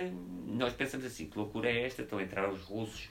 nós 0.47 0.73
pensamos 0.73 1.05
assim, 1.05 1.29
que 1.29 1.37
loucura 1.37 1.69
é 1.69 1.87
esta? 1.87 2.03
Estão 2.03 2.19
a 2.19 2.23
entrar 2.23 2.49
os 2.49 2.63
russos 2.63 3.07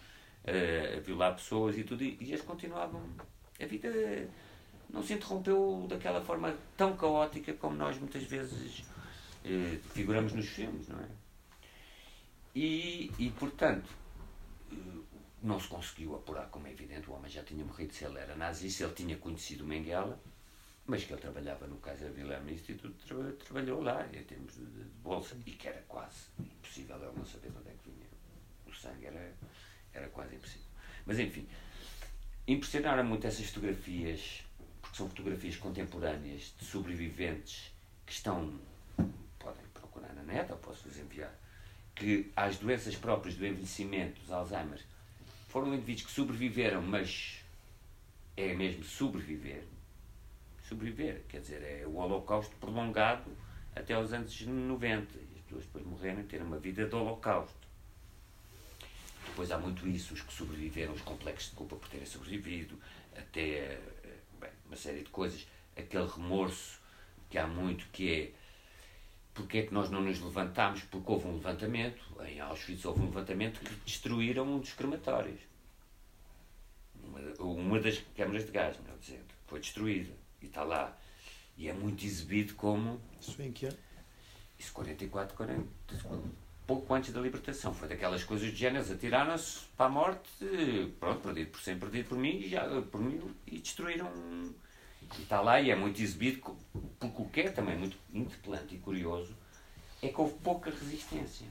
uh, 0.45 0.97
a 0.97 0.99
violar 1.01 1.35
pessoas 1.35 1.77
e 1.77 1.83
tudo, 1.83 2.03
e, 2.03 2.17
e 2.21 2.29
eles 2.31 2.41
continuavam. 2.41 3.03
A 3.61 3.65
vida 3.65 3.89
não 4.89 5.03
se 5.03 5.13
interrompeu 5.13 5.87
daquela 5.89 6.23
forma 6.23 6.55
tão 6.77 6.95
caótica 6.95 7.53
como 7.53 7.75
nós 7.75 7.97
muitas 7.97 8.23
vezes 8.23 8.79
uh, 8.79 9.79
figuramos 9.93 10.31
nos 10.31 10.47
filmes, 10.47 10.87
não 10.87 10.99
é? 10.99 11.07
E, 12.55 13.11
e 13.19 13.29
portanto, 13.31 13.89
uh, 14.71 15.06
não 15.47 15.59
se 15.59 15.67
conseguiu 15.67 16.15
apurar, 16.15 16.47
como 16.49 16.67
é 16.67 16.71
evidente, 16.71 17.09
o 17.09 17.13
homem 17.13 17.31
já 17.31 17.41
tinha 17.41 17.63
morrido 17.63 17.93
se 17.93 18.03
ele 18.03 18.19
era 18.19 18.35
nazi, 18.35 18.69
se 18.69 18.83
ele 18.83 18.93
tinha 18.93 19.17
conhecido 19.17 19.65
Mengele, 19.65 20.13
mas 20.85 21.03
que 21.03 21.13
ele 21.13 21.21
trabalhava 21.21 21.65
no 21.67 21.77
Kaiser 21.77 22.11
Wilhelm 22.11 22.49
Institute, 22.49 22.93
tra 23.05 23.31
trabalhou 23.45 23.81
lá 23.81 24.05
em 24.07 24.23
termos 24.23 24.53
de, 24.53 24.65
de, 24.65 24.83
bolsa 25.01 25.37
e 25.45 25.51
que 25.51 25.67
era 25.67 25.81
quase 25.87 26.27
impossível 26.39 26.97
ele 26.97 27.17
não 27.17 27.25
saber 27.25 27.49
de 27.51 27.57
onde 27.57 27.69
é 27.69 27.73
que 27.73 27.89
vinha 27.89 28.07
o 28.65 28.73
sangue, 28.73 29.05
era, 29.05 29.33
era 29.93 30.07
quase 30.09 30.35
impossível. 30.35 30.67
Mas 31.05 31.17
enfim, 31.19 31.47
impressionaram 32.45 33.03
muito 33.05 33.25
essas 33.25 33.45
fotografias, 33.47 34.43
porque 34.81 34.97
são 34.97 35.07
fotografias 35.09 35.55
contemporâneas 35.55 36.53
de 36.59 36.65
sobreviventes 36.65 37.71
que 38.05 38.11
estão, 38.11 38.59
podem 39.39 39.65
procurar 39.73 40.13
na 40.13 40.23
net 40.23 40.51
ou 40.51 40.57
posso-vos 40.57 40.97
enviar, 40.97 41.33
que 41.95 42.31
às 42.35 42.57
doenças 42.57 42.95
próprias 42.95 43.35
do 43.35 43.45
envelhecimento, 43.45 44.21
dos 44.21 44.31
Alzheimer, 44.31 44.79
foram 45.47 45.73
indivíduos 45.73 46.07
que 46.07 46.11
sobreviveram, 46.11 46.81
mas 46.81 47.43
é 48.35 48.53
mesmo 48.53 48.83
sobreviver, 48.83 49.63
sobreviver. 50.67 51.23
Quer 51.27 51.41
dizer, 51.41 51.63
é 51.63 51.85
o 51.85 51.95
holocausto 51.95 52.55
prolongado 52.57 53.31
até 53.75 53.93
aos 53.93 54.13
anos 54.13 54.39
90. 54.41 55.17
E 55.17 55.37
as 55.37 55.41
pessoas 55.43 55.65
depois 55.65 55.85
morreram 55.85 56.21
e 56.21 56.23
terem 56.23 56.45
uma 56.45 56.59
vida 56.59 56.85
de 56.85 56.95
holocausto. 56.95 57.67
Depois 59.25 59.51
há 59.51 59.57
muito 59.57 59.87
isso, 59.87 60.13
os 60.13 60.21
que 60.21 60.33
sobreviveram, 60.33 60.93
os 60.93 61.01
complexos 61.01 61.51
de 61.51 61.55
culpa 61.55 61.75
por 61.75 61.89
terem 61.89 62.05
sobrevivido, 62.05 62.79
até 63.15 63.41
eh, 63.41 63.81
bem, 64.39 64.49
uma 64.65 64.75
série 64.75 65.03
de 65.03 65.09
coisas. 65.09 65.47
Aquele 65.75 66.07
remorso 66.07 66.79
que 67.29 67.37
há 67.37 67.45
muito 67.45 67.87
que 67.91 68.11
é 68.11 68.31
porque 69.37 69.59
é 69.59 69.63
que 69.67 69.73
nós 69.73 69.91
não 69.91 70.01
nos 70.01 70.19
levantámos? 70.19 70.81
Porque 70.81 71.11
houve 71.11 71.27
um 71.27 71.35
levantamento, 71.35 72.03
em 72.27 72.39
Auschwitz 72.39 72.83
houve 72.85 73.01
um 73.01 73.05
levantamento 73.05 73.59
que 73.59 73.73
destruíram 73.85 74.43
um 74.55 74.59
dos 74.59 74.73
crematórios. 74.73 75.39
Uma, 77.03 77.19
uma 77.39 77.79
das 77.79 77.99
câmaras 78.15 78.45
de 78.45 78.51
gás, 78.51 78.77
melhor 78.79 78.97
dizendo, 78.97 79.25
foi 79.45 79.59
destruída 79.59 80.11
e 80.41 80.47
está 80.47 80.63
lá. 80.63 80.97
E 81.55 81.69
é 81.69 81.73
muito 81.73 82.03
exibido 82.03 82.55
como. 82.55 82.99
Isso 83.21 83.39
em 83.41 83.51
que 83.51 83.67
ano? 83.67 83.77
Isso 84.57 84.73
44, 84.73 85.37
40, 85.37 85.63
pouco 86.65 86.93
antes 86.95 87.13
da 87.13 87.21
libertação. 87.21 87.73
Foi 87.75 87.87
daquelas 87.87 88.23
coisas 88.23 88.49
de 88.49 88.55
géneros, 88.55 88.89
atiraram-se 88.89 89.65
para 89.77 89.85
a 89.85 89.89
morte, 89.89 90.45
pronto, 90.99 91.21
perdido 91.21 91.51
por 91.51 91.61
sempre, 91.61 91.89
perdido 91.89 92.09
por 92.09 92.17
mim, 92.17 92.39
e, 92.39 92.49
já, 92.49 92.81
por 92.81 92.99
mim, 92.99 93.21
e 93.45 93.59
destruíram. 93.59 94.11
Está 95.19 95.41
lá 95.41 95.59
e 95.61 95.71
é 95.71 95.75
muito 95.75 96.01
exibido, 96.01 96.57
porque 96.99 97.21
o 97.21 97.29
que 97.29 97.41
é 97.41 97.49
também 97.49 97.77
muito 97.77 97.97
interpelante 98.13 98.75
e 98.75 98.79
curioso 98.79 99.35
é 100.01 100.09
que 100.09 100.21
houve 100.21 100.35
pouca 100.39 100.69
resistência. 100.69 101.45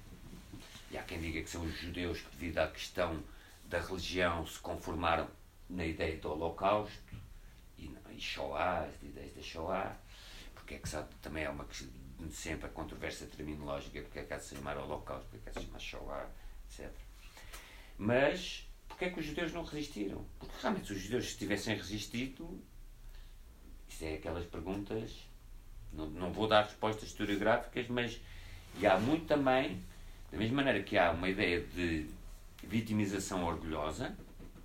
E 0.91 0.97
há 0.97 1.03
quem 1.03 1.21
diga 1.21 1.43
que 1.43 1.51
são 1.51 1.63
os 1.63 1.75
judeus 1.77 2.21
que, 2.21 2.37
devido 2.37 2.59
à 2.59 2.69
questão 2.69 3.23
da 3.65 3.81
religião, 3.81 4.47
se 4.47 4.59
conformaram 4.59 5.29
na 5.69 5.85
ideia 5.85 6.17
do 6.19 6.31
Holocausto 6.31 7.17
e, 7.77 7.91
e 8.13 8.21
Shoah, 8.21 8.85
as 8.85 9.03
ideias 9.03 9.35
da 9.35 9.43
Shoah, 9.43 9.97
porque 10.55 10.75
é 10.75 10.79
que 10.79 10.89
sabe, 10.89 11.09
também 11.21 11.45
é 11.45 11.51
uma 11.51 11.67
sempre 12.31 12.67
a 12.67 12.69
controvérsia 12.71 13.27
terminológica, 13.27 14.01
porque 14.03 14.21
é 14.21 14.25
que 14.25 14.33
há 14.33 14.37
de 14.37 14.45
se 14.45 14.57
chamar 14.57 14.79
Holocausto, 14.79 15.29
porque 15.29 15.49
é 15.49 15.53
que 15.53 15.61
se 15.61 15.67
chamar 15.67 15.79
Shoah, 15.81 16.29
etc. 16.71 16.91
Mas, 17.99 18.69
porque 18.89 19.07
é 19.07 19.11
que 19.11 19.21
os 19.21 19.27
judeus 19.27 19.53
não 19.53 19.65
resistiram? 19.65 20.25
Porque 20.39 20.55
realmente, 20.61 20.87
se 20.87 20.93
os 20.93 21.01
judeus 21.01 21.35
tivessem 21.35 21.77
resistido, 21.77 22.63
isso 23.89 24.05
é 24.05 24.15
aquelas 24.15 24.45
perguntas, 24.47 25.13
não, 25.93 26.07
não 26.09 26.33
vou 26.33 26.47
dar 26.49 26.65
respostas 26.65 27.09
historiográficas, 27.09 27.89
mas 27.89 28.21
e 28.79 28.87
há 28.87 28.99
muito 28.99 29.27
também, 29.27 29.83
da 30.31 30.37
mesma 30.37 30.57
maneira 30.57 30.83
que 30.83 30.99
há 30.99 31.11
uma 31.11 31.29
ideia 31.29 31.61
de 31.61 32.09
vitimização 32.63 33.45
orgulhosa, 33.45 34.17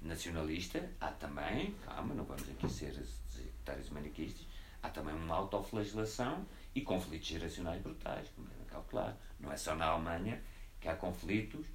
nacionalista, 0.01 0.89
há 0.99 1.07
também, 1.11 1.74
calma, 1.86 2.13
não 2.13 2.24
vamos 2.24 2.43
aqui 2.49 2.69
ser 2.69 2.93
secretários 3.30 3.89
maniquistas, 3.89 4.45
há 4.82 4.89
também 4.89 5.13
uma 5.13 5.36
autoflagelação 5.36 6.45
e 6.74 6.82
conflitos 6.82 7.28
geracionais 7.28 7.82
brutais, 7.82 8.28
como 8.36 8.47
é 8.47 8.65
calcular. 8.69 9.15
Não 9.39 9.51
é 9.51 9.57
só 9.57 9.76
na 9.76 9.86
Alemanha 9.86 10.41
que 10.80 10.88
há 10.88 10.95
conflitos 10.95 11.65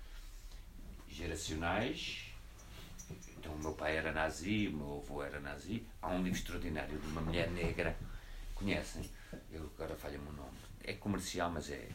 geracionais. 1.09 2.26
Então, 3.11 3.53
o 3.53 3.59
meu 3.59 3.73
pai 3.73 3.97
era 3.97 4.13
nazi, 4.13 4.69
o 4.69 4.77
meu 4.77 4.99
avô 4.99 5.23
era 5.23 5.41
nazi. 5.41 5.87
Há 6.03 6.09
um 6.09 6.23
livro 6.23 6.39
extraordinário 6.39 6.99
de 6.99 7.07
uma 7.07 7.21
mulher 7.21 7.51
negra, 7.51 7.97
conhecem? 8.55 9.09
Eu 9.51 9.71
agora 9.75 9.95
falha-me 9.95 10.29
o 10.29 10.33
nome. 10.33 10.57
É 10.83 10.95
comercial, 10.95 11.51
mas 11.51 11.71
é. 11.71 11.89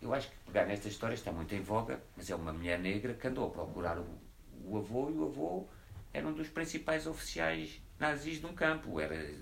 Eu 0.00 0.14
acho 0.14 0.30
que 0.30 0.36
pegar 0.46 0.64
nesta 0.64 0.88
história 0.88 1.14
está 1.14 1.30
muito 1.30 1.54
em 1.54 1.60
voga, 1.60 2.00
mas 2.16 2.30
é 2.30 2.34
uma 2.34 2.52
mulher 2.52 2.78
negra 2.78 3.12
que 3.14 3.26
andou 3.26 3.48
a 3.48 3.50
procurar 3.50 3.98
o, 3.98 4.06
o 4.64 4.78
avô 4.78 5.10
e 5.10 5.12
o 5.12 5.24
avô 5.26 5.68
era 6.12 6.26
um 6.26 6.32
dos 6.32 6.48
principais 6.48 7.06
oficiais 7.06 7.80
nazis 7.98 8.40
de 8.40 8.46
um 8.46 8.54
campo, 8.54 8.98
era 8.98 9.34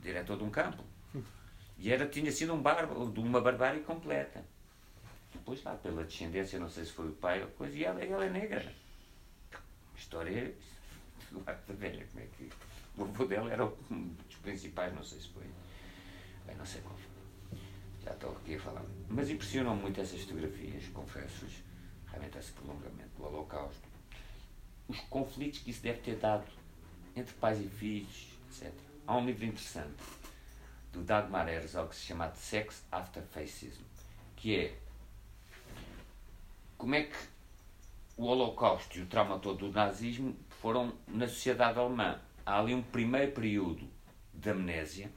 diretor 0.00 0.38
de 0.38 0.44
um 0.44 0.50
campo. 0.50 0.82
E 1.78 1.92
era, 1.92 2.06
tinha 2.06 2.32
sido 2.32 2.54
um 2.54 2.62
bárbaro, 2.62 3.10
de 3.10 3.20
uma 3.20 3.40
barbárie 3.40 3.80
completa. 3.80 4.42
Depois 5.32 5.62
lá, 5.62 5.74
pela 5.74 6.04
descendência, 6.04 6.58
não 6.58 6.70
sei 6.70 6.86
se 6.86 6.92
foi 6.92 7.08
o 7.08 7.12
pai 7.12 7.42
ou 7.42 7.48
coisa, 7.48 7.76
e 7.76 7.84
ela, 7.84 8.02
ela 8.02 8.24
é 8.24 8.30
negra. 8.30 8.72
História 9.96 10.54
do 11.30 11.40
da 11.40 11.54
velha, 11.74 12.06
como 12.06 12.24
é 12.24 12.26
que. 12.36 12.50
O 12.96 13.04
avô 13.04 13.24
dela 13.26 13.52
era 13.52 13.64
um 13.64 14.08
dos 14.26 14.36
principais, 14.36 14.94
não 14.94 15.02
sei 15.02 15.20
se 15.20 15.28
foi. 15.28 15.44
Bem, 16.46 16.56
não 16.56 16.64
sei 16.64 16.80
qual 16.82 16.96
foi. 16.96 17.58
Já 18.04 18.12
estou 18.12 18.32
aqui 18.32 18.54
a 18.54 18.60
falar. 18.60 18.84
Mas 19.08 19.28
impressionam 19.28 19.76
muito 19.76 20.00
essas 20.00 20.20
fotografias, 20.22 20.86
confesso-vos, 20.88 21.52
realmente 22.08 22.38
esse 22.38 22.52
prolongamento 22.52 23.10
do 23.16 23.24
Holocausto. 23.24 23.88
Os 24.88 25.00
conflitos 25.00 25.58
que 25.60 25.70
isso 25.70 25.82
deve 25.82 26.00
ter 26.00 26.16
dado 26.16 26.46
entre 27.14 27.34
pais 27.34 27.60
e 27.60 27.68
filhos, 27.68 28.28
etc. 28.48 28.72
Há 29.06 29.16
um 29.16 29.26
livro 29.26 29.44
interessante 29.44 29.96
do 30.92 31.02
Dagmar 31.02 31.48
Herzog 31.48 31.90
que 31.90 31.96
se 31.96 32.06
chama 32.06 32.32
Sex 32.34 32.84
After 32.90 33.22
Fascism, 33.24 33.82
que 34.36 34.56
é 34.56 34.78
como 36.78 36.94
é 36.94 37.04
que 37.04 37.16
o 38.16 38.24
Holocausto 38.24 38.98
e 38.98 39.02
o 39.02 39.06
trauma 39.06 39.38
todo 39.38 39.68
do 39.68 39.72
nazismo 39.72 40.34
foram 40.60 40.92
na 41.06 41.28
sociedade 41.28 41.78
alemã. 41.78 42.18
Há 42.44 42.58
ali 42.58 42.74
um 42.74 42.82
primeiro 42.82 43.32
período 43.32 43.86
de 44.32 44.50
amnésia, 44.50 45.10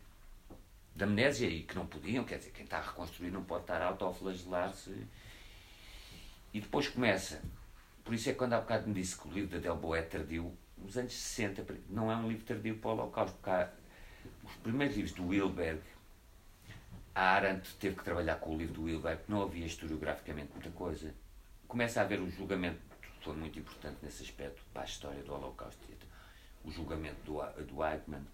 de 0.95 1.03
amnésia 1.03 1.47
e 1.47 1.63
que 1.63 1.75
não 1.75 1.85
podiam, 1.85 2.25
quer 2.25 2.39
dizer, 2.39 2.51
quem 2.51 2.65
está 2.65 2.77
a 2.77 2.81
reconstruir 2.81 3.31
não 3.31 3.43
pode 3.43 3.63
estar 3.63 3.81
a 3.81 3.85
autoflagelar-se. 3.85 5.07
E 6.53 6.59
depois 6.59 6.87
começa. 6.89 7.41
Por 8.03 8.13
isso 8.13 8.29
é 8.29 8.33
que 8.33 8.39
quando 8.39 8.53
há 8.53 8.59
bocado 8.59 8.87
me 8.87 8.93
disse 8.93 9.17
que 9.17 9.27
o 9.27 9.31
livro 9.31 9.51
da 9.51 9.59
Delbo 9.59 9.95
é 9.95 10.01
tardio, 10.01 10.51
os 10.83 10.97
anos 10.97 11.13
60, 11.13 11.65
não 11.89 12.11
é 12.11 12.15
um 12.15 12.27
livro 12.27 12.43
tardio 12.43 12.77
para 12.77 12.89
o 12.89 12.93
Holocausto, 12.93 13.37
porque 13.37 13.49
há 13.49 13.69
os 14.43 14.55
primeiros 14.55 14.97
livros 14.97 15.15
do 15.15 15.27
Wilberg, 15.27 15.81
a 17.13 17.35
Arendt 17.35 17.75
teve 17.75 17.95
que 17.95 18.03
trabalhar 18.03 18.35
com 18.35 18.55
o 18.55 18.57
livro 18.57 18.73
do 18.73 18.83
Wilberg, 18.83 19.21
não 19.27 19.41
havia 19.41 19.65
historiograficamente 19.65 20.51
muita 20.53 20.71
coisa. 20.71 21.13
Começa 21.67 21.99
a 21.99 22.03
haver 22.03 22.19
um 22.19 22.31
julgamento, 22.31 22.88
foi 23.23 23.35
muito 23.35 23.59
importante 23.59 23.97
nesse 24.01 24.23
aspecto 24.23 24.61
para 24.73 24.83
a 24.83 24.85
história 24.85 25.21
do 25.23 25.33
Holocausto. 25.33 25.79
O 26.63 26.71
julgamento 26.71 27.19
do, 27.23 27.39
do 27.63 27.85
Eichmann, 27.85 28.25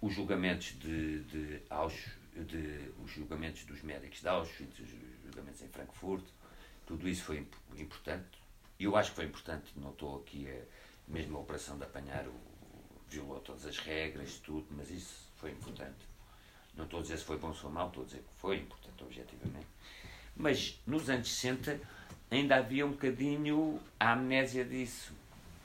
os 0.00 0.14
julgamentos 0.14 0.78
de, 0.78 1.22
de 1.24 1.62
Auschwitz, 1.70 2.16
de, 2.46 2.92
os 3.02 3.10
julgamentos 3.10 3.64
dos 3.64 3.82
médicos 3.82 4.20
de 4.20 4.28
Auschwitz, 4.28 4.78
os 4.78 4.90
julgamentos 5.24 5.62
em 5.62 5.68
Frankfurt, 5.68 6.24
tudo 6.86 7.08
isso 7.08 7.24
foi 7.24 7.46
importante. 7.76 8.38
Eu 8.78 8.94
acho 8.94 9.10
que 9.10 9.16
foi 9.16 9.24
importante, 9.24 9.72
não 9.76 9.90
estou 9.90 10.20
aqui 10.20 10.46
a, 10.50 10.62
mesmo 11.08 11.38
a 11.38 11.40
operação 11.40 11.78
de 11.78 11.84
apanhar 11.84 12.26
o, 12.26 12.34
violou 13.08 13.40
todas 13.40 13.64
as 13.64 13.78
regras, 13.78 14.38
tudo, 14.38 14.66
mas 14.70 14.90
isso 14.90 15.30
foi 15.36 15.50
importante. 15.50 16.06
Não 16.74 16.84
estou 16.84 17.00
a 17.00 17.02
dizer 17.02 17.18
se 17.18 17.24
foi 17.24 17.38
bom 17.38 17.54
ou 17.62 17.70
mal, 17.70 17.88
estou 17.88 18.02
a 18.02 18.06
dizer 18.06 18.18
que 18.18 18.40
foi 18.40 18.58
importante 18.58 19.02
objetivamente. 19.02 19.66
Mas 20.36 20.80
nos 20.86 21.08
anos 21.08 21.32
60 21.32 21.80
ainda 22.30 22.56
havia 22.56 22.86
um 22.86 22.90
bocadinho 22.90 23.80
a 23.98 24.12
amnésia 24.12 24.64
disso. 24.64 25.12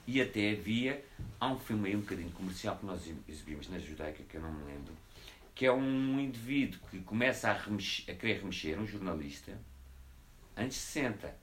E 0.06 0.20
até 0.20 0.50
havia, 0.50 1.04
há 1.38 1.48
um 1.48 1.58
filme 1.58 1.88
aí 1.88 1.96
um 1.96 2.00
bocadinho 2.00 2.30
comercial 2.30 2.76
que 2.76 2.86
nós 2.86 3.08
exibimos 3.28 3.68
na 3.68 3.78
Judaica, 3.78 4.22
que 4.24 4.36
eu 4.36 4.40
não 4.40 4.52
me 4.52 4.64
lembro, 4.64 4.92
que 5.54 5.64
é 5.64 5.72
um 5.72 6.18
indivíduo 6.18 6.80
que 6.90 7.00
começa 7.00 7.50
a, 7.50 7.52
remexer, 7.52 8.12
a 8.12 8.18
querer 8.18 8.40
remexer, 8.40 8.78
um 8.78 8.86
jornalista, 8.86 9.56
anos 10.56 10.74
60. 10.74 11.34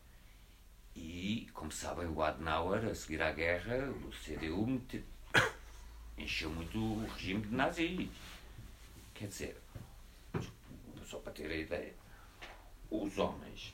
E, 0.96 1.48
como 1.54 1.72
sabem, 1.72 2.08
o 2.08 2.22
Adenauer, 2.22 2.86
a 2.86 2.96
seguir 2.96 3.22
à 3.22 3.32
guerra, 3.32 3.90
o 3.90 4.10
CDU 4.12 4.82
encheu 6.18 6.50
muito 6.50 6.78
o 6.78 7.08
regime 7.14 7.44
de 7.44 7.56
nazis. 7.56 8.10
Quer 9.14 9.28
dizer, 9.28 9.58
só 11.06 11.20
para 11.20 11.32
ter 11.32 11.50
a 11.50 11.56
ideia, 11.56 11.94
os 12.92 13.18
homens, 13.18 13.74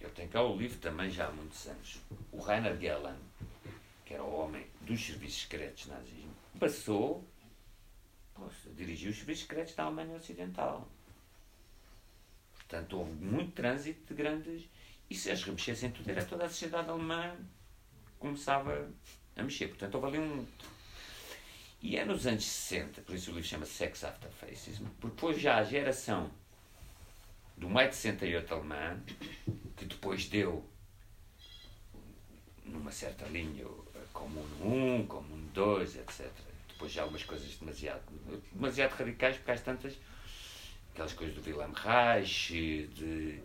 eu 0.00 0.10
tenho 0.10 0.28
cá 0.28 0.42
o 0.42 0.56
livro 0.56 0.78
também 0.78 1.10
já 1.10 1.26
há 1.26 1.30
muitos 1.30 1.66
anos, 1.66 1.98
o 2.32 2.38
Rainer 2.38 2.78
Gellan, 2.78 3.16
que 4.04 4.14
era 4.14 4.22
o 4.22 4.34
homem 4.34 4.66
dos 4.82 5.04
serviços 5.04 5.42
secretos 5.42 5.86
nazismo, 5.86 6.34
passou 6.58 7.24
poxa, 8.38 8.70
dirigiu 8.76 9.10
os 9.10 9.16
serviços 9.16 9.42
secretos 9.42 9.74
da 9.74 9.84
Alemanha 9.84 10.16
Ocidental. 10.16 10.88
Portanto, 12.54 12.98
houve 12.98 13.12
muito 13.12 13.52
trânsito 13.52 14.06
de 14.06 14.14
grandes. 14.14 14.64
E 15.10 15.14
se 15.14 15.30
as 15.30 15.42
remexessem 15.42 15.90
tudo, 15.90 16.08
era 16.10 16.24
toda 16.24 16.44
a 16.44 16.48
sociedade 16.48 16.90
alemã 16.90 17.34
começava 18.18 18.90
a 19.36 19.42
mexer. 19.42 19.68
Portanto, 19.68 19.94
houve 19.94 20.08
ali 20.08 20.18
um. 20.18 20.46
E 21.80 21.96
é 21.96 22.04
nos 22.04 22.26
anos 22.26 22.44
60, 22.44 23.02
por 23.02 23.14
isso 23.14 23.30
o 23.30 23.34
livro 23.34 23.48
chama 23.48 23.64
Sex 23.64 24.04
After 24.04 24.30
Fascism, 24.30 24.84
porque 25.00 25.14
depois 25.14 25.40
já 25.40 25.58
a 25.58 25.64
geração 25.64 26.30
do 27.58 27.68
maio 27.68 27.88
de 27.90 27.96
68 27.96 28.54
alemã, 28.54 29.00
que 29.76 29.84
depois 29.84 30.26
deu 30.26 30.64
numa 32.64 32.90
certa 32.90 33.26
linha 33.26 33.66
Comune 34.12 34.62
1, 34.62 35.06
Comune 35.06 35.48
2, 35.52 35.96
etc 35.96 36.48
depois 36.78 36.92
já 36.92 37.02
algumas 37.02 37.24
coisas 37.24 37.56
demasiado, 37.56 38.02
demasiado 38.52 38.92
radicais, 38.92 39.36
porque 39.36 39.50
às 39.50 39.60
tantas, 39.60 39.98
aquelas 40.92 41.12
coisas 41.12 41.34
do 41.34 41.42
Wilhelm 41.44 41.72
Reich, 41.72 42.86
de, 42.94 43.40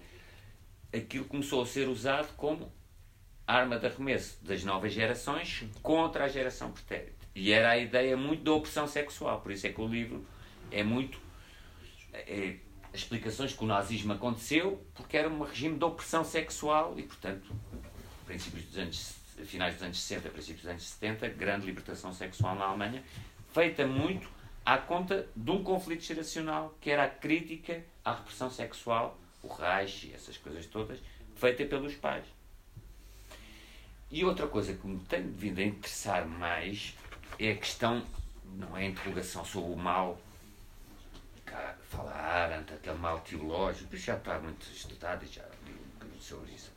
aquilo 0.95 1.25
começou 1.25 1.63
a 1.63 1.65
ser 1.65 1.89
usado 1.89 2.31
como 2.35 2.71
arma 3.47 3.79
de 3.79 3.87
arremesso 3.87 4.37
das 4.45 4.63
novas 4.63 4.93
gerações 4.93 5.63
contra 5.81 6.25
a 6.25 6.27
geração 6.27 6.71
pretérita. 6.71 7.27
E 7.33 7.51
era 7.51 7.71
a 7.71 7.77
ideia 7.77 8.15
muito 8.15 8.43
da 8.43 8.53
opressão 8.53 8.87
sexual, 8.87 9.41
por 9.41 9.51
isso 9.51 9.65
é 9.65 9.73
que 9.73 9.81
o 9.81 9.87
livro 9.87 10.23
é 10.69 10.83
muito. 10.83 11.19
É, 12.13 12.57
explicações 12.93 13.53
que 13.53 13.63
o 13.63 13.67
nazismo 13.67 14.13
aconteceu 14.13 14.85
porque 14.93 15.17
era 15.17 15.29
um 15.29 15.41
regime 15.43 15.77
de 15.77 15.83
opressão 15.83 16.23
sexual 16.23 16.93
e, 16.97 17.03
portanto, 17.03 17.53
princípios 18.25 18.65
dos 18.65 18.77
anos 18.77 19.23
finais 19.45 19.73
dos 19.73 19.83
anos 19.83 19.99
60, 19.99 20.29
princípios 20.29 20.61
dos 20.61 20.71
anos 20.71 20.83
70, 20.83 21.29
grande 21.29 21.65
libertação 21.65 22.13
sexual 22.13 22.55
na 22.55 22.65
Alemanha, 22.65 23.03
feita 23.51 23.85
muito 23.85 24.29
à 24.65 24.77
conta 24.77 25.27
de 25.35 25.51
um 25.51 25.63
conflito 25.63 26.03
geracional, 26.03 26.77
que 26.79 26.89
era 26.89 27.03
a 27.03 27.09
crítica 27.09 27.83
à 28.05 28.13
repressão 28.13 28.49
sexual, 28.49 29.19
o 29.41 29.47
Reich 29.47 30.07
e 30.07 30.13
essas 30.13 30.37
coisas 30.37 30.65
todas, 30.67 30.99
feita 31.35 31.65
pelos 31.65 31.95
pais. 31.95 32.25
E 34.09 34.23
outra 34.23 34.47
coisa 34.47 34.73
que 34.73 34.85
me 34.85 34.99
tem 34.99 35.23
vindo 35.23 35.59
a 35.59 35.63
interessar 35.63 36.27
mais 36.27 36.95
é 37.39 37.51
a 37.51 37.55
questão, 37.55 38.03
não 38.45 38.77
é 38.77 38.83
a 38.83 38.85
interrogação 38.85 39.43
sobre 39.43 39.71
o 39.71 39.75
mal, 39.75 40.19
cá 41.93 41.97
fala 41.97 42.11
Arendt, 42.11 42.73
aquele 42.73 42.97
mal 42.97 43.19
teológico, 43.21 43.95
já 43.95 44.17
está 44.17 44.39
muito 44.39 44.63
estudado 44.63 45.25
já 45.25 45.43
li 45.65 45.71
um 45.71 45.93
bocadinho 45.93 46.21
sobre 46.21 46.51
isso. 46.51 46.71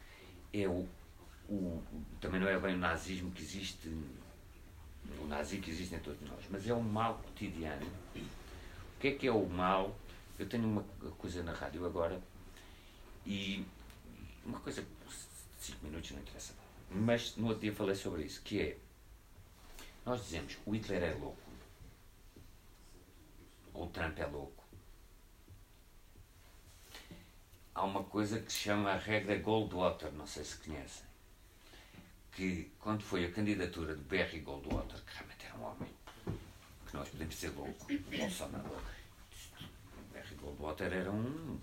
É 0.52 0.68
o, 0.68 0.86
o, 1.48 1.82
também 2.20 2.40
não 2.40 2.48
é 2.48 2.58
bem 2.58 2.74
o 2.74 2.78
nazismo 2.78 3.30
que 3.32 3.42
existe, 3.42 3.88
o 3.88 5.26
nazi 5.26 5.58
que 5.58 5.70
existe 5.70 5.94
em 5.94 6.00
todos 6.00 6.20
nós, 6.28 6.44
mas 6.50 6.68
é 6.68 6.74
um 6.74 6.82
mal 6.82 7.14
cotidiano. 7.18 7.86
O 8.14 9.00
que 9.00 9.08
é 9.08 9.12
que 9.12 9.26
é 9.26 9.32
o 9.32 9.46
mal? 9.48 9.96
Eu 10.38 10.46
tenho 10.48 10.64
uma 10.66 10.82
coisa 11.18 11.42
na 11.42 11.52
rádio 11.52 11.84
agora 11.86 12.20
e 13.24 13.64
uma 14.44 14.60
coisa, 14.60 14.84
cinco 15.58 15.86
minutos 15.86 16.10
não 16.10 16.20
interessa, 16.20 16.54
mas 16.90 17.36
no 17.36 17.46
outro 17.46 17.62
dia 17.62 17.74
falei 17.74 17.94
sobre 17.94 18.24
isso, 18.24 18.42
que 18.42 18.60
é, 18.60 18.76
nós 20.04 20.22
dizemos, 20.22 20.58
o 20.66 20.72
Hitler 20.72 21.02
é 21.02 21.14
louco, 21.14 21.38
ou 23.72 23.86
o 23.86 23.88
Trump 23.88 24.18
é 24.18 24.26
louco. 24.26 24.65
Há 27.76 27.84
uma 27.84 28.02
coisa 28.02 28.40
que 28.40 28.50
se 28.50 28.60
chama 28.60 28.92
a 28.92 28.96
regra 28.96 29.36
Goldwater, 29.36 30.10
não 30.12 30.26
sei 30.26 30.42
se 30.44 30.56
conhecem 30.56 31.04
que, 32.32 32.72
quando 32.80 33.02
foi 33.02 33.26
a 33.26 33.30
candidatura 33.30 33.94
de 33.94 34.02
Barry 34.02 34.40
Goldwater, 34.40 34.98
que 35.04 35.14
realmente 35.14 35.44
era 35.44 35.56
um 35.56 35.64
homem, 35.64 35.90
que 36.86 36.94
nós 36.94 37.06
podemos 37.10 37.34
ser 37.34 37.50
louco, 37.50 37.86
louco, 38.58 38.82
Barry 40.10 40.34
Goldwater 40.36 40.90
era 40.90 41.12
um. 41.12 41.58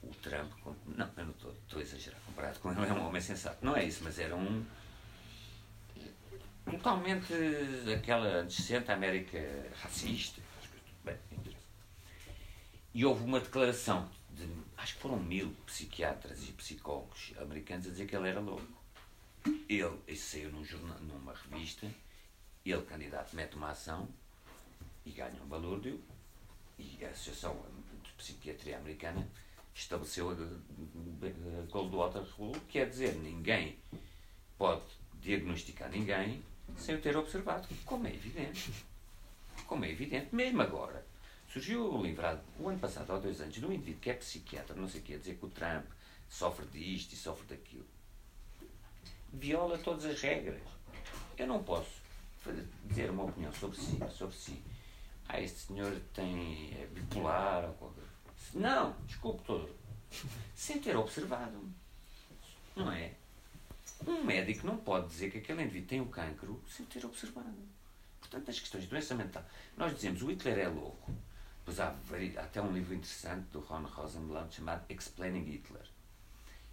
O 0.00 0.14
Trump, 0.22 0.52
não, 0.86 1.10
eu 1.16 1.24
não 1.24 1.32
estou, 1.32 1.52
estou 1.52 1.80
a 1.80 1.82
exagerar, 1.82 2.20
comparado 2.20 2.60
com 2.60 2.70
ele, 2.70 2.86
é 2.86 2.92
um 2.92 3.04
homem 3.04 3.20
sensato. 3.20 3.64
Não 3.64 3.76
é 3.76 3.84
isso, 3.84 4.04
mas 4.04 4.16
era 4.20 4.36
um. 4.36 4.64
Totalmente 6.70 7.34
aquela 7.92 8.48
60 8.48 8.92
América 8.92 9.38
racista. 9.82 10.40
Bem, 11.04 11.16
e 12.94 13.04
houve 13.04 13.24
uma 13.24 13.40
declaração 13.40 14.08
de, 14.30 14.48
acho 14.76 14.94
que 14.94 15.00
foram 15.00 15.18
mil 15.18 15.54
psiquiatras 15.66 16.48
e 16.48 16.52
psicólogos 16.52 17.32
americanos 17.38 17.86
a 17.86 17.90
dizer 17.90 18.06
que 18.06 18.16
ele 18.16 18.28
era 18.28 18.40
louco 18.40 18.78
ele, 19.68 19.98
isso 20.06 20.32
saiu 20.32 20.50
num 20.50 20.64
jornal, 20.64 20.98
numa 21.00 21.34
revista, 21.34 21.86
ele, 22.64 22.82
candidato, 22.82 23.34
mete 23.34 23.56
uma 23.56 23.70
ação 23.70 24.08
e 25.04 25.10
ganha 25.10 25.40
um 25.42 25.46
balúrdio, 25.46 26.00
e 26.78 27.04
a 27.04 27.10
Associação 27.10 27.56
de 28.02 28.12
Psiquiatria 28.12 28.78
Americana 28.78 29.26
estabeleceu 29.74 30.30
a, 30.30 30.34
a 30.34 31.66
Goldwater 31.70 32.22
Rule, 32.36 32.60
que 32.68 32.78
é 32.78 32.84
dizer, 32.84 33.14
ninguém 33.16 33.78
pode 34.56 34.84
diagnosticar 35.20 35.90
ninguém 35.90 36.42
sem 36.76 36.94
o 36.94 37.00
ter 37.00 37.16
observado, 37.16 37.66
como 37.84 38.06
é 38.06 38.14
evidente. 38.14 38.72
Como 39.66 39.84
é 39.84 39.90
evidente, 39.90 40.34
mesmo 40.34 40.62
agora. 40.62 41.04
Surgiu 41.48 41.92
o 41.92 42.02
livrado, 42.02 42.42
o 42.58 42.68
ano 42.68 42.78
passado, 42.78 43.12
há 43.12 43.18
dois 43.18 43.40
anos, 43.40 43.54
de 43.54 43.64
um 43.64 43.72
indivíduo 43.72 44.00
que 44.00 44.10
é 44.10 44.14
psiquiatra, 44.14 44.76
não 44.76 44.88
sei 44.88 45.00
o 45.00 45.04
que, 45.04 45.14
a 45.14 45.18
dizer 45.18 45.36
que 45.36 45.46
o 45.46 45.50
Trump 45.50 45.86
sofre 46.28 46.66
disto 46.66 47.12
e 47.14 47.16
sofre 47.16 47.46
daquilo 47.46 47.86
viola 49.32 49.78
todas 49.78 50.04
as 50.04 50.20
regras. 50.20 50.62
Eu 51.36 51.46
não 51.46 51.62
posso 51.62 52.00
dizer 52.84 53.10
uma 53.10 53.24
opinião 53.24 53.52
sobre 53.52 53.78
si, 53.78 53.98
sobre 54.10 54.34
si. 54.34 54.62
Ah, 55.28 55.40
este 55.40 55.58
senhor 55.58 56.00
tem 56.14 56.72
é 56.74 56.86
bipolar 56.86 57.64
ou 57.64 57.74
qualquer 57.74 58.04
Não, 58.54 58.96
desculpe 59.06 59.42
todo. 59.44 59.70
Sem 60.54 60.80
ter 60.80 60.96
observado. 60.96 61.70
Não 62.74 62.90
é? 62.90 63.12
Um 64.06 64.24
médico 64.24 64.66
não 64.66 64.76
pode 64.76 65.08
dizer 65.08 65.30
que 65.30 65.38
aquele 65.38 65.62
indivíduo 65.62 65.88
tem 65.88 66.00
o 66.00 66.06
cancro 66.06 66.62
sem 66.68 66.86
ter 66.86 67.04
observado. 67.04 67.68
Portanto, 68.20 68.50
as 68.50 68.58
questões 68.58 68.84
de 68.84 68.90
doença 68.90 69.14
mental. 69.14 69.44
Nós 69.76 69.94
dizemos 69.94 70.22
o 70.22 70.30
Hitler 70.30 70.58
é 70.58 70.68
louco. 70.68 71.12
Pois 71.68 71.80
há, 71.80 71.94
até 72.38 72.62
um 72.62 72.72
livro 72.72 72.94
interessante 72.94 73.44
do 73.52 73.60
Ron 73.60 73.82
Rosenblatt 73.82 74.54
chamado 74.54 74.86
Explaining 74.88 75.44
Hitler. 75.44 75.82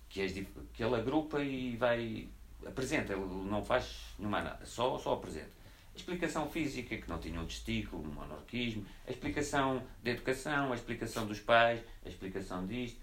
Que, 0.07 0.21
é, 0.21 0.27
que 0.73 0.81
ele 0.81 0.95
agrupa 0.95 1.41
e 1.43 1.75
vai 1.75 2.29
apresenta, 2.65 3.11
ele 3.11 3.25
não 3.25 3.61
faz 3.61 4.15
nenhuma 4.17 4.41
nada, 4.41 4.65
só, 4.65 4.97
só 4.97 5.15
apresenta. 5.15 5.51
A 5.93 5.97
explicação 5.97 6.49
física, 6.49 6.95
que 6.95 7.09
não 7.09 7.19
tinha 7.19 7.41
um 7.41 7.45
testículo, 7.45 8.03
um 8.03 8.13
monarquismo, 8.13 8.85
a 9.05 9.11
explicação 9.11 9.83
da 10.01 10.11
educação, 10.11 10.71
a 10.71 10.75
explicação 10.75 11.27
dos 11.27 11.41
pais, 11.41 11.81
a 12.05 12.07
explicação 12.07 12.65
disto. 12.65 12.97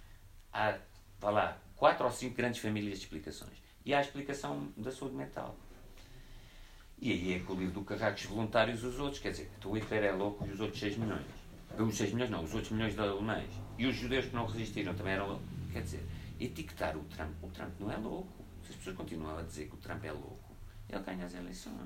Há, 0.50 0.78
vá 1.20 1.28
lá, 1.28 1.58
quatro 1.76 2.06
ou 2.06 2.10
cinco 2.10 2.36
grandes 2.36 2.62
famílias 2.62 3.00
de 3.00 3.04
explicações. 3.04 3.62
E 3.84 3.92
há 3.92 3.98
a 3.98 4.00
explicação 4.00 4.72
da 4.78 4.90
saúde 4.90 5.14
mental. 5.14 5.54
E 6.98 7.12
aí 7.12 7.34
é 7.34 7.38
que 7.40 7.52
o 7.52 7.54
livro 7.54 7.74
do 7.74 7.84
Carracos 7.84 8.24
Voluntários 8.24 8.82
os 8.82 8.98
outros, 8.98 9.20
quer 9.20 9.32
dizer, 9.32 9.50
o 9.62 9.72
Hitler 9.72 10.04
é 10.04 10.12
louco 10.12 10.46
e 10.46 10.52
os 10.52 10.58
outros 10.58 10.80
6 10.80 10.96
milhões. 10.96 11.41
Os 11.78 11.96
6 11.96 12.12
milhões 12.12 12.30
não, 12.30 12.44
os 12.44 12.54
outros 12.54 12.72
milhões 12.72 12.94
de 12.94 13.00
alemães. 13.00 13.50
E 13.78 13.86
os 13.86 13.96
judeus 13.96 14.26
que 14.26 14.34
não 14.34 14.46
resistiram 14.46 14.94
também 14.94 15.14
eram. 15.14 15.40
Quer 15.72 15.82
dizer, 15.82 16.06
etiquetar 16.38 16.96
o 16.96 17.04
Trump, 17.04 17.30
o 17.42 17.48
Trump 17.48 17.72
não 17.80 17.90
é 17.90 17.96
louco 17.96 18.42
as 18.72 18.76
pessoas 18.76 18.96
continuam 18.96 19.38
a 19.38 19.42
dizer 19.42 19.68
que 19.68 19.74
o 19.74 19.78
Trump 19.78 20.04
é 20.04 20.12
louco, 20.12 20.56
ele 20.88 21.02
ganha 21.02 21.26
as 21.26 21.34
eleições. 21.34 21.76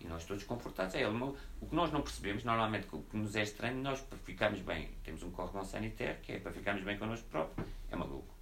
E 0.00 0.06
nós 0.06 0.24
todos 0.24 0.44
confortados. 0.44 0.94
É 0.94 1.02
ele. 1.02 1.18
O 1.60 1.66
que 1.66 1.74
nós 1.74 1.90
não 1.90 2.02
percebemos, 2.02 2.44
normalmente, 2.44 2.86
o 2.92 3.02
que 3.02 3.16
nos 3.16 3.34
é 3.34 3.42
estranho, 3.42 3.82
nós 3.82 4.00
para 4.00 4.16
ficarmos 4.18 4.60
bem, 4.60 4.90
temos 5.02 5.24
um 5.24 5.30
córrego 5.30 5.64
sanitário, 5.64 6.20
que 6.22 6.32
é 6.32 6.38
para 6.38 6.52
ficarmos 6.52 6.84
bem 6.84 6.96
connosco 6.96 7.28
próprio, 7.28 7.66
é 7.90 7.96
maluco. 7.96 8.32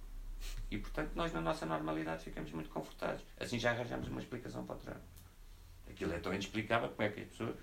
E, 0.69 0.77
portanto, 0.77 1.13
nós 1.15 1.33
na 1.33 1.41
nossa 1.41 1.65
normalidade 1.65 2.23
ficamos 2.23 2.51
muito 2.51 2.69
confortados. 2.69 3.23
Assim 3.39 3.57
já 3.57 3.71
arranjamos 3.71 4.07
uma 4.07 4.19
explicação 4.19 4.63
para 4.65 4.75
o 4.75 4.79
Trump. 4.79 5.01
Aquilo 5.89 6.13
é 6.13 6.19
tão 6.19 6.31
inexplicável 6.31 6.89
como 6.89 7.01
é 7.01 7.09
que 7.09 7.21
as 7.21 7.27
pessoas. 7.27 7.55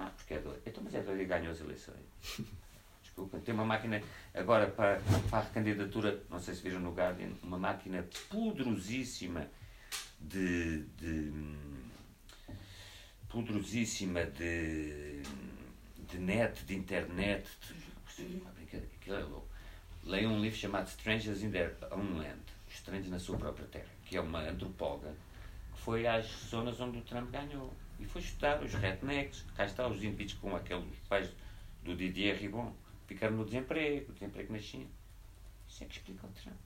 Ah, 0.00 0.12
porque 0.16 0.34
é 0.34 0.38
doido. 0.38 0.62
Então, 0.64 0.82
mas 0.84 0.94
é 0.94 1.02
doido 1.02 1.20
e 1.20 1.24
ganhou 1.24 1.50
as 1.50 1.60
eleições. 1.60 2.06
desculpa, 3.02 3.38
tem 3.40 3.52
uma 3.52 3.64
máquina 3.64 4.00
agora 4.32 4.68
para, 4.68 5.00
para 5.28 5.38
a 5.40 5.42
recandidatura, 5.42 6.22
não 6.30 6.38
sei 6.38 6.54
se 6.54 6.62
viram 6.62 6.78
no 6.78 6.92
Guardian, 6.92 7.30
uma 7.42 7.58
máquina 7.58 8.06
poderosíssima 8.30 9.48
de, 10.20 10.84
de 10.84 11.32
poderosíssima 13.28 14.24
de, 14.24 15.20
de 16.08 16.18
net, 16.18 16.64
de 16.64 16.76
internet, 16.76 17.48
de, 18.16 18.42
aquilo 19.00 19.16
é 19.16 19.22
louco. 19.24 19.48
Leio 20.04 20.30
um 20.30 20.40
livro 20.40 20.56
chamado 20.56 20.86
Strangers 20.86 21.42
in 21.42 21.50
Their 21.50 21.76
Own 21.90 22.18
Land, 22.18 22.40
Estranhos 22.68 23.08
na 23.08 23.18
Sua 23.18 23.36
Própria 23.36 23.66
Terra, 23.66 23.90
que 24.04 24.16
é 24.16 24.20
uma 24.20 24.42
antropóloga 24.42 25.12
que 25.74 25.80
foi 25.80 26.06
às 26.06 26.26
zonas 26.48 26.80
onde 26.80 26.98
o 26.98 27.02
Trump 27.02 27.30
ganhou 27.30 27.74
e 27.98 28.04
foi 28.04 28.20
estudar 28.20 28.62
os 28.62 28.72
rednecks, 28.74 29.44
cá 29.56 29.64
está, 29.64 29.86
os 29.88 30.02
indivíduos 30.02 30.38
com 30.38 30.54
aqueles 30.54 30.98
pais 31.08 31.30
do 31.82 31.96
Didier 31.96 32.36
Ribon, 32.36 32.72
ficaram 33.06 33.36
no 33.36 33.44
desemprego, 33.44 34.12
desemprego 34.12 34.52
na 34.52 34.58
China. 34.58 34.86
Isso 35.68 35.84
é 35.84 35.86
que 35.86 35.98
explica 35.98 36.26
o 36.26 36.30
Trump. 36.30 36.56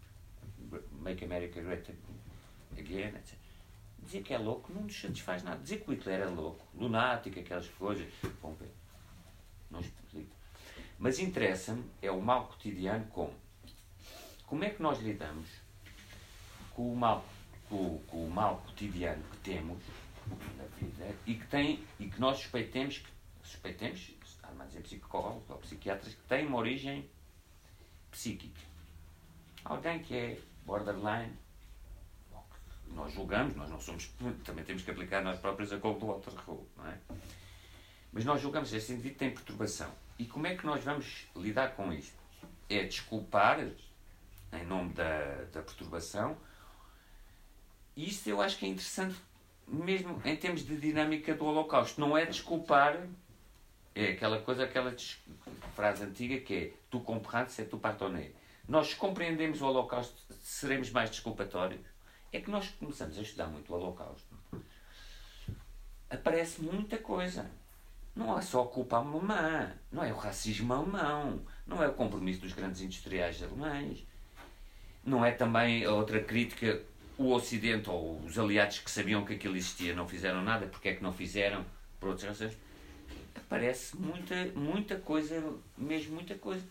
Make 1.01 1.24
America 1.24 1.61
Great 1.61 1.93
Again, 2.78 3.16
etc. 3.16 3.35
Dizer 3.99 4.22
que 4.22 4.35
é 4.35 4.39
louco 4.39 4.72
não 4.72 4.83
nos 4.83 5.01
satisfaz 5.01 5.43
nada. 5.43 5.61
Dizer 5.62 5.80
que 5.80 5.91
o 5.91 5.95
Hitler 5.95 6.20
é 6.20 6.26
louco, 6.26 6.66
lunático, 6.74 7.39
aquelas 7.39 7.68
coisas, 7.68 8.12
bom, 8.41 8.57
não 9.70 9.80
explico. 9.80 10.35
Mas 10.99 11.18
interessa-me 11.18 11.85
é 12.01 12.11
o 12.11 12.20
mal 12.20 12.47
cotidiano 12.47 13.07
com 13.07 13.33
como 14.47 14.64
é 14.64 14.70
que 14.70 14.83
nós 14.83 15.01
lidamos 15.01 15.49
com 16.74 16.93
o 16.93 16.97
mal, 16.97 17.24
com, 17.68 17.99
com 18.07 18.26
o 18.26 18.30
mal 18.30 18.59
cotidiano 18.66 19.22
que 19.30 19.37
temos 19.39 19.83
na 20.57 20.64
vida 20.79 21.14
e 21.27 21.35
que 21.35 21.47
tem 21.47 21.85
e 21.99 22.09
que 22.09 22.20
nós 22.20 22.39
suspeitemos 22.39 22.99
que 22.99 23.09
suspeitemos 23.43 24.14
há 24.43 24.53
mais 24.53 24.75
em 24.75 24.81
psicólogos 24.81 25.49
ou 25.51 25.59
psiquiatras 25.59 26.14
que 26.14 26.23
têm 26.23 26.47
uma 26.47 26.59
origem 26.59 27.09
psíquica. 28.11 28.61
Alguém 29.64 30.03
que 30.03 30.16
é 30.16 30.41
borderline 30.64 31.33
nós 32.89 33.12
julgamos 33.12 33.57
nós 33.57 33.70
não 33.70 33.81
somos 33.81 34.07
também 34.45 34.64
temos 34.64 34.83
que 34.83 34.91
aplicar 34.91 35.23
nós 35.23 35.39
próprios 35.39 35.73
a 35.73 35.79
Cold-Water 35.79 36.35
Rule 36.47 36.66
não 36.77 36.87
é? 36.87 36.99
Mas 38.12 38.25
nós 38.25 38.41
julgamos 38.43 38.70
que 38.70 38.77
esse 38.77 38.93
indivíduo 38.93 39.18
tem 39.18 39.31
perturbação. 39.31 39.91
E 40.18 40.27
como 40.27 40.47
é 40.47 40.55
que 40.55 40.66
nós 40.66 40.85
vamos 40.85 41.27
lidar 41.35 41.75
com 41.75 41.91
isto? 41.93 42.14
É 42.68 42.85
desculpar 42.85 43.59
em 44.53 44.66
nome 44.66 44.93
da, 44.93 45.45
da 45.51 45.62
perturbação? 45.62 46.37
Isto 47.97 48.29
eu 48.29 48.43
acho 48.43 48.59
que 48.59 48.66
é 48.66 48.68
interessante 48.68 49.16
mesmo 49.66 50.20
em 50.24 50.36
termos 50.36 50.64
de 50.64 50.76
dinâmica 50.76 51.34
do 51.34 51.44
Holocausto, 51.44 52.00
não 52.00 52.16
é 52.16 52.26
desculpar, 52.26 53.06
é 53.94 54.10
aquela 54.10 54.40
coisa, 54.40 54.64
aquela 54.64 54.94
frase 55.74 56.04
antiga 56.04 56.38
que 56.40 56.54
é 56.54 56.72
tu 56.90 57.00
comprends, 57.00 57.58
é 57.58 57.64
tu 57.64 57.78
pardonné. 57.78 58.30
Nós 58.68 58.94
compreendemos 58.94 59.60
o 59.60 59.66
Holocausto, 59.66 60.14
seremos 60.40 60.90
mais 60.90 61.10
desculpatórios. 61.10 61.80
É 62.32 62.40
que 62.40 62.50
nós 62.50 62.68
começamos 62.78 63.18
a 63.18 63.22
estudar 63.22 63.46
muito 63.46 63.72
o 63.72 63.76
Holocausto. 63.76 64.26
Aparece 66.08 66.62
muita 66.62 66.98
coisa. 66.98 67.50
Não 68.14 68.38
é 68.38 68.42
só 68.42 68.62
a 68.62 68.68
culpa 68.68 68.96
alemã, 68.98 69.72
não 69.90 70.04
é 70.04 70.12
o 70.12 70.16
racismo 70.16 70.72
alemão, 70.72 71.40
não 71.66 71.82
é 71.82 71.88
o 71.88 71.94
compromisso 71.94 72.42
dos 72.42 72.52
grandes 72.52 72.82
industriais 72.82 73.42
alemães, 73.42 74.06
não 75.04 75.24
é 75.24 75.32
também 75.32 75.84
a 75.84 75.92
outra 75.92 76.22
crítica 76.22 76.82
o 77.23 77.33
Ocidente 77.33 77.89
ou 77.89 78.20
os 78.20 78.39
aliados 78.39 78.79
que 78.79 78.91
sabiam 78.91 79.25
que 79.25 79.35
aquilo 79.35 79.57
existia 79.57 79.95
não 79.95 80.09
fizeram 80.09 80.43
nada, 80.43 80.66
porque 80.66 80.89
é 80.89 80.95
que 80.95 81.03
não 81.03 81.12
fizeram? 81.12 81.64
Por 81.99 82.11
outras 82.11 82.29
razões. 82.29 82.57
Aparece 83.35 83.97
muita, 83.97 84.47
muita 84.55 84.97
coisa, 84.97 85.55
mesmo 85.77 86.14
muita 86.14 86.35
coisa. 86.35 86.64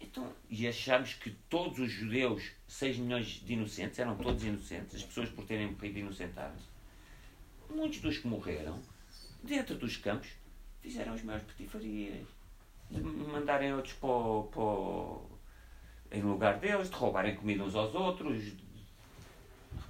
Então, 0.00 0.32
e 0.48 0.66
achamos 0.66 1.14
que 1.14 1.30
todos 1.48 1.78
os 1.78 1.90
judeus, 1.90 2.50
6 2.66 2.98
milhões 2.98 3.26
de 3.26 3.52
inocentes, 3.52 3.98
eram 3.98 4.16
todos 4.16 4.42
inocentes, 4.42 4.96
as 4.96 5.02
pessoas 5.02 5.28
por 5.28 5.44
terem 5.44 5.70
morrido 5.70 5.98
inocentadas. 5.98 6.62
Muitos 7.68 8.00
dos 8.00 8.18
que 8.18 8.26
morreram, 8.26 8.80
dentro 9.42 9.76
dos 9.76 9.96
campos, 9.96 10.28
fizeram 10.80 11.12
as 11.12 11.22
maiores 11.22 11.46
petifarias. 11.46 12.26
De 12.90 13.00
mandarem 13.00 13.72
outros 13.72 13.94
para, 13.94 14.08
para, 14.50 16.18
em 16.18 16.22
lugar 16.22 16.58
deles, 16.58 16.90
de 16.90 16.96
roubarem 16.96 17.36
comida 17.36 17.62
uns 17.62 17.74
aos 17.76 17.94
outros, 17.94 18.52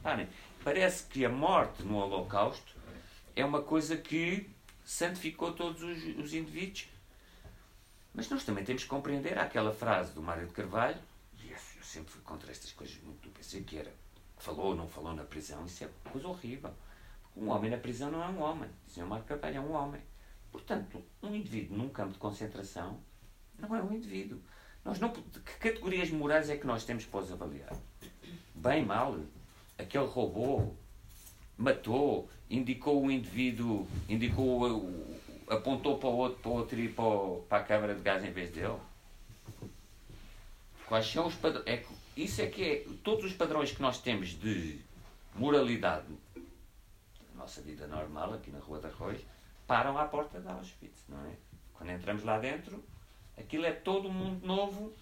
Reparem, 0.02 0.28
parece 0.64 1.04
que 1.04 1.24
a 1.26 1.28
morte 1.28 1.82
no 1.82 1.96
Holocausto 1.96 2.74
é 3.36 3.44
uma 3.44 3.62
coisa 3.62 3.98
que 3.98 4.48
santificou 4.82 5.52
todos 5.52 5.82
os, 5.82 6.16
os 6.16 6.32
indivíduos. 6.32 6.88
Mas 8.14 8.28
nós 8.30 8.42
também 8.42 8.64
temos 8.64 8.82
que 8.82 8.88
compreender 8.88 9.38
aquela 9.38 9.72
frase 9.72 10.12
do 10.12 10.22
Mário 10.22 10.46
de 10.46 10.54
Carvalho, 10.54 10.98
e 11.44 11.50
eu 11.50 11.58
sempre 11.82 12.10
fui 12.10 12.22
contra 12.22 12.50
estas 12.50 12.72
coisas 12.72 12.96
muito 13.02 13.28
do 13.28 13.30
PC, 13.30 13.60
que 13.60 13.76
era 13.76 13.92
falou 14.38 14.68
ou 14.68 14.74
não 14.74 14.88
falou 14.88 15.12
na 15.12 15.22
prisão, 15.22 15.66
isso 15.66 15.84
é 15.84 15.88
coisa 16.10 16.26
horrível. 16.26 16.72
Um 17.36 17.50
homem 17.50 17.70
na 17.70 17.76
prisão 17.76 18.10
não 18.10 18.24
é 18.24 18.28
um 18.28 18.40
homem. 18.40 18.70
Dizia 18.86 19.04
o 19.04 19.08
Mário 19.08 19.22
de 19.22 19.28
Carvalho, 19.28 19.56
é 19.56 19.60
um 19.60 19.72
homem. 19.72 20.00
Portanto, 20.50 21.04
um 21.22 21.34
indivíduo 21.34 21.76
num 21.76 21.90
campo 21.90 22.14
de 22.14 22.18
concentração 22.18 22.98
não 23.58 23.76
é 23.76 23.82
um 23.82 23.92
indivíduo. 23.92 24.40
Nós 24.82 24.98
não, 24.98 25.12
que 25.12 25.58
categorias 25.58 26.10
morais 26.10 26.48
é 26.48 26.56
que 26.56 26.66
nós 26.66 26.84
temos 26.84 27.04
para 27.04 27.20
os 27.20 27.30
avaliar? 27.30 27.76
Bem, 28.54 28.84
mal? 28.84 29.20
Aquele 29.80 30.06
robô 30.06 30.74
matou, 31.56 32.28
indicou 32.48 33.04
o 33.04 33.10
indivíduo, 33.10 33.86
indicou, 34.08 34.92
apontou 35.48 35.98
para 35.98 36.08
o 36.08 36.16
outro, 36.16 36.38
para 36.40 36.50
o 36.50 36.54
outro 36.54 36.78
ir 36.78 36.94
para, 36.94 37.40
para 37.48 37.58
a 37.58 37.64
câmara 37.64 37.94
de 37.94 38.02
gás 38.02 38.24
em 38.24 38.32
vez 38.32 38.50
dele? 38.50 38.78
Quais 40.86 41.06
são 41.06 41.26
os 41.26 41.34
padrões? 41.34 41.66
É, 41.66 41.84
isso 42.16 42.42
é 42.42 42.46
que 42.46 42.64
é. 42.64 42.86
Todos 43.04 43.24
os 43.24 43.32
padrões 43.32 43.70
que 43.70 43.80
nós 43.80 44.00
temos 44.00 44.30
de 44.30 44.80
moralidade 45.34 46.08
na 46.34 47.42
nossa 47.42 47.60
vida 47.60 47.86
normal, 47.86 48.34
aqui 48.34 48.50
na 48.50 48.58
Rua 48.58 48.80
de 48.80 48.86
Arroz, 48.86 49.20
param 49.66 49.96
à 49.96 50.04
porta 50.06 50.40
da 50.40 50.54
Auschwitz, 50.54 51.04
não 51.08 51.24
é? 51.26 51.34
Quando 51.74 51.90
entramos 51.90 52.24
lá 52.24 52.38
dentro, 52.38 52.82
aquilo 53.38 53.64
é 53.64 53.72
todo 53.72 54.08
um 54.08 54.12
mundo 54.12 54.44
novo, 54.44 54.92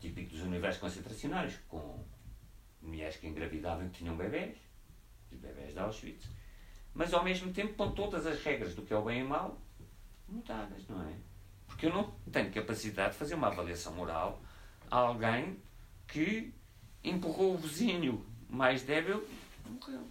típico 0.00 0.30
dos 0.30 0.40
universos 0.42 0.80
concentracionários, 0.80 1.54
com 1.68 2.04
mulheres 2.86 3.16
que 3.16 3.26
engravidavam 3.26 3.86
e 3.86 3.90
tinham 3.90 4.16
bebés, 4.16 4.56
os 5.30 5.38
bebés 5.38 5.72
de 5.72 5.78
Auschwitz, 5.78 6.28
mas 6.94 7.12
ao 7.12 7.24
mesmo 7.24 7.52
tempo 7.52 7.74
com 7.74 7.90
todas 7.92 8.26
as 8.26 8.42
regras 8.42 8.74
do 8.74 8.82
que 8.82 8.94
é 8.94 8.96
o 8.96 9.04
bem 9.04 9.20
e 9.20 9.22
o 9.22 9.28
mal 9.28 9.58
mudadas, 10.28 10.86
não 10.88 11.02
é? 11.02 11.14
Porque 11.66 11.86
eu 11.86 11.92
não 11.92 12.10
tenho 12.32 12.52
capacidade 12.52 13.12
de 13.12 13.18
fazer 13.18 13.34
uma 13.34 13.48
avaliação 13.48 13.94
moral 13.94 14.40
a 14.90 14.96
alguém 14.96 15.58
que 16.06 16.52
empurrou 17.02 17.54
o 17.54 17.58
vizinho 17.58 18.24
mais 18.48 18.82
débil 18.82 19.26
morreu. 19.68 20.06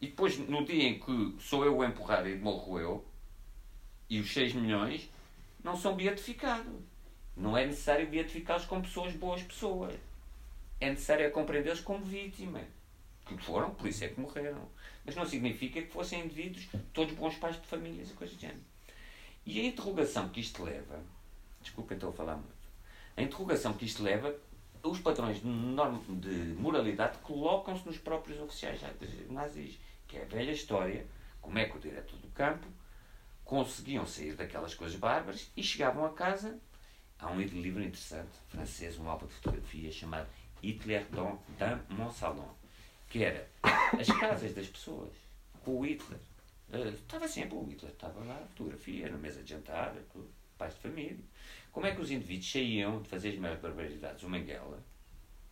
E 0.00 0.06
depois, 0.06 0.38
no 0.38 0.64
dia 0.64 0.84
em 0.84 0.98
que 0.98 1.36
sou 1.40 1.64
eu 1.64 1.76
o 1.76 1.84
empurrado 1.84 2.28
e 2.28 2.38
morro 2.38 2.78
eu, 2.78 3.04
e 4.08 4.18
os 4.18 4.32
6 4.32 4.54
milhões, 4.54 5.10
não 5.62 5.76
são 5.76 5.94
beatificados. 5.94 6.72
Não 7.36 7.56
é 7.56 7.66
necessário 7.66 8.08
beatificá-los 8.08 8.64
como 8.64 8.82
pessoas 8.82 9.14
boas 9.14 9.42
pessoas 9.42 9.94
é 10.80 10.88
necessário 10.90 11.30
compreendê-los 11.30 11.80
como 11.80 12.04
vítima. 12.04 12.62
Que 13.26 13.36
foram, 13.36 13.70
por 13.74 13.86
isso 13.86 14.02
é 14.02 14.08
que 14.08 14.20
morreram. 14.20 14.68
Mas 15.04 15.14
não 15.14 15.26
significa 15.26 15.80
que 15.80 15.92
fossem 15.92 16.24
indivíduos 16.24 16.68
todos 16.92 17.14
bons 17.14 17.36
pais 17.36 17.60
de 17.60 17.66
famílias 17.66 18.10
e 18.10 18.14
coisas 18.14 18.34
do 18.34 18.40
género. 18.40 18.60
E 19.46 19.60
a 19.60 19.64
interrogação 19.64 20.28
que 20.28 20.40
isto 20.40 20.64
leva, 20.64 21.02
desculpem 21.60 21.96
estou 21.96 22.10
a 22.10 22.12
falar 22.12 22.36
muito, 22.36 22.60
a 23.16 23.22
interrogação 23.22 23.72
que 23.72 23.84
isto 23.84 24.02
leva, 24.02 24.34
os 24.82 24.98
padrões 24.98 25.40
de, 25.40 25.46
norma, 25.46 26.00
de 26.08 26.54
moralidade 26.58 27.18
colocam-se 27.18 27.86
nos 27.86 27.98
próprios 27.98 28.40
oficiais 28.40 28.80
nazis, 29.28 29.78
que 30.06 30.16
é 30.16 30.22
a 30.22 30.26
velha 30.26 30.52
história, 30.52 31.06
como 31.40 31.58
é 31.58 31.66
que 31.66 31.76
o 31.76 31.80
diretor 31.80 32.16
do 32.18 32.28
campo 32.28 32.66
conseguiam 33.44 34.06
sair 34.06 34.34
daquelas 34.34 34.74
coisas 34.74 34.96
bárbaras 34.98 35.50
e 35.56 35.62
chegavam 35.62 36.04
a 36.04 36.10
casa. 36.10 36.58
Há 37.18 37.30
um 37.30 37.40
livro 37.40 37.82
interessante, 37.82 38.30
francês, 38.48 38.98
um 38.98 39.08
álbum 39.08 39.26
de 39.26 39.34
fotografia 39.34 39.92
chamado 39.92 40.28
Hitler 40.62 41.04
dans, 41.10 41.38
dans 41.58 41.78
mon 41.90 42.10
salon, 42.10 42.48
que 43.08 43.24
era 43.24 43.48
as 43.98 44.06
casas 44.18 44.54
das 44.54 44.66
pessoas, 44.66 45.10
com 45.64 45.78
o 45.78 45.86
Hitler. 45.86 46.18
Uh, 46.72 46.88
estava 46.88 47.26
sempre 47.26 47.56
o 47.56 47.64
Hitler, 47.64 47.92
estava 47.92 48.22
lá, 48.24 48.40
fotografia, 48.50 49.10
na 49.10 49.18
mesa 49.18 49.42
de 49.42 49.50
jantar, 49.50 49.94
pais 50.56 50.74
de 50.74 50.80
família. 50.80 51.24
Como 51.72 51.86
é 51.86 51.94
que 51.94 52.00
os 52.00 52.10
indivíduos 52.10 52.50
saíam 52.50 53.02
de 53.02 53.08
fazer 53.08 53.30
as 53.30 53.38
maiores 53.38 53.62
barbaridades? 53.62 54.22
O 54.22 54.28
Manguela 54.28 54.78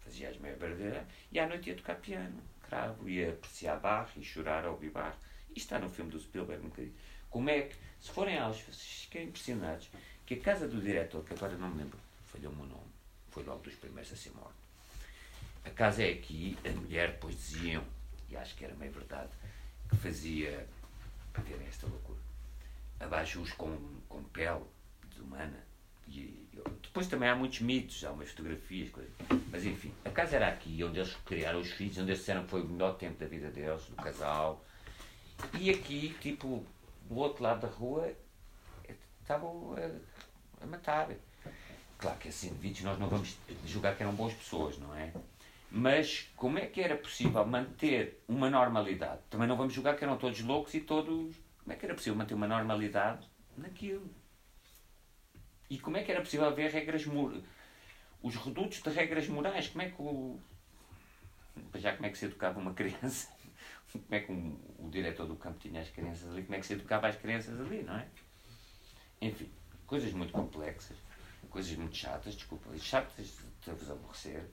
fazia 0.01 0.29
as 0.29 0.39
maiores 0.39 0.61
barbaridades 0.61 1.09
e 1.33 1.39
à 1.39 1.49
noite 1.49 1.71
ia 1.71 1.77
tocar 1.77 1.97
piano, 1.97 2.41
cravo, 2.63 3.09
ia 3.09 3.31
apreciar 3.31 3.81
Bach 3.81 4.11
e 4.17 4.25
chorar 4.25 4.65
ao 4.65 4.73
ouvir. 4.73 4.93
Isto 4.95 5.57
está 5.57 5.79
no 5.79 5.89
filme 5.89 6.11
do 6.11 6.21
Spielberg 6.21 6.65
um 6.65 6.69
bocadinho. 6.69 6.95
Como 7.31 7.51
é 7.51 7.63
que, 7.63 7.77
se 8.01 8.11
forem 8.11 8.39
aos 8.39 8.61
fiquem 8.61 9.25
impressionados 9.25 9.89
que 10.25 10.35
a 10.35 10.41
casa 10.41 10.69
do 10.69 10.81
diretor, 10.81 11.25
que 11.25 11.35
agora 11.35 11.57
não 11.57 11.71
me 11.71 11.83
lembro, 11.83 11.99
falhou-me 12.27 12.63
o 12.63 12.67
nome, 12.67 12.91
foi 13.31 13.43
logo 13.45 13.63
dos 13.63 13.75
primeiros 13.75 14.13
a 14.13 14.17
ser 14.17 14.31
morto 14.33 14.58
a 15.69 15.71
casa 15.71 16.03
é 16.03 16.13
aqui, 16.13 16.59
a 16.65 16.71
mulher 16.71 17.13
depois 17.13 17.37
diziam, 17.37 17.85
e 18.29 18.37
acho 18.37 18.57
que 18.57 18.65
era 18.65 18.75
meio 18.75 18.91
verdade, 18.91 19.29
que 19.89 19.97
fazia, 19.97 20.67
para 21.33 21.43
verem 21.43 21.67
esta 21.67 21.87
loucura, 21.87 22.19
abajus 22.99 23.53
com, 23.53 23.77
com 24.09 24.23
pele 24.25 24.65
de 25.15 25.21
humana. 25.21 25.63
E, 26.09 26.49
depois 26.83 27.07
também 27.07 27.29
há 27.29 27.37
muitos 27.37 27.61
mitos, 27.61 28.03
há 28.03 28.11
umas 28.11 28.31
fotografias, 28.31 28.91
coisas. 28.91 29.13
mas 29.51 29.65
enfim, 29.65 29.93
a 30.05 30.11
casa 30.11 30.37
era 30.37 30.49
aqui, 30.49 30.83
onde 30.83 30.99
eles 30.99 31.15
criaram 31.27 31.61
os 31.61 31.71
filhos, 31.71 31.99
onde 31.99 32.11
eles 32.11 32.21
disseram 32.21 32.45
que 32.45 32.51
foi 32.51 32.63
o 32.63 32.65
melhor 32.65 32.97
tempo 32.97 33.19
da 33.19 33.27
vida 33.27 33.51
deles, 33.51 33.85
do 33.85 33.97
casal. 33.97 34.65
E 35.61 35.71
aqui, 35.71 36.17
tipo, 36.21 36.65
do 37.03 37.17
outro 37.17 37.45
lado 37.45 37.61
da 37.61 37.69
rua, 37.69 38.13
estavam 39.21 39.75
a, 39.77 40.65
a 40.65 40.67
matar. 40.67 41.11
Claro 41.99 42.19
que 42.19 42.29
esses 42.29 42.45
indivíduos 42.45 42.83
nós 42.83 42.99
não 42.99 43.09
vamos 43.09 43.37
julgar 43.67 43.97
que 43.97 44.03
eram 44.03 44.15
boas 44.15 44.33
pessoas, 44.33 44.79
não 44.79 44.95
é? 44.97 45.13
Mas 45.71 46.31
como 46.35 46.59
é 46.59 46.67
que 46.67 46.81
era 46.81 46.97
possível 46.97 47.45
manter 47.47 48.23
uma 48.27 48.49
normalidade? 48.49 49.21
Também 49.29 49.47
não 49.47 49.57
vamos 49.57 49.75
julgar 49.75 49.97
que 49.97 50.05
eram 50.05 50.17
todos 50.17 50.41
loucos 50.41 50.73
e 50.75 50.81
todos. 50.81 51.37
Como 51.63 51.73
é 51.73 51.77
que 51.77 51.85
era 51.85 51.95
possível 51.95 52.17
manter 52.17 52.35
uma 52.35 52.49
normalidade 52.49 53.27
naquilo? 53.57 54.09
E 55.69 55.79
como 55.79 55.99
é 55.99 56.03
que 56.03 56.11
era 56.11 56.21
possível 56.21 56.47
haver 56.47 56.71
regras 56.71 57.05
morais? 57.05 57.45
Os 58.23 58.35
redutos 58.35 58.83
de 58.83 58.89
regras 58.91 59.29
morais, 59.29 59.69
como 59.69 59.83
é 59.83 59.91
que 59.91 60.01
o. 60.01 60.41
Já 61.75 61.95
como 61.95 62.07
é 62.07 62.11
que 62.11 62.19
se 62.19 62.25
educava 62.25 62.59
uma 62.59 62.73
criança? 62.73 63.29
Como 63.91 64.05
é 64.11 64.21
que 64.21 64.31
um, 64.31 64.55
o 64.79 64.91
diretor 64.91 65.27
do 65.27 65.35
campo 65.35 65.59
tinha 65.59 65.81
as 65.81 65.89
crianças 65.89 66.31
ali? 66.31 66.43
Como 66.43 66.55
é 66.55 66.61
que 66.61 66.67
se 66.67 66.75
educava 66.75 67.09
as 67.09 67.17
crianças 67.17 67.59
ali, 67.59 67.83
não 67.83 67.97
é? 67.97 68.07
Enfim, 69.21 69.51
coisas 69.87 70.13
muito 70.13 70.31
complexas, 70.31 70.97
coisas 71.49 71.75
muito 71.75 71.97
chatas, 71.97 72.35
desculpa, 72.35 72.77
chatas 72.79 73.39
de 73.65 73.71
vos 73.71 73.91
aborrecer. 73.91 74.45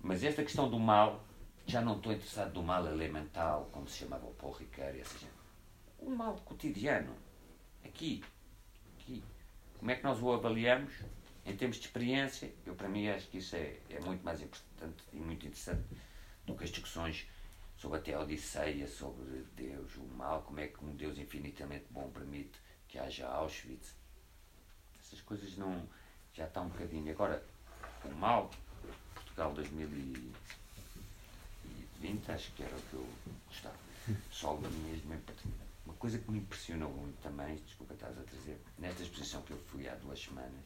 Mas 0.00 0.22
esta 0.22 0.42
questão 0.42 0.68
do 0.68 0.78
mal, 0.78 1.24
já 1.66 1.80
não 1.80 1.96
estou 1.96 2.12
interessado 2.12 2.52
do 2.52 2.62
mal 2.62 2.86
elemental, 2.86 3.68
como 3.72 3.88
se 3.88 3.98
chamava 3.98 4.26
o 4.26 4.34
Paul 4.34 4.52
Ricard 4.52 4.96
e 4.96 5.00
essa 5.00 5.18
gente. 5.18 5.32
O 5.98 6.10
mal 6.10 6.36
cotidiano, 6.44 7.14
aqui, 7.84 8.22
aqui. 8.94 9.22
Como 9.78 9.90
é 9.90 9.96
que 9.96 10.04
nós 10.04 10.22
o 10.22 10.32
avaliamos 10.32 10.92
em 11.44 11.56
termos 11.56 11.76
de 11.76 11.86
experiência? 11.86 12.52
Eu, 12.64 12.74
para 12.74 12.88
mim, 12.88 13.08
acho 13.08 13.28
que 13.28 13.38
isso 13.38 13.56
é, 13.56 13.78
é 13.90 14.00
muito 14.00 14.24
mais 14.24 14.40
importante 14.40 15.02
e 15.12 15.16
muito 15.16 15.46
interessante 15.46 15.84
do 16.44 16.54
que 16.54 16.64
as 16.64 16.70
discussões 16.70 17.26
sobre 17.76 17.98
até 17.98 18.14
a 18.14 18.20
Odisseia, 18.20 18.86
sobre 18.88 19.44
Deus, 19.54 19.96
o 19.96 20.04
mal, 20.16 20.42
como 20.42 20.60
é 20.60 20.68
que 20.68 20.82
um 20.84 20.94
Deus 20.96 21.18
infinitamente 21.18 21.86
bom 21.90 22.10
permite 22.10 22.58
que 22.88 22.98
haja 22.98 23.28
Auschwitz. 23.28 23.94
Essas 25.00 25.20
coisas 25.20 25.56
não. 25.56 25.86
já 26.32 26.46
estão 26.46 26.66
um 26.66 26.68
bocadinho. 26.68 27.10
Agora, 27.12 27.44
o 28.04 28.14
mal, 28.14 28.50
Portugal 29.36 29.52
2020, 29.52 32.32
acho 32.32 32.50
que 32.52 32.62
era 32.62 32.74
o 32.74 32.80
que 32.80 32.94
eu 32.94 33.06
gostava. 33.46 33.76
Só 34.30 34.56
mesmo 34.56 35.14
Uma 35.84 35.92
coisa 35.94 36.18
que 36.18 36.30
me 36.30 36.38
impressionou 36.38 36.90
muito 36.90 37.20
também, 37.20 37.56
desculpa 37.56 37.92
estás 37.92 38.18
a 38.18 38.22
trazer, 38.22 38.58
nesta 38.78 39.02
exposição 39.02 39.42
que 39.42 39.50
eu 39.50 39.58
fui 39.66 39.86
há 39.86 39.94
duas 39.96 40.18
semanas, 40.18 40.64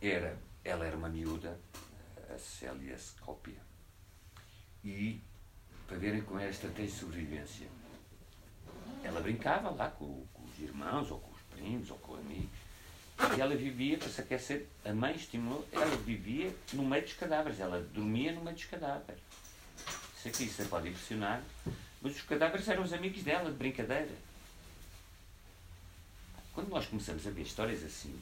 era, 0.00 0.36
ela 0.64 0.84
era 0.84 0.96
uma 0.96 1.08
miúda, 1.08 1.60
a 2.28 2.36
Célia 2.38 2.98
Scopia, 2.98 3.62
e 4.82 5.22
para 5.86 5.98
verem 5.98 6.22
como 6.22 6.40
era 6.40 6.48
a 6.48 6.50
estratégia 6.50 6.90
de 6.90 6.98
sobrevivência. 6.98 7.68
Ela 9.04 9.20
brincava 9.20 9.70
lá 9.70 9.88
com, 9.90 10.26
com 10.32 10.42
os 10.42 10.58
irmãos, 10.58 11.08
ou 11.10 11.20
com 11.20 11.30
os 11.30 11.42
primos, 11.42 11.88
ou 11.90 11.98
com 11.98 12.16
amigos. 12.16 12.61
E 13.36 13.40
ela 13.40 13.54
vivia, 13.54 13.98
para 13.98 14.08
se 14.08 14.20
aquecer, 14.20 14.66
a 14.84 14.92
mãe 14.92 15.14
estimulou, 15.14 15.66
ela 15.72 15.96
vivia 15.98 16.54
no 16.72 16.84
meio 16.84 17.02
dos 17.02 17.12
cadáveres, 17.14 17.60
ela 17.60 17.80
dormia 17.80 18.32
no 18.32 18.42
meio 18.42 18.56
dos 18.56 18.64
cadáveres. 18.64 19.22
Isso 20.16 20.28
aqui 20.28 20.44
isso 20.44 20.64
pode 20.68 20.88
impressionar, 20.88 21.42
mas 22.00 22.16
os 22.16 22.22
cadáveres 22.22 22.68
eram 22.68 22.82
os 22.82 22.92
amigos 22.92 23.22
dela, 23.22 23.50
de 23.50 23.56
brincadeira. 23.56 24.14
Quando 26.52 26.68
nós 26.68 26.86
começamos 26.86 27.26
a 27.26 27.30
ver 27.30 27.42
histórias 27.42 27.82
assim, 27.82 28.18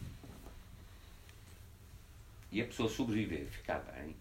e 2.52 2.60
a 2.60 2.66
pessoa 2.66 2.88
sobreviver, 2.88 3.46
ficar 3.46 3.80
bem, 3.80 4.14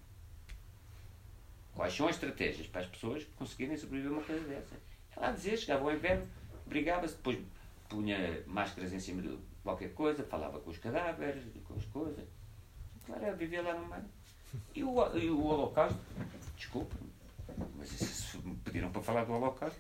Quais 1.80 1.96
são 1.96 2.10
as 2.10 2.16
estratégias 2.16 2.68
para 2.68 2.82
as 2.82 2.88
pessoas 2.88 3.26
conseguirem 3.38 3.78
sobreviver 3.78 4.12
a 4.12 4.16
uma 4.16 4.24
coisa 4.24 4.46
dessa? 4.46 4.76
Ela 5.16 5.32
dizia, 5.32 5.56
chegava 5.56 5.86
ao 5.86 5.96
inverno, 5.96 6.28
brigava-se, 6.66 7.16
depois 7.16 7.40
punha 7.88 8.44
máscaras 8.46 8.92
em 8.92 9.00
cima 9.00 9.22
de 9.22 9.30
qualquer 9.70 9.94
coisa, 9.94 10.24
falava 10.24 10.60
com 10.60 10.70
os 10.70 10.78
cadáveres, 10.78 11.44
com 11.64 11.76
as 11.76 11.86
coisas. 11.86 12.26
Claro, 13.06 13.24
ela 13.24 13.36
vivia 13.36 13.62
lá 13.62 13.74
no 13.74 13.88
meio. 13.88 14.06
E 14.74 14.84
o, 14.84 15.18
e 15.18 15.30
o 15.30 15.46
Holocausto, 15.46 16.00
desculpa, 16.58 16.96
mas 17.76 17.92
isso, 18.02 18.42
me 18.44 18.56
pediram 18.58 18.92
para 18.92 19.02
falar 19.02 19.26
do 19.26 19.34
Holocausto. 19.34 19.80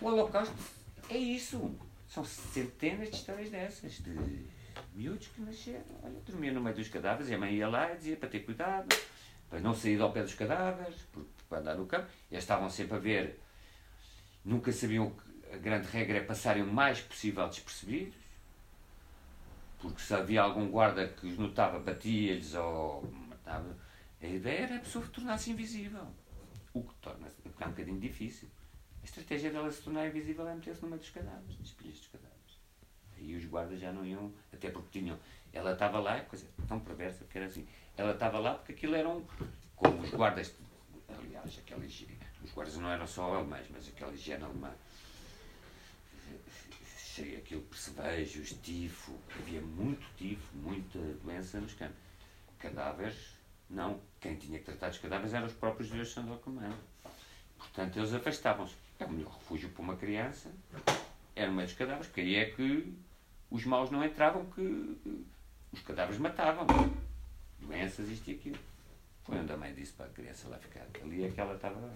o 0.00 0.06
Holocausto 0.06 0.54
é 1.08 1.16
isso. 1.16 1.74
São 2.06 2.24
centenas 2.24 3.10
de 3.10 3.16
histórias 3.16 3.50
dessas, 3.50 3.92
de 3.94 4.46
miúdos 4.94 5.28
que 5.28 5.40
nasceram. 5.40 5.84
Olha, 6.02 6.20
dormiam 6.26 6.54
no 6.54 6.60
meio 6.60 6.76
dos 6.76 6.88
cadáveres 6.88 7.30
e 7.30 7.34
a 7.34 7.38
mãe 7.38 7.54
ia 7.54 7.68
lá 7.68 7.92
e 7.92 7.96
dizia 7.96 8.16
para 8.16 8.28
ter 8.28 8.40
cuidado 8.40 8.94
para 9.48 9.60
não 9.60 9.74
sair 9.74 10.00
ao 10.00 10.12
pé 10.12 10.22
dos 10.22 10.34
cadáveres, 10.34 10.96
para 11.48 11.58
andar 11.58 11.76
no 11.76 11.86
campo. 11.86 12.08
Eles 12.30 12.42
estavam 12.44 12.68
sempre 12.68 12.96
a 12.96 12.98
ver, 12.98 13.40
nunca 14.44 14.72
sabiam 14.72 15.10
que 15.10 15.54
a 15.54 15.56
grande 15.56 15.86
regra 15.88 16.18
é 16.18 16.20
passarem 16.20 16.62
o 16.62 16.66
mais 16.66 17.00
possível 17.00 17.48
despercebidos, 17.48 18.23
porque 19.88 20.02
se 20.02 20.14
havia 20.14 20.42
algum 20.42 20.68
guarda 20.70 21.06
que 21.08 21.26
os 21.26 21.38
notava, 21.38 21.78
batia-lhes 21.78 22.54
ou 22.54 23.02
matava, 23.28 23.76
a 24.20 24.26
ideia 24.26 24.60
era 24.60 24.76
a 24.76 24.80
pessoa 24.80 25.06
tornar-se 25.06 25.50
invisível. 25.50 26.06
O 26.72 26.82
que 26.82 26.94
torna 26.94 27.28
é 27.28 27.66
um 27.66 27.70
bocadinho 27.70 28.00
difícil. 28.00 28.48
A 29.02 29.04
estratégia 29.04 29.50
dela 29.50 29.70
se 29.70 29.82
tornar 29.82 30.08
invisível 30.08 30.48
é 30.48 30.54
meter-se 30.54 30.82
no 30.82 30.88
meio 30.88 31.00
dos 31.00 31.10
cadáveres, 31.10 31.58
nas 31.58 31.70
pilhas 31.72 31.98
dos 31.98 32.08
cadáveres. 32.08 32.34
Aí 33.16 33.36
os 33.36 33.44
guardas 33.44 33.78
já 33.78 33.92
não 33.92 34.04
iam, 34.04 34.32
até 34.52 34.70
porque 34.70 34.98
tinham. 34.98 35.18
Ela 35.52 35.72
estava 35.72 36.00
lá, 36.00 36.20
coisa 36.22 36.46
tão 36.66 36.80
perversa 36.80 37.24
que 37.26 37.36
era 37.38 37.46
assim 37.46 37.66
ela 37.96 38.12
estava 38.12 38.38
lá 38.38 38.54
porque 38.54 38.72
aquilo 38.72 38.96
eram 38.96 39.24
como 39.76 40.00
os 40.00 40.10
guardas, 40.10 40.54
aliás, 41.08 41.58
aquela 41.58 41.84
higiene, 41.84 42.18
os 42.42 42.52
guardas 42.52 42.76
não 42.76 42.90
eram 42.90 43.06
só 43.06 43.34
alemães, 43.34 43.66
mas 43.70 43.88
aquela 43.88 44.12
higiene 44.12 44.44
alemã 44.44 44.72
cheia 47.14 47.38
aquilo 47.38 47.62
percevejos, 47.62 48.52
tifo, 48.62 49.12
havia 49.38 49.60
muito 49.60 50.04
tifo, 50.16 50.56
muita 50.56 50.98
doença 51.22 51.60
nos 51.60 51.72
campos. 51.74 51.96
Cadáveres, 52.58 53.16
não. 53.70 54.00
Quem 54.20 54.34
tinha 54.36 54.58
que 54.58 54.64
tratar 54.64 54.88
dos 54.88 54.98
cadáveres 54.98 55.32
eram 55.32 55.46
os 55.46 55.52
próprios 55.52 55.90
deuses 55.90 56.08
de 56.08 56.14
São 56.14 56.38
Comando. 56.38 56.76
Portanto, 57.56 57.98
eles 57.98 58.12
afastavam-se. 58.12 58.74
É 58.98 59.04
o 59.04 59.10
melhor 59.10 59.32
refúgio 59.32 59.68
para 59.70 59.82
uma 59.82 59.96
criança, 59.96 60.50
era 61.34 61.48
no 61.48 61.56
meio 61.56 61.66
dos 61.66 61.76
cadáveres, 61.76 62.06
porque 62.06 62.20
aí 62.20 62.36
é 62.36 62.44
que 62.50 62.94
os 63.50 63.64
maus 63.64 63.90
não 63.90 64.04
entravam, 64.04 64.46
que 64.46 64.96
os 65.72 65.80
cadáveres 65.82 66.20
matavam 66.20 66.66
doenças, 67.60 68.08
isto 68.08 68.30
e 68.30 68.34
aquilo. 68.34 68.58
Foi 69.24 69.38
onde 69.38 69.52
a 69.52 69.56
mãe 69.56 69.74
disse 69.74 69.92
para 69.92 70.06
a 70.06 70.10
criança 70.10 70.48
lá 70.48 70.58
ficar. 70.58 70.86
Ali 71.02 71.24
é 71.24 71.30
que 71.30 71.40
ela 71.40 71.54
estava. 71.54 71.92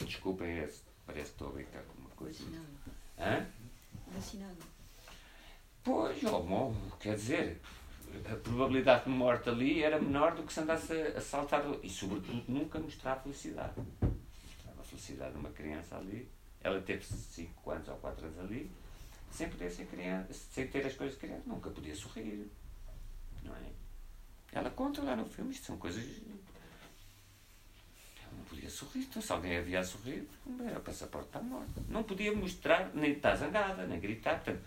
Desculpem, 0.00 0.68
parece 1.06 1.30
que 1.30 1.34
estou 1.34 1.48
a 1.48 1.52
brincar 1.52 1.82
com 1.82 2.00
uma 2.00 2.10
coisa. 2.10 2.38
Vacinado. 2.44 2.66
Hã? 3.18 3.46
Vacinado. 4.12 4.56
Pois, 5.84 6.22
oh, 6.24 6.72
quer 6.98 7.14
dizer, 7.14 7.60
a 8.30 8.36
probabilidade 8.36 9.04
de 9.04 9.10
morte 9.10 9.48
ali 9.48 9.82
era 9.82 10.00
menor 10.00 10.34
do 10.34 10.42
que 10.42 10.52
se 10.52 10.60
andasse 10.60 10.92
a 10.92 11.20
saltar. 11.20 11.64
E, 11.82 11.88
sobretudo, 11.88 12.44
nunca 12.48 12.78
mostrar 12.78 13.16
felicidade. 13.16 13.74
A 14.02 14.82
felicidade 14.82 15.32
de 15.32 15.38
uma 15.38 15.50
criança 15.50 15.96
ali. 15.96 16.28
Ela 16.60 16.80
teve 16.80 17.04
5 17.04 17.70
anos 17.70 17.88
ou 17.88 17.96
4 17.96 18.26
anos 18.26 18.38
ali, 18.40 18.70
sem 19.30 19.48
poder 19.48 19.70
ser 19.70 19.86
criança, 19.86 20.32
sem 20.32 20.66
ter 20.66 20.84
as 20.84 20.94
coisas 20.94 21.14
de 21.14 21.20
criança. 21.20 21.44
Nunca 21.46 21.70
podia 21.70 21.94
sorrir. 21.94 22.50
Não 23.44 23.54
é? 23.54 23.70
Ela 24.52 24.70
conta 24.70 25.02
lá 25.02 25.14
no 25.14 25.24
filme, 25.24 25.52
isto 25.52 25.66
são 25.66 25.76
coisas. 25.78 26.04
Podia 28.58 28.70
sorrir, 28.70 29.00
então 29.02 29.22
se 29.22 29.32
alguém 29.32 29.56
havia 29.56 29.78
a 29.78 29.84
sorrir, 29.84 30.28
era 30.66 30.80
passaporte 30.80 31.28
para 31.28 31.40
a 31.40 31.44
morte. 31.44 31.72
Não 31.88 32.02
podia 32.02 32.34
mostrar, 32.34 32.90
nem 32.92 33.12
estar 33.12 33.36
zangada, 33.36 33.86
nem 33.86 34.00
gritar. 34.00 34.42
Portanto, 34.42 34.64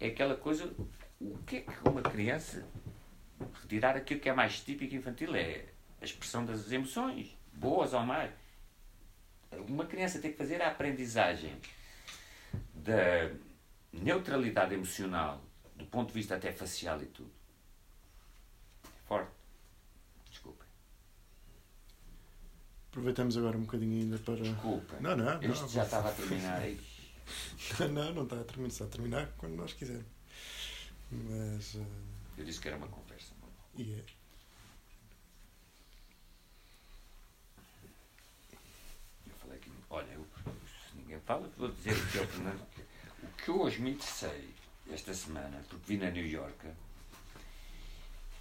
é 0.00 0.06
aquela 0.06 0.34
coisa. 0.34 0.74
O 1.20 1.36
que 1.44 1.56
é 1.56 1.60
que 1.60 1.88
uma 1.88 2.00
criança. 2.00 2.66
Retirar 3.60 3.96
aquilo 3.96 4.18
que 4.18 4.30
é 4.30 4.32
mais 4.32 4.60
típico 4.60 4.94
infantil 4.94 5.34
é 5.34 5.66
a 6.00 6.04
expressão 6.04 6.46
das 6.46 6.72
emoções, 6.72 7.36
boas 7.52 7.92
ou 7.92 8.00
más. 8.00 8.30
Uma 9.68 9.84
criança 9.84 10.18
tem 10.18 10.32
que 10.32 10.38
fazer 10.38 10.62
a 10.62 10.68
aprendizagem 10.68 11.60
da 12.72 13.30
neutralidade 13.92 14.72
emocional, 14.72 15.44
do 15.76 15.84
ponto 15.84 16.08
de 16.08 16.14
vista 16.14 16.36
até 16.36 16.50
facial 16.50 17.02
e 17.02 17.06
tudo 17.06 17.30
forte. 19.04 19.30
Desculpem. 20.30 20.66
Aproveitamos 22.92 23.38
agora 23.38 23.56
um 23.56 23.62
bocadinho 23.62 24.02
ainda 24.02 24.18
para. 24.18 24.36
Desculpa. 24.36 25.00
Não, 25.00 25.16
não. 25.16 25.40
não 25.40 25.50
Isto 25.50 25.66
já 25.68 25.84
estava 25.84 26.10
a 26.10 26.12
terminar 26.12 26.60
aí. 26.60 26.78
não, 27.90 28.12
não 28.12 28.24
está 28.24 28.38
a 28.38 28.44
terminar. 28.44 28.68
Está 28.68 28.84
a 28.84 28.88
terminar 28.88 29.32
quando 29.38 29.54
nós 29.54 29.72
quisermos. 29.72 30.04
Mas. 31.10 31.74
Uh... 31.74 31.86
Eu 32.36 32.44
disse 32.44 32.60
que 32.60 32.68
era 32.68 32.76
uma 32.76 32.88
conversa. 32.88 33.32
E 33.78 33.94
é. 33.94 34.04
Eu 39.26 39.34
falei 39.40 39.58
que. 39.58 39.70
Olha, 39.88 40.12
eu, 40.12 40.26
se 40.44 40.98
ninguém 40.98 41.18
fala, 41.20 41.50
vou 41.56 41.70
dizer 41.70 41.96
o 41.96 42.06
que 42.10 42.18
é 42.18 42.20
o 42.20 42.26
Fernando. 42.26 42.66
O 43.22 43.26
que 43.42 43.48
eu 43.48 43.62
hoje 43.62 43.80
me 43.80 43.92
interessei 43.92 44.54
esta 44.90 45.14
semana, 45.14 45.64
porque 45.70 45.94
vi 45.94 45.96
na 45.96 46.10
New 46.10 46.26
York 46.26 46.68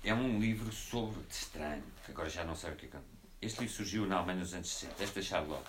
é 0.03 0.13
um 0.13 0.39
livro 0.39 0.71
sobre 0.73 1.21
de 1.23 1.33
estranho, 1.33 1.83
que 2.03 2.11
agora 2.11 2.29
já 2.29 2.43
não 2.43 2.55
sei 2.55 2.71
o 2.71 2.75
que 2.75 2.87
é. 2.87 2.99
Este 3.41 3.61
livro 3.61 3.73
surgiu 3.75 4.05
na 4.05 4.17
Alemanha 4.17 4.41
nos 4.41 4.53
anos 4.53 4.69
60, 4.69 5.03
esta 5.03 5.19
Charlotte, 5.19 5.67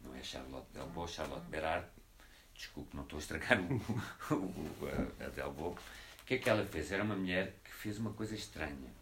não 0.00 0.14
é 0.14 0.22
Charlotte 0.22 0.68
Delvaux, 0.72 1.12
Charlotte 1.12 1.48
Berard, 1.48 1.84
desculpe, 2.54 2.94
não 2.96 3.02
estou 3.02 3.16
a 3.16 3.20
estragar 3.20 3.58
o, 3.60 3.74
o, 4.34 4.88
a, 5.20 5.24
a 5.24 5.28
Delvaux. 5.30 5.82
O 6.22 6.24
que 6.24 6.34
é 6.34 6.38
que 6.38 6.48
ela 6.48 6.64
fez? 6.64 6.92
Era 6.92 7.02
uma 7.02 7.16
mulher 7.16 7.56
que 7.64 7.72
fez 7.72 7.98
uma 7.98 8.12
coisa 8.12 8.36
estranha. 8.36 8.92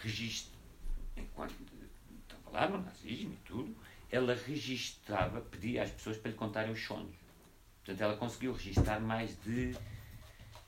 Registro, 0.00 0.52
enquanto 1.16 1.52
estava 2.22 2.50
lá 2.52 2.68
no 2.68 2.84
nazismo 2.84 3.32
e 3.32 3.38
tudo, 3.44 3.76
ela 4.12 4.32
registrava, 4.32 5.40
pedia 5.40 5.82
às 5.82 5.90
pessoas 5.90 6.18
para 6.18 6.30
lhe 6.30 6.36
contarem 6.36 6.70
os 6.70 6.80
sonhos. 6.80 7.16
Portanto, 7.84 8.00
ela 8.00 8.16
conseguiu 8.16 8.52
registrar 8.52 9.00
mais 9.00 9.36
de, 9.42 9.76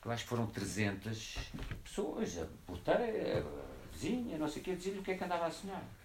eu 0.05 0.11
acho 0.11 0.25
que 0.25 0.31
foram 0.31 0.49
300 0.49 1.39
pessoas, 1.85 2.39
a 2.39 2.47
porteira, 2.67 3.39
a 3.39 3.93
vizinha, 3.93 4.37
não 4.37 4.49
sei 4.49 4.63
o 4.63 4.65
quê, 4.65 4.75
dizer-lhe 4.75 4.99
o 4.99 5.03
que 5.05 5.13
é 5.13 5.17
que 5.17 5.23
andava 5.23 5.47
a 5.47 5.51
sonhar. 5.51 6.02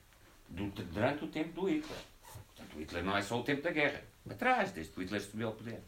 Durante 0.50 1.24
o 1.24 1.28
tempo 1.28 1.62
do 1.62 1.70
Hitler. 1.70 2.00
Portanto, 2.56 2.76
o 2.76 2.80
Hitler 2.80 3.04
não 3.04 3.18
é 3.18 3.22
só 3.22 3.40
o 3.40 3.44
tempo 3.44 3.62
da 3.62 3.72
guerra. 3.72 4.04
Atrás, 4.30 4.72
desde 4.72 4.92
que 4.92 5.00
o 5.00 5.04
Hitler 5.04 5.22
subiu 5.22 5.48
ao 5.48 5.54
poder. 5.54 5.82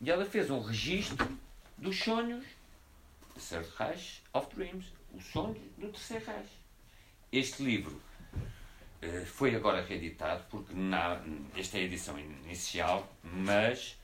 E 0.00 0.10
ela 0.10 0.24
fez 0.24 0.50
um 0.50 0.60
registro 0.60 1.28
dos 1.76 1.98
sonhos 1.98 2.44
do 3.34 3.40
Third 3.40 3.68
Reich 3.76 4.22
of 4.32 4.54
Dreams, 4.54 4.86
os 5.14 5.24
sonhos 5.26 5.58
do 5.76 5.88
Terceiro 5.88 6.24
Reich. 6.26 6.50
Este 7.32 7.62
livro 7.62 8.00
uh, 9.02 9.26
foi 9.26 9.54
agora 9.54 9.82
reeditado, 9.82 10.44
porque 10.50 10.74
na, 10.74 11.20
esta 11.56 11.78
é 11.78 11.82
a 11.82 11.84
edição 11.84 12.18
inicial, 12.18 13.10
mas 13.22 13.98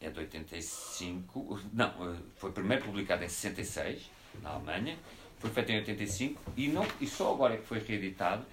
é 0.00 0.10
de 0.10 0.18
85, 0.18 1.60
não, 1.72 1.88
uh, 1.88 2.16
foi 2.36 2.52
primeiro 2.52 2.84
publicado 2.84 3.24
em 3.24 3.28
66, 3.28 4.10
na 4.42 4.50
Alemanha, 4.50 4.96
foi 5.38 5.50
feito 5.50 5.72
em 5.72 5.76
85 5.78 6.52
e, 6.56 6.68
não, 6.68 6.86
e 7.00 7.06
só 7.06 7.32
agora 7.32 7.54
é 7.54 7.56
que 7.56 7.66
foi 7.66 7.78
reeditado, 7.78 8.44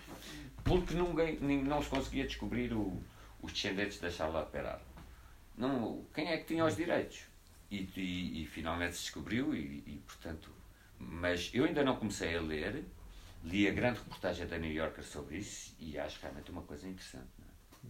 porque 0.67 0.93
ninguém, 0.93 1.63
não 1.63 1.81
se 1.81 1.89
conseguia 1.89 2.25
descobrir 2.25 2.73
o, 2.73 3.01
os 3.41 3.51
descendentes 3.51 3.99
da 3.99 4.09
Charlotte 4.09 4.51
Perard 4.51 4.81
não, 5.57 6.05
quem 6.13 6.27
é 6.27 6.37
que 6.37 6.45
tinha 6.45 6.63
os 6.63 6.75
direitos? 6.75 7.23
E, 7.71 7.89
e, 7.97 8.43
e 8.43 8.45
finalmente 8.45 8.95
se 8.95 9.03
descobriu, 9.03 9.55
e, 9.55 9.83
e, 9.85 10.03
portanto. 10.05 10.51
Mas 10.99 11.51
eu 11.53 11.65
ainda 11.65 11.83
não 11.83 11.95
comecei 11.95 12.37
a 12.37 12.41
ler, 12.41 12.85
li 13.43 13.67
a 13.67 13.71
grande 13.71 13.99
reportagem 13.99 14.47
da 14.47 14.57
New 14.57 14.71
Yorker 14.71 15.03
sobre 15.03 15.37
isso 15.37 15.75
e 15.79 15.97
acho 15.97 16.19
realmente 16.21 16.49
uma 16.51 16.63
coisa 16.63 16.87
interessante. 16.87 17.27
É? 17.41 17.87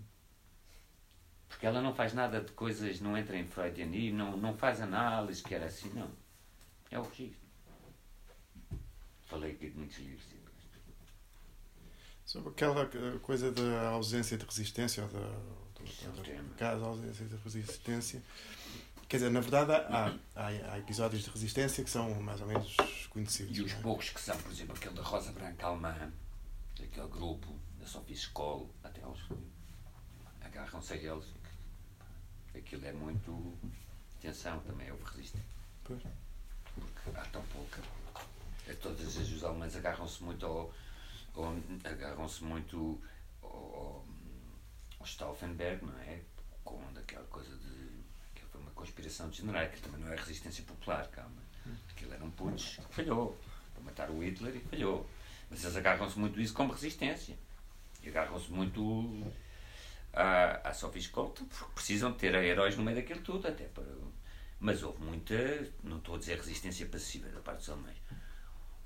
Porque 1.47 1.65
ela 1.65 1.81
não 1.81 1.93
faz 1.93 2.13
nada 2.13 2.41
de 2.41 2.51
coisas, 2.51 2.99
não 2.99 3.17
entra 3.17 3.37
em 3.37 3.45
Freudianismo, 3.45 4.17
não, 4.17 4.37
não 4.37 4.57
faz 4.57 4.81
análise, 4.81 5.43
que 5.43 5.55
era 5.55 5.65
assim, 5.65 5.89
não. 5.93 6.09
É 6.91 6.99
o 6.99 7.03
registro. 7.03 7.47
Falei 9.25 9.51
aqui 9.51 9.69
de 9.69 9.77
muitos 9.77 9.97
livros. 9.99 10.36
Sobre 12.37 12.49
aquela 12.51 12.85
coisa 13.19 13.51
da 13.51 13.89
ausência 13.89 14.37
de 14.37 14.45
resistência 14.45 15.03
ou 15.03 15.09
da 15.09 15.27
caso 16.55 16.85
ausência 16.85 17.25
de 17.25 17.35
resistência. 17.37 18.21
Quer 19.07 19.17
dizer, 19.17 19.31
na 19.31 19.39
verdade, 19.39 19.71
há, 19.71 20.13
há, 20.35 20.47
há, 20.71 20.79
episódios 20.79 21.23
de 21.23 21.31
resistência 21.31 21.83
que 21.83 21.89
são 21.89 22.13
mais 22.21 22.39
ou 22.41 22.47
menos 22.47 22.75
conhecidos. 23.09 23.57
E 23.57 23.61
os 23.61 23.71
é? 23.71 23.75
poucos 23.77 24.09
que 24.09 24.21
são, 24.21 24.37
por 24.37 24.51
exemplo, 24.51 24.75
aquele 24.75 24.93
da 24.93 25.01
Rosa 25.01 25.31
Branca 25.31 25.65
Alemã, 25.65 26.11
daquele 26.77 27.07
grupo, 27.07 27.57
da 27.79 27.87
Sophie 27.87 28.15
Scholl, 28.15 28.69
até 28.83 29.01
eles 29.01 29.19
agarram-se 30.41 30.93
a 30.93 30.97
eles. 30.97 31.25
Aquilo 32.53 32.85
é 32.85 32.93
muito. 32.93 33.57
Atenção, 34.19 34.59
também 34.59 34.91
houve 34.91 35.03
resistência. 35.05 35.47
Pois. 35.83 36.03
Porque 36.75 37.17
há 37.17 37.25
tão 37.25 37.41
pouca. 37.45 37.81
É, 38.67 38.73
todas 38.73 39.17
as 39.17 39.29
os 39.29 39.43
alemães 39.43 39.75
agarram-se 39.75 40.21
muito 40.21 40.45
ao. 40.45 40.71
Ao 41.43 41.55
agarram-se 41.83 42.43
muito 42.43 43.01
ao, 43.41 44.05
Stauffenberg, 45.05 45.85
não 45.85 45.97
é? 45.99 46.19
Com 46.63 46.81
daquela 46.93 47.25
coisa 47.25 47.55
de. 47.55 47.87
que 48.35 48.45
foi 48.51 48.59
uma 48.59 48.71
conspiração 48.71 49.29
de 49.29 49.37
generais, 49.37 49.73
que 49.73 49.81
também 49.81 50.01
não 50.01 50.11
é 50.11 50.15
resistência 50.15 50.63
popular, 50.63 51.07
calma. 51.07 51.41
Aquilo 51.89 52.13
era 52.13 52.23
um 52.23 52.31
putsch 52.31 52.77
que 52.77 52.95
falhou. 52.95 53.37
Para 53.73 53.83
matar 53.83 54.09
o 54.09 54.23
Hitler 54.23 54.55
e 54.55 54.59
falhou. 54.59 55.09
Mas 55.49 55.63
eles 55.63 55.75
agarram-se 55.75 56.19
muito 56.19 56.39
isso 56.41 56.53
como 56.53 56.73
resistência. 56.73 57.37
E 58.03 58.09
agarram-se 58.09 58.51
muito 58.51 59.31
à, 60.13 60.69
à 60.69 60.73
Sophie 60.73 61.01
Scholl, 61.01 61.29
porque 61.29 61.73
precisam 61.73 62.11
ter 62.13 62.33
heróis 62.35 62.75
no 62.75 62.83
meio 62.83 62.97
daquilo 62.97 63.21
tudo, 63.21 63.47
até 63.47 63.65
para. 63.65 63.85
Mas 64.59 64.81
houve 64.81 65.03
muita, 65.03 65.35
não 65.83 65.97
estou 65.97 66.15
a 66.15 66.17
dizer 66.17 66.37
resistência 66.37 66.85
passiva 66.87 67.29
da 67.29 67.39
parte 67.39 67.59
dos 67.59 67.69
alemães, 67.69 67.97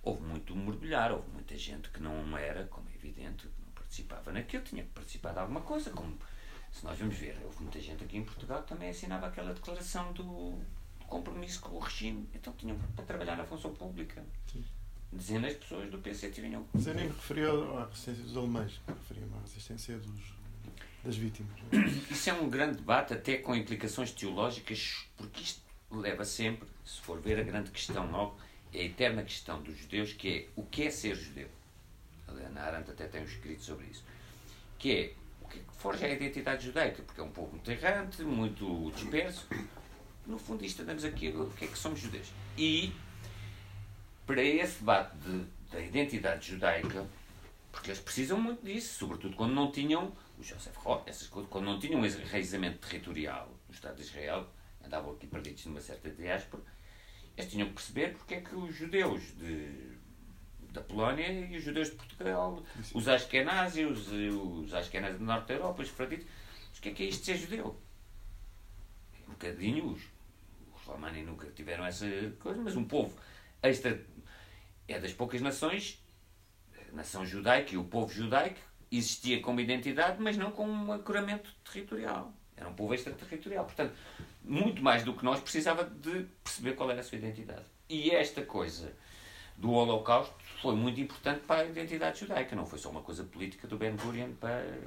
houve 0.04 0.24
muito 0.24 0.56
mergulhar, 0.56 1.12
houve 1.12 1.30
muita 1.32 1.58
gente 1.58 1.89
que 1.89 2.02
não 2.02 2.38
era, 2.38 2.66
como 2.66 2.88
é 2.89 2.95
evidente, 2.95 3.47
participava 3.76 4.32
naquilo, 4.32 4.64
tinha 4.64 4.84
que 4.84 4.89
participar 4.89 5.34
de 5.34 5.39
alguma 5.39 5.62
coisa, 5.62 5.91
como 5.91 6.18
se 6.72 6.86
nós 6.86 6.97
vamos 6.97 7.16
ver, 7.16 7.38
houve 7.43 7.62
muita 7.62 7.80
gente 7.80 8.04
aqui 8.04 8.18
em 8.18 8.24
Portugal 8.24 8.64
que 8.64 8.70
também 8.70 8.89
assinava 8.89 9.28
aquela 9.28 9.54
declaração 9.54 10.14
do, 10.14 10.24
do 10.24 11.06
compromisso 11.06 11.60
com 11.60 11.76
o 11.76 11.80
regime, 11.80 12.28
então 12.34 12.54
tinham 12.54 12.78
para 12.95 13.06
trabalhar 13.06 13.36
na 13.36 13.43
função 13.43 13.74
pública. 13.74 14.24
Sim. 14.52 14.64
Dezenas 15.12 15.52
de 15.52 15.60
pessoas 15.60 15.91
do 15.91 15.97
PC 15.97 16.30
tinham. 16.30 16.66
Mas 16.72 16.88
eu 16.88 16.93
nem 16.93 17.04
me 17.04 17.12
referia 17.12 17.49
à 17.49 17.86
resistência 17.86 18.24
dos 18.24 18.38
alemães, 18.38 18.80
referia-me 18.88 19.34
à 19.34 19.41
resistência 19.41 19.97
dos, 19.97 20.34
das 21.04 21.18
vítimas. 21.18 21.52
Isso 22.10 22.30
é 22.30 22.34
um 22.34 22.49
grande 22.49 22.78
debate, 22.78 23.14
até 23.14 23.38
com 23.38 23.54
implicações 23.54 24.12
teológicas, 24.12 25.06
porque 25.18 25.41
isto 25.41 25.62
leva 25.91 26.24
sempre, 26.24 26.66
se 26.86 27.02
for 27.02 27.20
ver 27.20 27.38
a 27.38 27.43
grande 27.43 27.72
questão 27.72 28.10
logo, 28.10 28.38
é 28.39 28.51
a 28.74 28.78
eterna 28.78 29.24
questão 29.24 29.61
dos 29.61 29.78
judeus, 29.78 30.13
que 30.13 30.30
é 30.30 30.47
o 30.55 30.63
que 30.63 30.84
é 30.84 30.91
ser 30.91 31.15
judeu? 31.15 31.49
A 32.28 32.32
Ana 32.32 32.61
Arendt 32.61 32.91
até 32.91 33.07
tem 33.07 33.22
um 33.22 33.26
escrito 33.26 33.61
sobre 33.61 33.86
isso. 33.88 34.03
Que 34.80 34.91
é 34.91 35.13
o 35.41 35.47
que 35.47 35.61
forja 35.78 36.05
a 36.05 36.09
identidade 36.09 36.65
judaica, 36.65 37.03
porque 37.03 37.19
é 37.19 37.24
um 37.24 37.32
povo 37.32 37.51
muito 37.51 37.69
errante, 37.69 38.22
muito 38.24 38.91
disperso. 38.95 39.47
No 40.26 40.38
fundo, 40.38 40.63
isto 40.63 40.82
andamos 40.82 41.03
aqui, 41.03 41.30
o 41.30 41.49
que 41.51 41.65
é 41.65 41.67
que 41.67 41.78
somos 41.78 41.99
judeus? 41.99 42.32
E, 42.57 42.93
para 44.26 44.41
esse 44.41 44.80
debate 44.80 45.17
de, 45.17 45.45
da 45.72 45.80
identidade 45.80 46.47
judaica, 46.47 47.05
porque 47.72 47.89
eles 47.89 48.01
precisam 48.01 48.39
muito 48.39 48.63
disso, 48.63 48.99
sobretudo 48.99 49.36
quando 49.36 49.53
não 49.53 49.72
tinham, 49.72 50.13
o 50.38 50.43
Joseph 50.43 50.76
Roth, 50.78 51.07
essas 51.07 51.28
coisas, 51.28 51.49
quando 51.49 51.65
não 51.65 51.80
tinham 51.80 51.99
um 51.99 52.05
enraizamento 52.05 52.88
territorial 52.88 53.49
no 53.67 53.74
Estado 53.74 53.95
de 53.95 54.03
Israel, 54.03 54.47
andavam 54.84 55.13
aqui 55.13 55.28
perdidos 55.28 55.65
numa 55.65 55.82
certa 55.82 56.09
diáspora, 56.09 56.63
eles 57.38 57.51
tinham 57.51 57.67
que 57.67 57.73
perceber 57.73 58.13
porque 58.13 58.36
é 58.36 58.41
que 58.41 58.55
os 58.55 58.75
judeus 58.75 59.21
de 59.38 59.91
da 60.71 60.82
Polónia 60.82 61.29
e 61.29 61.57
os 61.57 61.63
judeus 61.63 61.89
de 61.89 61.95
Portugal, 61.95 62.63
Sim. 62.82 62.97
os 62.97 63.07
Ashkenazi, 63.07 63.86
os, 63.86 64.07
os 64.07 64.73
Ashkenazi 64.73 65.17
do 65.17 65.25
Norte 65.25 65.47
da 65.47 65.55
Europa, 65.55 65.82
os 65.82 65.89
fraditos. 65.89 66.25
Mas 66.69 66.79
o 66.79 66.82
que 66.82 66.89
é 66.89 66.93
que 66.93 67.03
é 67.03 67.05
isto 67.07 67.19
de 67.19 67.25
ser 67.25 67.38
judeu? 67.38 67.79
Um 69.27 69.32
bocadinho, 69.32 69.86
os, 69.88 70.01
os 70.73 70.82
Romani 70.86 71.23
nunca 71.23 71.47
tiveram 71.51 71.86
essa 71.86 72.05
coisa, 72.39 72.61
mas 72.61 72.75
um 72.75 72.86
povo 72.86 73.17
extra. 73.61 74.01
É 74.88 74.99
das 74.99 75.13
poucas 75.13 75.41
nações, 75.41 76.03
a 76.89 76.95
nação 76.95 77.25
judaica 77.25 77.73
e 77.73 77.77
o 77.77 77.84
povo 77.84 78.13
judaico 78.13 78.59
existia 78.91 79.41
como 79.41 79.61
identidade, 79.61 80.21
mas 80.21 80.36
não 80.36 80.51
como 80.51 80.71
um 80.71 80.91
ancoramento 80.91 81.53
territorial. 81.63 82.34
Era 82.62 82.70
um 82.70 82.74
povo 82.74 82.93
extraterritorial. 82.93 83.66
Portanto, 83.66 83.93
muito 84.43 84.84
mais 84.84 85.03
do 85.03 85.14
que 85.14 85.26
nós, 85.26 85.39
precisava 85.39 85.84
de 85.84 86.28
perceber 86.43 86.74
qual 86.74 86.91
era 86.91 87.01
a 87.01 87.03
sua 87.03 87.18
identidade. 87.18 87.66
E 87.89 88.12
esta 88.12 88.43
coisa 88.43 88.93
do 89.57 89.72
Holocausto 89.72 90.34
foi 90.62 90.76
muito 90.76 91.01
importante 91.01 91.41
para 91.41 91.62
a 91.62 91.66
identidade 91.66 92.20
judaica, 92.20 92.55
não 92.55 92.66
foi 92.66 92.78
só 92.78 92.89
uma 92.89 93.01
coisa 93.01 93.24
política 93.24 93.68
do 93.68 93.78
Ben 93.78 93.95
Gurion 93.95 94.34
para, 94.39 94.80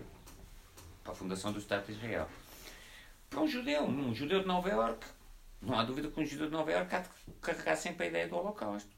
para 1.03 1.13
a 1.13 1.15
fundação 1.15 1.53
do 1.53 1.59
Estado 1.59 1.87
de 1.87 1.93
Israel. 1.93 2.29
Para 3.29 3.41
um 3.41 3.49
judeu, 3.49 3.83
um 3.83 4.15
judeu 4.15 4.41
de 4.41 4.47
Nova 4.47 4.69
Iorque, 4.69 5.07
não 5.61 5.79
há 5.79 5.83
dúvida 5.83 6.09
que 6.09 6.21
um 6.21 6.25
judeu 6.25 6.47
de 6.47 6.53
Nova 6.53 6.71
Iorque 6.71 6.95
há 6.95 7.01
de 7.01 7.09
carregar 7.43 7.77
sempre 7.77 8.07
a 8.07 8.09
ideia 8.09 8.29
do 8.29 8.37
Holocausto. 8.37 8.91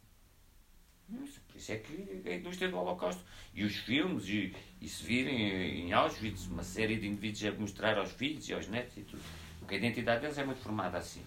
Isso 1.56 1.72
é 1.72 1.76
que 1.76 2.22
a 2.28 2.34
indústria 2.34 2.70
do 2.70 2.76
Holocausto 2.76 3.22
e 3.54 3.64
os 3.64 3.76
filmes, 3.76 4.28
e, 4.28 4.54
e 4.80 4.88
se 4.88 5.04
virem 5.04 5.86
em 5.86 5.92
Auschwitz, 5.92 6.46
uma 6.46 6.62
série 6.62 6.96
de 6.98 7.06
indivíduos 7.06 7.44
a 7.44 7.58
mostrar 7.58 7.98
aos 7.98 8.12
filhos 8.12 8.48
e 8.48 8.52
aos 8.52 8.68
netos 8.68 8.96
e 8.96 9.02
tudo. 9.02 9.22
Porque 9.58 9.74
a 9.74 9.78
identidade 9.78 10.20
deles 10.20 10.38
é 10.38 10.44
muito 10.44 10.60
formada 10.60 10.98
assim. 10.98 11.22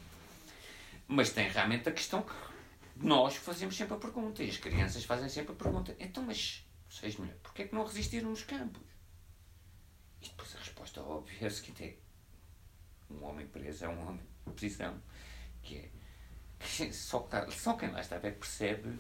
Mas 1.08 1.32
tem 1.32 1.50
realmente 1.50 1.90
a 1.90 1.92
questão 1.92 2.22
que 2.22 2.34
nós 2.96 3.36
fazemos 3.36 3.76
sempre 3.76 3.96
a 3.96 3.98
pergunta 3.98 4.44
e 4.44 4.50
as 4.50 4.58
crianças 4.58 5.04
fazem 5.04 5.28
sempre 5.28 5.54
a 5.54 5.56
pergunta: 5.56 5.96
então, 6.00 6.24
mas 6.24 6.66
vocês, 6.90 7.18
mulher, 7.18 7.38
porquê 7.42 7.64
é 7.64 7.68
que 7.68 7.76
não 7.76 7.84
resistiram 7.84 8.30
nos 8.30 8.44
campos? 8.44 8.84
E 10.22 10.28
depois 10.28 10.56
a 10.56 10.60
resposta 10.60 11.02
óbvia 11.02 11.38
é 11.42 11.48
a 11.48 11.50
seguinte: 11.50 11.84
é, 11.84 11.98
um 13.10 13.24
homem 13.24 13.48
preso 13.48 13.86
é 13.86 13.90
um 13.90 14.08
homem 14.08 14.22
de 14.46 14.54
prisão, 14.54 15.02
que 15.64 15.78
é 15.78 15.90
só, 16.92 17.28
só 17.50 17.74
quem 17.74 17.90
lá 17.90 18.02
está 18.02 18.18
é 18.18 18.20
que 18.20 18.32
percebe. 18.32 18.98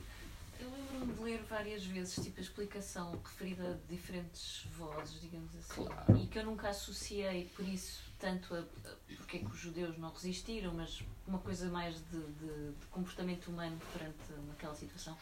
Eu 0.60 0.70
lembro-me 0.70 1.14
de 1.14 1.22
ler 1.22 1.44
várias 1.44 1.86
vezes 1.86 2.24
tipo, 2.24 2.40
a 2.40 2.42
explicação 2.42 3.12
referida 3.24 3.72
a 3.72 3.92
diferentes 3.92 4.66
vozes, 4.78 5.22
digamos 5.22 5.56
assim, 5.56 5.86
claro. 5.86 6.18
e 6.18 6.28
que 6.28 6.38
eu 6.38 6.46
nunca 6.46 6.70
associei 6.70 7.46
por 7.56 7.68
isso 7.68 8.04
tanto 8.20 8.54
a, 8.54 8.60
a 8.60 8.96
porque 9.18 9.38
é 9.38 9.40
que 9.40 9.46
os 9.46 9.60
judeus 9.60 9.98
não 9.98 10.12
resistiram, 10.12 10.74
mas 10.74 11.02
uma 11.26 11.40
coisa 11.40 11.70
mais 11.70 11.96
de, 11.96 12.20
de, 12.20 12.72
de 12.74 12.86
comportamento 12.88 13.48
humano 13.48 13.80
perante 13.94 14.18
aquela 14.52 14.76
situação. 14.76 15.18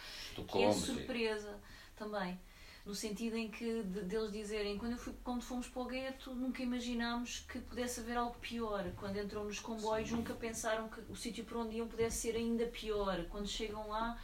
que 0.47 0.63
é 0.63 0.67
a 0.67 0.73
surpresa 0.73 1.59
também 1.95 2.39
no 2.87 2.95
sentido 2.95 3.35
em 3.35 3.49
que 3.51 3.83
de, 3.83 4.01
deles 4.03 4.31
dizerem 4.31 4.77
quando, 4.77 4.93
eu 4.93 4.97
fui, 4.97 5.13
quando 5.21 5.41
fomos 5.41 5.67
para 5.67 5.81
o 5.81 5.85
gueto 5.85 6.33
nunca 6.33 6.63
imaginámos 6.63 7.45
que 7.49 7.59
pudesse 7.59 7.99
haver 7.99 8.15
algo 8.15 8.35
pior 8.39 8.89
quando 8.95 9.19
entram 9.19 9.43
nos 9.43 9.59
comboios 9.59 10.09
nunca 10.11 10.33
pensaram 10.33 10.87
que 10.87 11.01
o 11.11 11.15
sítio 11.15 11.43
para 11.43 11.59
onde 11.59 11.75
iam 11.75 11.87
pudesse 11.87 12.21
ser 12.21 12.35
ainda 12.37 12.65
pior 12.67 13.25
quando 13.29 13.45
chegam 13.45 13.89
lá 13.89 14.17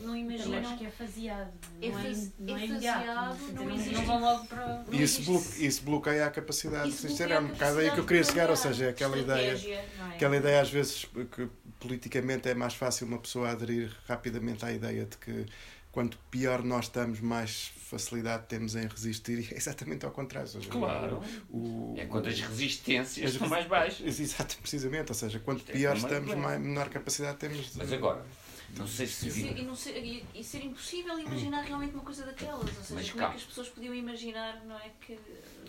não 0.00 0.16
imaginam 0.16 0.54
Eu 0.54 0.68
acho 0.68 0.78
que 0.78 0.86
é 0.86 0.90
faseado. 0.90 1.52
É 1.82 1.90
faz- 1.92 2.32
não 2.38 2.56
é 2.56 2.64
imediato, 2.66 2.98
faseado, 3.06 3.38
não 3.54 3.64
não, 3.64 3.74
existe- 3.74 3.94
não 3.94 4.04
vão 4.04 4.20
logo 4.20 4.46
para. 4.46 4.84
Isso, 4.92 5.20
existe- 5.20 5.24
blo 5.24 5.66
isso 5.66 5.82
bloqueia 5.82 6.26
a 6.26 6.30
capacidade 6.30 6.88
Isso 6.88 7.02
de 7.02 7.08
sincero. 7.12 7.32
É 7.32 7.40
um 7.40 7.48
bocado 7.48 7.78
aí 7.78 7.90
que 7.90 7.98
eu 7.98 8.06
queria 8.06 8.24
chegar, 8.24 8.50
ou 8.50 8.56
seja, 8.56 8.88
aquela 8.90 9.18
ideia, 9.18 9.52
é? 9.52 10.14
aquela 10.14 10.36
ideia 10.36 10.60
às 10.60 10.70
vezes 10.70 11.04
que 11.32 11.48
politicamente 11.80 12.48
é 12.48 12.54
mais 12.54 12.74
fácil 12.74 13.06
uma 13.06 13.18
pessoa 13.18 13.50
aderir 13.50 13.90
rapidamente 14.06 14.64
à 14.64 14.72
ideia 14.72 15.04
de 15.04 15.16
que 15.16 15.46
quanto 15.92 16.18
pior 16.30 16.62
nós 16.62 16.84
estamos, 16.84 17.18
mais 17.20 17.72
facilidade 17.88 18.44
temos 18.46 18.76
em 18.76 18.86
resistir, 18.86 19.38
e 19.50 19.54
é 19.54 19.56
exatamente 19.56 20.04
ao 20.04 20.10
contrário. 20.12 20.46
seja, 20.48 20.68
Claro. 20.68 21.22
o- 21.50 21.94
É 21.96 22.04
quando 22.04 22.28
as 22.28 22.38
resistências 22.40 23.30
as 23.32 23.38
são 23.38 23.48
mais 23.48 23.66
baixas. 23.66 24.20
Exato, 24.20 24.58
precisamente. 24.60 25.08
Ou 25.10 25.14
seja, 25.14 25.38
quanto 25.40 25.60
Isto 25.60 25.70
é 25.70 25.74
pior 25.74 25.96
uma 25.96 26.08
estamos, 26.08 26.34
mais, 26.36 26.60
menor 26.60 26.88
capacidade 26.90 27.38
temos 27.38 27.56
de. 27.72 27.78
Mas 27.78 27.92
agora, 27.92 28.22
não 28.76 28.86
sei 28.86 29.06
se 29.06 29.28
E 29.28 29.60
e, 29.60 29.62
não 29.64 29.74
ser, 29.74 29.96
e, 30.04 30.24
e 30.34 30.44
ser 30.44 30.62
impossível 30.64 31.18
imaginar 31.18 31.62
realmente 31.62 31.94
uma 31.94 32.04
coisa 32.04 32.24
daquelas. 32.26 32.60
Ou 32.76 32.82
seja, 32.84 32.94
Mas 32.94 33.10
como 33.10 33.20
é 33.20 33.24
calma. 33.24 33.30
que 33.34 33.40
as 33.40 33.46
pessoas 33.46 33.68
podiam 33.70 33.94
imaginar, 33.94 34.64
não 34.64 34.76
é? 34.78 34.90
Que, 35.00 35.18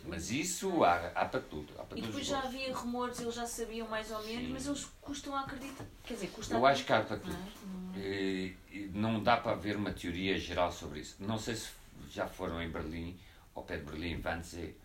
Mas 0.05 0.29
isso 0.31 0.83
há, 0.83 1.07
há 1.15 1.25
para 1.25 1.39
tudo. 1.39 1.73
Há 1.79 1.83
para 1.83 1.97
e 1.97 2.01
depois 2.01 2.25
já 2.25 2.39
havia 2.39 2.73
rumores, 2.75 3.19
eles 3.19 3.33
já 3.35 3.47
sabiam 3.47 3.87
mais 3.87 4.11
ou 4.11 4.21
menos, 4.23 4.45
Sim. 4.47 4.53
mas 4.53 4.65
eles 4.67 4.85
custam 5.01 5.35
a 5.35 5.41
acreditar. 5.41 5.85
Quer 6.03 6.13
dizer, 6.15 6.27
custa 6.27 6.53
Eu 6.53 6.65
a 6.65 6.69
acho 6.71 6.85
que 6.85 6.93
há 6.93 7.01
para 7.01 7.17
tudo. 7.17 7.31
não 7.31 7.39
é? 7.39 7.97
Não- 7.97 8.03
E, 8.03 8.57
e 8.71 8.91
não 8.93 9.23
dá 9.23 9.37
para 9.37 9.53
haver 9.53 9.75
uma 9.75 9.91
teoria 9.91 10.37
geral 10.37 10.71
sobre 10.71 10.99
isso. 10.99 11.15
Não 11.19 11.37
sei 11.37 11.55
se 11.55 11.69
já 12.11 12.27
foram 12.27 12.61
em 12.61 12.69
Berlim, 12.69 13.17
ao 13.55 13.63
pé 13.63 13.77
de 13.77 13.83
Berlim, 13.85 14.21
Wannsee, 14.23 14.75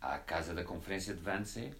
à 0.00 0.18
casa 0.18 0.54
da 0.54 0.64
conferência 0.64 1.14
de 1.14 1.28
Wannsee, 1.28 1.72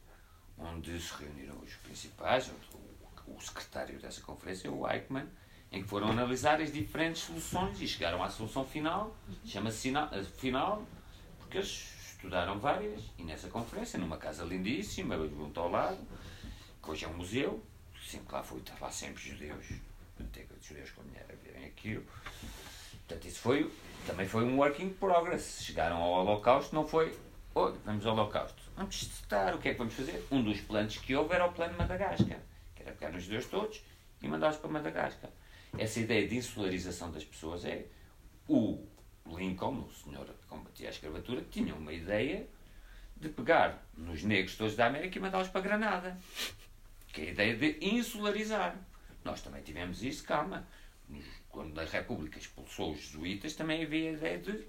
onde 0.58 1.00
se 1.00 1.12
reuniram 1.14 1.58
os 1.60 1.74
principais, 1.76 2.48
o, 2.48 3.32
o 3.32 3.40
secretário 3.40 3.98
dessa 3.98 4.20
conferência, 4.20 4.70
o 4.70 4.88
Eichmann, 4.88 5.26
em 5.74 5.82
que 5.82 5.88
foram 5.88 6.08
analisar 6.08 6.60
as 6.60 6.72
diferentes 6.72 7.22
soluções 7.22 7.80
e 7.80 7.88
chegaram 7.88 8.22
à 8.22 8.30
solução 8.30 8.64
final, 8.64 9.14
chama-se 9.44 9.92
a 9.96 10.22
final, 10.36 10.86
porque 11.40 11.58
eles 11.58 11.92
estudaram 12.12 12.60
várias, 12.60 13.02
e 13.18 13.24
nessa 13.24 13.48
conferência, 13.48 13.98
numa 13.98 14.16
casa 14.16 14.44
lindíssima, 14.44 15.16
junto 15.16 15.58
ao 15.58 15.68
lado, 15.68 15.98
que 16.80 16.90
hoje 16.90 17.04
é 17.04 17.08
um 17.08 17.14
museu, 17.14 17.60
sempre 18.08 18.32
lá 18.32 18.42
fui, 18.44 18.60
estava 18.60 18.88
sempre 18.92 19.20
judeus, 19.20 19.66
biblioteca 20.16 20.54
de 20.54 20.68
judeus 20.68 20.90
com 20.92 21.02
mulher 21.02 21.26
a 21.28 21.34
verem 21.44 21.64
aquilo. 21.66 22.04
Portanto, 23.08 23.26
isso 23.26 23.40
foi, 23.40 23.68
também 24.06 24.28
foi 24.28 24.44
um 24.44 24.56
work 24.56 24.80
in 24.80 24.90
progress. 24.90 25.60
Chegaram 25.64 25.96
ao 25.96 26.24
Holocausto, 26.24 26.72
não 26.72 26.86
foi, 26.86 27.18
oi, 27.52 27.74
vamos 27.84 28.06
ao 28.06 28.14
Holocausto. 28.14 28.62
Vamos 28.76 29.06
testar, 29.06 29.52
o 29.56 29.58
que 29.58 29.70
é 29.70 29.72
que 29.72 29.78
vamos 29.78 29.94
fazer? 29.94 30.24
Um 30.30 30.40
dos 30.40 30.60
planos 30.60 30.98
que 30.98 31.16
houve 31.16 31.34
era 31.34 31.44
o 31.44 31.52
plano 31.52 31.76
Madagascar, 31.76 32.38
que 32.76 32.82
era 32.82 32.92
pegar 32.92 33.10
nos 33.10 33.24
judeus 33.24 33.46
todos 33.46 33.82
e 34.22 34.28
mandá-los 34.28 34.56
para 34.58 34.70
Madagascar. 34.70 35.30
Essa 35.78 36.00
ideia 36.00 36.28
de 36.28 36.36
insularização 36.36 37.10
das 37.10 37.24
pessoas 37.24 37.64
é 37.64 37.86
o 38.48 38.84
Lincoln, 39.26 39.80
o 39.80 39.92
senhor 39.92 40.26
que 40.26 40.46
combatia 40.46 40.88
a 40.88 40.90
escravatura, 40.90 41.42
tinha 41.50 41.74
uma 41.74 41.92
ideia 41.92 42.46
de 43.16 43.28
pegar 43.28 43.84
nos 43.96 44.22
negros 44.22 44.56
todos 44.56 44.76
da 44.76 44.86
América 44.86 45.18
e 45.18 45.20
mandá-los 45.20 45.48
para 45.48 45.60
Granada. 45.60 46.18
Que 47.08 47.22
é 47.22 47.24
a 47.24 47.30
ideia 47.30 47.56
de 47.56 47.78
insularizar. 47.80 48.76
Nós 49.24 49.40
também 49.40 49.62
tivemos 49.62 50.02
isso, 50.02 50.24
calma. 50.24 50.66
Quando 51.48 51.78
a 51.80 51.84
República 51.84 52.38
expulsou 52.38 52.92
os 52.92 53.00
jesuítas, 53.00 53.54
também 53.54 53.82
havia 53.82 54.10
a 54.10 54.12
ideia 54.12 54.38
de 54.38 54.64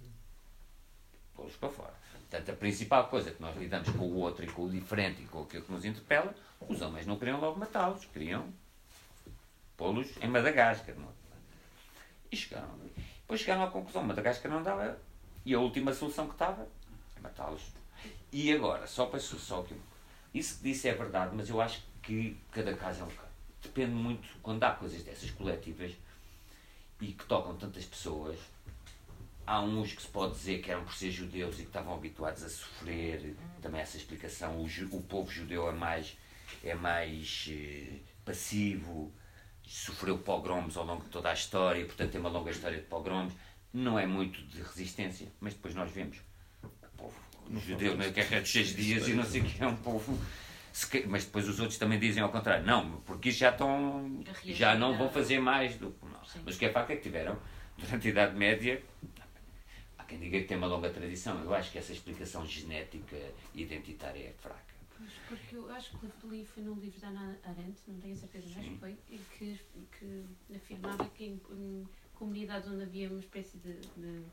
pô-los 1.34 1.56
para 1.56 1.70
fora. 1.70 1.93
Portanto, 2.30 2.49
a 2.49 2.56
principal 2.56 3.08
coisa 3.10 3.32
que 3.32 3.41
nós 3.41 3.56
lidamos 3.58 3.89
com 3.89 4.06
o 4.06 4.16
outro 4.16 4.43
e 4.43 4.47
com 4.47 4.64
o 4.64 4.70
diferente 4.70 5.22
e 5.22 5.26
com 5.26 5.43
aquilo 5.43 5.64
que 5.64 5.72
nos 5.72 5.86
interpela, 5.86 6.34
os 6.68 6.82
homens 6.82 7.06
não 7.06 7.18
queriam 7.18 7.39
logo 7.39 7.60
matá-los, 7.60 8.06
queriam 8.06 8.51
pô-los 9.78 10.07
em 10.21 10.28
Madagascar. 10.28 10.95
Não? 10.95 11.07
é? 11.07 11.13
E 12.32 12.38
chegaram. 12.38 12.69
Depois 13.21 13.39
chegaram 13.39 13.63
à 13.63 13.67
conclusão, 13.67 14.03
Madagascar 14.03 14.51
não 14.51 14.61
dava, 14.61 14.99
e 15.45 15.53
a 15.53 15.59
última 15.59 15.93
solução 15.93 16.28
que 16.28 16.34
estava 16.34 16.67
é 17.15 17.19
matá-los. 17.19 17.61
E 18.32 18.51
agora, 18.53 18.86
só 18.86 19.05
para 19.07 19.19
só 19.19 19.63
que 19.63 19.76
isso 20.34 20.57
que 20.57 20.63
disse 20.63 20.88
é 20.88 20.93
verdade, 20.93 21.36
mas 21.36 21.49
eu 21.49 21.61
acho 21.61 21.82
que 22.03 22.38
cada 22.51 22.76
caso 22.76 23.01
é 23.01 23.03
um 23.05 23.09
caso. 23.09 23.30
Depende 23.63 23.93
muito, 23.93 24.28
quando 24.43 24.63
há 24.63 24.71
coisas 24.71 25.01
dessas 25.03 25.32
coletivas 25.32 25.93
e 27.01 27.07
que 27.07 27.26
tocam 27.26 27.55
tantas 27.55 27.86
pessoas, 27.86 28.38
há 29.47 29.61
uns 29.61 29.93
que 29.93 30.01
se 30.01 30.07
pode 30.07 30.34
dizer 30.34 30.61
que 30.61 30.69
eram 30.69 30.84
por 30.84 30.93
ser 30.93 31.11
judeus 31.11 31.55
e 31.55 31.61
que 31.61 31.67
estavam 31.67 31.95
habituados 31.95 32.43
a 32.43 32.49
sofrer, 32.49 33.36
também 33.61 33.82
essa 33.82 33.97
explicação, 33.97 34.57
o, 34.57 34.65
o 34.91 35.01
povo 35.03 35.32
judeu 35.32 35.69
é 35.69 35.71
mais, 35.71 36.17
é 36.63 36.76
mais 36.76 37.47
eh, 37.49 37.99
passivo, 38.23 39.11
sofreu 39.68 40.18
pogroms 40.18 40.78
ao 40.78 40.86
longo 40.86 41.03
de 41.03 41.09
toda 41.09 41.30
a 41.30 41.34
história, 41.34 41.82
e, 41.82 41.86
portanto 41.86 42.11
tem 42.11 42.20
uma 42.22 42.30
longa 42.30 42.51
história 42.51 42.78
de 42.78 42.86
pogroms, 42.86 43.34
não 43.74 43.97
é 43.99 44.05
muito 44.05 44.41
de 44.43 44.61
resistência, 44.61 45.28
mas 45.39 45.53
depois 45.53 45.76
nós 45.76 45.91
vemos. 45.91 46.18
O 46.63 46.70
povo 46.97 47.16
judeu 47.59 47.95
na 47.97 48.07
guerra 48.07 48.39
dos 48.41 48.51
seis 48.51 48.76
dias 48.76 49.07
e 49.07 49.13
não 49.13 49.24
sei 49.24 49.41
o 49.41 49.43
que 49.43 49.61
é 49.63 49.68
um 49.68 49.76
povo 49.76 50.18
se 50.72 50.88
que- 50.88 51.05
mas 51.07 51.24
depois 51.26 51.47
os 51.47 51.59
outros 51.59 51.78
também 51.78 51.97
dizem 51.99 52.22
ao 52.24 52.30
contrário. 52.30 52.66
Não, 52.66 53.01
porque 53.01 53.32
já 53.32 53.49
estão 53.51 54.24
já 54.45 54.76
não 54.76 54.97
vão 54.97 55.09
fazer 55.09 55.39
mais 55.39 55.76
do 55.78 55.91
que 55.91 56.05
nós. 56.05 56.30
Sim. 56.32 56.41
mas 56.45 56.55
o 56.55 56.59
que 56.59 56.66
é 56.66 56.72
facto 56.72 56.91
é 56.91 56.95
que 56.95 57.03
tiveram 57.03 57.38
durante 57.78 58.07
a 58.07 58.11
Idade 58.11 58.36
Média 58.36 58.82
há 59.97 60.03
quem 60.03 60.20
diga 60.20 60.39
que 60.39 60.45
tem 60.45 60.57
uma 60.57 60.68
longa 60.68 60.89
tradição. 60.89 61.41
Eu 61.43 61.53
acho 61.53 61.72
que 61.72 61.78
essa 61.78 61.91
explicação 61.93 62.45
genética 62.45 63.16
e 63.53 63.61
identitária 63.61 64.20
é 64.30 64.34
fraca 64.41 64.64
Porque 65.27 65.55
eu 65.55 65.69
acho 65.73 65.91
que 65.97 66.27
li 66.27 66.45
foi 66.45 66.63
num 66.63 66.75
livro 66.75 66.99
da 67.01 67.07
Ana 67.09 67.37
Arendt, 67.43 67.79
não 67.87 67.99
tenho 67.99 68.13
a 68.13 68.17
certeza, 68.17 68.45
mas 68.49 68.57
acho 68.59 68.69
que 68.69 68.77
foi, 68.77 68.97
e 69.09 69.17
que, 69.17 69.59
que 69.99 70.55
afirmava 70.55 71.05
que 71.05 71.25
em, 71.25 71.41
em 71.51 71.87
comunidades 72.13 72.69
onde 72.69 72.83
havia 72.83 73.09
uma 73.09 73.19
espécie 73.19 73.57
de, 73.57 73.73
de 73.97 74.23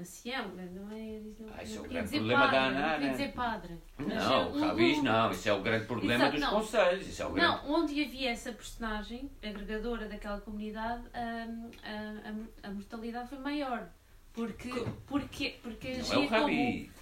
ancião, 0.00 0.48
não 0.48 0.90
é? 0.90 1.20
Não, 1.38 1.48
Ah, 1.54 1.62
isso 1.62 1.78
é 1.78 1.80
o 1.80 1.84
grande 1.84 2.10
problema 2.10 2.40
padre, 2.40 2.56
da 2.56 2.64
Ana 2.66 2.80
Não 2.88 2.94
queria 2.94 3.10
dizer 3.10 3.32
padre. 3.32 3.78
não, 3.98 4.32
é 4.32 4.46
o 4.46 4.98
um- 4.98 5.02
não, 5.02 5.30
isso 5.30 5.48
é 5.48 5.52
o 5.52 5.62
grande 5.62 5.86
problema 5.86 6.14
Exato, 6.14 6.32
dos 6.32 6.40
não. 6.40 6.50
conselhos 6.50 7.06
isso 7.06 7.22
é 7.22 7.26
o 7.26 7.32
grande 7.32 7.48
Não, 7.48 7.70
onde 7.72 8.02
havia 8.04 8.30
essa 8.30 8.52
personagem 8.52 9.30
agregadora 9.42 10.08
daquela 10.08 10.40
comunidade, 10.40 11.02
hum, 11.08 11.70
a, 11.82 12.66
a, 12.66 12.68
a 12.68 12.72
mortalidade 12.72 13.28
foi 13.28 13.38
maior. 13.38 13.88
Porque, 14.32 14.70
porque, 15.06 15.58
porque 15.62 15.88
não 15.90 15.96
é 15.98 16.00
agia 16.00 16.18
o 16.20 16.26
Rabi 16.26 16.90
como, 16.94 17.01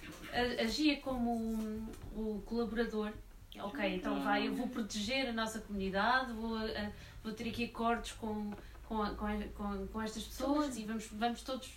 agia 0.63 0.99
como 1.01 1.31
um, 1.35 1.87
o 2.15 2.41
colaborador. 2.45 3.11
Ok, 3.59 3.95
então 3.95 4.23
vai, 4.23 4.47
eu 4.47 4.55
vou 4.55 4.67
proteger 4.67 5.27
a 5.27 5.33
nossa 5.33 5.59
comunidade, 5.59 6.31
vou, 6.33 6.55
a- 6.57 6.91
vou 7.23 7.33
ter 7.33 7.49
aqui 7.49 7.65
acordos 7.65 8.13
com, 8.13 8.51
com, 8.87 9.05
com, 9.15 9.41
com, 9.55 9.87
com 9.87 10.01
estas 10.01 10.23
pessoas 10.23 10.77
e 10.77 10.85
vamos, 10.85 11.07
vamos 11.11 11.41
todos 11.41 11.69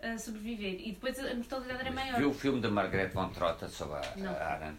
a 0.00 0.16
sobreviver. 0.18 0.80
E 0.86 0.92
depois 0.92 1.18
a 1.18 1.34
mortalidade 1.34 1.80
era 1.80 1.90
maior. 1.90 2.18
Viu 2.18 2.30
o 2.30 2.34
filme 2.34 2.60
da 2.60 2.70
Margaret 2.70 3.08
von 3.08 3.28
Trotta 3.30 3.68
sobre 3.68 3.96
a, 3.96 4.16
Não. 4.16 4.30
a 4.30 4.44
Arendt? 4.44 4.78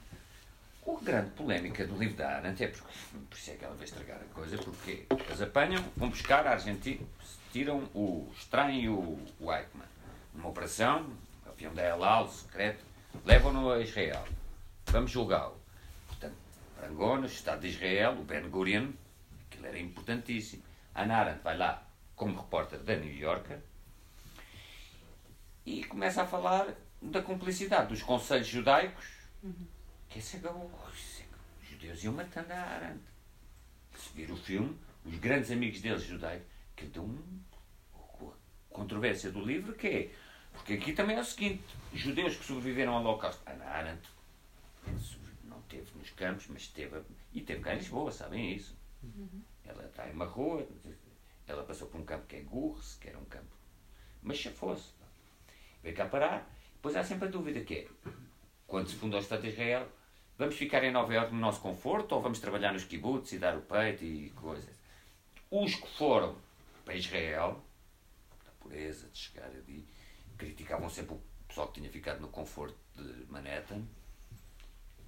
A 0.88 1.04
grande 1.04 1.32
polémica 1.32 1.86
do 1.86 1.98
livro 1.98 2.16
da 2.16 2.38
Arendt 2.38 2.64
é 2.64 2.68
porque, 2.70 2.94
por 3.30 3.38
isso 3.38 3.52
é 3.52 3.56
que 3.56 3.66
ela 3.66 3.74
veio 3.76 3.84
estragar 3.86 4.22
a 4.22 4.34
coisa, 4.34 4.58
porque 4.58 5.06
eles 5.10 5.42
apanham, 5.42 5.84
vão 5.98 6.08
buscar 6.10 6.48
a 6.48 6.52
Argentina, 6.52 7.06
tiram 7.52 7.80
o, 7.94 8.32
extraem 8.38 8.88
o, 8.88 9.20
o 9.38 9.52
Eichmann 9.54 9.86
numa 10.34 10.48
operação, 10.48 11.06
o 11.46 11.50
avião 11.50 11.74
da 11.74 11.82
El 11.84 12.02
Al, 12.06 12.30
secreto, 12.30 12.86
levam-no 13.26 13.72
a 13.72 13.80
Israel. 13.82 14.26
Vamos 14.88 15.12
julgá-lo. 15.12 15.60
Portanto, 16.08 16.36
Parangona, 16.76 17.24
o 17.24 17.26
Estado 17.26 17.62
de 17.62 17.68
Israel, 17.68 18.14
o 18.14 18.24
Ben 18.24 18.50
Gurion, 18.50 18.92
aquilo 19.48 19.68
era 19.68 19.80
importantíssimo. 19.80 20.64
Ana 20.96 21.18
Arendt 21.18 21.44
vai 21.44 21.58
lá 21.58 21.84
como 22.16 22.36
repórter 22.36 22.80
da 22.80 22.96
New 22.96 23.14
Yorker, 23.14 23.60
e 25.68 25.84
começa 25.84 26.24
a 26.24 26.26
falar 26.26 26.74
da 27.02 27.22
cumplicidade 27.22 27.90
dos 27.90 28.02
conselhos 28.02 28.48
judaicos, 28.48 29.06
é 29.44 29.50
que 30.10 30.20
é 30.20 30.22
que 30.22 30.48
os 30.48 31.70
judeus 31.70 32.04
iam 32.06 32.14
matando 32.14 32.54
a 32.54 32.56
Arendt. 32.56 33.04
Se 33.98 34.14
vir 34.14 34.32
o 34.32 34.38
filme, 34.38 34.78
os 35.06 35.16
grandes 35.20 35.52
amigos 35.52 35.82
deles 35.82 36.04
judaicos, 36.04 36.48
que 36.74 36.86
dão 36.86 37.04
um, 37.04 37.40
a 37.94 38.74
controvérsia 38.74 39.30
do 39.30 39.42
livro, 39.42 39.74
que 39.74 39.88
é, 39.88 40.12
porque 40.58 40.74
aqui 40.74 40.94
também 40.94 41.16
é 41.16 41.22
o 41.22 41.26
seguinte, 41.26 41.64
judeus 41.94 42.36
que 42.36 42.44
sobreviveram 42.44 42.94
ao 42.94 43.02
Holocausto, 43.02 43.42
Ana 43.50 43.66
Arendt 43.66 44.02
não 45.44 45.62
teve 45.64 45.88
nos 45.98 46.10
campos, 46.12 46.48
mas 46.50 46.68
teve, 46.68 47.02
e 47.34 47.42
teve 47.42 47.62
cá 47.62 47.74
em 47.74 47.78
Lisboa, 47.78 48.12
sabem 48.12 48.54
isso. 48.54 48.76
Ela 49.64 49.86
está 49.86 50.08
em 50.10 50.14
uma 50.14 50.26
rua, 50.26 50.68
ela 51.48 51.64
passou 51.64 51.88
por 51.88 52.00
um 52.00 52.04
campo 52.04 52.26
que 52.28 52.38
é 52.38 52.42
Gurres, 52.42 52.96
que 53.00 53.08
era 53.08 53.18
um 53.18 53.26
campo, 53.26 53.56
mas 54.22 54.38
chafou-se. 54.38 54.92
Veio 55.82 55.96
cá 55.96 56.06
parar. 56.06 56.50
Depois 56.74 56.96
há 56.96 57.04
sempre 57.04 57.28
a 57.28 57.32
dúvida 57.32 57.62
que 57.62 57.74
é, 57.74 57.88
quando 58.66 58.90
se 58.90 58.96
funda 58.96 59.18
o 59.18 59.20
Estado 59.20 59.44
de 59.44 59.50
Israel, 59.50 59.88
vamos 60.38 60.56
ficar 60.56 60.84
em 60.84 60.92
Nova 60.92 61.14
Iorque 61.14 61.34
no 61.34 61.40
nosso 61.40 61.62
conforto 61.62 62.14
ou 62.14 62.22
vamos 62.22 62.40
trabalhar 62.40 62.74
nos 62.74 62.84
kibbutz 62.84 63.32
e 63.32 63.40
dar 63.40 63.58
o 63.58 63.62
peito 63.62 64.04
e 64.04 64.30
coisas? 64.32 64.76
Os 65.50 65.76
que 65.76 65.88
foram 65.98 66.36
para 66.84 66.96
Israel, 66.96 67.64
da 68.46 68.52
pureza, 68.60 69.08
de 69.10 69.18
chegar 69.18 69.48
ali, 69.48 69.88
criticavam 70.38 70.90
sempre 70.90 71.16
o 71.16 71.22
pessoal 71.48 71.68
que 71.68 71.80
tinha 71.80 71.92
ficado 71.92 72.22
no 72.22 72.28
conforto 72.30 72.78
de 72.96 73.26
Manhattan, 73.32 73.84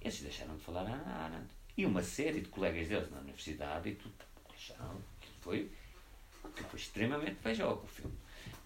esses 0.00 0.22
deixaram 0.22 0.56
de 0.56 0.62
falar 0.62 0.82
Ana 0.82 1.24
Arendt. 1.24 1.50
E 1.76 1.86
uma 1.86 2.02
série 2.02 2.40
de 2.40 2.48
colegas 2.48 2.88
deles 2.88 3.10
na 3.10 3.20
universidade 3.20 3.90
e 3.90 3.94
tudo, 3.94 4.14
acharam 4.54 5.00
que 5.20 5.28
foi, 5.40 5.70
que 6.56 6.64
foi 6.64 6.78
extremamente 6.78 7.36
beijoco 7.42 7.84
o 7.84 7.88
filme. 7.88 8.16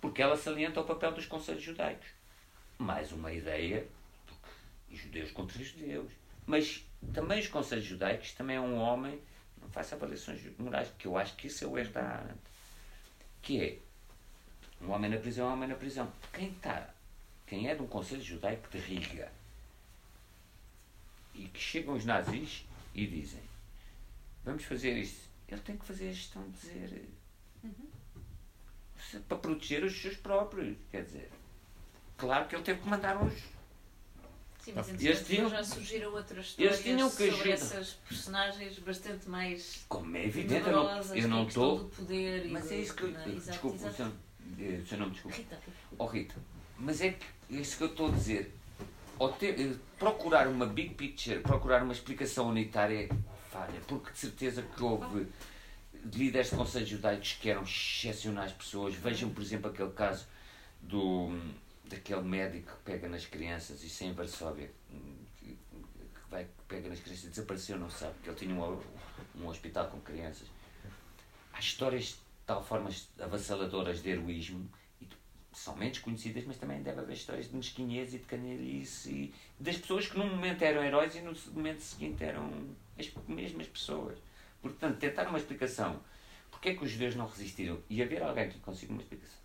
Porque 0.01 0.23
ela 0.23 0.37
salienta 0.37 0.81
o 0.81 0.85
papel 0.85 1.13
dos 1.13 1.27
conselhos 1.27 1.63
judaicos. 1.63 2.09
Mais 2.79 3.13
uma 3.13 3.33
ideia, 3.33 3.87
judeus 4.91 5.31
contra 5.33 5.63
judeus. 5.63 6.13
Mas 6.47 6.87
também 7.13 7.41
os 7.41 7.49
conselhos 7.49 7.85
judaicos, 7.85 8.33
também 8.33 8.57
é 8.57 8.61
um 8.61 8.77
homem, 8.77 9.21
não 9.61 9.69
faça 9.71 9.95
avaliações 9.95 10.41
morais, 10.59 10.91
que 10.99 11.07
eu 11.07 11.17
acho 11.17 11.35
que 11.37 11.47
isso 11.47 11.65
é 11.65 11.67
o 11.67 11.79
erro 11.79 11.93
da 11.93 12.03
Arendt. 12.03 12.41
Que 13.43 13.63
é, 13.63 13.79
um 14.81 14.91
homem 14.91 15.11
na 15.11 15.17
prisão 15.19 15.47
é 15.47 15.51
um 15.51 15.53
homem 15.55 15.69
na 15.69 15.75
prisão. 15.75 16.13
Quem 16.33 16.49
está, 16.51 16.91
quem 17.47 17.69
é 17.69 17.75
de 17.75 17.83
um 17.83 17.87
conselho 17.87 18.23
judaico 18.23 18.69
de 18.71 18.79
Riga, 18.79 19.31
e 21.35 21.47
que 21.49 21.59
chegam 21.61 21.95
os 21.95 22.05
nazis 22.05 22.65
e 22.95 23.07
dizem 23.07 23.43
vamos 24.45 24.65
fazer 24.65 24.97
isto, 24.97 25.29
ele 25.49 25.61
tem 25.63 25.77
que 25.77 25.85
fazer 25.85 26.09
a 26.11 26.13
gestão 26.13 26.43
de 26.45 26.51
dizer 26.53 27.09
se- 29.11 29.19
para 29.21 29.37
proteger 29.39 29.83
os 29.85 30.01
seus 30.01 30.17
próprios, 30.17 30.77
quer 30.91 31.05
dizer. 31.05 31.31
Claro 32.17 32.47
que 32.49 32.55
ele 32.55 32.63
teve 32.63 32.81
que 32.81 32.89
mandar 32.89 33.17
uns. 33.23 33.35
Sim, 34.61 34.73
mas 34.77 34.89
Eles 34.89 35.27
tinham- 35.27 35.51
já 35.51 35.63
surgiram 35.63 36.13
outras 36.15 36.55
eles 36.59 36.75
histórias 36.79 36.81
tinham 36.83 37.11
que 37.11 37.31
sobre 37.31 37.51
essas 37.51 37.93
personagens 38.09 38.79
bastante 38.79 39.29
mais 39.29 39.85
Como 39.89 40.17
é 40.17 40.25
evidente, 40.25 40.67
eu 40.69 40.73
não, 41.29 41.45
questão 41.45 41.47
estou. 41.49 41.91
Mas 42.51 42.73
é 42.73 42.77
isso 42.79 42.95
que 42.95 43.05
é? 43.05 43.29
Exato, 43.29 44.13
Seu, 44.57 44.67
eh, 44.67 44.81
seu 44.87 44.99
nome, 44.99 45.13
desculpe. 45.13 45.39
Rita, 45.39 45.59
Oh 45.99 46.07
Rita, 46.07 46.35
mas 46.79 47.01
é 47.01 47.13
que 47.13 47.27
é 47.51 47.57
isso 47.61 47.77
que 47.77 47.85
eu 47.85 47.89
estou 47.89 48.09
a 48.09 48.11
dizer. 48.13 48.55
Ter- 49.39 49.61
eh, 49.61 49.75
procurar 49.99 50.49
uma 50.49 50.67
big 50.67 50.95
picture, 50.95 51.41
procurar 51.41 51.83
uma 51.83 51.93
explicação 51.93 52.49
unitária 52.49 53.05
é 53.05 53.09
falha, 53.51 53.81
porque 53.87 54.11
de 54.13 54.19
certeza 54.19 54.63
que 54.63 54.83
houve 54.83 55.27
líderes 56.13 56.51
de 56.51 56.57
conselhos 56.57 56.89
judaicos 56.89 57.33
que 57.41 57.49
eram 57.49 57.63
excepcionais 57.63 58.53
pessoas. 58.53 58.95
Vejam, 58.95 59.31
por 59.31 59.41
exemplo, 59.43 59.71
aquele 59.71 59.93
caso 59.93 60.27
do, 60.83 61.31
daquele 61.85 62.23
médico 62.23 62.73
que 62.77 62.83
pega 62.85 63.09
nas 63.09 63.25
crianças, 63.25 63.83
isso 63.83 64.03
é 64.05 64.09
em 64.09 64.13
Varsóvia, 64.13 64.71
que, 65.39 65.47
que 65.47 65.59
vai, 66.31 66.45
que 66.45 66.51
pega 66.69 66.89
nas 66.89 66.99
crianças 67.01 67.31
desapareceu, 67.31 67.79
não 67.79 67.89
sabe, 67.89 68.15
porque 68.15 68.31
ele 68.31 68.37
tinha 68.37 68.55
um, 68.55 68.81
um 69.41 69.47
hospital 69.49 69.87
com 69.89 70.01
crianças. 70.01 70.49
Há 71.53 71.61
histórias 71.61 72.19
tal 72.47 72.63
forma 72.63 72.91
avassaladoras 73.21 74.03
de 74.03 74.11
heroísmo 74.11 74.69
e 75.01 75.09
são 75.53 75.77
menos 75.77 75.99
conhecidas, 75.99 76.45
mas 76.45 76.57
também 76.57 76.83
deve 76.83 77.01
haver 77.01 77.15
histórias 77.15 77.49
de 77.49 77.57
mesquinhez 77.57 78.15
e 78.15 78.19
de 78.19 78.25
canalice 78.25 79.11
e 79.11 79.35
das 79.59 79.77
pessoas 79.77 80.07
que 80.07 80.19
num 80.19 80.29
momento 80.29 80.63
eram 80.63 80.83
heróis 80.83 81.15
e 81.15 81.21
no 81.21 81.33
momento 81.53 81.81
seguinte 81.81 82.23
eram 82.23 82.51
as 82.99 83.11
mesmas 83.27 83.67
pessoas. 83.69 84.19
Portanto, 84.61 84.99
tentar 84.99 85.29
uma 85.29 85.39
explicação. 85.39 86.01
Porquê 86.51 86.71
é 86.71 86.75
que 86.75 86.85
os 86.85 86.91
judeus 86.91 87.15
não 87.15 87.27
resistiram? 87.27 87.79
E 87.91 88.03
haver 88.03 88.23
alguém 88.23 88.49
que 88.49 88.59
consiga 88.61 88.93
uma 88.93 89.03
explicação. 89.03 89.39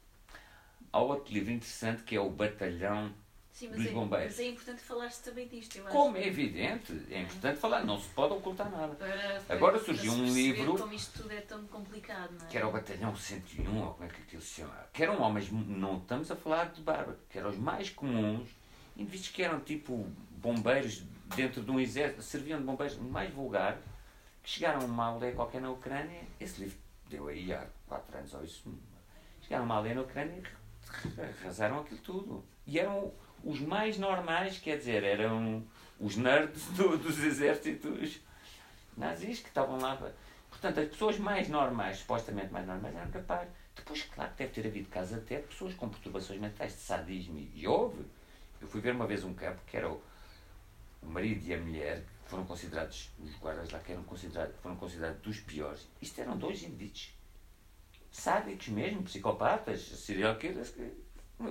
Há 0.91 1.00
outro 1.02 1.34
livro 1.34 1.52
interessante 1.52 2.04
que 2.04 2.16
é 2.16 2.20
o 2.20 2.30
Batalhão 2.30 3.14
Sim, 3.60 3.68
mas 3.72 3.78
Dos 3.80 3.88
é, 3.88 3.91
bombeiros. 3.91 4.28
mas 4.38 4.39
é 4.39 4.47
importante 4.49 4.82
falar-se 4.82 5.22
também 5.22 5.45
disto, 5.49 5.76
eu 5.78 5.86
acho. 5.86 5.93
Como 5.93 6.16
é 6.16 6.26
evidente, 6.26 6.93
é 7.12 7.22
importante 7.24 7.60
falar, 7.60 7.84
não 7.84 7.99
se 7.99 8.07
pode 8.10 8.34
ocultar 8.34 8.72
nada. 8.72 8.95
Para- 8.95 9.41
para- 9.41 9.55
Agora 9.57 9.78
surgiu 9.84 10.14
um 10.14 10.34
livro- 10.34 10.78
Como 10.78 10.93
isto 10.93 11.22
tudo 11.24 11.34
é 11.34 11.41
tão 11.41 11.62
complicado, 11.68 12.32
não 12.39 12.45
é? 12.45 12.49
Que 12.49 12.55
era 12.57 12.66
o 12.66 12.72
Batalhão 12.72 13.14
101, 13.14 13.84
ou 13.84 13.93
como 13.95 14.05
é 14.05 14.07
que 14.07 14.22
aquilo 14.22 14.41
se 14.41 14.62
chama? 14.62 14.74
Que 14.93 15.03
eram 15.03 15.22
homens, 15.22 15.51
não 15.51 15.97
estamos 15.97 16.32
a 16.32 16.38
falar 16.38 16.70
de 16.72 16.80
bárbaro, 16.82 17.18
que 17.30 17.38
eram 17.38 17.49
os 17.49 17.57
mais 17.57 17.89
comuns, 17.89 18.47
indivíduos 18.95 19.28
que 19.28 19.43
eram 19.43 19.60
tipo 19.60 20.10
bombeiros 20.38 21.03
dentro 21.36 21.62
de 21.62 21.70
um 21.70 21.82
exército, 21.82 22.24
serviam 22.24 22.60
de 22.60 22.66
bombeiros 22.66 22.95
mais 22.97 23.30
vulgar, 23.34 23.78
que 24.41 24.49
chegaram 24.51 24.80
a 24.80 24.86
uma 24.86 25.05
aldeia 25.07 25.34
qualquer 25.34 25.60
na 25.60 25.70
Ucrânia, 25.70 26.22
esse 26.39 26.62
livro 26.62 26.78
deu 27.10 27.28
aí 27.28 27.51
há 27.51 27.68
4 27.89 28.18
anos 28.20 28.34
ou 28.34 28.41
isso, 28.41 28.74
chegaram 29.41 29.64
a 29.64 29.66
uma 29.66 29.76
aldeia 29.76 29.95
na 29.95 30.01
Ucrânia 30.03 30.41
e 31.18 31.22
arrasaram 31.43 31.80
aquilo 31.80 31.99
tudo. 31.99 32.45
E 32.66 32.80
eram 32.80 33.12
os 33.44 33.60
mais 33.62 33.98
normais, 33.98 34.58
quer 34.58 34.78
dizer, 34.78 35.04
eram 35.04 35.64
os 36.00 36.16
nerds 36.16 36.66
do- 36.78 36.98
dos 36.98 37.20
exércitos 37.24 38.20
nazis 38.98 39.40
que 39.40 39.48
estavam 39.48 39.80
lá. 39.80 39.96
Portanto, 40.50 40.80
as 40.80 40.90
pessoas 40.90 41.18
mais 41.18 41.48
normais, 41.48 42.00
supostamente 42.00 42.52
mais 42.52 42.66
normais, 42.68 42.96
eram 42.96 43.12
capazes. 43.12 43.54
Depois, 43.76 44.04
claro 44.04 44.32
deve 44.38 44.52
ter 44.52 44.68
havido 44.68 44.90
casos 44.90 45.18
até 45.18 45.38
de 45.38 45.48
pessoas 45.48 45.74
com 45.74 45.88
perturbações 45.88 46.40
mentais 46.40 46.74
de 46.74 46.80
sadismo. 46.80 47.38
E 47.54 47.66
houve. 47.68 48.04
Eu 48.60 48.68
fui 48.68 48.82
ver 48.82 48.94
uma 48.94 49.08
vez 49.08 49.24
um 49.24 49.34
campo 49.34 49.62
que 49.66 49.78
era 49.78 49.90
o, 49.90 50.02
o 51.02 51.06
marido 51.06 51.46
e 51.48 51.54
a 51.54 51.58
mulher, 51.58 52.04
que 52.24 52.30
foram 52.30 52.44
considerados, 52.46 53.10
os 53.20 53.34
guardas 53.38 53.70
lá 53.72 53.80
que 53.80 53.94
eram 53.94 54.04
considerados, 54.04 54.54
foram 54.62 54.76
considerados 54.76 55.22
dos 55.22 55.40
piores. 55.40 55.88
Isto 56.02 56.20
eram 56.22 56.38
dois 56.38 56.62
indivíduos 56.64 57.14
sádicos 58.12 58.68
mesmo, 58.70 59.04
psicopatas, 59.04 59.82
serial 59.82 60.36
killers, 60.38 60.72
que, 60.72 60.92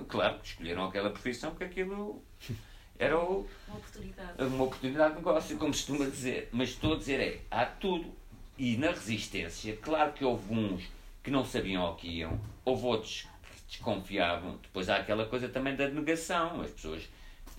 claro, 0.07 0.39
que 0.39 0.47
escolheram 0.47 0.85
aquela 0.85 1.09
profissão 1.09 1.51
porque 1.51 1.65
aquilo 1.65 2.21
era 2.97 3.17
o, 3.17 3.47
Uma 3.67 3.77
oportunidade. 3.77 4.43
uma 4.43 4.63
oportunidade 4.63 5.09
de 5.11 5.15
negócio, 5.17 5.57
como 5.57 5.73
se 5.73 5.85
costuma 5.85 6.09
dizer. 6.09 6.49
Mas 6.51 6.69
estou 6.69 6.93
a 6.93 6.97
dizer 6.97 7.19
é, 7.19 7.41
há 7.51 7.65
tudo. 7.65 8.11
E 8.57 8.75
na 8.75 8.91
resistência, 8.91 9.77
claro 9.77 10.11
que 10.11 10.25
houve 10.25 10.53
uns 10.53 10.83
que 11.23 11.31
não 11.31 11.45
sabiam 11.45 11.81
ao 11.81 11.95
que 11.95 12.07
iam, 12.09 12.39
houve 12.65 12.85
outros 12.85 13.21
que 13.21 13.61
desconfiavam. 13.69 14.57
Depois 14.61 14.89
há 14.89 14.97
aquela 14.97 15.25
coisa 15.25 15.47
também 15.47 15.75
da 15.77 15.87
negação. 15.87 16.59
As 16.61 16.71
pessoas 16.71 17.07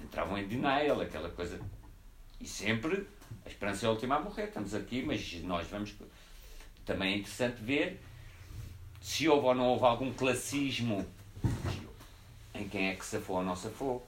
entravam 0.03 0.37
em 0.37 0.47
denial, 0.47 1.01
aquela 1.01 1.31
coisa. 1.31 1.59
E 2.39 2.47
sempre 2.47 3.07
a 3.47 3.49
esperança 3.49 3.87
é 3.87 3.89
a 3.89 3.93
última 3.93 4.17
a 4.17 4.21
morrer. 4.21 4.45
Estamos 4.45 4.75
aqui, 4.75 5.03
mas 5.03 5.33
nós 5.43 5.67
vamos. 5.69 5.95
Também 6.85 7.15
é 7.15 7.17
interessante 7.19 7.63
ver 7.63 7.99
se 9.01 9.27
houve 9.27 9.47
ou 9.47 9.55
não 9.55 9.69
houve 9.69 9.85
algum 9.85 10.13
classismo 10.13 11.07
em 12.61 12.69
quem 12.69 12.89
é 12.89 12.95
que 12.95 13.05
safou 13.05 13.37
ou 13.37 13.43
não 13.43 13.57
safou 13.57 14.07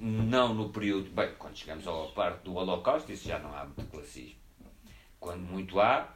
não 0.00 0.54
no 0.54 0.70
período. 0.70 1.10
Bem, 1.10 1.34
quando 1.38 1.56
chegamos 1.56 1.86
à 1.86 1.92
parte 2.12 2.44
do 2.44 2.54
Holocausto, 2.54 3.10
isso 3.12 3.28
já 3.28 3.38
não 3.38 3.54
há 3.54 3.64
muito 3.64 3.84
classismo. 3.86 4.38
Quando 5.18 5.40
muito 5.40 5.80
há, 5.80 6.08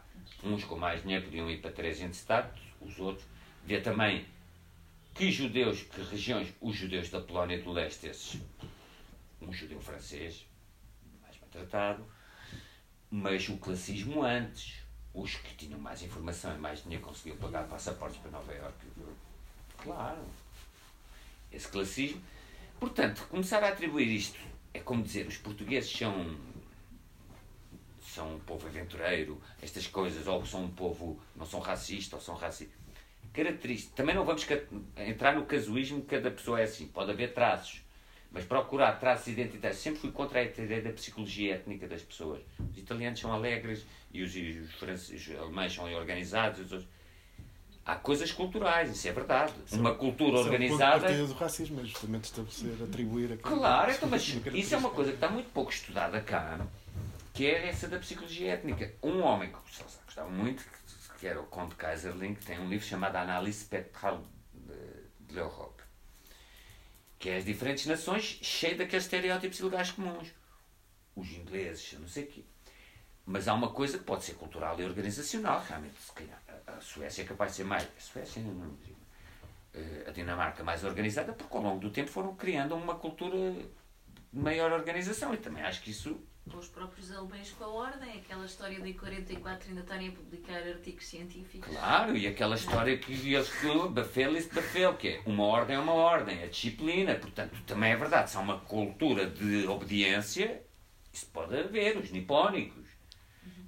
uns 0.45 0.65
com 0.65 0.77
mais 0.77 1.03
dinheiro 1.03 1.25
podiam 1.25 1.51
ir 1.51 1.61
para 1.61 1.73
três 1.73 2.01
entes 2.01 2.21
Estado, 2.21 2.53
os 2.81 2.99
outros. 2.99 3.27
Vê 3.65 3.81
também 3.81 4.25
que 5.15 5.31
judeus, 5.31 5.83
que 5.83 6.01
regiões, 6.03 6.53
os 6.61 6.75
judeus 6.75 7.11
da 7.11 7.21
Polónia 7.21 7.61
do 7.61 7.73
Leste, 7.73 8.07
esses, 8.07 8.41
um 9.41 9.53
judeu 9.53 9.81
francês, 9.81 10.47
mais 11.21 11.39
maltratado, 11.41 12.05
mas 13.11 13.49
o 13.49 13.57
classismo 13.59 14.23
antes, 14.23 14.81
os 15.13 15.35
que 15.35 15.55
tinham 15.55 15.79
mais 15.79 16.03
informação 16.03 16.55
e 16.55 16.59
mais 16.59 16.83
dinheiro 16.83 17.05
conseguiam 17.05 17.37
pagar 17.37 17.65
passaportes 17.65 18.19
para 18.21 18.31
Nova 18.31 18.55
Iorque. 18.55 18.87
Claro. 19.77 20.25
Esse 21.53 21.69
classismo. 21.69 22.21
Portanto, 22.81 23.27
começar 23.29 23.63
a 23.63 23.69
atribuir 23.69 24.09
isto 24.09 24.39
é 24.75 24.81
como 24.81 25.03
dizer, 25.03 25.27
os 25.27 25.37
portugueses 25.37 25.91
são 25.91 26.37
são 28.01 28.35
um 28.35 28.39
povo 28.41 28.67
aventureiro, 28.67 29.41
estas 29.63 29.87
coisas, 29.87 30.27
ou 30.27 30.45
são 30.45 30.65
um 30.65 30.71
povo, 30.71 31.19
não 31.35 31.47
são 31.47 31.61
racistas, 31.61 32.13
ou 32.13 32.21
são 32.21 32.35
racistas. 32.35 32.77
Característica. 33.33 33.95
Também 33.97 34.15
não 34.15 34.25
vamos 34.25 34.47
entrar 34.99 35.35
no 35.35 35.47
casuísmo, 35.47 36.03
cada 36.03 36.31
pessoa 36.31 36.61
é 36.61 36.65
assim, 36.65 36.87
pode 36.89 37.11
haver 37.11 37.33
traços, 37.33 37.81
mas 38.31 38.45
procurar 38.45 38.93
traços 39.01 39.29
identitários. 39.29 39.79
Sempre 39.81 40.01
fui 40.01 40.13
contra 40.13 40.41
a 40.41 40.43
ideia 40.43 40.83
da 40.83 40.91
psicologia 40.93 41.55
étnica 41.55 41.89
das 41.89 42.03
pessoas. 42.03 42.43
Os 42.71 42.77
italianos 42.77 43.19
são 43.19 43.33
alegres 43.33 43.87
e 44.13 44.23
os, 44.23 44.35
os, 44.35 44.75
franceses, 44.75 45.29
os 45.29 45.39
alemães 45.39 45.73
são 45.73 45.91
organizados. 45.95 46.61
os 46.61 46.73
outros- 46.73 46.91
Há 47.85 47.97
coisas 47.97 48.31
culturais, 48.31 48.91
isso 48.91 49.09
é 49.09 49.13
verdade. 49.13 49.53
Uma 49.73 49.95
cultura 49.95 50.39
Isso 50.39 50.39
é 50.39 50.43
um 50.43 50.53
organizada. 50.53 51.27
do 51.27 51.35
racismo, 51.35 51.81
é 51.81 51.85
justamente 51.85 52.25
estabelecer, 52.25 52.81
atribuir 52.81 53.33
aquilo. 53.33 53.57
Claro, 53.57 53.91
então, 53.91 54.09
mas 54.09 54.23
isso 54.55 54.75
é 54.75 54.79
uma 54.79 54.91
coisa 54.91 55.11
que 55.11 55.17
está 55.17 55.29
muito 55.29 55.51
pouco 55.51 55.73
estudada 55.73 56.21
cá, 56.21 56.65
que 57.35 57.45
é 57.45 57.69
essa 57.69 57.89
da 57.89 57.99
psicologia 57.99 58.53
étnica. 58.53 58.95
Um 59.03 59.21
homem 59.23 59.51
que 59.51 59.59
gostava 60.05 60.31
muito, 60.31 60.65
que 61.19 61.27
era 61.27 61.41
o 61.41 61.45
Conde 61.47 61.75
Kaiserling, 61.75 62.35
que 62.35 62.47
tem 62.47 62.61
um 62.61 62.69
livro 62.69 62.87
chamado 62.87 63.17
Análise 63.17 63.65
Spectral 63.65 64.23
de, 64.55 65.27
de 65.27 65.35
l'Europe, 65.35 65.83
que 67.19 67.31
é 67.31 67.37
as 67.37 67.45
diferentes 67.45 67.87
nações 67.87 68.39
cheio 68.43 68.79
daqueles 68.79 69.07
estereótipos 69.07 69.59
e 69.59 69.63
lugares 69.63 69.91
comuns. 69.91 70.29
Os 71.17 71.29
ingleses, 71.33 71.99
não 71.99 72.07
sei 72.07 72.25
o 72.25 72.27
quê. 72.29 72.45
Mas 73.27 73.49
há 73.49 73.55
uma 73.55 73.71
coisa 73.71 73.99
que 73.99 74.05
pode 74.05 74.25
ser 74.25 74.35
cultural 74.35 74.79
e 74.81 74.85
organizacional, 74.85 75.65
realmente. 75.69 75.95
Se 76.01 76.13
calhar, 76.13 76.43
a- 76.75 76.77
a 76.77 76.81
Suécia 76.81 77.23
é 77.23 77.25
capaz 77.27 77.53
de 77.53 77.57
ser 77.59 77.65
mais. 77.65 77.85
A 77.85 78.01
Suécia, 78.01 78.43
não, 78.43 78.53
não 78.55 78.75
digo. 78.85 78.97
Eh, 79.75 80.05
a 80.07 80.11
Dinamarca 80.11 80.63
mais 80.63 80.85
organizada, 80.85 81.33
porque 81.33 81.57
ao 81.57 81.63
longo 81.63 81.81
do 81.81 81.91
tempo 81.91 82.11
foram 82.11 82.35
criando 82.35 82.75
uma 82.75 82.95
cultura 82.95 83.37
de 84.33 84.39
maior 84.41 84.71
organização. 84.73 85.33
E 85.33 85.37
também 85.39 85.63
acho 85.63 85.83
que 85.83 85.91
isso 85.91 86.21
com 86.51 86.59
os 86.59 86.67
próprios 86.69 87.13
alemães 87.13 87.53
com 87.53 87.63
a 87.63 87.69
ordem, 87.69 88.19
aquela 88.19 88.45
história 88.45 88.81
de 88.81 88.93
44 88.95 89.69
ainda 89.69 89.83
estarem 89.83 90.09
a 90.09 90.13
publicar 90.13 90.57
artigos 90.61 91.07
científicos. 91.07 91.71
Claro, 91.73 92.17
e 92.17 92.27
aquela 92.27 92.57
história 92.57 92.99
que 92.99 93.13
eles 93.13 93.49
que 93.49 93.89
Bafel 93.89 94.37
e 94.37 94.43
Bafel, 94.43 94.97
que 94.97 95.09
é 95.09 95.23
uma 95.25 95.45
ordem 95.45 95.77
é 95.77 95.79
uma 95.79 95.93
ordem, 95.95 96.41
é 96.43 96.49
disciplina, 96.49 97.15
portanto 97.15 97.57
também 97.65 97.93
é 97.93 97.97
verdade, 97.97 98.29
se 98.29 98.37
há 98.37 98.41
uma 98.41 98.59
cultura 98.59 99.25
de 99.31 99.69
obediência, 99.69 100.65
isso 101.13 101.27
pode 101.27 101.57
haver, 101.57 101.97
os 101.97 102.11
nipónicos, 102.11 102.82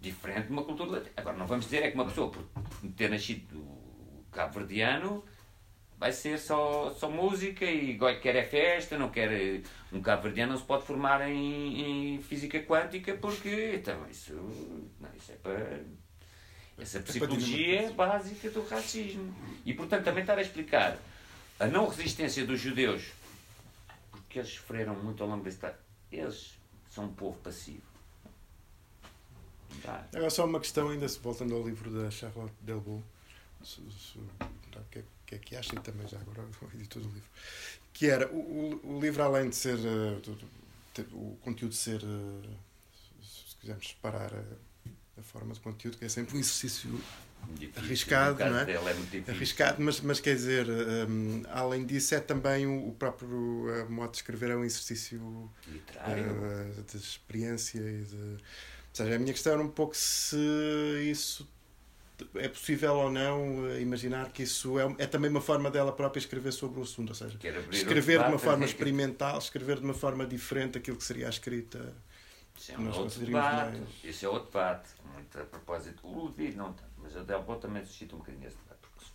diferente 0.05 0.47
de 0.47 0.53
uma 0.53 0.63
cultura. 0.63 1.03
Agora, 1.17 1.37
não 1.37 1.47
vamos 1.47 1.65
dizer 1.65 1.83
é 1.83 1.91
que 1.91 1.95
uma 1.95 2.05
pessoa, 2.05 2.31
por 2.31 2.45
ter 2.97 3.11
nascido 3.11 3.65
cabo-verdiano, 4.31 5.25
vai 5.99 6.13
ser 6.13 6.39
só, 6.39 6.93
só 6.93 7.09
música 7.09 7.65
e 7.65 7.99
quer 8.21 8.37
é 8.37 8.45
festa, 8.45 8.99
não 8.99 9.09
quer. 9.09 9.63
Um 9.93 10.03
cabo-verdiano 10.03 10.53
não 10.53 10.59
se 10.59 10.67
pode 10.67 10.85
formar 10.85 11.29
em, 11.29 12.17
em, 12.17 12.23
física 12.23 12.61
quântica 12.61 13.15
porque. 13.15 13.77
Então, 13.77 14.07
isso, 14.11 14.35
não, 15.01 15.11
isso 15.17 15.33
é 15.33 15.37
para. 15.37 15.81
Essa 16.77 16.99
psicologia 17.01 17.93
básica 17.93 18.51
do 18.51 18.67
racismo. 18.67 19.33
E, 19.65 19.73
portanto, 19.73 20.05
também 20.05 20.23
estar 20.23 20.37
a 20.37 20.43
explicar 20.43 20.99
a 21.59 21.67
não 21.69 21.89
resistência 21.89 22.45
dos 22.45 22.59
judeus, 22.59 23.13
porque 24.11 24.41
eles 24.41 24.51
sofreram 24.51 24.97
muito 24.97 25.23
ao 25.23 25.29
longo 25.29 25.45
desse 25.45 25.59
tempo. 25.59 25.79
Eles 26.11 26.59
são 26.91 27.05
um 27.05 27.15
povo 27.15 27.39
passivo. 27.39 27.94
Agora, 30.15 30.31
só 30.31 30.45
uma 30.45 30.61
questão, 30.61 30.89
ainda 30.89 31.07
voltando 31.23 31.55
ao 31.55 31.63
livro 31.67 31.91
da 31.91 32.11
Charlotte 32.11 32.55
Delbo 32.61 33.03
o 34.77 34.91
que, 34.91 34.99
é, 34.99 35.05
que 35.27 35.35
é 35.35 35.39
que 35.39 35.57
acha 35.57 35.75
e 35.75 35.81
também 35.81 36.07
já 36.07 36.19
agora 36.19 36.43
o 36.43 36.77
editor 36.77 37.03
do 37.03 37.09
livro. 37.09 37.29
Que 37.93 38.11
era 38.11 38.29
o, 38.29 38.81
o, 38.85 38.97
o 38.97 39.01
livro, 39.01 39.23
além 39.23 39.49
de 39.49 39.57
ser 39.57 39.79
uh, 39.79 40.39
o 41.13 41.37
conteúdo 41.41 41.75
ser, 41.75 42.03
uh, 42.03 42.43
se 43.23 43.57
quisermos 43.57 43.89
separar 43.89 44.33
a, 44.35 45.21
a, 45.21 45.23
forma 45.23 45.55
de 45.55 45.61
conteúdo, 45.61 45.97
que 45.97 46.05
é 46.05 46.09
sempre 46.09 46.37
um 46.37 46.41
exercício 46.41 46.91
Difícil, 47.59 47.83
arriscado, 47.85 48.39
não 48.39 48.59
é? 48.59 48.73
é 48.73 49.31
arriscado, 49.31 49.83
mas, 49.83 50.01
mas 50.01 50.19
quer 50.19 50.35
dizer, 50.35 50.67
um, 51.09 51.43
além 51.51 51.85
disso, 51.85 52.15
é 52.15 52.21
também 52.21 52.67
o, 52.67 52.89
o 52.89 52.93
próprio 52.95 53.29
uh, 53.29 53.91
modo 53.91 54.13
de 54.13 54.17
escrever 54.19 54.51
é 54.51 54.57
um 54.57 54.65
exercício 54.65 55.51
de 56.87 56.97
experiência 56.97 57.81
e 57.81 58.05
de. 58.05 58.39
Ou 58.95 59.05
seja, 59.05 59.17
a 59.17 59.19
minha 59.19 59.33
questão 59.33 59.55
era 59.55 59.63
um 59.63 59.69
pouco 59.69 59.97
se 59.97 60.37
isso 61.11 61.49
é 62.37 62.49
possível 62.49 62.95
ou 62.95 63.11
não 63.11 63.67
eh, 63.67 63.81
imaginar 63.81 64.31
que 64.31 64.45
isso 64.45 64.79
é, 64.79 64.85
é, 64.99 65.07
também 65.09 65.29
uma 65.29 65.41
forma 65.41 65.69
dela 65.69 65.91
própria 65.91 66.21
escrever 66.21 66.53
sobre 66.53 66.79
o 66.79 66.85
assunto, 66.85 67.09
ou 67.09 67.15
seja, 67.17 67.37
escrever 67.73 68.23
de 68.23 68.29
uma 68.29 68.39
forma 68.39 68.65
experimental, 68.65 69.37
escrever 69.39 69.79
de 69.79 69.85
uma 69.85 69.95
forma 69.95 70.25
diferente 70.25 70.75
daquilo 70.75 70.97
que 70.97 71.03
seria 71.03 71.27
a 71.27 71.31
escrita. 71.31 71.93
Isso 72.57 72.71
é 72.71 72.79
um 72.79 72.89
outro 72.93 73.19
debate. 73.19 73.79
Mais... 73.79 74.05
Isso 74.05 74.27
é 74.27 74.29
outro 74.29 74.47
debate. 74.47 74.91
Muito 75.13 75.41
a 75.41 75.45
propósito. 75.45 76.07
O 76.07 76.27
Ludwig 76.27 76.57
não 76.57 76.73
tanto, 76.73 76.93
mas 76.99 77.17
a 77.17 77.25
Delbo 77.25 77.57
também 77.57 77.85
suscita 77.85 78.15
um 78.15 78.21
bocadinho 78.21 78.47
esse 78.47 78.57
debate, 78.59 78.79
porque 78.81 79.11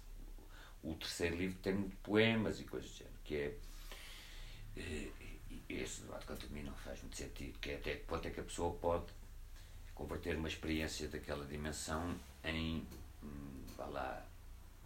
o 0.83 0.93
terceiro 0.95 1.37
livro 1.37 1.57
tem 1.59 1.73
muito 1.73 1.95
poemas 2.03 2.59
e 2.59 2.65
coisas 2.65 2.91
do 2.91 2.97
género, 2.97 3.15
que 3.23 3.35
é. 3.35 3.55
Eh, 4.75 5.07
esse 5.69 6.01
debate 6.01 6.25
quanto 6.25 6.45
a 6.47 6.49
mim 6.49 6.63
não 6.63 6.73
faz 6.73 6.99
muito 7.01 7.15
sentido, 7.15 7.57
que 7.59 7.69
é 7.69 7.75
até 7.75 7.93
que 7.93 8.03
ponto 8.05 8.27
é 8.27 8.31
que 8.31 8.39
a 8.39 8.43
pessoa 8.43 8.73
pode 8.73 9.05
converter 9.99 10.37
uma 10.37 10.47
experiência 10.47 11.09
daquela 11.09 11.45
dimensão 11.45 12.15
em, 12.45 12.87
hum, 13.21 13.63
vá 13.77 13.85
lá, 13.85 14.25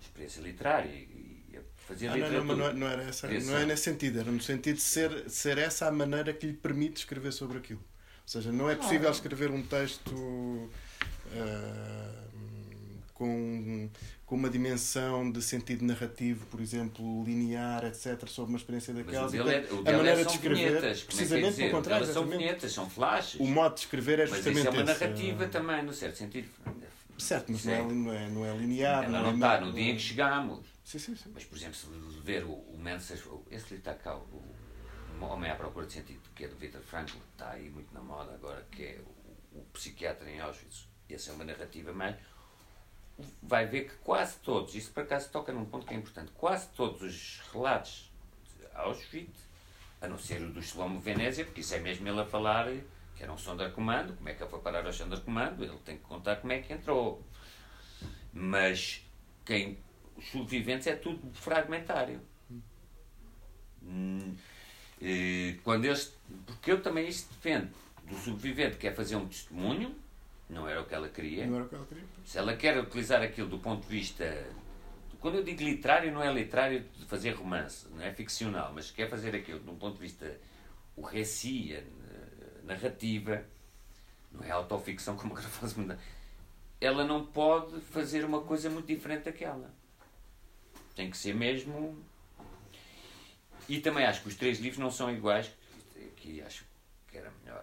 experiência 0.01 0.41
literária 0.41 0.89
e, 0.89 1.59
fazer 1.87 2.07
ah, 2.07 2.15
literatura. 2.15 2.43
Não, 2.43 2.55
não, 2.55 2.73
não, 2.73 2.87
era 2.87 3.03
essa, 3.03 3.27
não 3.27 3.57
é 3.57 3.65
nesse 3.65 3.83
sentido, 3.83 4.19
era 4.19 4.31
no 4.31 4.41
sentido 4.41 4.77
de 4.77 4.81
ser, 4.81 5.29
ser 5.29 5.57
essa 5.57 5.87
a 5.87 5.91
maneira 5.91 6.33
que 6.33 6.47
lhe 6.47 6.53
permite 6.53 6.97
escrever 6.97 7.31
sobre 7.31 7.59
aquilo. 7.59 7.79
Ou 7.79 8.27
seja, 8.27 8.51
não 8.51 8.69
é 8.69 8.75
possível 8.75 9.11
escrever 9.11 9.51
um 9.51 9.61
texto 9.61 10.15
uh, 10.15 10.69
com, 13.13 13.89
com 14.33 14.37
uma 14.37 14.49
dimensão 14.49 15.31
de 15.31 15.43
sentido 15.43 15.85
narrativo, 15.85 16.47
por 16.47 16.59
exemplo, 16.59 17.23
linear, 17.23 17.85
etc., 17.85 18.27
sobre 18.27 18.49
uma 18.49 18.57
experiência 18.57 18.91
daquelas. 18.91 19.31
Mas 19.31 19.39
o 19.39 19.43
dele 19.43 19.55
é, 19.55 19.71
o 19.71 19.83
dele 19.83 19.89
a 19.89 19.97
maneira 19.97 20.21
é 20.21 20.23
de 20.23 20.31
escrever, 20.31 20.69
vinhetas, 20.69 21.01
é 21.01 21.05
precisamente 21.05 21.55
pelo 21.55 21.69
contrário. 21.69 22.05
São 22.07 22.25
vinhetas, 22.25 22.71
são 22.71 22.89
flashes. 22.89 23.39
O 23.39 23.45
modo 23.45 23.75
de 23.75 23.81
escrever 23.81 24.21
é 24.21 24.25
justamente 24.25 24.55
Mas 24.55 24.57
isso 24.57 24.67
é 24.67 24.71
uma 24.71 24.91
esse. 24.91 25.01
narrativa 25.01 25.47
também, 25.49 25.83
no 25.83 25.93
certo 25.93 26.17
sentido. 26.17 26.49
Certo, 27.15 27.51
mas 27.51 27.63
não 27.63 27.73
é, 27.73 27.83
não, 27.83 28.13
é, 28.13 28.29
não 28.29 28.45
é 28.45 28.57
linear. 28.57 29.03
Ela 29.03 29.19
não, 29.19 29.23
não 29.25 29.33
está 29.35 29.61
no 29.61 29.71
dia 29.71 29.91
em 29.91 29.95
que 29.95 30.01
chegamos. 30.01 30.65
Sim, 30.83 30.97
sim, 30.97 31.15
sim. 31.15 31.29
Mas, 31.31 31.43
por 31.43 31.55
exemplo, 31.55 31.75
se 31.75 31.87
ver 32.23 32.43
o, 32.43 32.53
o 32.53 32.79
Menses, 32.79 33.11
esse 33.51 33.65
livro 33.65 33.75
está 33.75 33.93
cá, 33.93 34.17
o, 34.17 34.43
Homem 35.21 35.51
à 35.51 35.55
Procura 35.55 35.85
de 35.85 35.93
Sentido, 35.93 36.21
que 36.35 36.45
é 36.45 36.47
do 36.47 36.55
Viktor 36.55 36.81
Frankl, 36.81 37.17
está 37.33 37.51
aí 37.51 37.69
muito 37.69 37.93
na 37.93 38.01
moda 38.01 38.33
agora, 38.33 38.65
que 38.71 38.81
é 38.81 38.99
o, 39.53 39.59
o 39.59 39.63
psiquiatra 39.71 40.27
em 40.27 40.39
Auschwitz. 40.39 40.87
Essa 41.07 41.29
é 41.29 41.33
uma 41.35 41.43
narrativa 41.43 41.93
mais. 41.93 42.15
Vai 43.41 43.65
ver 43.65 43.89
que 43.89 43.95
quase 43.97 44.37
todos, 44.39 44.73
isso 44.75 44.91
por 44.91 45.03
acaso 45.03 45.29
toca 45.29 45.51
num 45.51 45.65
ponto 45.65 45.85
que 45.85 45.93
é 45.93 45.97
importante, 45.97 46.31
quase 46.31 46.69
todos 46.69 47.01
os 47.01 47.41
relatos 47.51 48.11
de 48.57 48.65
Auschwitz, 48.75 49.47
a 50.01 50.07
não 50.07 50.17
ser 50.17 50.41
o 50.41 50.51
do 50.51 50.61
Shlomo 50.61 50.99
Venezia, 50.99 51.45
porque 51.45 51.61
isso 51.61 51.73
é 51.75 51.79
mesmo 51.79 52.07
ele 52.07 52.19
a 52.19 52.25
falar 52.25 52.67
que 53.15 53.23
era 53.23 53.31
um 53.31 53.37
Sonderkommando, 53.37 54.13
como 54.13 54.27
é 54.29 54.33
que 54.33 54.41
ele 54.41 54.49
foi 54.49 54.59
parar 54.59 54.85
ao 54.85 54.93
Sonderkommando, 54.93 55.63
ele 55.63 55.77
tem 55.85 55.97
que 55.97 56.03
contar 56.03 56.37
como 56.37 56.51
é 56.51 56.59
que 56.59 56.73
entrou. 56.73 57.23
Mas 58.33 59.05
quem, 59.45 59.77
os 60.15 60.29
sobreviventes 60.29 60.87
é 60.87 60.95
tudo 60.95 61.31
fragmentário. 61.33 62.19
Hum, 63.83 64.35
quando 65.63 65.85
eles, 65.85 66.15
porque 66.45 66.71
eu 66.71 66.81
também 66.81 67.07
isso 67.07 67.27
defendo 67.29 67.69
do 68.05 68.15
sobrevivente 68.15 68.75
que 68.75 68.81
quer 68.81 68.95
fazer 68.95 69.15
um 69.15 69.27
testemunho, 69.27 69.95
não 70.53 70.67
era 70.67 70.81
o 70.81 70.85
que 70.85 70.93
ela 70.93 71.09
queria. 71.09 71.45
Não 71.45 71.55
era 71.55 71.65
o 71.65 71.69
que 71.69 71.75
ela 71.75 71.85
queria. 71.85 72.03
Se 72.25 72.37
ela 72.37 72.55
quer 72.55 72.77
utilizar 72.79 73.21
aquilo 73.21 73.49
do 73.49 73.59
ponto 73.59 73.81
de 73.81 73.89
vista. 73.89 74.45
Quando 75.19 75.35
eu 75.35 75.43
digo 75.43 75.63
literário, 75.63 76.11
não 76.11 76.21
é 76.21 76.31
literário 76.31 76.81
de 76.97 77.05
fazer 77.05 77.31
romance, 77.31 77.87
não 77.89 78.01
é 78.01 78.11
ficcional, 78.13 78.73
mas 78.73 78.91
quer 78.91 79.09
fazer 79.09 79.33
aquilo 79.35 79.59
de 79.59 79.69
um 79.69 79.75
ponto 79.75 79.95
de 79.95 80.01
vista. 80.01 80.37
O 80.95 81.01
récit, 81.01 81.83
narrativa, 82.63 83.43
não 84.31 84.43
é 84.43 84.51
autoficção 84.51 85.15
como 85.17 85.33
agora 85.33 85.47
faz 85.47 85.73
ela 86.83 87.05
não 87.05 87.25
pode 87.25 87.79
fazer 87.79 88.25
uma 88.25 88.41
coisa 88.41 88.69
muito 88.69 88.87
diferente 88.87 89.23
daquela. 89.23 89.73
Tem 90.93 91.09
que 91.09 91.15
ser 91.15 91.33
mesmo. 91.33 91.97
E 93.69 93.79
também 93.79 94.05
acho 94.05 94.21
que 94.21 94.27
os 94.27 94.35
três 94.35 94.59
livros 94.59 94.79
não 94.79 94.91
são 94.91 95.09
iguais, 95.09 95.49
aqui 95.95 96.41
acho 96.41 96.65
que 97.07 97.17
era 97.17 97.31
melhor. 97.41 97.62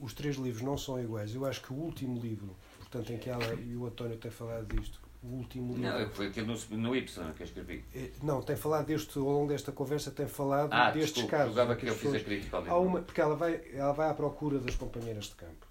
Os 0.00 0.12
três 0.14 0.36
livros 0.36 0.62
não 0.62 0.76
são 0.76 1.00
iguais. 1.00 1.34
Eu 1.34 1.44
acho 1.44 1.62
que 1.62 1.72
o 1.72 1.76
último 1.76 2.20
livro, 2.20 2.56
portanto, 2.78 3.12
em 3.12 3.18
que 3.18 3.30
ela 3.30 3.54
e 3.54 3.76
o 3.76 3.86
António 3.86 4.16
têm 4.16 4.30
falado 4.30 4.66
disto, 4.74 5.00
o 5.22 5.36
último 5.36 5.74
livro. 5.74 5.98
Não, 5.98 6.10
foi 6.10 6.26
aquele 6.28 6.46
no, 6.46 6.76
no 6.76 6.96
Y 6.96 7.32
que 7.32 7.42
eu 7.42 7.46
escrevi. 7.46 7.84
É, 7.94 8.10
não, 8.22 8.42
tem 8.42 8.56
falado 8.56 8.86
deste, 8.86 9.18
ao 9.18 9.24
longo 9.24 9.48
desta 9.48 9.72
conversa, 9.72 10.10
tem 10.10 10.26
falado 10.26 10.72
ah, 10.72 10.90
destes 10.90 11.14
desculpa, 11.14 11.54
casos. 11.54 11.76
Que 11.76 11.86
eu 11.86 11.94
fiz 11.94 12.14
a 12.14 12.20
crítica 12.20 12.56
há 12.58 12.78
uma, 12.78 13.02
Porque 13.02 13.20
ela 13.20 13.34
vai, 13.34 13.60
ela 13.72 13.92
vai 13.92 14.08
à 14.08 14.14
procura 14.14 14.58
das 14.58 14.74
companheiras 14.76 15.26
de 15.26 15.34
campo. 15.34 15.66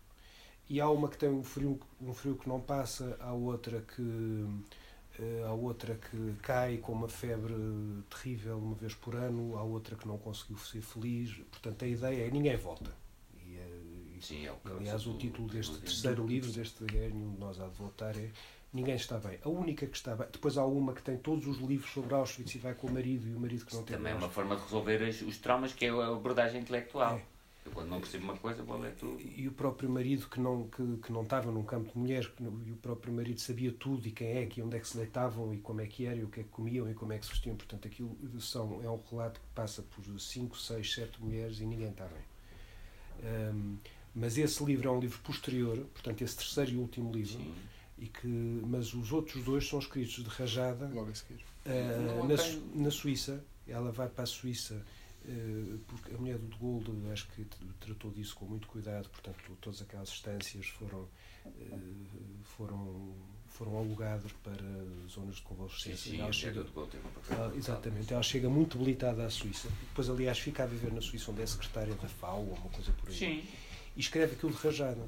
E 0.69 0.81
há 0.81 0.89
uma 0.89 1.07
que 1.07 1.17
tem 1.17 1.29
um 1.29 1.43
frio, 1.43 1.79
um 2.01 2.13
frio 2.13 2.35
que 2.35 2.49
não 2.49 2.59
passa, 2.59 3.17
há 3.19 3.33
outra 3.33 3.81
que. 3.81 4.45
Eh, 5.19 5.43
há 5.45 5.53
outra 5.53 5.95
que 5.95 6.33
cai 6.41 6.77
com 6.77 6.91
uma 6.91 7.07
febre 7.07 7.53
terrível 8.09 8.57
uma 8.57 8.75
vez 8.75 8.93
por 8.93 9.15
ano, 9.15 9.55
há 9.57 9.63
outra 9.63 9.95
que 9.95 10.07
não 10.07 10.17
conseguiu 10.17 10.57
ser 10.57 10.81
feliz. 10.81 11.35
Portanto, 11.51 11.85
a 11.85 11.87
ideia 11.87 12.27
é 12.27 12.31
ninguém 12.31 12.57
volta. 12.57 12.91
Sim, 14.21 14.45
é 14.45 14.51
o 14.51 14.57
aliás, 14.77 15.05
o 15.05 15.17
título 15.17 15.47
deste 15.47 15.77
terceiro 15.77 16.25
livro, 16.25 16.51
deste 16.51 16.83
é 16.95 17.09
Nenhum 17.09 17.33
de 17.33 17.39
Nós 17.39 17.59
Há 17.59 17.67
de 17.67 17.75
Voltar, 17.75 18.15
é 18.17 18.31
ninguém 18.75 18.95
está 18.95 19.17
bem. 19.17 19.39
A 19.43 19.49
única 19.49 19.87
que 19.87 19.95
está 19.95 20.15
bem. 20.15 20.27
Depois 20.31 20.57
há 20.57 20.65
uma 20.65 20.93
que 20.93 21.01
tem 21.01 21.17
todos 21.17 21.47
os 21.47 21.57
livros 21.59 21.91
sobre 21.91 22.13
Auschwitz 22.13 22.55
e 22.55 22.57
vai 22.57 22.75
com 22.75 22.87
o 22.87 22.91
marido 22.91 23.27
e 23.27 23.33
o 23.33 23.39
marido 23.39 23.65
que 23.65 23.73
não 23.73 23.83
tem. 23.83 23.95
Também 23.95 24.11
é 24.11 24.15
uma 24.15 24.29
forma 24.29 24.55
de 24.55 24.63
resolver 24.63 25.01
os 25.01 25.37
traumas 25.37 25.73
que 25.73 25.85
é 25.85 25.89
a 25.89 26.07
abordagem 26.07 26.61
intelectual. 26.61 27.15
É. 27.15 27.35
Eu, 27.65 27.71
quando 27.71 27.89
não 27.89 27.99
percebo 27.99 28.25
uma 28.25 28.37
coisa, 28.37 28.61
vou 28.61 28.77
ler 28.77 28.93
tudo. 28.93 29.19
E 29.19 29.47
o 29.47 29.51
próprio 29.51 29.89
marido 29.89 30.27
que 30.29 30.39
não, 30.39 30.67
que, 30.67 30.97
que 30.97 31.11
não 31.11 31.23
estava 31.23 31.51
num 31.51 31.63
campo 31.63 31.91
de 31.91 31.97
mulheres, 31.97 32.29
e 32.39 32.71
o 32.71 32.75
próprio 32.75 33.11
marido 33.11 33.39
sabia 33.39 33.71
tudo 33.71 34.07
e 34.07 34.11
quem 34.11 34.37
é, 34.37 34.45
que 34.45 34.61
onde 34.61 34.77
é 34.77 34.79
que 34.79 34.87
se 34.87 34.95
deitavam 34.95 35.51
e 35.51 35.57
como 35.57 35.81
é 35.81 35.87
que 35.87 36.05
era 36.05 36.15
e 36.15 36.23
o 36.23 36.27
que 36.27 36.41
é 36.41 36.43
que 36.43 36.49
comiam 36.49 36.87
e 36.87 36.93
como 36.93 37.13
é 37.13 37.17
que 37.17 37.25
se 37.25 37.31
vestiam. 37.31 37.55
Portanto, 37.55 37.87
aquilo 37.87 38.15
são, 38.39 38.83
é 38.83 38.89
um 38.89 38.99
relato 39.09 39.39
que 39.39 39.47
passa 39.55 39.81
por 39.81 40.19
5, 40.19 40.55
6, 40.55 40.93
7 40.93 41.23
mulheres 41.23 41.59
e 41.59 41.65
ninguém 41.65 41.89
está 41.89 42.05
bem. 42.05 42.21
Mas 44.15 44.37
esse 44.37 44.63
livro 44.63 44.87
é 44.87 44.91
um 44.91 44.99
livro 44.99 45.19
posterior, 45.19 45.77
portanto, 45.93 46.21
esse 46.21 46.37
terceiro 46.37 46.71
e 46.71 46.77
último 46.77 47.11
livro. 47.11 47.37
Sim 47.37 47.53
e 47.97 48.07
que 48.07 48.27
mas 48.27 48.93
os 48.93 49.11
outros 49.11 49.43
dois 49.43 49.67
são 49.67 49.79
escritos 49.79 50.23
de 50.23 50.29
rajada 50.29 50.87
logo 50.93 51.09
a 51.09 51.15
seguir 51.15 51.43
uh, 51.65 52.27
na, 52.27 52.83
na 52.83 52.91
Suíça 52.91 53.43
ela 53.67 53.91
vai 53.91 54.07
para 54.09 54.23
a 54.23 54.27
Suíça 54.27 54.85
uh, 55.25 55.79
porque 55.87 56.13
a 56.13 56.17
mulher 56.17 56.37
do 56.37 56.47
De 56.47 56.57
Gaulle 56.57 57.11
acho 57.11 57.27
que 57.29 57.45
tratou 57.79 58.11
disso 58.11 58.35
com 58.35 58.45
muito 58.45 58.67
cuidado 58.67 59.09
portanto 59.09 59.37
todas 59.61 59.81
aquelas 59.81 60.09
estâncias 60.09 60.67
foram 60.67 61.07
uh, 61.45 62.39
foram 62.43 63.13
foram 63.47 63.77
alugadas 63.77 64.33
para 64.43 64.61
zonas 65.07 65.37
de 65.37 65.41
convalescência. 65.43 65.95
Sim, 65.95 66.17
sim, 66.17 66.21
ela 66.21 66.33
chega, 66.33 66.61
de 66.61 66.77
um 66.77 66.87
ela, 67.29 67.55
exatamente, 67.55 68.11
ela 68.11 68.21
chega 68.21 68.49
muito 68.49 68.77
debilitada 68.77 69.25
à 69.25 69.29
Suíça. 69.29 69.69
Depois, 69.87 70.09
aliás, 70.09 70.37
fica 70.37 70.63
a 70.63 70.65
viver 70.65 70.91
na 70.91 70.99
Suíça, 70.99 71.31
onde 71.31 71.41
é 71.41 71.45
secretária 71.45 71.95
da 71.95 72.09
FAO 72.09 72.39
ou 72.39 72.53
uma 72.53 72.69
coisa 72.69 72.91
por 72.91 73.07
aí. 73.07 73.15
Sim. 73.15 73.47
E 73.95 73.99
escreve 73.99 74.33
aquilo 74.33 74.51
de 74.51 74.57
rajada. 74.57 75.07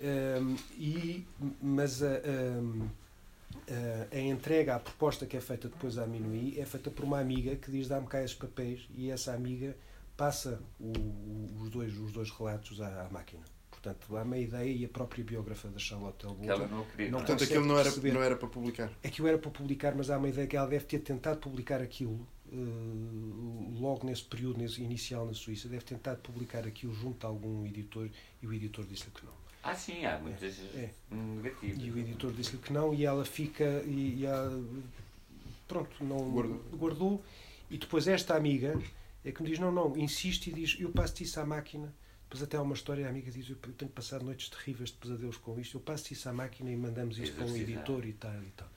Um, 0.00 0.56
e, 0.78 1.26
mas 1.60 2.02
a, 2.02 2.06
a, 3.68 4.16
a, 4.16 4.20
entrega, 4.20 4.76
a 4.76 4.80
proposta 4.80 5.26
que 5.26 5.36
é 5.36 5.40
feita 5.40 5.68
depois 5.68 5.98
à 5.98 6.06
Minuí 6.06 6.58
é 6.58 6.64
feita 6.64 6.90
por 6.90 7.04
uma 7.04 7.20
amiga 7.20 7.54
que 7.56 7.70
diz 7.70 7.88
dá-me 7.88 8.06
cá 8.06 8.22
esses 8.22 8.36
papéis 8.36 8.88
e 8.94 9.10
essa 9.10 9.34
amiga 9.34 9.76
passa 10.16 10.60
o, 10.78 10.92
os, 11.60 11.70
dois, 11.70 11.96
os 11.98 12.12
dois 12.12 12.30
relatos 12.30 12.80
à, 12.80 13.06
à 13.06 13.08
máquina. 13.10 13.42
Portanto, 13.70 14.14
há 14.14 14.22
uma 14.22 14.36
ideia 14.36 14.70
e 14.70 14.84
a 14.84 14.88
própria 14.88 15.24
biógrafa 15.24 15.68
da 15.68 15.78
Charlotte 15.78 16.26
Que 16.42 16.50
ela 16.50 16.66
não 16.66 16.84
queria. 16.84 17.10
Não 17.10 17.18
é? 17.18 17.22
Portanto, 17.22 17.44
aquilo 17.44 17.64
não 17.64 17.78
era, 17.78 17.90
não 17.90 18.22
era 18.22 18.36
para 18.36 18.48
publicar. 18.48 18.92
Aquilo 19.02 19.28
era 19.28 19.38
para 19.38 19.50
publicar, 19.50 19.94
mas 19.94 20.10
há 20.10 20.18
uma 20.18 20.28
ideia 20.28 20.46
que 20.46 20.54
ela 20.54 20.66
deve 20.66 20.84
ter 20.84 20.98
tentado 20.98 21.38
publicar 21.38 21.80
aquilo 21.80 22.26
logo 23.80 24.06
nesse 24.06 24.22
período 24.24 24.58
nesse, 24.58 24.82
inicial 24.82 25.26
na 25.26 25.34
Suíça, 25.34 25.68
deve 25.68 25.84
ter 25.84 25.94
tentado 25.94 26.20
publicar 26.20 26.66
aquilo 26.66 26.92
junto 26.94 27.26
a 27.26 27.30
algum 27.30 27.64
editor 27.66 28.08
e 28.42 28.46
o 28.46 28.52
editor 28.52 28.84
disse-lhe 28.86 29.10
que 29.12 29.24
não. 29.24 29.32
Ah, 29.62 29.74
sim, 29.74 30.04
há 30.06 30.18
muitas 30.18 30.58
É. 30.74 30.90
negativas. 31.10 31.84
E 31.84 31.90
o 31.90 31.98
editor 31.98 32.32
disse-lhe 32.32 32.58
que 32.62 32.72
não 32.72 32.94
e 32.94 33.04
ela 33.04 33.24
fica 33.24 33.64
e, 33.86 34.20
e 34.20 34.24
ela, 34.26 34.64
pronto, 35.68 36.02
não 36.02 36.30
Guardou. 36.30 36.58
guardou. 36.72 37.24
E 37.70 37.76
depois 37.78 38.08
esta 38.08 38.34
amiga 38.34 38.80
é 39.24 39.30
que 39.30 39.42
me 39.42 39.50
diz, 39.50 39.58
não, 39.58 39.70
não, 39.70 39.96
insiste 39.96 40.48
e 40.48 40.52
diz, 40.52 40.76
eu 40.80 40.90
passo 40.90 41.22
isso 41.22 41.38
à 41.38 41.44
máquina. 41.46 41.94
Depois 42.24 42.42
até 42.42 42.56
há 42.56 42.62
uma 42.62 42.74
história, 42.74 43.06
a 43.06 43.10
amiga 43.10 43.30
diz, 43.30 43.50
eu 43.50 43.56
tenho 43.56 43.90
passado 43.90 44.24
noites 44.24 44.48
terríveis 44.48 44.90
de 44.90 44.96
pesadelos 44.96 45.36
com 45.36 45.58
isto, 45.58 45.76
eu 45.76 45.80
passo 45.80 46.12
isso 46.12 46.28
à 46.28 46.32
máquina 46.32 46.70
e 46.70 46.76
mandamos 46.76 47.18
isso 47.18 47.32
para 47.32 47.44
um 47.44 47.56
editor 47.56 48.06
e 48.06 48.12
tal 48.12 48.42
e 48.42 48.50
tal. 48.56 48.68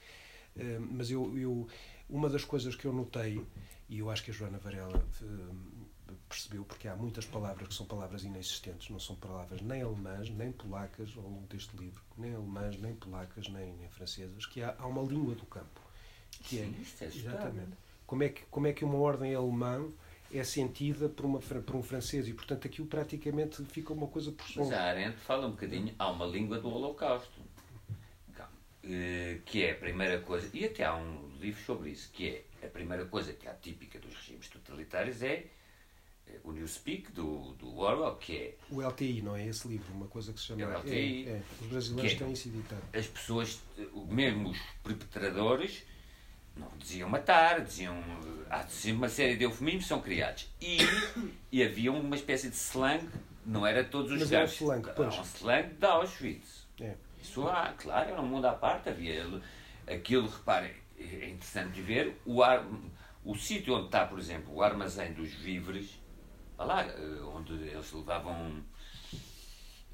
Eh, 0.58 0.80
mas 0.80 1.10
eu, 1.10 1.38
eu, 1.38 1.68
uma 2.14 2.30
das 2.30 2.46
coisas 2.46 2.76
que 2.76 2.86
eu 2.86 2.94
notei, 2.94 3.44
e 3.90 4.00
eu 4.00 4.10
acho 4.12 4.24
que 4.24 4.30
a 4.30 4.34
Joana 4.34 4.60
Varela 4.60 5.04
eh, 5.22 6.14
percebeu, 6.30 6.64
porque 6.64 6.88
há 6.88 6.96
muitas 6.96 7.26
palavras 7.26 7.68
que 7.68 7.74
são 7.74 7.88
palavras 7.88 8.24
inexistentes, 8.24 8.88
não 8.92 9.00
são 9.00 9.16
palavras 9.16 9.62
nem 9.62 9.82
alemãs, 9.82 10.30
nem 10.30 10.52
polacas 10.52 11.12
ao 11.18 11.24
longo 11.24 11.48
deste 11.48 11.76
livro, 11.76 12.02
nem 12.16 12.36
alemãs, 12.36 12.78
nem 12.78 12.94
polacas, 12.94 13.48
nem, 13.50 13.74
nem 13.74 13.90
francesas, 13.90 14.46
que 14.46 14.62
há, 14.62 14.76
há 14.78 14.86
uma 14.86 15.02
língua 15.02 15.34
do 15.34 15.46
campo. 15.48 15.82
Que 16.44 16.60
é, 16.60 16.64
Sim, 16.66 16.76
é 17.02 17.06
assustador. 17.08 17.18
exatamente. 17.18 17.78
Como 18.06 18.24
é, 18.24 18.30
que, 18.30 18.44
como 18.46 18.68
é 18.68 18.74
que 18.74 18.86
uma 18.86 18.98
ordem 19.00 19.34
alemã 19.34 19.90
é 20.32 20.44
sentida 20.44 21.10
por, 21.10 21.26
uma, 21.26 21.40
por 21.40 21.76
um 21.76 21.82
francês 21.82 22.28
e, 22.28 22.34
portanto, 22.34 22.68
aquilo 22.68 22.88
praticamente 22.88 23.64
fica 23.66 23.92
uma 23.92 24.08
coisa 24.08 24.32
por 24.32 24.46
som. 24.48 24.62
Mas 24.62 24.72
a 24.72 24.84
Arendt 24.84 25.18
fala 25.18 25.48
um 25.48 25.52
bocadinho, 25.52 25.94
há 25.98 26.12
uma 26.12 26.26
língua 26.26 26.60
do 26.60 26.70
Holocausto, 26.70 27.42
que 29.46 29.64
é 29.64 29.72
a 29.72 29.76
primeira 29.76 30.20
coisa, 30.20 30.50
e 30.54 30.66
até 30.66 30.84
há 30.84 30.96
um 30.96 31.32
livro 31.40 31.62
sobre 31.64 31.90
isso, 31.92 32.10
que 32.12 32.44
é 32.62 32.66
a 32.66 32.70
primeira 32.70 33.06
coisa 33.06 33.32
que 33.34 33.48
é 33.48 33.54
típica 33.62 33.98
dos 34.00 34.14
regimes 34.16 34.48
totalitários 34.50 35.22
é 35.24 35.46
eh, 36.28 36.40
o 36.44 36.52
Newspeak 36.52 37.12
do, 37.12 37.54
do 37.54 37.78
Orwell, 37.78 38.16
que 38.18 38.38
é 38.38 38.56
O 38.70 38.82
LTI, 38.82 39.22
não 39.22 39.36
é 39.36 39.48
esse 39.48 39.68
livro, 39.68 39.94
uma 39.94 40.08
coisa 40.08 40.34
que 40.34 40.40
se 40.40 40.48
chama. 40.48 40.62
É 40.62 40.68
o 40.68 40.80
LTI. 40.80 41.28
É, 41.28 41.32
é. 41.32 41.42
Os 41.62 41.68
brasileiros 41.68 42.14
é? 42.14 42.16
têm 42.16 42.34
isso 42.34 42.48
editado. 42.50 42.82
as 42.94 43.08
pessoas, 43.08 43.62
eh, 43.78 43.86
mesmo 44.10 44.50
os 44.50 44.60
perpetradores, 44.84 45.84
não 46.58 46.68
diziam 46.78 47.10
matar, 47.10 47.62
diziam. 47.62 47.96
eh, 47.98 48.34
Há 48.50 48.66
uma 48.92 49.10
série 49.10 49.36
de 49.38 49.46
eufemismos 49.46 49.88
são 49.88 50.02
criados. 50.02 50.48
E, 50.62 50.78
e 51.52 51.64
havia 51.64 51.92
uma 51.92 52.16
espécie 52.16 52.50
de 52.50 52.56
slang, 52.56 53.08
não 53.46 53.66
era 53.66 53.84
todos 53.84 54.12
os 54.12 54.20
Mas 54.20 54.32
era 54.32 54.42
um 54.42 54.46
gajos. 54.46 54.62
slang, 54.62 54.86
Era 54.86 54.94
pois. 54.94 55.18
um 55.18 55.22
slang 55.22 55.74
de 55.74 55.86
Auschwitz. 55.86 56.68
É. 56.80 56.96
Isso 57.24 57.48
há, 57.48 57.74
claro, 57.78 58.10
era 58.10 58.22
um 58.22 58.28
mundo 58.28 58.46
à 58.46 58.52
parte. 58.52 58.90
Havia 58.90 59.26
aquilo, 59.88 60.28
reparem, 60.28 60.74
é 61.00 61.30
interessante 61.30 61.72
de 61.72 61.82
ver. 61.82 62.20
O, 62.26 62.44
ar, 62.44 62.66
o 63.24 63.34
sítio 63.34 63.76
onde 63.76 63.86
está, 63.86 64.06
por 64.06 64.20
exemplo, 64.20 64.54
o 64.54 64.62
armazém 64.62 65.14
dos 65.14 65.34
víveres, 65.34 65.98
lá, 66.58 66.84
eh, 66.84 67.22
onde 67.34 67.54
eles 67.54 67.92
levavam. 67.94 68.62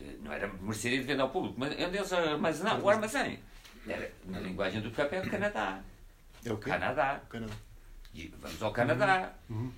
eh, 0.01 0.15
Não 0.21 0.33
era 0.33 0.47
mercearia 0.47 0.99
de 0.99 1.05
venda 1.05 1.21
ao 1.21 1.29
público, 1.29 1.55
mas 1.59 1.71
onde 1.73 1.97
eles 1.97 2.11
armazenavam 2.11 2.83
o 2.83 2.89
armazém. 2.89 3.39
Era, 3.87 4.11
na 4.25 4.39
linguagem 4.39 4.81
do 4.81 4.89
papel, 4.89 5.21
Canadá. 5.29 5.81
É 6.43 6.51
o 6.51 6.57
quê? 6.57 6.71
Canadá. 6.71 7.21
O 7.23 7.27
Canadá. 7.27 7.53
E 8.13 8.27
vamos 8.39 8.61
ao 8.63 8.73
Canadá. 8.73 9.33
Uhum. 9.49 9.71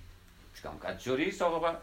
Buscar 0.51 0.69
um 0.69 0.75
bocado 0.75 0.97
de 0.97 1.03
chouriço 1.03 1.43
ou 1.43 1.51
roubar. 1.51 1.81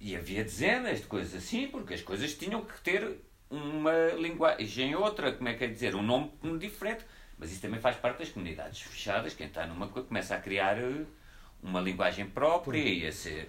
E 0.00 0.16
havia 0.16 0.42
dezenas 0.42 1.00
de 1.00 1.06
coisas 1.06 1.34
assim, 1.34 1.68
porque 1.68 1.94
as 1.94 2.02
coisas 2.02 2.34
tinham 2.34 2.64
que 2.64 2.80
ter 2.80 3.20
uma 3.52 3.92
linguagem 4.18 4.94
outra, 4.96 5.32
como 5.32 5.48
é 5.48 5.54
que 5.54 5.64
é 5.64 5.66
dizer, 5.68 5.94
um 5.94 6.02
nome 6.02 6.30
diferente. 6.58 7.04
Mas 7.38 7.50
isso 7.52 7.60
também 7.62 7.80
faz 7.80 7.96
parte 7.96 8.18
das 8.18 8.28
comunidades 8.30 8.80
fechadas. 8.82 9.34
Quem 9.34 9.46
está 9.48 9.66
numa 9.66 9.88
coisa 9.88 10.06
começa 10.08 10.34
a 10.34 10.38
criar 10.40 10.78
eh, 10.78 11.04
uma 11.62 11.80
linguagem 11.80 12.26
própria 12.28 12.78
e 12.78 13.06
a 13.06 13.12
ser. 13.12 13.48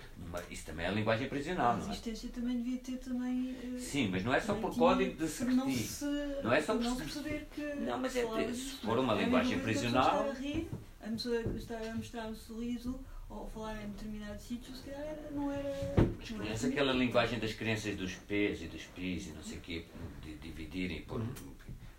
isso 0.50 0.66
também 0.66 0.86
é 0.86 0.90
a 0.90 0.92
linguagem 0.92 1.28
A 1.28 1.30
prisional, 1.30 1.78
não 1.78 1.92
é? 1.92 1.96
também 2.30 2.58
devia 2.62 2.78
ter 2.80 2.98
também. 2.98 3.56
eh, 3.76 3.78
Sim, 3.80 4.10
mas 4.12 4.24
não 4.24 4.34
é 4.34 4.40
só 4.40 4.56
por 4.56 4.76
código 4.76 5.12
de 5.26 5.32
por 5.32 5.48
não 5.48 5.70
se, 5.72 6.06
Não 6.44 6.54
é 6.54 6.62
só 6.62 6.74
por 6.74 6.84
não 6.84 6.96
perceber 6.96 7.48
que. 7.54 7.62
Não, 7.62 8.00
mas 8.00 8.16
é 8.16 8.26
se 8.54 8.76
for 8.78 8.98
uma 8.98 9.14
linguagem 9.14 9.60
prisional- 9.60 10.30
A 10.30 10.34
rir, 10.34 10.68
a 11.02 11.96
mostrar 11.96 12.26
um 12.28 12.36
sorriso 12.36 13.00
ou 13.36 13.48
falar 13.50 13.82
em 13.84 13.90
determinado 13.90 14.40
sítio, 14.42 14.74
se 14.76 14.84
calhar 14.84 15.02
era- 15.02 15.32
não 15.32 15.52
era. 15.52 15.96
Mas 16.18 16.30
conhece 16.30 16.66
aquela 16.68 16.94
linguagem 16.94 17.40
das 17.40 17.54
crianças 17.54 17.96
dos 17.96 18.14
P's 18.16 18.62
e 18.62 18.68
dos 18.68 18.84
P's 18.86 19.28
e 19.28 19.32
não 19.32 19.44
sei 19.44 19.58
o 19.58 19.62
quê, 19.62 19.86
de 20.22 20.36
dividirem 20.36 21.02
por. 21.04 21.22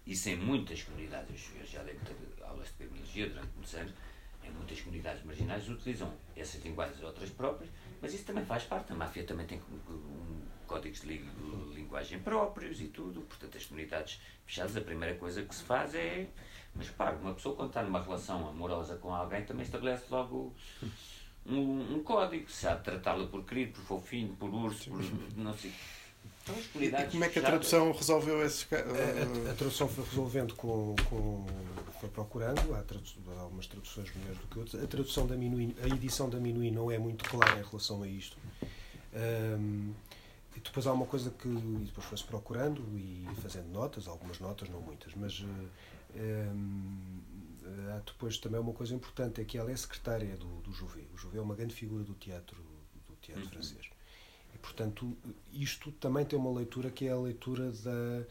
Isso 0.07 0.29
em 0.29 0.37
muitas 0.37 0.83
comunidades, 0.83 1.51
eu 1.59 1.67
já 1.67 1.83
dei 1.83 1.95
muitas 1.95 2.17
aulas 2.43 2.67
de 2.69 2.75
criminologia 2.75 3.29
durante 3.29 3.49
muitos 3.55 3.75
anos, 3.75 3.93
em 4.45 4.51
muitas 4.51 4.81
comunidades 4.81 5.25
marginais 5.25 5.69
utilizam 5.69 6.13
essas 6.37 6.63
linguagens 6.63 7.03
outras 7.03 7.31
próprias, 7.31 7.71
mas 8.03 8.13
isso 8.13 8.25
também 8.25 8.45
faz 8.45 8.65
parte. 8.65 8.93
A 8.93 8.97
máfia 8.97 9.25
também 9.25 9.47
tem 9.47 9.59
um, 9.89 10.43
códigos 10.67 11.01
de 11.01 11.07
li- 11.07 11.31
linguagem 11.75 12.19
próprios 12.21 12.81
e 12.83 12.89
tudo, 12.89 13.23
portanto, 13.23 13.57
as 13.57 13.65
comunidades 13.65 14.21
fechadas, 14.47 14.77
a 14.77 14.81
primeira 14.83 15.15
coisa 15.17 15.43
que 15.43 15.55
se 15.55 15.63
faz 15.63 15.95
é. 15.95 16.29
Mas 16.77 16.89
repare, 16.89 17.17
uma 17.17 17.33
pessoa 17.33 17.55
quando 17.57 17.69
está 17.69 17.83
numa 17.83 18.03
relação 18.03 18.47
amorosa 18.49 18.97
com 18.97 19.15
alguém 19.15 19.45
também 19.47 19.65
estabelece 19.65 20.05
logo 20.11 20.53
um, 21.47 21.97
um 21.97 22.03
código, 22.03 22.51
se 22.51 22.67
há 22.67 22.75
de 22.75 22.83
tratá-la 22.85 23.27
por 23.27 23.45
querido, 23.45 23.73
por 23.73 23.83
fofinho, 23.85 24.35
por 24.37 24.49
urso, 24.53 24.91
por 24.91 25.03
não 25.37 25.53
sei. 25.57 25.73
Então, 26.43 26.55
as 26.57 26.65
E 26.83 27.11
como 27.11 27.25
é 27.25 27.29
que 27.29 27.39
a 27.39 27.43
tradução 27.43 27.93
resolveu 27.93 28.45
esses 28.45 28.67
A, 28.73 28.77
a- 28.77 29.51
a 29.53 29.55
tradução 29.55 29.89
foi 29.89 30.05
resolvendo 30.05 30.55
com, 30.55 30.95
com 31.09 31.47
foi 32.01 32.09
procurando, 32.11 32.75
há, 32.75 32.83
tradu 32.83 33.05
há 33.37 33.41
algumas 33.41 33.67
traduções 33.67 34.15
melhores 34.15 34.39
do 34.39 34.47
que 34.49 34.59
outras. 34.59 34.83
A 34.83 34.87
tradução 34.87 35.27
da 35.27 35.37
Minuí, 35.37 35.75
a 35.83 35.87
edição 35.87 36.29
da 36.29 36.39
Minuí 36.39 36.71
não 36.71 36.91
é 36.91 36.99
muito 36.99 37.25
clara 37.29 37.59
em 37.59 37.63
relação 37.65 38.03
a 38.03 38.09
isto. 38.09 38.37
Ahm, 39.15 39.93
e 40.57 40.61
depois 40.61 40.87
há 40.87 40.93
uma 40.93 41.07
coisa 41.07 41.31
que 41.31 41.49
e 41.49 41.85
depois 41.87 42.07
foi-se 42.07 42.25
procurando 42.25 42.83
e 42.97 43.27
fazendo 43.43 43.69
notas, 43.73 44.07
algumas 44.07 44.39
notas, 44.39 44.69
não 44.69 44.81
muitas, 44.81 45.13
mas 45.15 45.43
eh, 46.17 46.21
ahm, 46.51 47.21
há 47.95 47.99
depois 48.07 48.39
também 48.39 48.61
uma 48.61 48.73
coisa 48.73 48.95
importante, 48.95 49.41
é 49.41 49.45
que 49.45 49.57
ela 49.59 49.71
é 49.71 49.77
secretária 49.77 50.37
do, 50.37 50.61
do 50.61 50.73
Jouvet. 50.73 51.07
O 51.15 51.17
Jouvet 51.19 51.39
é 51.39 51.43
uma 51.43 51.55
grande 51.55 51.75
figura 51.75 52.03
do 52.05 52.15
teatro, 52.15 52.57
do 53.09 53.15
teatro 53.17 53.45
Uhum. 53.45 53.51
francês. 53.51 53.89
E, 54.55 54.59
portanto, 54.59 55.17
isto 55.53 55.91
também 55.93 56.25
tem 56.25 56.39
uma 56.39 56.53
leitura 56.53 56.91
que 56.91 57.07
é 57.07 57.11
a 57.13 57.19
leitura 57.19 57.71
da 57.73 58.25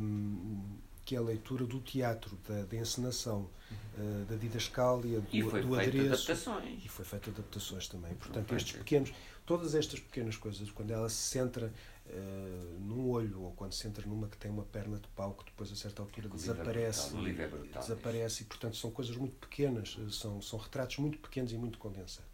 hum, 0.00 0.78
que 1.04 1.14
é 1.16 1.18
a 1.18 1.22
leitura 1.22 1.64
do 1.64 1.80
teatro, 1.80 2.38
da, 2.48 2.62
da 2.64 2.76
encenação, 2.76 3.50
eh, 3.98 4.24
da 4.28 4.36
didascália, 4.36 5.20
do, 5.20 5.26
E 5.34 5.42
foi 5.42 5.62
do 5.62 5.74
feito 5.74 5.88
adereço. 5.96 6.30
adaptações. 6.30 6.84
E 6.84 6.88
foi 6.88 7.04
feito 7.04 7.30
adaptações 7.30 7.88
também. 7.88 8.14
Portanto, 8.14 8.54
estes 8.54 8.76
pequenos, 8.76 9.12
todas 9.44 9.74
estas 9.74 9.98
pequenas 9.98 10.36
coisas, 10.36 10.70
quando 10.70 10.92
ela 10.92 11.08
se 11.08 11.16
centra 11.16 11.72
eh, 12.12 12.76
num 12.80 13.08
olho 13.08 13.40
ou 13.42 13.52
quando 13.52 13.72
se 13.72 13.78
centra 13.82 14.04
numa 14.06 14.28
que 14.28 14.36
tem 14.36 14.50
uma 14.50 14.64
perna 14.64 14.98
de 14.98 15.06
pau 15.08 15.32
que 15.34 15.44
depois 15.44 15.70
a 15.70 15.76
certa 15.76 16.02
altura 16.02 16.26
O 16.28 16.30
livro 16.36 16.50
é 16.50 16.54
desaparece, 16.54 17.00
brutal, 17.02 17.20
o 17.20 17.24
livro 17.24 17.42
é 17.42 17.48
brutal. 17.48 17.82
desaparece 17.82 18.42
e 18.42 18.46
portanto 18.46 18.76
são 18.76 18.90
coisas 18.90 19.16
muito 19.16 19.36
pequenas, 19.36 19.96
eh, 20.00 20.10
são, 20.10 20.42
são 20.42 20.58
retratos 20.58 20.98
muito 20.98 21.18
pequenos 21.18 21.52
e 21.52 21.56
muito 21.56 21.78
condensados. 21.78 22.30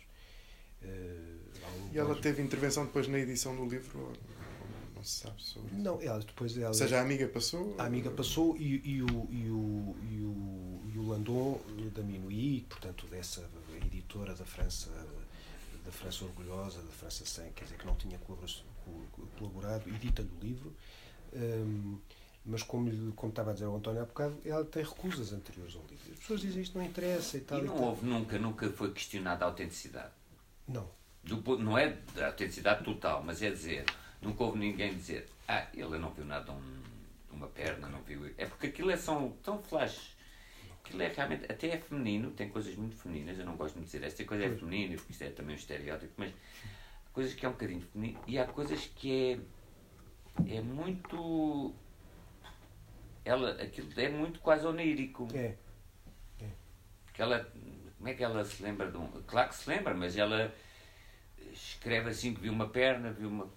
Um 0.82 1.92
E 1.94 1.98
ela 1.98 2.14
teve 2.20 2.42
intervenção 2.42 2.84
depois 2.86 3.08
na 3.08 3.18
edição 3.18 3.54
do 3.56 3.66
livro? 3.66 3.98
ou 3.98 4.12
Não 4.94 5.02
se 5.04 5.20
sabe 5.20 5.42
sobre 5.42 5.72
isso. 5.72 5.80
Não, 5.82 6.00
ela 6.00 6.18
depois 6.20 6.56
ela, 6.56 6.68
Ou 6.68 6.74
seja, 6.74 6.98
a 6.98 7.02
amiga 7.02 7.28
passou? 7.28 7.74
a 7.78 7.84
amiga 7.84 8.10
passou 8.10 8.56
e, 8.56 8.80
e 8.84 9.02
o, 9.02 9.06
e, 9.30 9.50
o, 9.50 9.96
e, 10.10 10.20
o, 10.22 10.90
e 10.94 10.98
o 10.98 11.08
Landon 11.08 11.60
da 11.94 12.02
Minuit, 12.02 12.66
portanto, 12.68 13.06
dessa 13.08 13.48
editora 13.86 14.34
da 14.34 14.44
França, 14.44 14.90
da 15.84 15.90
França 15.92 16.24
Orgulhosa, 16.24 16.80
da 16.82 16.90
França 16.92 17.24
Sem, 17.26 17.50
quer 17.52 17.64
dizer, 17.64 17.78
que 17.78 17.86
não 17.86 17.94
tinha 17.96 18.18
colabora- 18.18 18.46
co- 18.48 18.75
colaborado, 19.38 19.88
edita-lhe 19.88 20.30
o 20.40 20.44
livro. 20.44 20.74
Hum, 21.34 21.98
mas 22.44 22.62
como, 22.62 22.88
lhe- 22.88 23.12
como 23.16 23.30
estava 23.30 23.50
a 23.50 23.54
dizer 23.54 23.66
o 23.66 23.76
António 23.76 24.02
há 24.02 24.04
bocado, 24.04 24.38
ela 24.44 24.64
tem 24.64 24.82
recusas 24.84 25.32
anteriores 25.32 25.74
ao 25.74 25.82
livro. 25.82 26.12
As 26.12 26.18
pessoas 26.20 26.40
dizem 26.40 26.62
isto 26.62 26.78
não 26.78 26.84
interessa 26.84 27.36
e 27.36 27.40
tal. 27.40 27.58
E 27.58 27.62
e 27.62 27.64
não 27.64 27.74
tal. 27.74 27.84
houve 27.86 28.06
nunca, 28.06 28.38
nunca 28.38 28.70
foi 28.70 28.92
questionada 28.92 29.44
a 29.44 29.48
autenticidade. 29.48 30.12
Não. 30.68 30.88
Do 31.24 31.58
não 31.58 31.76
é 31.76 31.96
da 32.14 32.28
autenticidade 32.28 32.84
total, 32.84 33.22
mas 33.24 33.42
é 33.42 33.50
dizer, 33.50 33.84
nunca 34.22 34.44
houve 34.44 34.58
ninguém 34.60 34.94
dizer, 34.94 35.28
ah, 35.48 35.66
ele 35.74 35.98
não 35.98 36.10
viu 36.12 36.24
nada, 36.24 36.52
um, 36.52 36.82
uma 37.32 37.48
perna, 37.48 37.88
não 37.88 38.00
viu. 38.02 38.32
É 38.38 38.46
porque 38.46 38.68
aquilo 38.68 38.90
é 38.92 38.96
são 38.96 39.30
tão 39.42 39.60
flash. 39.60 40.14
Aquilo 40.84 41.02
é 41.02 41.08
realmente, 41.08 41.50
até 41.50 41.70
é 41.70 41.78
feminino, 41.78 42.30
tem 42.30 42.48
coisas 42.48 42.76
muito 42.76 42.94
femininas, 42.94 43.36
eu 43.40 43.44
não 43.44 43.56
gosto 43.56 43.76
de 43.76 43.84
dizer 43.84 44.04
esta 44.04 44.24
coisa 44.24 44.44
é 44.44 44.54
feminina, 44.54 44.94
porque 44.94 45.10
isto 45.10 45.22
é 45.24 45.30
também 45.30 45.56
um 45.56 45.58
estereótipo, 45.58 46.12
mas 46.16 46.32
coisas 47.16 47.32
que 47.32 47.46
é 47.46 47.48
um 47.48 47.52
bocadinho 47.52 47.80
feminino 47.80 48.20
e 48.26 48.38
há 48.38 48.44
coisas 48.44 48.86
que 48.94 49.40
é 50.46 50.56
é 50.58 50.60
muito. 50.60 51.74
Ela, 53.24 53.52
aquilo 53.52 53.88
é 53.96 54.08
muito 54.10 54.38
quase 54.40 54.66
onírico. 54.66 55.26
É. 55.34 55.54
Que 57.14 57.22
ela, 57.22 57.50
como 57.96 58.06
é 58.10 58.12
que 58.12 58.22
ela 58.22 58.44
se 58.44 58.62
lembra 58.62 58.90
de 58.90 58.98
um. 58.98 59.08
Claro 59.26 59.48
que 59.48 59.54
se 59.54 59.70
lembra, 59.70 59.94
mas 59.94 60.14
ela 60.18 60.54
escreve 61.50 62.10
assim 62.10 62.34
que 62.34 62.40
viu 62.42 62.52
uma 62.52 62.68
perna, 62.68 63.10
viu 63.10 63.30
uma. 63.30 63.48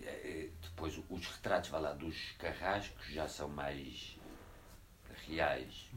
eh, 0.00 0.50
Depois 0.62 0.96
os 1.10 1.26
retratos, 1.26 1.68
vai 1.70 1.80
lá, 1.80 1.92
dos 1.92 2.30
carrascos 2.38 3.06
já 3.08 3.26
são 3.26 3.48
mais 3.48 4.16
reais. 5.26 5.90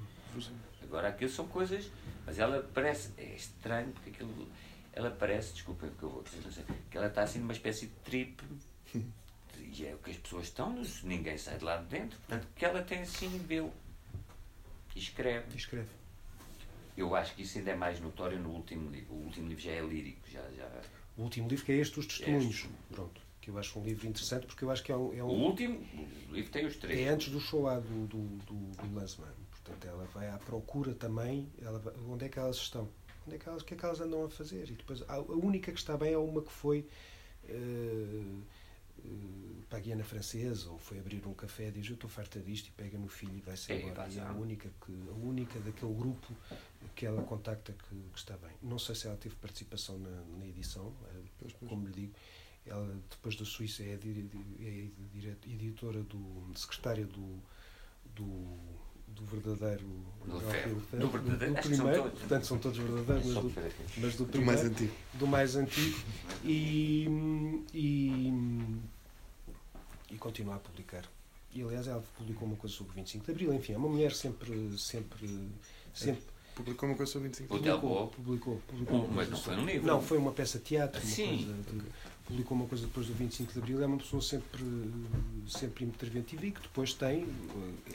Agora 0.81 1.10
aquilo 1.10 1.30
são 1.30 1.48
coisas. 1.48 1.91
Mas 2.26 2.40
ela 2.40 2.68
parece. 2.73 3.14
É 3.19 3.35
estranho 3.35 3.91
porque 3.91 4.10
aquilo. 4.10 4.49
Ela 4.94 5.11
parece, 5.11 5.53
desculpem 5.53 5.90
o 5.90 5.91
que 5.94 6.03
eu 6.03 6.10
vou 6.10 6.24
dizer, 6.24 6.64
que 6.90 6.98
ela 6.98 7.07
está 7.07 7.24
assim 7.24 7.40
numa 7.40 7.53
espécie 7.53 7.88
de 7.88 7.94
trip. 8.03 8.44
E 9.76 9.88
é 9.88 9.95
o 9.95 9.98
que 9.98 10.11
as 10.11 10.18
pessoas 10.18 10.45
estão, 10.45 10.84
ninguém 11.03 11.36
sai 11.36 11.57
de 11.57 11.64
lá 11.64 11.78
de 11.78 11.86
dentro. 11.86 12.18
Portanto, 12.20 12.48
que 12.56 12.64
ela 12.64 12.84
tem 12.84 13.02
assim, 13.02 13.28
vê 13.40 13.64
e 14.95 14.99
escreve. 14.99 15.56
Escreve. 15.56 15.90
Eu 16.95 17.15
acho 17.15 17.34
que 17.36 17.41
isso 17.41 17.57
ainda 17.57 17.72
é 17.72 17.76
mais 17.76 17.99
notório 17.99 18.40
no 18.40 18.49
último 18.49 18.91
livro. 18.91 19.14
O 19.15 19.24
último 19.26 19.48
livro 19.48 19.64
já 19.64 19.72
é 19.72 19.82
lírico, 19.82 20.30
já, 20.30 20.41
já... 20.52 20.70
O 21.18 21.24
último 21.24 21.48
livro 21.48 21.65
que 21.65 21.72
é 21.72 21.78
este, 21.78 21.99
Os 21.99 22.06
Testemunhos. 22.06 22.56
Este. 22.56 22.70
Pronto. 22.91 23.22
Que 23.41 23.49
eu 23.49 23.57
acho 23.57 23.80
um 23.80 23.84
livro 23.84 24.07
interessante 24.07 24.45
porque 24.45 24.64
eu 24.64 24.72
acho 24.72 24.84
que 24.84 24.91
é 24.91 24.95
um. 24.95 25.14
É, 25.14 25.24
O 25.24 25.28
um, 25.28 25.44
último 25.45 25.80
o 26.30 26.34
livro 26.34 26.52
tem 26.52 26.65
os 26.65 26.78
três. 26.78 26.99
é 26.99 27.10
antes 27.10 27.30
do 27.30 27.40
Shoah 27.40 27.80
do, 27.80 28.07
do, 28.07 28.18
do, 28.20 28.53
do 28.53 28.95
Lanzmann. 28.95 29.34
Portanto, 29.52 29.86
ela 29.86 30.06
vai 30.14 30.30
à 30.30 30.38
procura 30.38 30.94
também. 30.94 31.52
Ela 31.61 31.82
onde 32.07 32.26
é 32.26 32.30
que 32.30 32.40
elas 32.40 32.57
estão? 32.57 32.88
Onde 33.26 33.36
é 33.36 33.40
que 33.40 33.48
elas, 33.48 33.62
o 33.62 33.66
que 33.66 33.74
é 33.74 33.78
que 33.78 33.86
elas 33.86 34.00
andam 34.02 34.26
a 34.26 34.30
fazer? 34.30 34.70
E 34.70 34.74
depois, 34.76 35.02
a, 35.04 35.16
a 35.16 35.20
única 35.22 35.72
que 35.72 35.80
está 35.80 35.95
bem 35.98 36.14
é 36.14 36.18
uma 36.18 36.41
que 36.41 36.52
foi. 36.52 36.88
eh, 37.45 38.41
para 39.70 39.80
a 39.80 39.82
Guiana 39.82 40.04
Francesa 40.04 40.70
ou 40.70 40.78
foi 40.78 40.98
abrir 41.00 41.26
um 41.28 41.34
café 41.34 41.70
diz 41.72 41.86
eu 41.88 41.95
estou 41.95 42.10
farta 42.10 42.40
disto 42.40 42.68
e 42.68 42.72
pega 42.72 42.98
no 42.98 43.08
filho 43.10 43.36
e 43.36 43.41
vai-se 43.41 43.72
É, 43.74 43.82
embora 43.82 44.08
e 44.10 44.18
é 44.18 44.22
a 44.22 44.32
única, 44.32 44.70
que, 44.86 44.94
a 45.10 45.14
única 45.14 45.60
daquele 45.60 45.94
grupo 45.94 46.32
que 46.95 47.06
ela 47.06 47.22
contacta 47.24 47.74
que, 47.74 47.95
que 48.14 48.18
está 48.18 48.38
bem 48.38 48.52
não 48.62 48.78
sei 48.80 48.95
se 48.95 49.08
ela 49.08 49.18
teve 49.18 49.36
participação 49.36 49.98
na, 49.98 50.22
na 50.38 50.45
edição 50.48 50.94
eh, 51.08 51.22
Pois, 51.40 51.52
pois. 51.54 51.70
como 51.70 51.86
lhe 51.88 51.91
digo 51.94 52.14
ela 52.66 52.95
depois 53.10 53.36
da 53.36 53.44
Suíça 53.44 53.84
é, 53.84 53.98
di- 53.98 54.22
di- 54.24 54.56
é 54.62 54.88
dire- 55.12 55.38
editora 55.48 56.02
do 56.04 56.52
secretária 56.56 57.06
do 57.06 57.40
do, 58.16 58.58
do 59.15 59.26
verdadeiro 59.26 59.85
Do 60.26 60.40
do- 60.40 60.99
Do 60.99 61.07
verdadeiro, 61.10 61.53
são 61.53 61.61
primeiro. 61.72 62.03
todos. 62.03 62.19
portanto 62.19 62.45
são 62.45 62.57
todos 62.60 62.77
verdadeiros 62.77 63.26
mas 63.26 63.35
do, 63.35 63.53
mas 64.02 64.15
do 64.15 64.26
Do 64.26 64.41
mais 64.41 64.60
primeiro 64.61 64.68
antigo. 64.69 64.94
do 65.14 65.27
mais 65.27 65.56
antigo. 65.56 65.99
E, 66.44 67.07
e, 67.73 68.34
e 70.11 70.18
continua 70.18 70.56
a 70.56 70.60
publicar. 70.60 71.03
E 71.53 71.61
aliás 71.61 71.88
ela 71.88 72.03
publicou 72.18 72.48
uma 72.48 72.57
coisa 72.57 72.76
sobre 72.76 72.94
o 72.94 72.95
25 72.95 73.26
de 73.26 73.31
Abril, 73.31 73.53
enfim, 73.53 73.73
é 73.73 73.77
uma 73.77 73.90
mulher 73.90 74.11
sempre, 74.14 74.76
sempre, 74.77 75.30
sempre 75.94 76.23
Publicou 76.55 76.88
uma 76.89 76.95
coisa 76.95 77.11
sobre 77.11 77.30
25 77.30 77.55
O 77.55 77.59
de 77.59 77.69
publicou, 77.71 78.07
publicou, 78.09 78.61
publicou 78.67 79.07
mas 79.11 79.30
não 79.30 79.38
foi 79.38 79.55
um 79.55 79.65
livro. 79.65 79.88
Não, 79.88 80.01
foi 80.01 80.17
uma 80.17 80.31
peça 80.31 80.59
de 80.59 80.65
teatro, 80.65 81.01
uma 81.01 81.09
Sim. 81.09 81.45
coisa 81.45 81.53
de- 81.84 81.91
publicou 82.25 82.57
uma 82.57 82.67
coisa 82.67 82.85
depois 82.85 83.07
do 83.07 83.13
25 83.13 83.51
de 83.53 83.59
Abril, 83.59 83.81
é 83.84 83.85
uma 83.85 83.97
pessoa 83.97 84.21
sempre, 84.21 84.63
sempre 85.47 85.84
interventiva 85.85 86.45
e 86.45 86.51
que 86.51 86.61
depois 86.61 86.93
tem, 86.93 87.27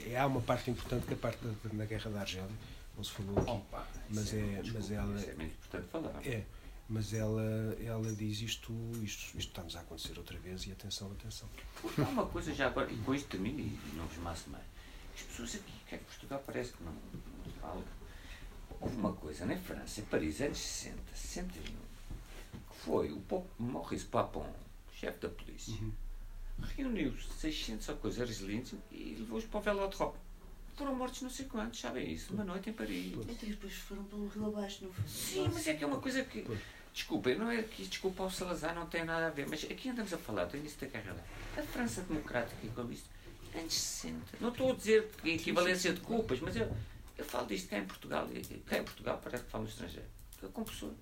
eh, 0.06 0.18
há 0.18 0.26
uma 0.26 0.40
parte 0.40 0.70
importante 0.70 1.06
que 1.06 1.12
é 1.12 1.14
a 1.14 1.18
parte 1.18 1.38
da, 1.44 1.52
na 1.72 1.84
Guerra 1.86 2.10
da 2.10 2.20
Argélia, 2.20 2.50
não 2.96 3.04
se 3.04 3.10
falou 3.12 3.38
aqui. 3.38 3.50
Opa, 3.50 3.86
Mas 4.10 4.24
isso 4.24 4.36
é- 4.36 4.40
desculpa, 4.62 4.78
mas 4.80 4.90
ela- 4.90 5.20
é 5.22 5.34
muito 5.34 5.52
importante 5.54 5.88
falar. 5.90 6.26
É, 6.26 6.44
mas 6.90 7.14
ela, 7.14 7.42
ela 7.82 8.12
diz 8.14 8.40
isto, 8.42 8.72
isto, 9.02 9.38
isto 9.38 9.38
está-nos 9.38 9.76
a 9.76 9.80
acontecer 9.80 10.18
outra 10.18 10.36
vez 10.38 10.66
e 10.66 10.72
atenção, 10.72 11.10
atenção. 11.12 11.48
Porque 11.80 12.00
há 12.02 12.04
uma 12.08 12.26
coisa 12.26 12.52
já 12.52 12.66
agora, 12.66 12.90
e 12.92 12.96
com 12.98 13.14
isto 13.14 13.28
termino 13.28 13.60
e 13.60 13.78
não 13.96 14.06
vos 14.06 14.18
maço 14.18 14.50
mais. 14.50 14.64
As 15.14 15.22
pessoas 15.22 15.54
aqui, 15.54 15.72
que 15.88 15.94
é 15.94 15.98
que 15.98 16.04
Portugal 16.04 16.42
parece 16.44 16.72
que 16.72 16.82
não, 16.84 16.92
não 16.92 17.52
falam. 17.60 17.82
Houve 18.80 18.96
uma 18.96 19.12
coisa 19.12 19.44
na 19.44 19.56
França, 19.56 20.00
em 20.00 20.04
Paris, 20.04 20.40
anos 20.40 20.58
60, 20.58 20.96
61, 21.14 21.62
que 21.62 22.76
foi 22.84 23.10
o 23.10 23.44
Maurice 23.58 24.04
Papon, 24.04 24.46
chefe 24.92 25.18
da 25.20 25.28
polícia, 25.28 25.74
reuniu 26.76 27.12
600 27.38 27.88
ou 27.88 27.96
coisas 27.96 28.28
resilientes 28.28 28.74
e 28.90 29.16
levou-os 29.18 29.44
para 29.44 29.58
o 29.58 29.62
Velodrome. 29.62 30.14
Foram 30.76 30.94
mortos 30.94 31.22
não 31.22 31.30
sei 31.30 31.46
quantos, 31.46 31.80
sabem 31.80 32.12
isso, 32.12 32.32
uma 32.32 32.44
noite 32.44 32.70
em 32.70 32.72
Paris. 32.72 33.12
Então 33.12 33.48
depois 33.48 33.74
foram 33.74 34.04
pelo 34.04 34.28
rio 34.28 34.46
abaixo, 34.46 34.84
não 34.84 34.92
foi? 34.92 35.08
Sim, 35.08 35.50
mas 35.52 35.66
é 35.66 35.74
que 35.74 35.82
é 35.82 35.86
uma 35.86 35.98
coisa 35.98 36.22
que. 36.22 36.46
Desculpa, 36.94 37.34
não 37.34 37.50
é 37.50 37.62
que 37.62 37.84
desculpa 37.84 38.22
ao 38.22 38.30
Salazar, 38.30 38.74
não 38.74 38.86
tem 38.86 39.04
nada 39.04 39.26
a 39.26 39.30
ver, 39.30 39.48
mas 39.48 39.64
aqui 39.64 39.88
andamos 39.88 40.12
a 40.12 40.18
falar 40.18 40.44
do 40.46 40.56
início 40.56 40.80
da 40.80 40.86
carreira. 40.86 41.22
A 41.56 41.62
França 41.62 42.02
Democrática 42.02 42.56
e 42.62 42.68
Equalista, 42.68 43.08
anos 43.54 43.74
60. 43.74 44.38
Não 44.40 44.48
estou 44.50 44.72
a 44.72 44.74
dizer 44.74 45.08
que 45.20 45.30
equivalência 45.30 45.92
de 45.92 46.00
culpas, 46.00 46.40
mas 46.40 46.56
eu, 46.56 46.72
eu 47.18 47.24
falo 47.24 47.46
disto 47.46 47.68
cá 47.68 47.78
em 47.78 47.84
Portugal, 47.84 48.28
e 48.32 48.40
cá 48.60 48.78
em 48.78 48.84
Portugal 48.84 49.20
parece 49.22 49.44
que 49.44 49.50
falo 49.50 49.64
no 49.64 49.70
estrangeiro. 49.70 50.06
Eu 50.42 50.48
como 50.50 50.66
pessoa. 50.66 50.94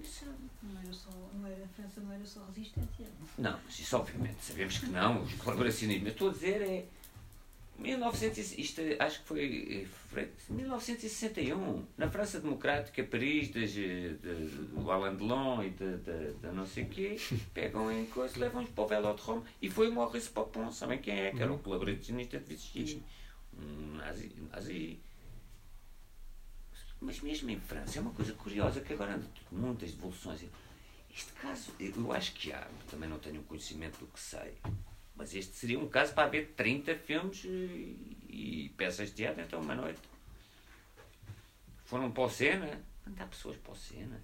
Isso 0.00 0.24
é- 0.24 0.66
Não 0.66 0.80
era 0.80 0.92
só, 0.92 1.10
não 1.34 1.46
era, 1.46 1.64
a 1.64 1.68
França 1.68 2.00
não 2.00 2.12
era 2.12 2.24
só 2.24 2.44
resistência. 2.46 3.06
Não, 3.36 3.58
mas 3.64 3.78
isso 3.78 3.96
obviamente 3.96 4.36
sabemos 4.40 4.78
que 4.78 4.86
não, 4.86 5.22
os 5.22 5.34
colaboracionistas. 5.34 6.04
Mas 6.04 6.12
estou 6.12 6.30
a 6.30 6.32
dizer 6.32 6.62
é. 6.62 6.86
1900, 7.78 8.38
e- 8.52 8.60
isto 8.60 8.80
acho 8.98 9.20
que 9.20 9.28
foi 9.28 9.84
eh, 9.84 9.86
fevereiro 10.08 10.32
de 10.48 10.52
1961, 10.52 11.84
na 11.96 12.08
França 12.10 12.40
Democrática, 12.40 13.04
Paris, 13.04 13.50
das, 13.50 13.70
eh, 13.76 14.14
de, 14.20 14.48
do 14.74 14.90
Alain 14.90 15.14
Delon 15.14 15.62
e 15.62 15.70
de, 15.70 15.96
de, 15.98 16.32
de 16.34 16.46
não 16.52 16.66
sei 16.66 16.84
o 16.84 16.88
quê, 16.88 17.16
pegam 17.54 17.90
em 17.92 18.06
coisa, 18.06 18.36
levam-nos 18.38 18.70
para 18.70 18.82
o 18.84 18.86
Velodrome 18.88 19.44
e 19.62 19.70
foi 19.70 19.88
o 19.88 19.94
Maurice 19.94 20.28
Papon, 20.28 20.72
sabem 20.72 20.98
quem 21.00 21.20
é? 21.20 21.30
Que 21.30 21.40
era 21.40 21.52
o 21.52 21.58
colaboracionista 21.60 22.38
de 22.40 22.44
Vichy, 22.46 23.00
um 23.56 23.94
nazi, 23.96 24.32
um 24.40 24.48
nazi. 24.48 24.98
Mas 27.00 27.20
mesmo 27.20 27.48
em 27.50 27.60
França, 27.60 27.98
é 27.98 28.02
uma 28.02 28.12
coisa 28.12 28.32
curiosa 28.34 28.80
que 28.80 28.92
agora 28.92 29.14
anda 29.14 29.26
muitas 29.52 29.92
devoluções. 29.92 30.44
Este 31.10 31.32
caso, 31.32 31.72
eu 31.78 32.12
acho 32.12 32.32
que 32.34 32.52
há, 32.52 32.68
também 32.90 33.08
não 33.08 33.18
tenho 33.18 33.42
conhecimento 33.44 33.98
do 33.98 34.06
que 34.06 34.20
sei, 34.20 34.58
mas 35.16 35.34
este 35.34 35.54
seria 35.54 35.78
um 35.78 35.88
caso 35.88 36.14
para 36.14 36.24
haver 36.28 36.52
30 36.54 36.94
filmes 36.96 37.44
e, 37.44 38.72
peças 38.76 39.08
de 39.08 39.16
teatro, 39.16 39.42
então 39.42 39.60
uma 39.60 39.74
noite. 39.74 40.00
Foram 41.84 42.10
para 42.12 42.22
o 42.22 42.30
Sena, 42.30 42.84
mandar 43.06 43.26
pessoas 43.26 43.56
para 43.56 43.72
o 43.72 43.76
Sena. 43.76 44.22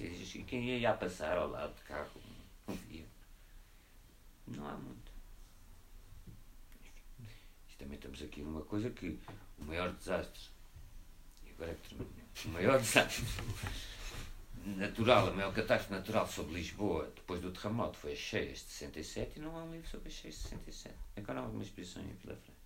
E 0.00 0.42
quem 0.44 0.78
ia 0.78 0.94
passar 0.94 1.36
ao 1.36 1.48
lado 1.48 1.74
de 1.74 1.82
carro, 1.82 2.20
não 2.66 2.74
via. 2.74 3.04
Não 4.46 4.66
há 4.66 4.76
muito. 4.76 5.12
Isto 7.68 7.78
também 7.78 7.96
estamos 7.96 8.22
aqui 8.22 8.42
numa 8.42 8.62
coisa 8.62 8.90
que 8.90 9.18
o 9.58 9.64
maior 9.64 9.92
desastre, 9.92 10.48
e 11.43 11.43
agora 11.43 11.43
é 11.43 11.43
que 11.43 11.43
termino, 11.43 11.43
o 11.58 12.48
maior 12.48 12.78
desastre 12.78 13.24
natural, 14.64 15.28
a 15.28 15.32
maior 15.32 15.52
catástrofe 15.52 15.92
natural 15.92 16.26
sobre 16.26 16.54
Lisboa 16.54 17.12
depois 17.14 17.40
do 17.40 17.50
terremoto 17.50 17.98
foi 17.98 18.12
as 18.12 18.18
cheias 18.18 18.58
de 18.58 18.70
67 18.70 19.38
e 19.38 19.42
não 19.42 19.56
há 19.56 19.64
um 19.64 19.72
livro 19.72 19.88
sobre 19.88 20.08
as 20.08 20.14
cheias 20.14 20.34
de 20.36 20.42
67. 20.42 20.94
Agora 21.16 21.40
há 21.40 21.42
alguma 21.42 21.62
exposição 21.62 22.02
em 22.02 22.14
Vila 22.14 22.36
Franca. 22.36 22.64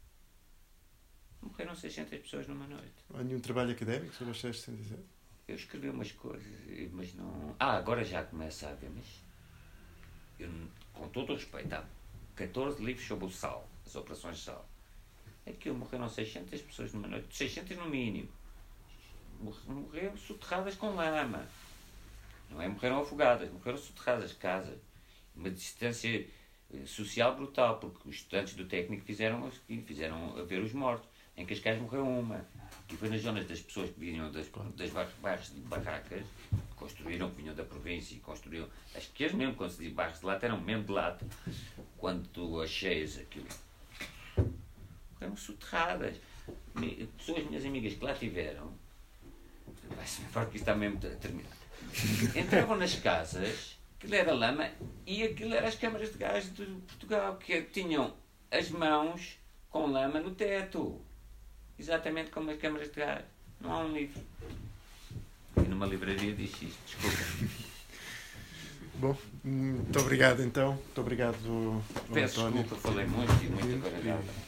Morreram 1.43 1.75
600 1.75 2.19
pessoas 2.21 2.47
numa 2.47 2.67
noite. 2.67 3.05
Há 3.15 3.23
nenhum 3.23 3.41
trabalho 3.41 3.73
académico 3.73 4.15
sobre 4.15 4.33
as 4.33 4.41
667? 4.41 5.03
Eu 5.47 5.55
escrevi 5.55 5.89
umas 5.89 6.13
coisas, 6.13 6.47
mas 6.93 7.15
não. 7.15 7.57
Ah, 7.59 7.77
agora 7.77 8.05
já 8.05 8.23
começa 8.25 8.69
a 8.69 8.71
haver, 8.71 8.91
mas. 8.91 9.07
Eu, 10.39 10.51
com 10.93 11.09
todo 11.09 11.33
o 11.33 11.37
respeito, 11.37 11.73
há 11.73 11.85
14 12.37 12.85
livros 12.85 13.07
sobre 13.07 13.25
o 13.25 13.31
sal, 13.31 13.69
as 13.87 13.97
operações 13.97 14.39
de 14.39 14.45
sal. 14.45 14.69
Aquilo 15.47 15.77
morreram 15.77 16.09
600 16.09 16.61
pessoas 16.63 16.93
numa 16.93 17.09
noite, 17.09 17.35
600 17.35 17.77
no 17.79 17.89
mínimo. 17.89 18.29
Morre- 19.41 19.59
Morreram 19.73 20.17
soterradas 20.17 20.75
com 20.75 20.95
lama. 20.95 21.47
Não 22.51 22.61
é 22.63 22.69
morreram 22.69 23.01
afogadas, 23.03 23.51
morreram 23.53 23.79
soterradas, 23.79 24.33
casas. 24.33 24.79
Uma 25.37 25.51
distância 25.51 26.27
eh, 26.73 26.87
social 26.87 27.37
brutal, 27.37 27.79
porque 27.79 28.09
os 28.09 28.17
estudantes 28.17 28.55
do 28.55 28.65
técnico 28.65 29.05
fizeram, 29.05 29.51
fizeram 29.87 30.37
a 30.39 30.43
ver 30.43 30.61
os 30.63 30.73
mortos. 30.73 31.09
Em 31.37 31.47
Cascais 31.47 31.81
morreu 31.81 32.05
uma. 32.07 32.45
E 32.91 32.97
foi 32.97 33.09
nas 33.11 33.21
zonas 33.23 33.47
das 33.47 33.61
pessoas 33.61 33.91
que 33.91 34.01
vinham 34.01 34.31
das, 34.33 34.47
das 34.77 34.91
bar- 34.91 35.09
bairros 35.23 35.55
de 35.55 35.61
barracas, 35.61 36.25
construíram, 36.75 37.31
que 37.31 37.43
vinham 37.43 37.55
da 37.55 37.63
província 37.65 38.15
e 38.17 38.19
construíram. 38.19 38.69
As 38.95 39.07
que 39.07 39.25
as 39.25 39.33
mesmo, 39.33 39.55
quando 39.55 39.71
se 39.71 39.83
diz 39.85 39.93
barros 39.93 40.19
de 40.19 40.27
lata, 40.27 40.47
eram 40.47 40.61
mesmo 40.61 40.85
de 40.85 40.91
lata. 40.93 41.25
Quando 41.97 42.27
tu 42.29 42.61
acheias 42.61 43.19
aquilo. 43.19 43.47
Morreram 45.15 45.37
soterradas. 45.37 46.17
Pessoas, 47.19 47.45
minhas 47.47 47.65
amigas, 47.65 47.93
que 47.95 48.05
lá 48.05 48.15
tiveram. 48.15 48.73
Vai-se 49.99 50.23
embora 50.23 50.47
que 50.47 50.57
isto 50.57 50.63
está 50.63 50.77
mesmo 50.77 50.97
a 50.99 51.17
terminar. 51.17 51.51
Entravam 52.37 52.77
nas 52.77 52.95
casas, 52.95 53.77
aquilo 53.97 54.15
era 54.15 54.33
lama 54.33 54.71
e 55.05 55.25
aquilo 55.25 55.55
eram 55.55 55.67
as 55.67 55.75
câmaras 55.75 56.13
de 56.13 56.19
gás 56.19 56.55
de 56.55 56.65
Portugal, 56.65 57.37
que 57.37 57.63
tinham 57.63 58.15
as 58.49 58.71
mãos 58.71 59.39
com 59.69 59.87
lama 59.87 60.21
no 60.21 60.31
teto. 60.31 61.01
Exatamente 61.77 62.31
como 62.31 62.51
as 62.51 62.59
câmaras 62.61 62.91
de 62.91 63.01
gás. 63.01 63.25
Não 63.61 63.73
há 63.73 63.79
um 63.81 63.93
livro. 63.93 64.23
E 65.57 65.69
numa 65.69 65.87
livraria 65.87 66.33
diz 66.33 66.53
isto, 66.63 66.79
desculpa. 66.87 67.59
Bom, 68.95 69.17
muito 69.43 69.99
obrigado 69.99 70.43
então. 70.43 70.75
Muito 70.75 71.01
obrigado, 71.01 71.83
Peço 72.13 72.41
António. 72.41 72.63
desculpa, 72.63 72.89
falei 72.89 73.07
muito 73.07 73.33
e 73.45 73.49
muito 73.49 73.83
baralhada. 73.83 74.48